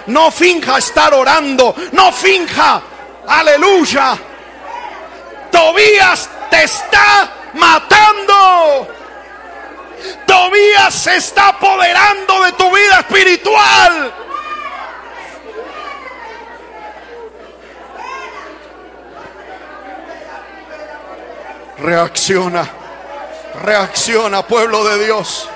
No 0.06 0.32
finja 0.32 0.78
estar 0.78 1.14
orando. 1.14 1.72
No 1.92 2.10
finja. 2.10 2.82
Aleluya. 3.24 4.18
Tobías 5.52 6.28
te 6.50 6.64
está 6.64 7.30
matando. 7.52 8.88
Tobías 10.26 10.92
se 10.92 11.16
está 11.18 11.50
apoderando 11.50 12.42
de 12.42 12.52
tu 12.54 12.74
vida 12.74 12.98
espiritual. 12.98 14.12
Reacciona. 21.78 22.83
Reacciona, 23.62 24.46
pueblo 24.46 24.84
de 24.84 25.04
Dios. 25.04 25.48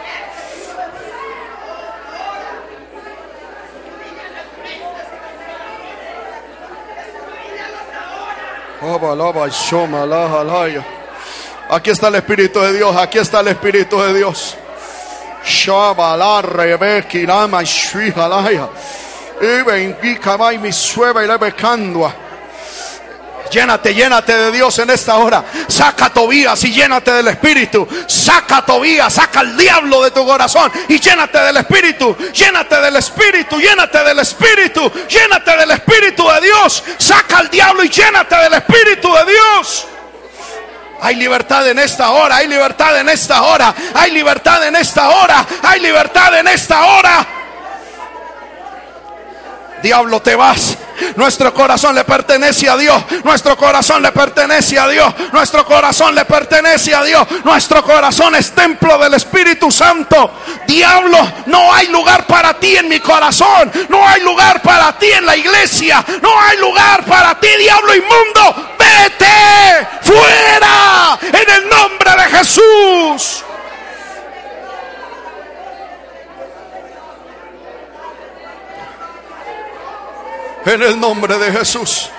Aquí 11.71 11.91
está 11.91 12.09
el 12.09 12.15
Espíritu 12.15 12.61
de 12.61 12.73
Dios, 12.73 12.97
aquí 12.97 13.19
está 13.19 13.41
el 13.41 13.49
Espíritu 13.49 14.01
de 14.01 14.15
Dios. 14.15 14.57
Y 19.41 19.63
bendiga 19.63 20.37
mi 20.59 20.73
sueva 20.73 21.25
y 21.25 21.39
becandua. 21.39 22.28
Llénate, 23.51 23.95
llénate 23.95 24.37
de 24.37 24.53
Dios 24.53 24.79
en 24.79 24.91
esta 24.91 25.17
hora. 25.17 25.45
Saca 25.69 26.11
Tobías 26.11 26.63
y 26.65 26.73
llénate 26.73 27.13
del 27.13 27.29
Espíritu. 27.29 27.87
Saca 28.07 28.65
Tobías, 28.65 29.13
saca 29.13 29.41
el 29.41 29.57
diablo 29.57 30.03
de 30.03 30.11
tu 30.11 30.25
corazón 30.27 30.71
y 30.89 30.99
llénate 30.99 31.39
del 31.39 31.57
Espíritu. 31.59 32.17
Llénate 32.33 32.81
del 32.81 32.97
Espíritu, 32.97 33.59
llénate 33.59 34.05
del 34.05 34.19
Espíritu, 34.19 34.93
llénate 35.09 35.57
del 35.57 35.71
Espíritu 35.71 36.29
de 36.29 36.41
Dios. 36.41 36.83
Saca 36.99 37.39
al 37.39 37.51
diablo 37.51 37.85
y 37.85 37.89
llénate 37.89 38.37
del 38.37 38.55
Espíritu 38.55 39.13
de 39.15 39.33
Dios. 39.33 39.87
Hay 41.01 41.15
libertad 41.15 41.67
en 41.69 41.79
esta 41.79 42.11
hora, 42.11 42.37
hay 42.37 42.49
libertad 42.49 42.99
en 42.99 43.09
esta 43.09 43.43
hora, 43.43 43.73
hay 43.95 44.11
libertad 44.11 44.67
en 44.67 44.75
esta 44.75 45.11
hora, 45.11 45.47
hay 45.63 45.81
libertad 45.81 46.37
en 46.39 46.49
esta 46.49 46.87
hora. 46.87 47.38
Diablo, 49.83 50.21
te 50.21 50.35
vas. 50.35 50.77
Nuestro 51.17 51.55
corazón 51.55 51.95
le 51.95 52.05
pertenece 52.05 52.69
a 52.69 52.77
Dios. 52.77 53.03
Nuestro 53.25 53.57
corazón 53.57 54.03
le 54.03 54.13
pertenece 54.13 54.79
a 54.79 54.89
Dios. 54.89 55.15
Nuestro 55.33 55.65
corazón 55.65 56.15
le 56.15 56.25
pertenece 56.25 56.95
a 56.95 57.03
Dios. 57.05 57.27
Nuestro 57.45 57.83
corazón 57.85 58.35
es 58.35 58.53
templo 58.53 58.99
del 58.99 59.15
Espíritu 59.15 59.71
Santo. 59.71 60.33
Diablo, 60.67 61.19
no 61.47 61.73
hay 61.73 61.89
lugar 61.89 62.27
para 62.27 62.55
ti 62.55 62.77
en 62.77 62.89
mi 62.89 63.01
corazón. 63.01 63.71
No 63.89 64.07
hay 64.07 64.21
lugar 64.23 64.61
para 64.63 64.99
ti 64.99 65.07
en 65.07 65.27
la 65.27 65.37
iglesia. 65.37 66.05
No 66.21 66.41
hay 66.41 66.59
lugar 66.59 67.05
para 67.05 67.39
ti, 67.39 67.49
diablo 67.59 67.95
inmundo. 67.95 68.75
Vete 68.79 69.87
fuera 70.03 71.19
en 71.23 71.55
el 71.55 71.69
nombre 71.69 72.11
de 72.11 72.37
Jesús. 72.37 73.45
En 80.69 80.83
el 80.83 81.01
nombre 81.01 81.39
de 81.39 81.51
Jesús. 81.51 82.11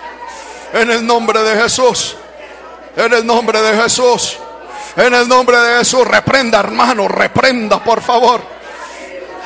En 0.74 0.90
el 0.90 1.06
nombre 1.06 1.44
de 1.44 1.62
Jesús. 1.62 2.16
En 2.96 3.14
el 3.14 3.24
nombre 3.24 3.62
de 3.62 3.80
Jesús. 3.80 4.38
En 4.96 5.14
el 5.14 5.28
nombre 5.28 5.56
de 5.56 5.78
Jesús. 5.78 6.08
Reprenda, 6.08 6.60
hermano. 6.60 7.08
Reprenda, 7.08 7.84
por 7.84 8.02
favor. 8.02 8.42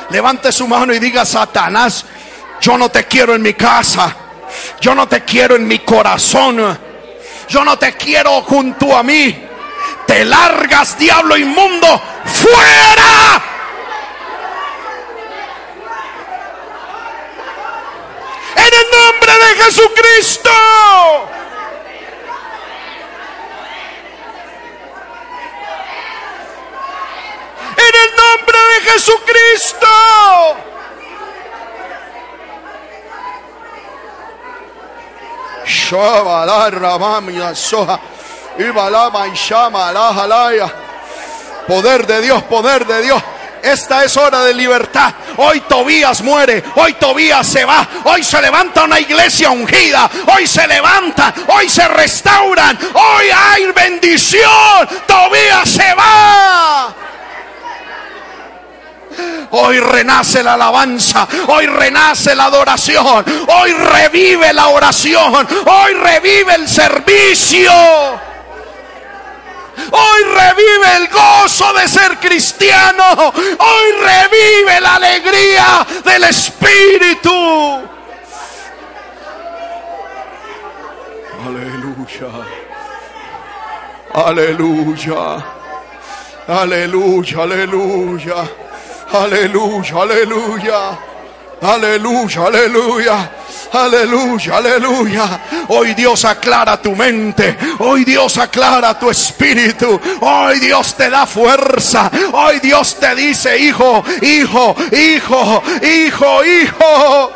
Levante 0.08 0.50
su 0.50 0.66
mano 0.66 0.94
y 0.94 0.98
diga, 0.98 1.26
Satanás, 1.26 2.06
yo 2.62 2.78
no 2.78 2.90
te 2.90 3.04
quiero 3.04 3.34
en 3.34 3.42
mi 3.42 3.52
casa. 3.52 4.16
Yo 4.80 4.94
no 4.94 5.06
te 5.06 5.22
quiero 5.22 5.54
en 5.56 5.68
mi 5.68 5.80
corazón. 5.80 6.78
Yo 7.46 7.62
no 7.62 7.78
te 7.78 7.92
quiero 7.98 8.40
junto 8.40 8.96
a 8.96 9.02
mí. 9.02 9.46
Te 10.06 10.24
largas, 10.24 10.96
diablo 10.96 11.36
inmundo. 11.36 12.00
Fuera 12.24 13.42
En 18.56 18.64
el 18.64 18.90
nombre 18.90 19.14
de 19.38 19.62
Jesucristo. 19.62 20.50
En 27.76 27.94
el 28.02 28.16
nombre 28.16 28.58
de 28.58 28.90
Jesucristo. 28.90 29.86
Poder 41.66 42.06
de 42.06 42.20
Dios, 42.20 42.42
poder 42.44 42.86
de 42.86 43.02
Dios. 43.02 43.22
Esta 43.64 44.04
es 44.04 44.14
hora 44.18 44.44
de 44.44 44.52
libertad. 44.52 45.14
Hoy 45.38 45.60
Tobías 45.62 46.20
muere, 46.20 46.62
hoy 46.74 46.92
Tobías 46.94 47.46
se 47.46 47.64
va, 47.64 47.88
hoy 48.04 48.22
se 48.22 48.42
levanta 48.42 48.84
una 48.84 49.00
iglesia 49.00 49.50
ungida, 49.50 50.10
hoy 50.26 50.46
se 50.46 50.66
levanta, 50.66 51.32
hoy 51.48 51.66
se 51.70 51.88
restauran, 51.88 52.78
hoy 52.92 53.26
hay 53.34 53.72
bendición. 53.72 54.86
Tobías 55.06 55.66
se 55.70 55.94
va. 55.94 56.94
Hoy 59.52 59.80
renace 59.80 60.42
la 60.42 60.54
alabanza, 60.54 61.26
hoy 61.46 61.66
renace 61.66 62.34
la 62.34 62.46
adoración, 62.46 63.24
hoy 63.48 63.72
revive 63.72 64.52
la 64.52 64.68
oración, 64.68 65.48
hoy 65.66 65.94
revive 65.94 66.54
el 66.54 66.68
servicio. 66.68 67.72
Hoy 69.90 70.22
revive 70.24 70.96
el 70.96 71.08
gozo 71.08 71.72
de 71.74 71.88
ser 71.88 72.18
cristiano. 72.18 73.32
Hoy 73.58 73.92
revive 74.00 74.80
la 74.80 74.96
alegría 74.96 75.86
del 76.04 76.24
Espíritu. 76.24 77.84
Aleluya. 81.46 82.28
Aleluya. 84.14 85.44
Aleluya, 86.46 87.42
aleluya. 87.42 88.48
Aleluya, 89.12 90.02
aleluya. 90.02 90.98
Aleluya, 91.62 92.46
aleluya. 92.46 93.30
Aleluya, 93.74 94.56
aleluya. 94.58 95.40
Hoy 95.68 95.94
Dios 95.94 96.24
aclara 96.24 96.80
tu 96.80 96.94
mente. 96.94 97.56
Hoy 97.80 98.04
Dios 98.04 98.38
aclara 98.38 98.96
tu 98.96 99.10
espíritu. 99.10 100.00
Hoy 100.20 100.60
Dios 100.60 100.94
te 100.94 101.10
da 101.10 101.26
fuerza. 101.26 102.08
Hoy 102.32 102.60
Dios 102.60 102.94
te 103.00 103.14
dice, 103.16 103.58
hijo, 103.58 104.04
hijo, 104.22 104.76
hijo, 104.92 105.62
hijo, 105.82 106.44
hijo. 106.44 107.32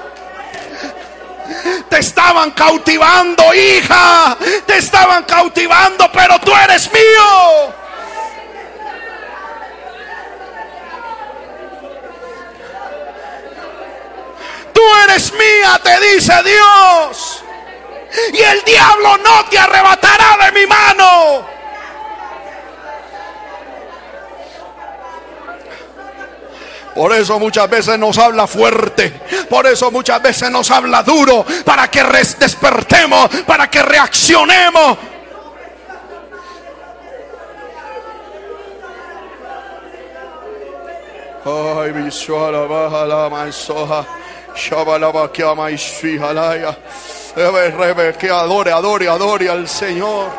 Te 1.88 1.98
estaban 1.98 2.52
cautivando, 2.52 3.42
hija. 3.52 4.36
Te 4.64 4.78
estaban 4.78 5.24
cautivando, 5.24 6.08
pero 6.12 6.38
tú 6.38 6.52
eres 6.54 6.88
mío. 6.92 7.74
Tú 14.78 14.84
eres 15.08 15.32
mía, 15.32 15.80
te 15.82 16.14
dice 16.14 16.32
Dios. 16.44 17.42
Y 18.32 18.40
el 18.40 18.62
diablo 18.62 19.16
no 19.16 19.44
te 19.46 19.58
arrebatará 19.58 20.38
de 20.44 20.52
mi 20.52 20.66
mano. 20.68 21.44
Por 26.94 27.12
eso 27.12 27.40
muchas 27.40 27.68
veces 27.68 27.98
nos 27.98 28.18
habla 28.18 28.46
fuerte. 28.46 29.10
Por 29.50 29.66
eso 29.66 29.90
muchas 29.90 30.22
veces 30.22 30.48
nos 30.48 30.70
habla 30.70 31.02
duro. 31.02 31.44
Para 31.64 31.90
que 31.90 32.04
despertemos. 32.38 33.30
Para 33.48 33.68
que 33.68 33.82
reaccionemos. 33.82 34.96
Ay, 41.44 41.90
visual, 41.90 42.68
baja 42.68 43.06
la 43.06 43.28
maisoja. 43.28 44.06
Shabalaba 44.58 45.32
que 45.32 45.44
ama 45.44 45.70
y 45.70 45.78
fijalaya. 45.78 46.76
Que 48.18 48.30
adore, 48.30 48.72
adore, 48.72 49.08
adore 49.08 49.48
al 49.48 49.68
Señor. 49.68 50.30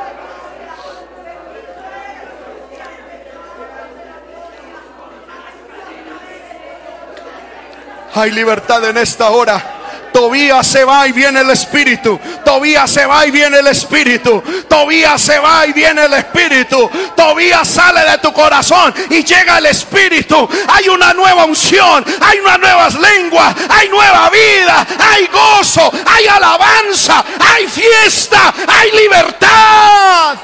Hay 8.14 8.32
libertad 8.32 8.84
en 8.90 8.98
esta 8.98 9.30
hora. 9.30 9.78
Tobías 10.11 10.68
se 10.68 10.84
va 10.84 11.07
y 11.07 11.11
viene 11.11 11.41
el 11.41 11.49
Espíritu. 11.49 12.19
Tobías 12.44 12.90
se 12.90 13.06
va 13.06 13.26
y 13.26 13.31
viene 13.31 13.60
el 13.60 13.68
Espíritu. 13.68 14.41
Tobías 14.68 15.22
se 15.22 15.40
va 15.40 15.65
y 15.68 15.73
viene 15.73 16.06
el 16.06 16.14
Espíritu. 16.14 16.90
Tobías 17.15 17.68
sale 17.68 18.02
de 18.10 18.18
tu 18.19 18.34
corazón 18.34 18.94
y 19.10 19.23
llega 19.23 19.57
el 19.57 19.68
Espíritu. 19.68 20.48
Hay 20.68 20.90
una 20.90 21.14
nueva 21.14 21.45
unción. 21.45 22.03
Hay 22.22 22.40
unas 22.40 22.60
nuevas 22.60 22.95
lenguas. 22.95 23.56
Hay 23.69 23.90
nueva 23.90 24.30
vida. 24.30 24.88
Hay 25.11 25.27
gozo. 25.27 25.91
Hay 26.06 26.27
alabanza. 26.27 27.23
Hay 27.40 27.68
fiesta. 27.68 28.53
Hay 28.68 28.91
libertad. 28.91 30.38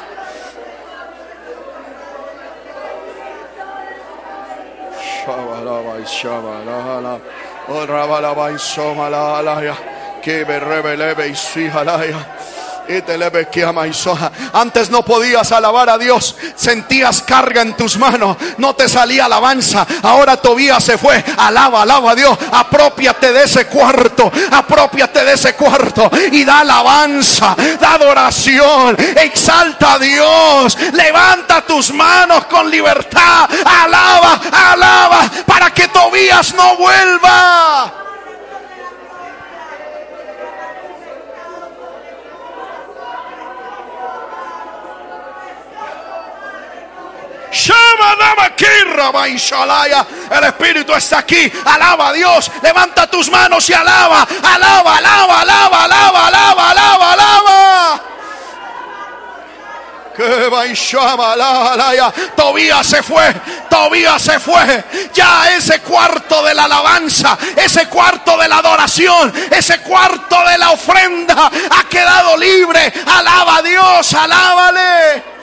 Oh, 7.68 7.86
que 10.22 10.46
me 10.46 10.60
revele 10.60 11.14
y 11.28 11.70
antes 14.54 14.90
no 14.90 15.04
podías 15.04 15.52
alabar 15.52 15.90
a 15.90 15.98
Dios, 15.98 16.36
sentías 16.56 17.22
carga 17.22 17.62
en 17.62 17.76
tus 17.76 17.98
manos, 17.98 18.38
no 18.58 18.76
te 18.76 18.88
salía 18.88 19.26
alabanza. 19.26 19.86
Ahora 20.04 20.38
Tobías 20.38 20.84
se 20.84 20.98
fue, 20.98 21.24
alaba, 21.38 21.82
alaba 21.82 22.12
a 22.12 22.16
Dios, 22.16 22.38
apropiate 22.52 23.34
de 23.34 23.44
ese 23.44 23.68
cuarto, 23.68 24.32
apropiate 24.52 25.24
de 25.24 25.34
ese 25.34 25.54
cuarto. 25.56 26.10
Y 26.32 26.44
da 26.44 26.60
alabanza, 26.60 27.56
da 27.80 27.94
adoración, 27.94 28.96
exalta 29.16 29.94
a 29.94 30.00
Dios, 30.00 30.78
levanta 30.94 31.62
tus 31.62 31.94
manos 31.94 32.46
con 32.46 32.70
libertad, 32.70 33.50
alaba, 33.66 34.40
alaba, 34.52 35.32
para 35.46 35.72
que 35.72 35.88
Tobías 35.88 36.54
no 36.54 36.78
vuelva. 36.78 38.06
El 50.30 50.44
Espíritu 50.44 50.94
está 50.94 51.20
aquí. 51.20 51.52
Alaba 51.66 52.10
a 52.10 52.14
Dios. 52.14 52.52
Levanta 52.62 53.08
tus 53.08 53.30
manos 53.30 53.70
y 53.70 53.74
alaba. 53.74 54.28
Alaba, 54.44 54.98
alaba, 54.98 55.42
alaba, 55.42 55.84
alaba, 55.86 56.28
alaba, 56.28 56.70
alaba, 56.72 57.14
alaba. 57.14 58.02
Que 60.16 60.24
Tobías 62.36 62.88
se 62.88 63.04
fue, 63.04 63.34
Tobías 63.70 64.22
se 64.22 64.40
fue. 64.40 64.86
Ya 65.14 65.52
ese 65.52 65.82
cuarto 65.82 66.42
de 66.44 66.54
la 66.54 66.64
alabanza, 66.66 67.38
ese 67.56 67.88
cuarto 67.88 68.38
de 68.38 68.48
la 68.48 68.60
adoración, 68.60 69.34
ese 69.52 69.80
cuarto 69.80 70.42
de 70.48 70.58
la 70.58 70.72
ofrenda 70.72 71.52
ha 71.70 71.84
quedado 71.90 72.38
libre. 72.38 72.94
Alaba 73.06 73.58
a 73.58 73.62
Dios, 73.62 74.14
alábale. 74.14 75.35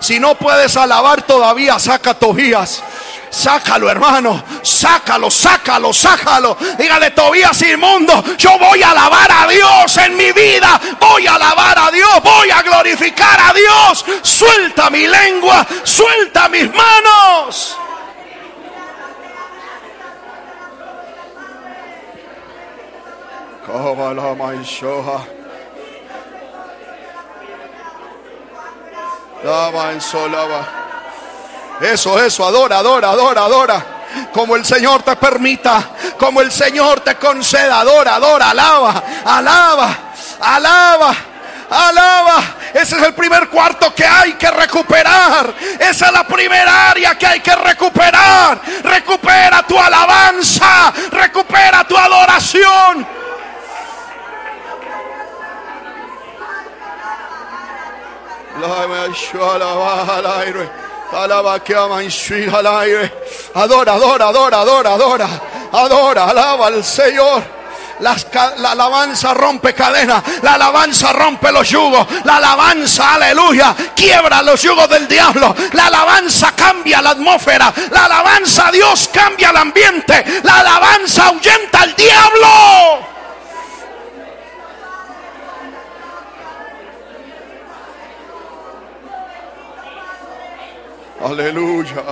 Si 0.00 0.20
no 0.20 0.34
puedes 0.34 0.76
alabar 0.76 1.22
todavía, 1.22 1.78
saca 1.78 2.14
Tobías. 2.14 2.82
Sácalo, 3.30 3.90
hermano. 3.90 4.42
Sácalo, 4.62 5.30
sácalo, 5.30 5.92
sácalo. 5.92 6.56
Dígale, 6.78 7.10
Tobías 7.10 7.60
inmundo. 7.62 8.22
Yo 8.36 8.58
voy 8.58 8.82
a 8.82 8.90
alabar 8.90 9.30
a 9.30 9.48
Dios 9.48 9.98
en 9.98 10.16
mi 10.16 10.32
vida. 10.32 10.80
Voy 11.00 11.26
a 11.26 11.34
alabar 11.34 11.78
a 11.78 11.90
Dios. 11.90 12.22
Voy 12.22 12.50
a 12.50 12.62
glorificar 12.62 13.38
a 13.40 13.52
Dios. 13.52 14.04
Suelta 14.22 14.90
mi 14.90 15.06
lengua. 15.06 15.66
Suelta 15.82 16.48
mis 16.48 16.72
manos. 16.72 17.76
Eso, 31.80 32.22
eso, 32.22 32.46
adora, 32.46 32.78
adora, 32.78 33.10
adora, 33.10 33.44
adora. 33.44 33.86
Como 34.32 34.56
el 34.56 34.64
Señor 34.64 35.02
te 35.02 35.14
permita, 35.16 35.90
como 36.18 36.40
el 36.40 36.50
Señor 36.50 37.00
te 37.00 37.16
conceda, 37.16 37.80
adora, 37.80 38.14
adora, 38.14 38.50
alaba, 38.50 39.02
alaba, 39.24 39.96
alaba, 40.40 41.14
alaba. 41.68 42.42
Ese 42.72 42.96
es 42.96 43.02
el 43.02 43.14
primer 43.14 43.48
cuarto 43.48 43.94
que 43.94 44.06
hay 44.06 44.34
que 44.34 44.50
recuperar. 44.50 45.52
Esa 45.78 46.06
es 46.06 46.12
la 46.12 46.24
primera 46.24 46.90
área 46.90 47.18
que 47.18 47.26
hay 47.26 47.40
que 47.40 47.54
recuperar. 47.54 48.60
Recupera 48.82 49.62
tu 49.64 49.78
alabanza, 49.78 50.92
recupera 51.10 51.84
tu 51.84 51.96
adoración. 51.96 53.25
Adora, 63.54 63.94
adora, 63.94 64.28
adora, 64.28 64.60
adora, 64.60 64.94
adora. 64.94 65.28
Adora, 65.72 66.24
alaba 66.24 66.66
al 66.66 66.82
Señor. 66.82 67.42
la 68.00 68.70
alabanza 68.72 69.32
rompe 69.34 69.72
cadenas, 69.74 70.22
la 70.42 70.54
alabanza 70.54 71.12
rompe 71.12 71.50
los 71.50 71.68
yugos, 71.68 72.06
la 72.24 72.36
alabanza, 72.36 73.14
aleluya, 73.14 73.74
quiebra 73.94 74.42
los 74.42 74.60
yugos 74.62 74.88
del 74.88 75.08
diablo, 75.08 75.54
la 75.72 75.86
alabanza 75.86 76.52
cambia 76.54 77.00
la 77.00 77.10
atmósfera, 77.10 77.72
la 77.90 78.04
alabanza 78.04 78.68
a 78.68 78.70
Dios 78.70 79.08
cambia 79.12 79.50
el 79.50 79.56
ambiente, 79.56 80.24
la 80.42 80.60
alabanza 80.60 81.28
ahuyenta 81.28 81.80
al 81.82 81.94
diablo. 81.94 83.15
Aleluya. 91.22 92.02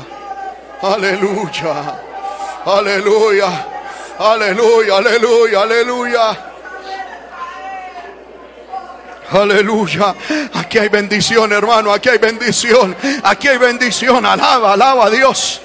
Aleluya. 0.83 1.95
Aleluya. 2.67 3.75
Aleluya, 4.19 4.97
aleluya, 4.99 5.63
aleluya. 5.63 6.37
Aleluya. 9.33 10.15
Aquí 10.55 10.79
hay 10.79 10.89
bendición, 10.89 11.53
hermano. 11.53 11.93
Aquí 11.93 12.09
hay 12.11 12.19
bendición. 12.19 12.95
Aquí 13.25 13.49
hay 13.49 13.59
bendición. 13.59 14.25
Alaba, 14.25 14.75
alaba 14.75 15.07
a 15.07 15.11
Dios. 15.11 15.61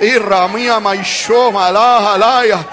Y 0.00 0.16
ramía 0.18 0.80
maisho 0.80 1.52
malaya. 1.52 2.64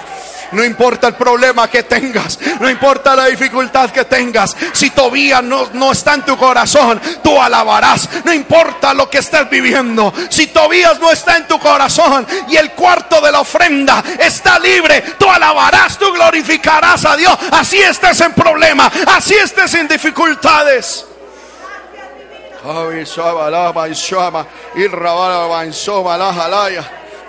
No 0.53 0.63
importa 0.63 1.07
el 1.07 1.15
problema 1.15 1.67
que 1.67 1.83
tengas, 1.83 2.39
no 2.59 2.69
importa 2.69 3.15
la 3.15 3.25
dificultad 3.25 3.89
que 3.89 4.05
tengas, 4.05 4.55
si 4.71 4.91
todavía 4.91 5.41
no, 5.41 5.69
no 5.73 5.91
está 5.91 6.13
en 6.13 6.23
tu 6.23 6.37
corazón, 6.37 7.01
tú 7.23 7.41
alabarás. 7.41 8.09
No 8.23 8.33
importa 8.33 8.93
lo 8.93 9.09
que 9.09 9.19
estés 9.19 9.49
viviendo, 9.49 10.13
si 10.29 10.47
todavía 10.47 10.93
no 10.99 11.11
está 11.11 11.37
en 11.37 11.47
tu 11.47 11.59
corazón 11.59 12.25
y 12.47 12.55
el 12.55 12.71
cuarto 12.71 13.19
de 13.21 13.31
la 13.31 13.41
ofrenda 13.41 14.03
está 14.19 14.59
libre, 14.59 15.01
tú 15.17 15.29
alabarás, 15.29 15.97
tú 15.97 16.11
glorificarás 16.13 17.05
a 17.05 17.15
Dios. 17.15 17.37
Así 17.51 17.79
estés 17.79 18.21
en 18.21 18.33
problema, 18.33 18.91
así 19.07 19.35
estés 19.35 19.73
en 19.73 19.87
dificultades. 19.87 21.05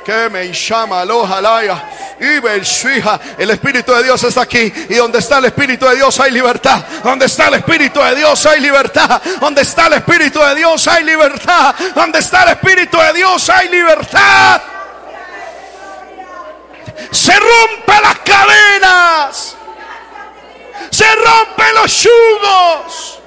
Que 0.04 0.28
me 0.28 0.52
llama 0.52 1.04
jalaya 1.26 1.82
y 2.20 3.42
El 3.42 3.50
Espíritu 3.50 3.92
de 3.92 4.02
Dios 4.02 4.22
está 4.22 4.42
aquí. 4.42 4.72
Y 4.88 4.94
donde 4.94 5.18
está 5.18 5.38
el 5.38 5.46
Espíritu 5.46 5.86
de 5.86 5.96
Dios 5.96 6.18
hay 6.20 6.30
libertad. 6.30 6.84
Donde 7.02 7.26
está 7.26 7.48
el 7.48 7.54
Espíritu 7.54 8.00
de 8.00 8.14
Dios 8.14 8.46
hay 8.46 8.60
libertad. 8.60 9.20
Donde 9.40 9.62
está 9.62 9.86
el 9.86 9.94
Espíritu 9.94 10.40
de 10.40 10.54
Dios 10.54 10.88
hay 10.88 11.04
libertad. 11.04 11.74
Donde 11.94 12.18
está 12.18 12.44
el 12.44 12.50
Espíritu 12.50 12.98
de 12.98 13.12
Dios 13.12 13.50
hay 13.50 13.68
libertad. 13.68 14.62
Se 17.10 17.32
rompen 17.32 18.02
las 18.02 18.18
cadenas. 18.20 19.56
Se 20.90 21.06
rompen 21.16 21.74
los 21.74 22.02
yugos. 22.02 23.18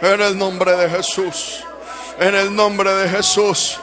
En 0.00 0.20
el 0.20 0.38
nombre 0.38 0.76
de 0.76 0.90
Jesús. 0.90 1.64
En 2.18 2.34
el 2.34 2.54
nombre 2.54 2.92
de 2.92 3.08
Jesús. 3.08 3.78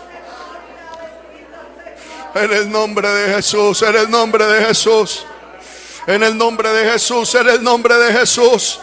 En 2.35 2.53
el 2.53 2.72
nombre 2.72 3.10
de 3.10 3.34
Jesús, 3.35 3.81
en 3.81 3.95
el 3.95 4.10
nombre 4.10 4.45
de 4.45 4.65
Jesús. 4.65 5.26
En 6.07 6.23
el 6.23 6.38
nombre 6.38 6.69
de 6.69 6.91
Jesús, 6.91 7.35
en 7.35 7.49
el 7.49 7.64
nombre 7.64 7.95
de 7.95 8.14
Jesús. 8.14 8.80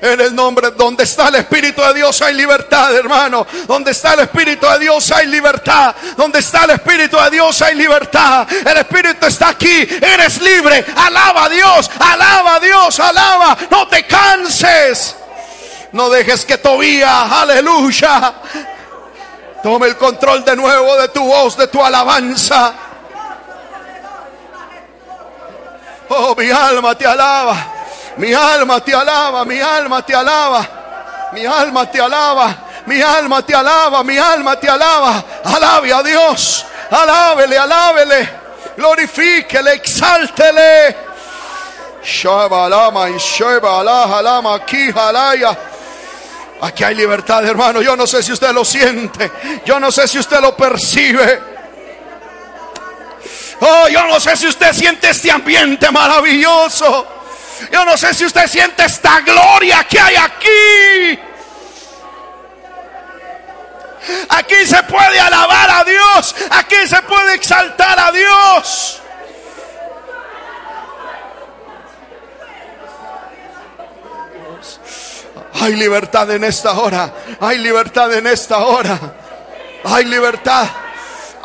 En 0.00 0.20
el 0.20 0.34
nombre, 0.34 0.70
donde 0.72 1.04
está 1.04 1.28
el 1.28 1.36
Espíritu 1.36 1.80
de 1.80 1.94
Dios 1.94 2.20
hay 2.20 2.34
libertad, 2.34 2.94
hermano. 2.94 3.46
Donde 3.66 3.92
está 3.92 4.12
el 4.12 4.20
Espíritu 4.20 4.66
de 4.66 4.80
Dios 4.80 5.10
hay 5.10 5.26
libertad. 5.26 5.94
Donde 6.16 6.40
está 6.40 6.64
el 6.64 6.70
Espíritu 6.70 7.16
de 7.16 7.30
Dios 7.30 7.62
hay 7.62 7.74
libertad. 7.74 8.46
El 8.66 8.76
Espíritu 8.76 9.26
está 9.26 9.48
aquí. 9.48 9.88
Eres 10.02 10.42
libre. 10.42 10.84
Alaba 10.94 11.46
a 11.46 11.48
Dios. 11.48 11.90
Alaba 11.98 12.56
a 12.56 12.60
Dios. 12.60 13.00
Alaba. 13.00 13.56
No 13.70 13.88
te 13.88 14.06
canses. 14.06 15.16
No 15.94 16.10
dejes 16.10 16.44
que 16.44 16.58
todavía, 16.58 17.40
aleluya, 17.40 18.34
tome 19.62 19.86
el 19.86 19.96
control 19.96 20.44
de 20.44 20.56
nuevo 20.56 20.96
de 20.96 21.06
tu 21.06 21.24
voz, 21.24 21.56
de 21.56 21.68
tu 21.68 21.84
alabanza. 21.84 22.74
Oh, 26.08 26.34
mi 26.34 26.50
alma 26.50 26.96
te 26.96 27.06
alaba. 27.06 27.56
Mi 28.16 28.34
alma 28.34 28.80
te 28.80 28.92
alaba, 28.92 29.44
mi 29.44 29.60
alma 29.60 30.04
te 30.04 30.16
alaba. 30.16 30.68
Mi 31.32 31.46
alma 31.46 31.88
te 31.88 32.00
alaba. 32.00 32.56
Mi 32.86 33.00
alma 33.00 33.46
te 33.46 33.54
alaba, 33.54 34.02
mi 34.02 34.18
alma 34.18 34.58
te 34.58 34.68
alaba. 34.68 35.24
Alabe 35.44 35.92
a 35.92 36.02
Dios. 36.02 36.66
Alábele, 36.90 37.56
alábele. 37.56 38.30
Glorifíquele, 38.76 39.74
exáltele. 39.74 40.96
Shabalama 42.02 43.10
y 43.10 43.16
Shabalama, 43.16 44.58
Kijalaya. 44.66 45.50
Aquí 45.50 45.73
hay 46.60 46.94
libertad, 46.94 47.44
hermano. 47.46 47.82
Yo 47.82 47.96
no 47.96 48.06
sé 48.06 48.22
si 48.22 48.32
usted 48.32 48.52
lo 48.52 48.64
siente. 48.64 49.30
Yo 49.64 49.78
no 49.78 49.90
sé 49.90 50.08
si 50.08 50.18
usted 50.18 50.40
lo 50.40 50.56
percibe. 50.56 51.54
Oh, 53.60 53.88
yo 53.88 54.06
no 54.06 54.20
sé 54.20 54.36
si 54.36 54.46
usted 54.46 54.72
siente 54.72 55.10
este 55.10 55.30
ambiente 55.30 55.90
maravilloso. 55.90 57.06
Yo 57.70 57.84
no 57.84 57.96
sé 57.96 58.12
si 58.14 58.24
usted 58.24 58.46
siente 58.46 58.84
esta 58.84 59.20
gloria 59.20 59.84
que 59.84 59.98
hay 59.98 60.16
aquí. 60.16 61.20
Aquí 64.28 64.66
se 64.66 64.82
puede 64.82 65.20
alabar 65.20 65.70
a 65.70 65.84
Dios. 65.84 66.34
Aquí 66.50 66.76
se 66.86 67.00
puede 67.02 67.34
exaltar 67.34 67.98
a 67.98 68.12
Dios. 68.12 69.00
Hay 75.64 75.76
libertad 75.76 76.30
en 76.30 76.44
esta 76.44 76.72
hora. 76.72 77.10
Hay 77.40 77.58
libertad 77.58 78.12
en 78.12 78.26
esta 78.26 78.58
hora. 78.58 78.98
Hay 79.84 80.04
libertad. 80.04 80.66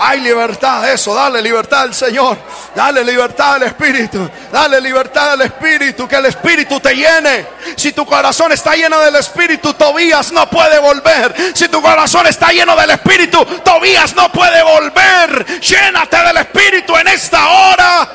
Hay 0.01 0.21
libertad, 0.21 0.89
eso, 0.93 1.13
dale 1.13 1.41
libertad 1.41 1.81
al 1.81 1.93
Señor. 1.93 2.37
Dale 2.73 3.03
libertad 3.03 3.55
al 3.55 3.63
Espíritu. 3.63 4.29
Dale 4.51 4.79
libertad 4.79 5.33
al 5.33 5.41
Espíritu, 5.41 6.07
que 6.07 6.15
el 6.15 6.25
Espíritu 6.25 6.79
te 6.79 6.95
llene. 6.95 7.45
Si 7.75 7.91
tu 7.93 8.05
corazón 8.05 8.51
está 8.51 8.75
lleno 8.75 8.99
del 8.99 9.15
Espíritu, 9.15 9.73
Tobías 9.73 10.31
no 10.33 10.49
puede 10.49 10.79
volver. 10.79 11.35
Si 11.53 11.67
tu 11.67 11.81
corazón 11.81 12.27
está 12.27 12.51
lleno 12.51 12.75
del 12.75 12.91
Espíritu, 12.91 13.45
Tobías 13.63 14.15
no 14.15 14.31
puede 14.31 14.63
volver. 14.63 15.45
Llénate 15.59 16.17
del 16.17 16.37
Espíritu 16.37 16.95
en 16.97 17.07
esta 17.07 17.47
hora. 17.49 18.09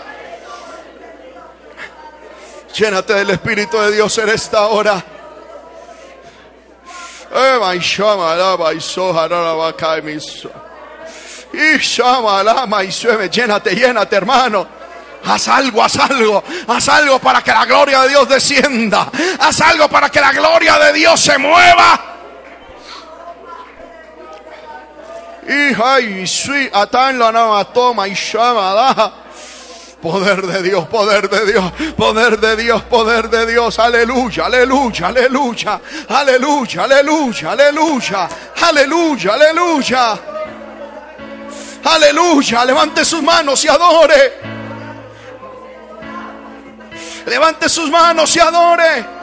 Llénate 2.74 3.14
del 3.14 3.30
Espíritu 3.30 3.78
de 3.78 3.92
Dios 3.92 4.18
en 4.18 4.28
esta 4.30 4.66
hora. 4.68 5.04
Eh, 7.23 7.23
y 7.23 7.23
llama 7.23 7.23
alama 7.23 7.23
y 7.23 7.23
sueve, 7.23 7.23
llénate, 13.28 13.74
llénate, 13.74 14.14
hermano. 14.14 14.66
Haz 15.24 15.48
algo, 15.48 15.82
haz 15.82 15.96
algo, 15.96 16.44
haz 16.68 16.88
algo 16.88 17.18
para 17.18 17.42
que 17.42 17.50
la 17.50 17.64
gloria 17.64 18.02
de 18.02 18.10
Dios 18.10 18.28
descienda. 18.28 19.10
Haz 19.40 19.60
algo 19.62 19.88
para 19.88 20.10
que 20.10 20.20
la 20.20 20.32
gloria 20.32 20.78
de 20.78 20.92
Dios 20.92 21.18
se 21.18 21.36
mueva. 21.38 22.00
Y 25.48 25.82
ay, 25.82 26.26
sí, 26.26 26.70
atan 26.72 27.18
la 27.18 27.64
toma 27.72 28.06
y 28.06 28.14
llama 28.14 29.23
Poder 30.04 30.46
de 30.46 30.62
Dios, 30.62 30.86
poder 30.88 31.30
de 31.30 31.50
Dios, 31.50 31.72
poder 31.96 32.38
de 32.38 32.56
Dios, 32.56 32.82
poder 32.82 33.30
de 33.30 33.46
Dios. 33.46 33.78
Aleluya, 33.78 34.44
aleluya, 34.44 35.06
aleluya, 35.06 35.80
aleluya, 36.10 36.82
aleluya, 36.82 37.50
aleluya, 37.50 38.28
aleluya, 38.60 39.32
aleluya. 39.32 40.18
Aleluya, 41.84 42.64
levante 42.66 43.02
sus 43.02 43.22
manos 43.22 43.64
y 43.64 43.68
adore. 43.68 44.40
Levante 47.24 47.70
sus 47.70 47.90
manos 47.90 48.36
y 48.36 48.40
adore. 48.40 49.13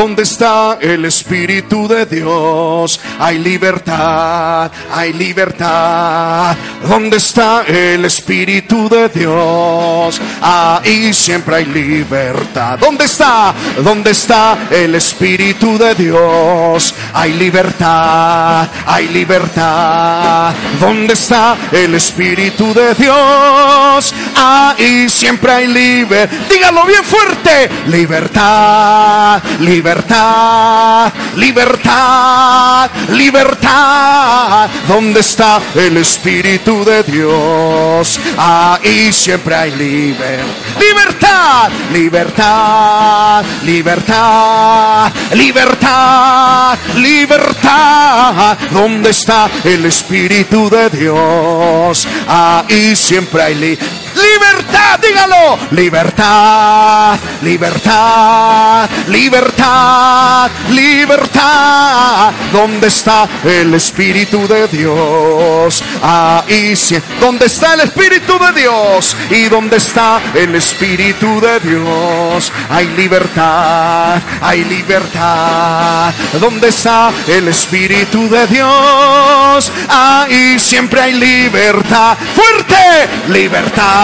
Donde 0.00 0.22
está 0.22 0.78
el 0.80 1.04
Espíritu 1.04 1.86
de 1.86 2.06
Dios, 2.06 2.98
hay 3.18 3.38
libertad, 3.38 4.72
hay 4.90 5.12
libertad. 5.12 6.56
Donde 6.88 7.18
está 7.18 7.64
el 7.66 8.06
Espíritu 8.06 8.88
de 8.88 9.10
Dios, 9.10 10.18
ahí 10.40 11.12
siempre 11.12 11.56
hay 11.56 11.66
libertad. 11.66 12.78
¿Dónde 12.78 13.04
está? 13.04 13.52
¿Dónde 13.84 14.12
está 14.12 14.56
el 14.70 14.94
Espíritu 14.94 15.76
de 15.76 15.94
Dios? 15.94 16.94
Hay 17.12 17.34
libertad, 17.34 18.68
hay 18.86 19.06
libertad. 19.08 20.54
¿Dónde 20.80 21.12
está 21.12 21.58
el 21.72 21.94
Espíritu 21.94 22.72
de 22.72 22.94
Dios? 22.94 24.14
Ahí 24.34 25.10
siempre 25.10 25.52
hay 25.52 25.66
libertad. 25.66 26.38
Dígalo 26.48 26.86
bien 26.86 27.04
fuerte. 27.04 27.68
Libertad, 27.86 29.42
libertad 29.60 29.89
libertad, 29.90 31.12
libertad, 31.36 32.90
libertad. 33.10 34.70
¿Dónde 34.86 35.18
está 35.18 35.60
el 35.74 35.96
Espíritu 35.96 36.84
de 36.84 37.02
Dios? 37.02 38.20
Ahí 38.36 39.12
siempre 39.12 39.56
hay 39.56 39.72
libertad. 39.72 40.46
Libertad, 40.78 41.70
libertad, 41.92 43.44
libertad, 43.64 45.12
libertad, 45.34 46.78
libertad. 46.96 48.58
¿Dónde 48.70 49.10
está 49.10 49.50
el 49.64 49.86
Espíritu 49.86 50.70
de 50.70 50.88
Dios? 50.90 52.06
Ahí 52.28 52.94
siempre 52.94 53.42
hay 53.42 53.54
libertad. 53.56 54.09
Libertad, 54.14 54.98
dígalo. 55.00 55.58
Libertad, 55.70 57.18
libertad, 57.42 58.88
libertad, 59.08 60.50
libertad. 60.70 62.32
¿Dónde 62.52 62.88
está 62.88 63.28
el 63.44 63.74
Espíritu 63.74 64.46
de 64.48 64.68
Dios? 64.68 65.82
Ahí 66.02 66.74
sí. 66.76 66.96
¿Dónde 67.20 67.46
está 67.46 67.74
el 67.74 67.80
Espíritu 67.80 68.38
de 68.38 68.60
Dios? 68.60 69.16
¿Y 69.30 69.44
dónde 69.48 69.76
está 69.76 70.20
el 70.34 70.54
Espíritu 70.54 71.40
de 71.40 71.60
Dios? 71.60 72.52
Hay 72.68 72.86
libertad, 72.96 74.20
hay 74.40 74.64
libertad. 74.64 76.12
¿Dónde 76.40 76.68
está 76.68 77.10
el 77.26 77.48
Espíritu 77.48 78.28
de 78.28 78.46
Dios? 78.46 79.72
Ahí 79.88 80.58
siempre 80.58 81.00
hay 81.00 81.12
libertad. 81.12 82.16
Fuerte, 82.34 83.08
libertad, 83.28 83.99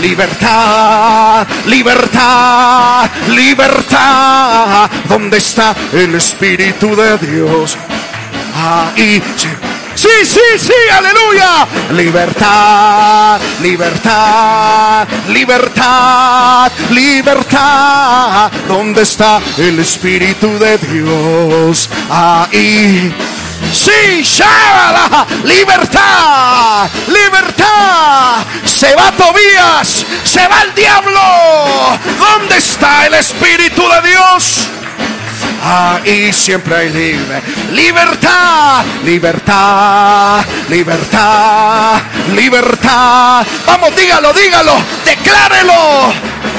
libertad, 0.00 1.46
libertad, 1.66 3.10
libertad. 3.28 4.90
¿Dónde 5.08 5.38
está 5.38 5.74
el 5.92 6.14
Espíritu 6.14 6.94
de 6.96 7.18
Dios? 7.18 7.76
Ahí. 8.54 9.22
Sí, 9.94 10.08
sí, 10.24 10.40
sí, 10.58 10.72
aleluya. 10.90 11.66
Libertad, 11.92 13.40
libertad, 13.60 15.06
libertad, 15.28 16.72
libertad. 16.90 18.50
¿Dónde 18.66 19.02
está 19.02 19.40
el 19.58 19.78
Espíritu 19.78 20.58
de 20.58 20.78
Dios? 20.78 21.90
Ahí. 22.10 23.14
Sí, 23.72 24.22
shabala, 24.22 25.26
libertad, 25.44 26.90
libertad. 27.08 28.44
Se 28.64 28.94
va 28.94 29.10
Tobías, 29.12 30.04
se 30.24 30.46
va 30.46 30.62
el 30.62 30.74
diablo. 30.74 31.98
¿Dónde 32.18 32.58
está 32.58 33.06
el 33.06 33.14
Espíritu 33.14 33.82
de 33.88 34.10
Dios? 34.10 34.68
Ahí 35.64 36.32
siempre 36.32 36.76
hay 36.76 36.90
libre. 36.90 37.40
Libertad, 37.72 38.84
libertad, 39.04 40.44
libertad, 40.68 42.02
libertad. 42.34 43.46
Vamos, 43.64 43.96
dígalo, 43.96 44.32
dígalo, 44.32 44.74
declárelo. 45.04 46.12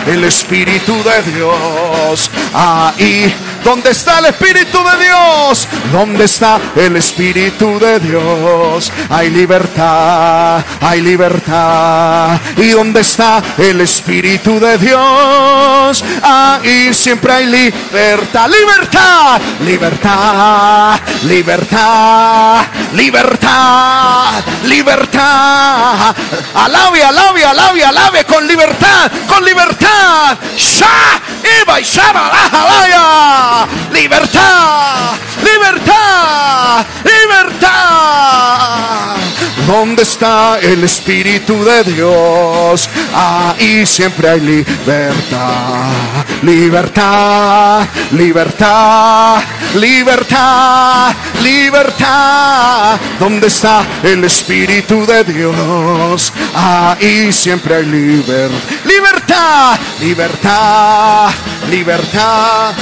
El 0.08 0.24
Espíritu 0.24 1.04
de 1.04 1.22
Dios. 1.32 2.32
Ahí 2.54 3.34
¿Dónde 3.64 3.92
está 3.92 4.20
el 4.20 4.26
Espíritu 4.26 4.78
de 4.84 5.06
Dios? 5.06 5.68
¿Dónde 5.92 6.26
está 6.26 6.60
el 6.76 6.98
Espíritu 6.98 7.80
de 7.80 8.00
Dios? 8.00 8.92
Hay 9.10 9.30
libertad, 9.30 10.64
hay 10.82 11.02
libertad. 11.02 12.40
¿Y 12.58 12.70
dónde 12.70 13.02
está 13.02 13.42
el 13.58 13.82
Espíritu 13.82 14.60
de 14.60 14.78
Dios? 14.78 16.04
Ahí 16.22 16.94
siempre 16.94 17.34
hay 17.34 17.46
libertad, 17.46 18.50
libertad, 18.50 19.42
libertad, 19.62 21.00
libertad, 21.24 22.66
libertad, 22.94 24.44
libertad. 24.66 26.16
Alabe, 26.56 27.04
alabe, 27.04 27.46
alabe, 27.46 27.86
alabe 27.86 28.24
con 28.26 28.48
libertad, 28.48 29.12
con 29.28 29.44
libertad. 29.44 30.38
Sha, 30.58 31.22
Eva 31.62 31.80
y 31.80 31.84
Shaba, 31.84 32.32
libertad, 33.92 35.16
libertad, 35.44 36.86
libertad. 37.04 38.04
¿Dónde 39.68 40.04
está 40.04 40.60
el 40.60 40.84
Espíritu 40.84 41.64
de 41.64 41.84
Dios? 41.84 42.90
Ahí 43.14 43.86
siempre 43.86 44.30
hay 44.30 44.42
libertad, 44.42 45.90
libertad, 46.42 47.88
libertad, 48.12 49.42
libertad, 49.76 51.16
libertad. 51.42 53.00
¿Dónde 53.20 53.48
está 53.48 53.86
el 54.04 54.26
Espíritu 54.26 55.06
de 55.06 55.24
Dios? 55.24 56.34
Ahí 56.54 57.32
siempre 57.32 57.76
hay 57.76 57.86
libertad, 57.86 58.60
libertad, 58.86 59.80
libertad, 60.02 61.32
libertad. 61.70 62.74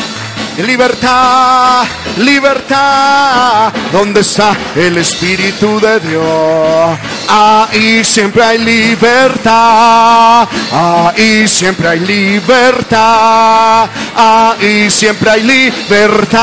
Libertad, 0.57 1.85
libertad. 2.17 3.71
¿Dónde 3.91 4.19
está 4.21 4.55
el 4.75 4.97
Espíritu 4.97 5.79
de 5.79 5.99
Dios? 6.01 6.99
Ahí 7.27 8.03
siempre 8.03 8.43
hay 8.43 8.57
libertad. 8.57 10.47
Ahí 10.71 11.47
siempre 11.47 11.87
hay 11.87 11.99
libertad. 12.01 13.87
Ahí 14.15 14.89
siempre 14.91 15.31
hay 15.31 15.43
libertad. 15.43 16.41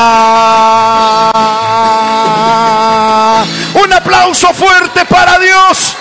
Un 3.75 3.93
aplauso 3.93 4.53
fuerte 4.53 5.05
para 5.05 5.37
Dios. 5.37 5.95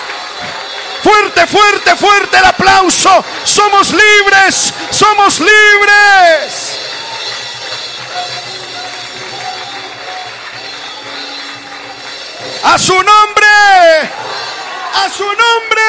Fuerte, 1.03 1.47
fuerte, 1.47 1.95
fuerte 1.95 2.39
el 2.39 2.45
aplauso. 2.47 3.25
Somos 3.45 3.93
libres, 3.93 4.73
somos 4.91 5.41
libres. 5.41 6.78
A 12.65 12.79
su 12.79 12.95
nombre. 12.95 13.47
A 14.95 15.09
su 15.11 15.25
nombre. 15.25 15.83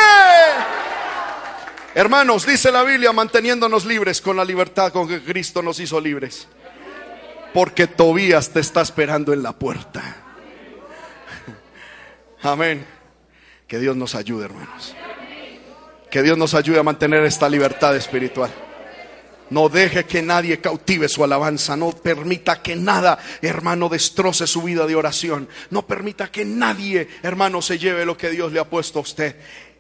Hermanos, 1.96 2.46
dice 2.46 2.72
la 2.72 2.84
Biblia, 2.84 3.12
manteniéndonos 3.12 3.86
libres 3.86 4.22
con 4.22 4.38
la 4.38 4.46
libertad 4.46 4.92
con 4.92 5.08
que 5.08 5.24
Cristo 5.24 5.62
nos 5.62 5.80
hizo 5.80 6.00
libres. 6.00 6.48
Porque 7.54 7.88
Tobías 7.88 8.52
te 8.52 8.60
está 8.60 8.82
esperando 8.82 9.34
en 9.34 9.42
la 9.42 9.54
puerta. 9.54 10.02
Amén. 12.42 12.86
Que 13.68 13.80
Dios 13.80 13.96
nos 13.96 14.16
ayude, 14.16 14.46
hermanos. 14.46 14.96
Que 16.10 16.22
Dios 16.22 16.38
nos 16.38 16.54
ayude 16.54 16.80
a 16.80 16.84
mantener 16.84 17.24
esta 17.26 17.50
libertad 17.50 17.96
espiritual. 17.96 18.52
No 19.50 19.70
deje 19.70 20.06
que 20.06 20.22
nadie 20.22 20.60
cautive 20.60 21.10
su 21.10 21.24
alabanza. 21.24 21.76
No 21.76 21.92
permita 21.92 22.62
que 22.62 22.76
nada, 22.76 23.18
hermano, 23.42 23.90
destroce 23.90 24.46
su 24.48 24.62
vida 24.62 24.86
de 24.86 24.96
oración. 24.96 25.50
No 25.70 25.88
permita 25.88 26.32
que 26.32 26.46
nadie, 26.46 27.08
hermano, 27.24 27.62
se 27.62 27.80
lleve 27.80 28.06
lo 28.06 28.18
que 28.18 28.30
Dios 28.30 28.52
le 28.52 28.60
ha 28.60 28.70
puesto 28.70 29.00
a 29.00 29.02
usted. 29.02 29.36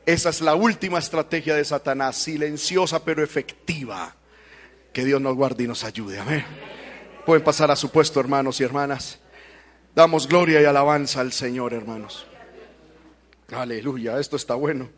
Esa 0.05 0.29
es 0.29 0.41
la 0.41 0.55
última 0.55 0.97
estrategia 0.97 1.55
de 1.55 1.63
Satanás, 1.63 2.17
silenciosa 2.17 3.03
pero 3.03 3.23
efectiva. 3.23 4.15
Que 4.91 5.05
Dios 5.05 5.21
nos 5.21 5.35
guarde 5.35 5.65
y 5.65 5.67
nos 5.67 5.83
ayude. 5.83 6.19
Amén. 6.19 6.43
Pueden 7.25 7.43
pasar 7.43 7.69
a 7.69 7.75
su 7.75 7.91
puesto, 7.91 8.19
hermanos 8.19 8.59
y 8.59 8.63
hermanas. 8.63 9.19
Damos 9.93 10.27
gloria 10.27 10.61
y 10.61 10.65
alabanza 10.65 11.21
al 11.21 11.31
Señor, 11.31 11.73
hermanos. 11.73 12.25
Aleluya, 13.51 14.19
esto 14.19 14.35
está 14.35 14.55
bueno. 14.55 14.89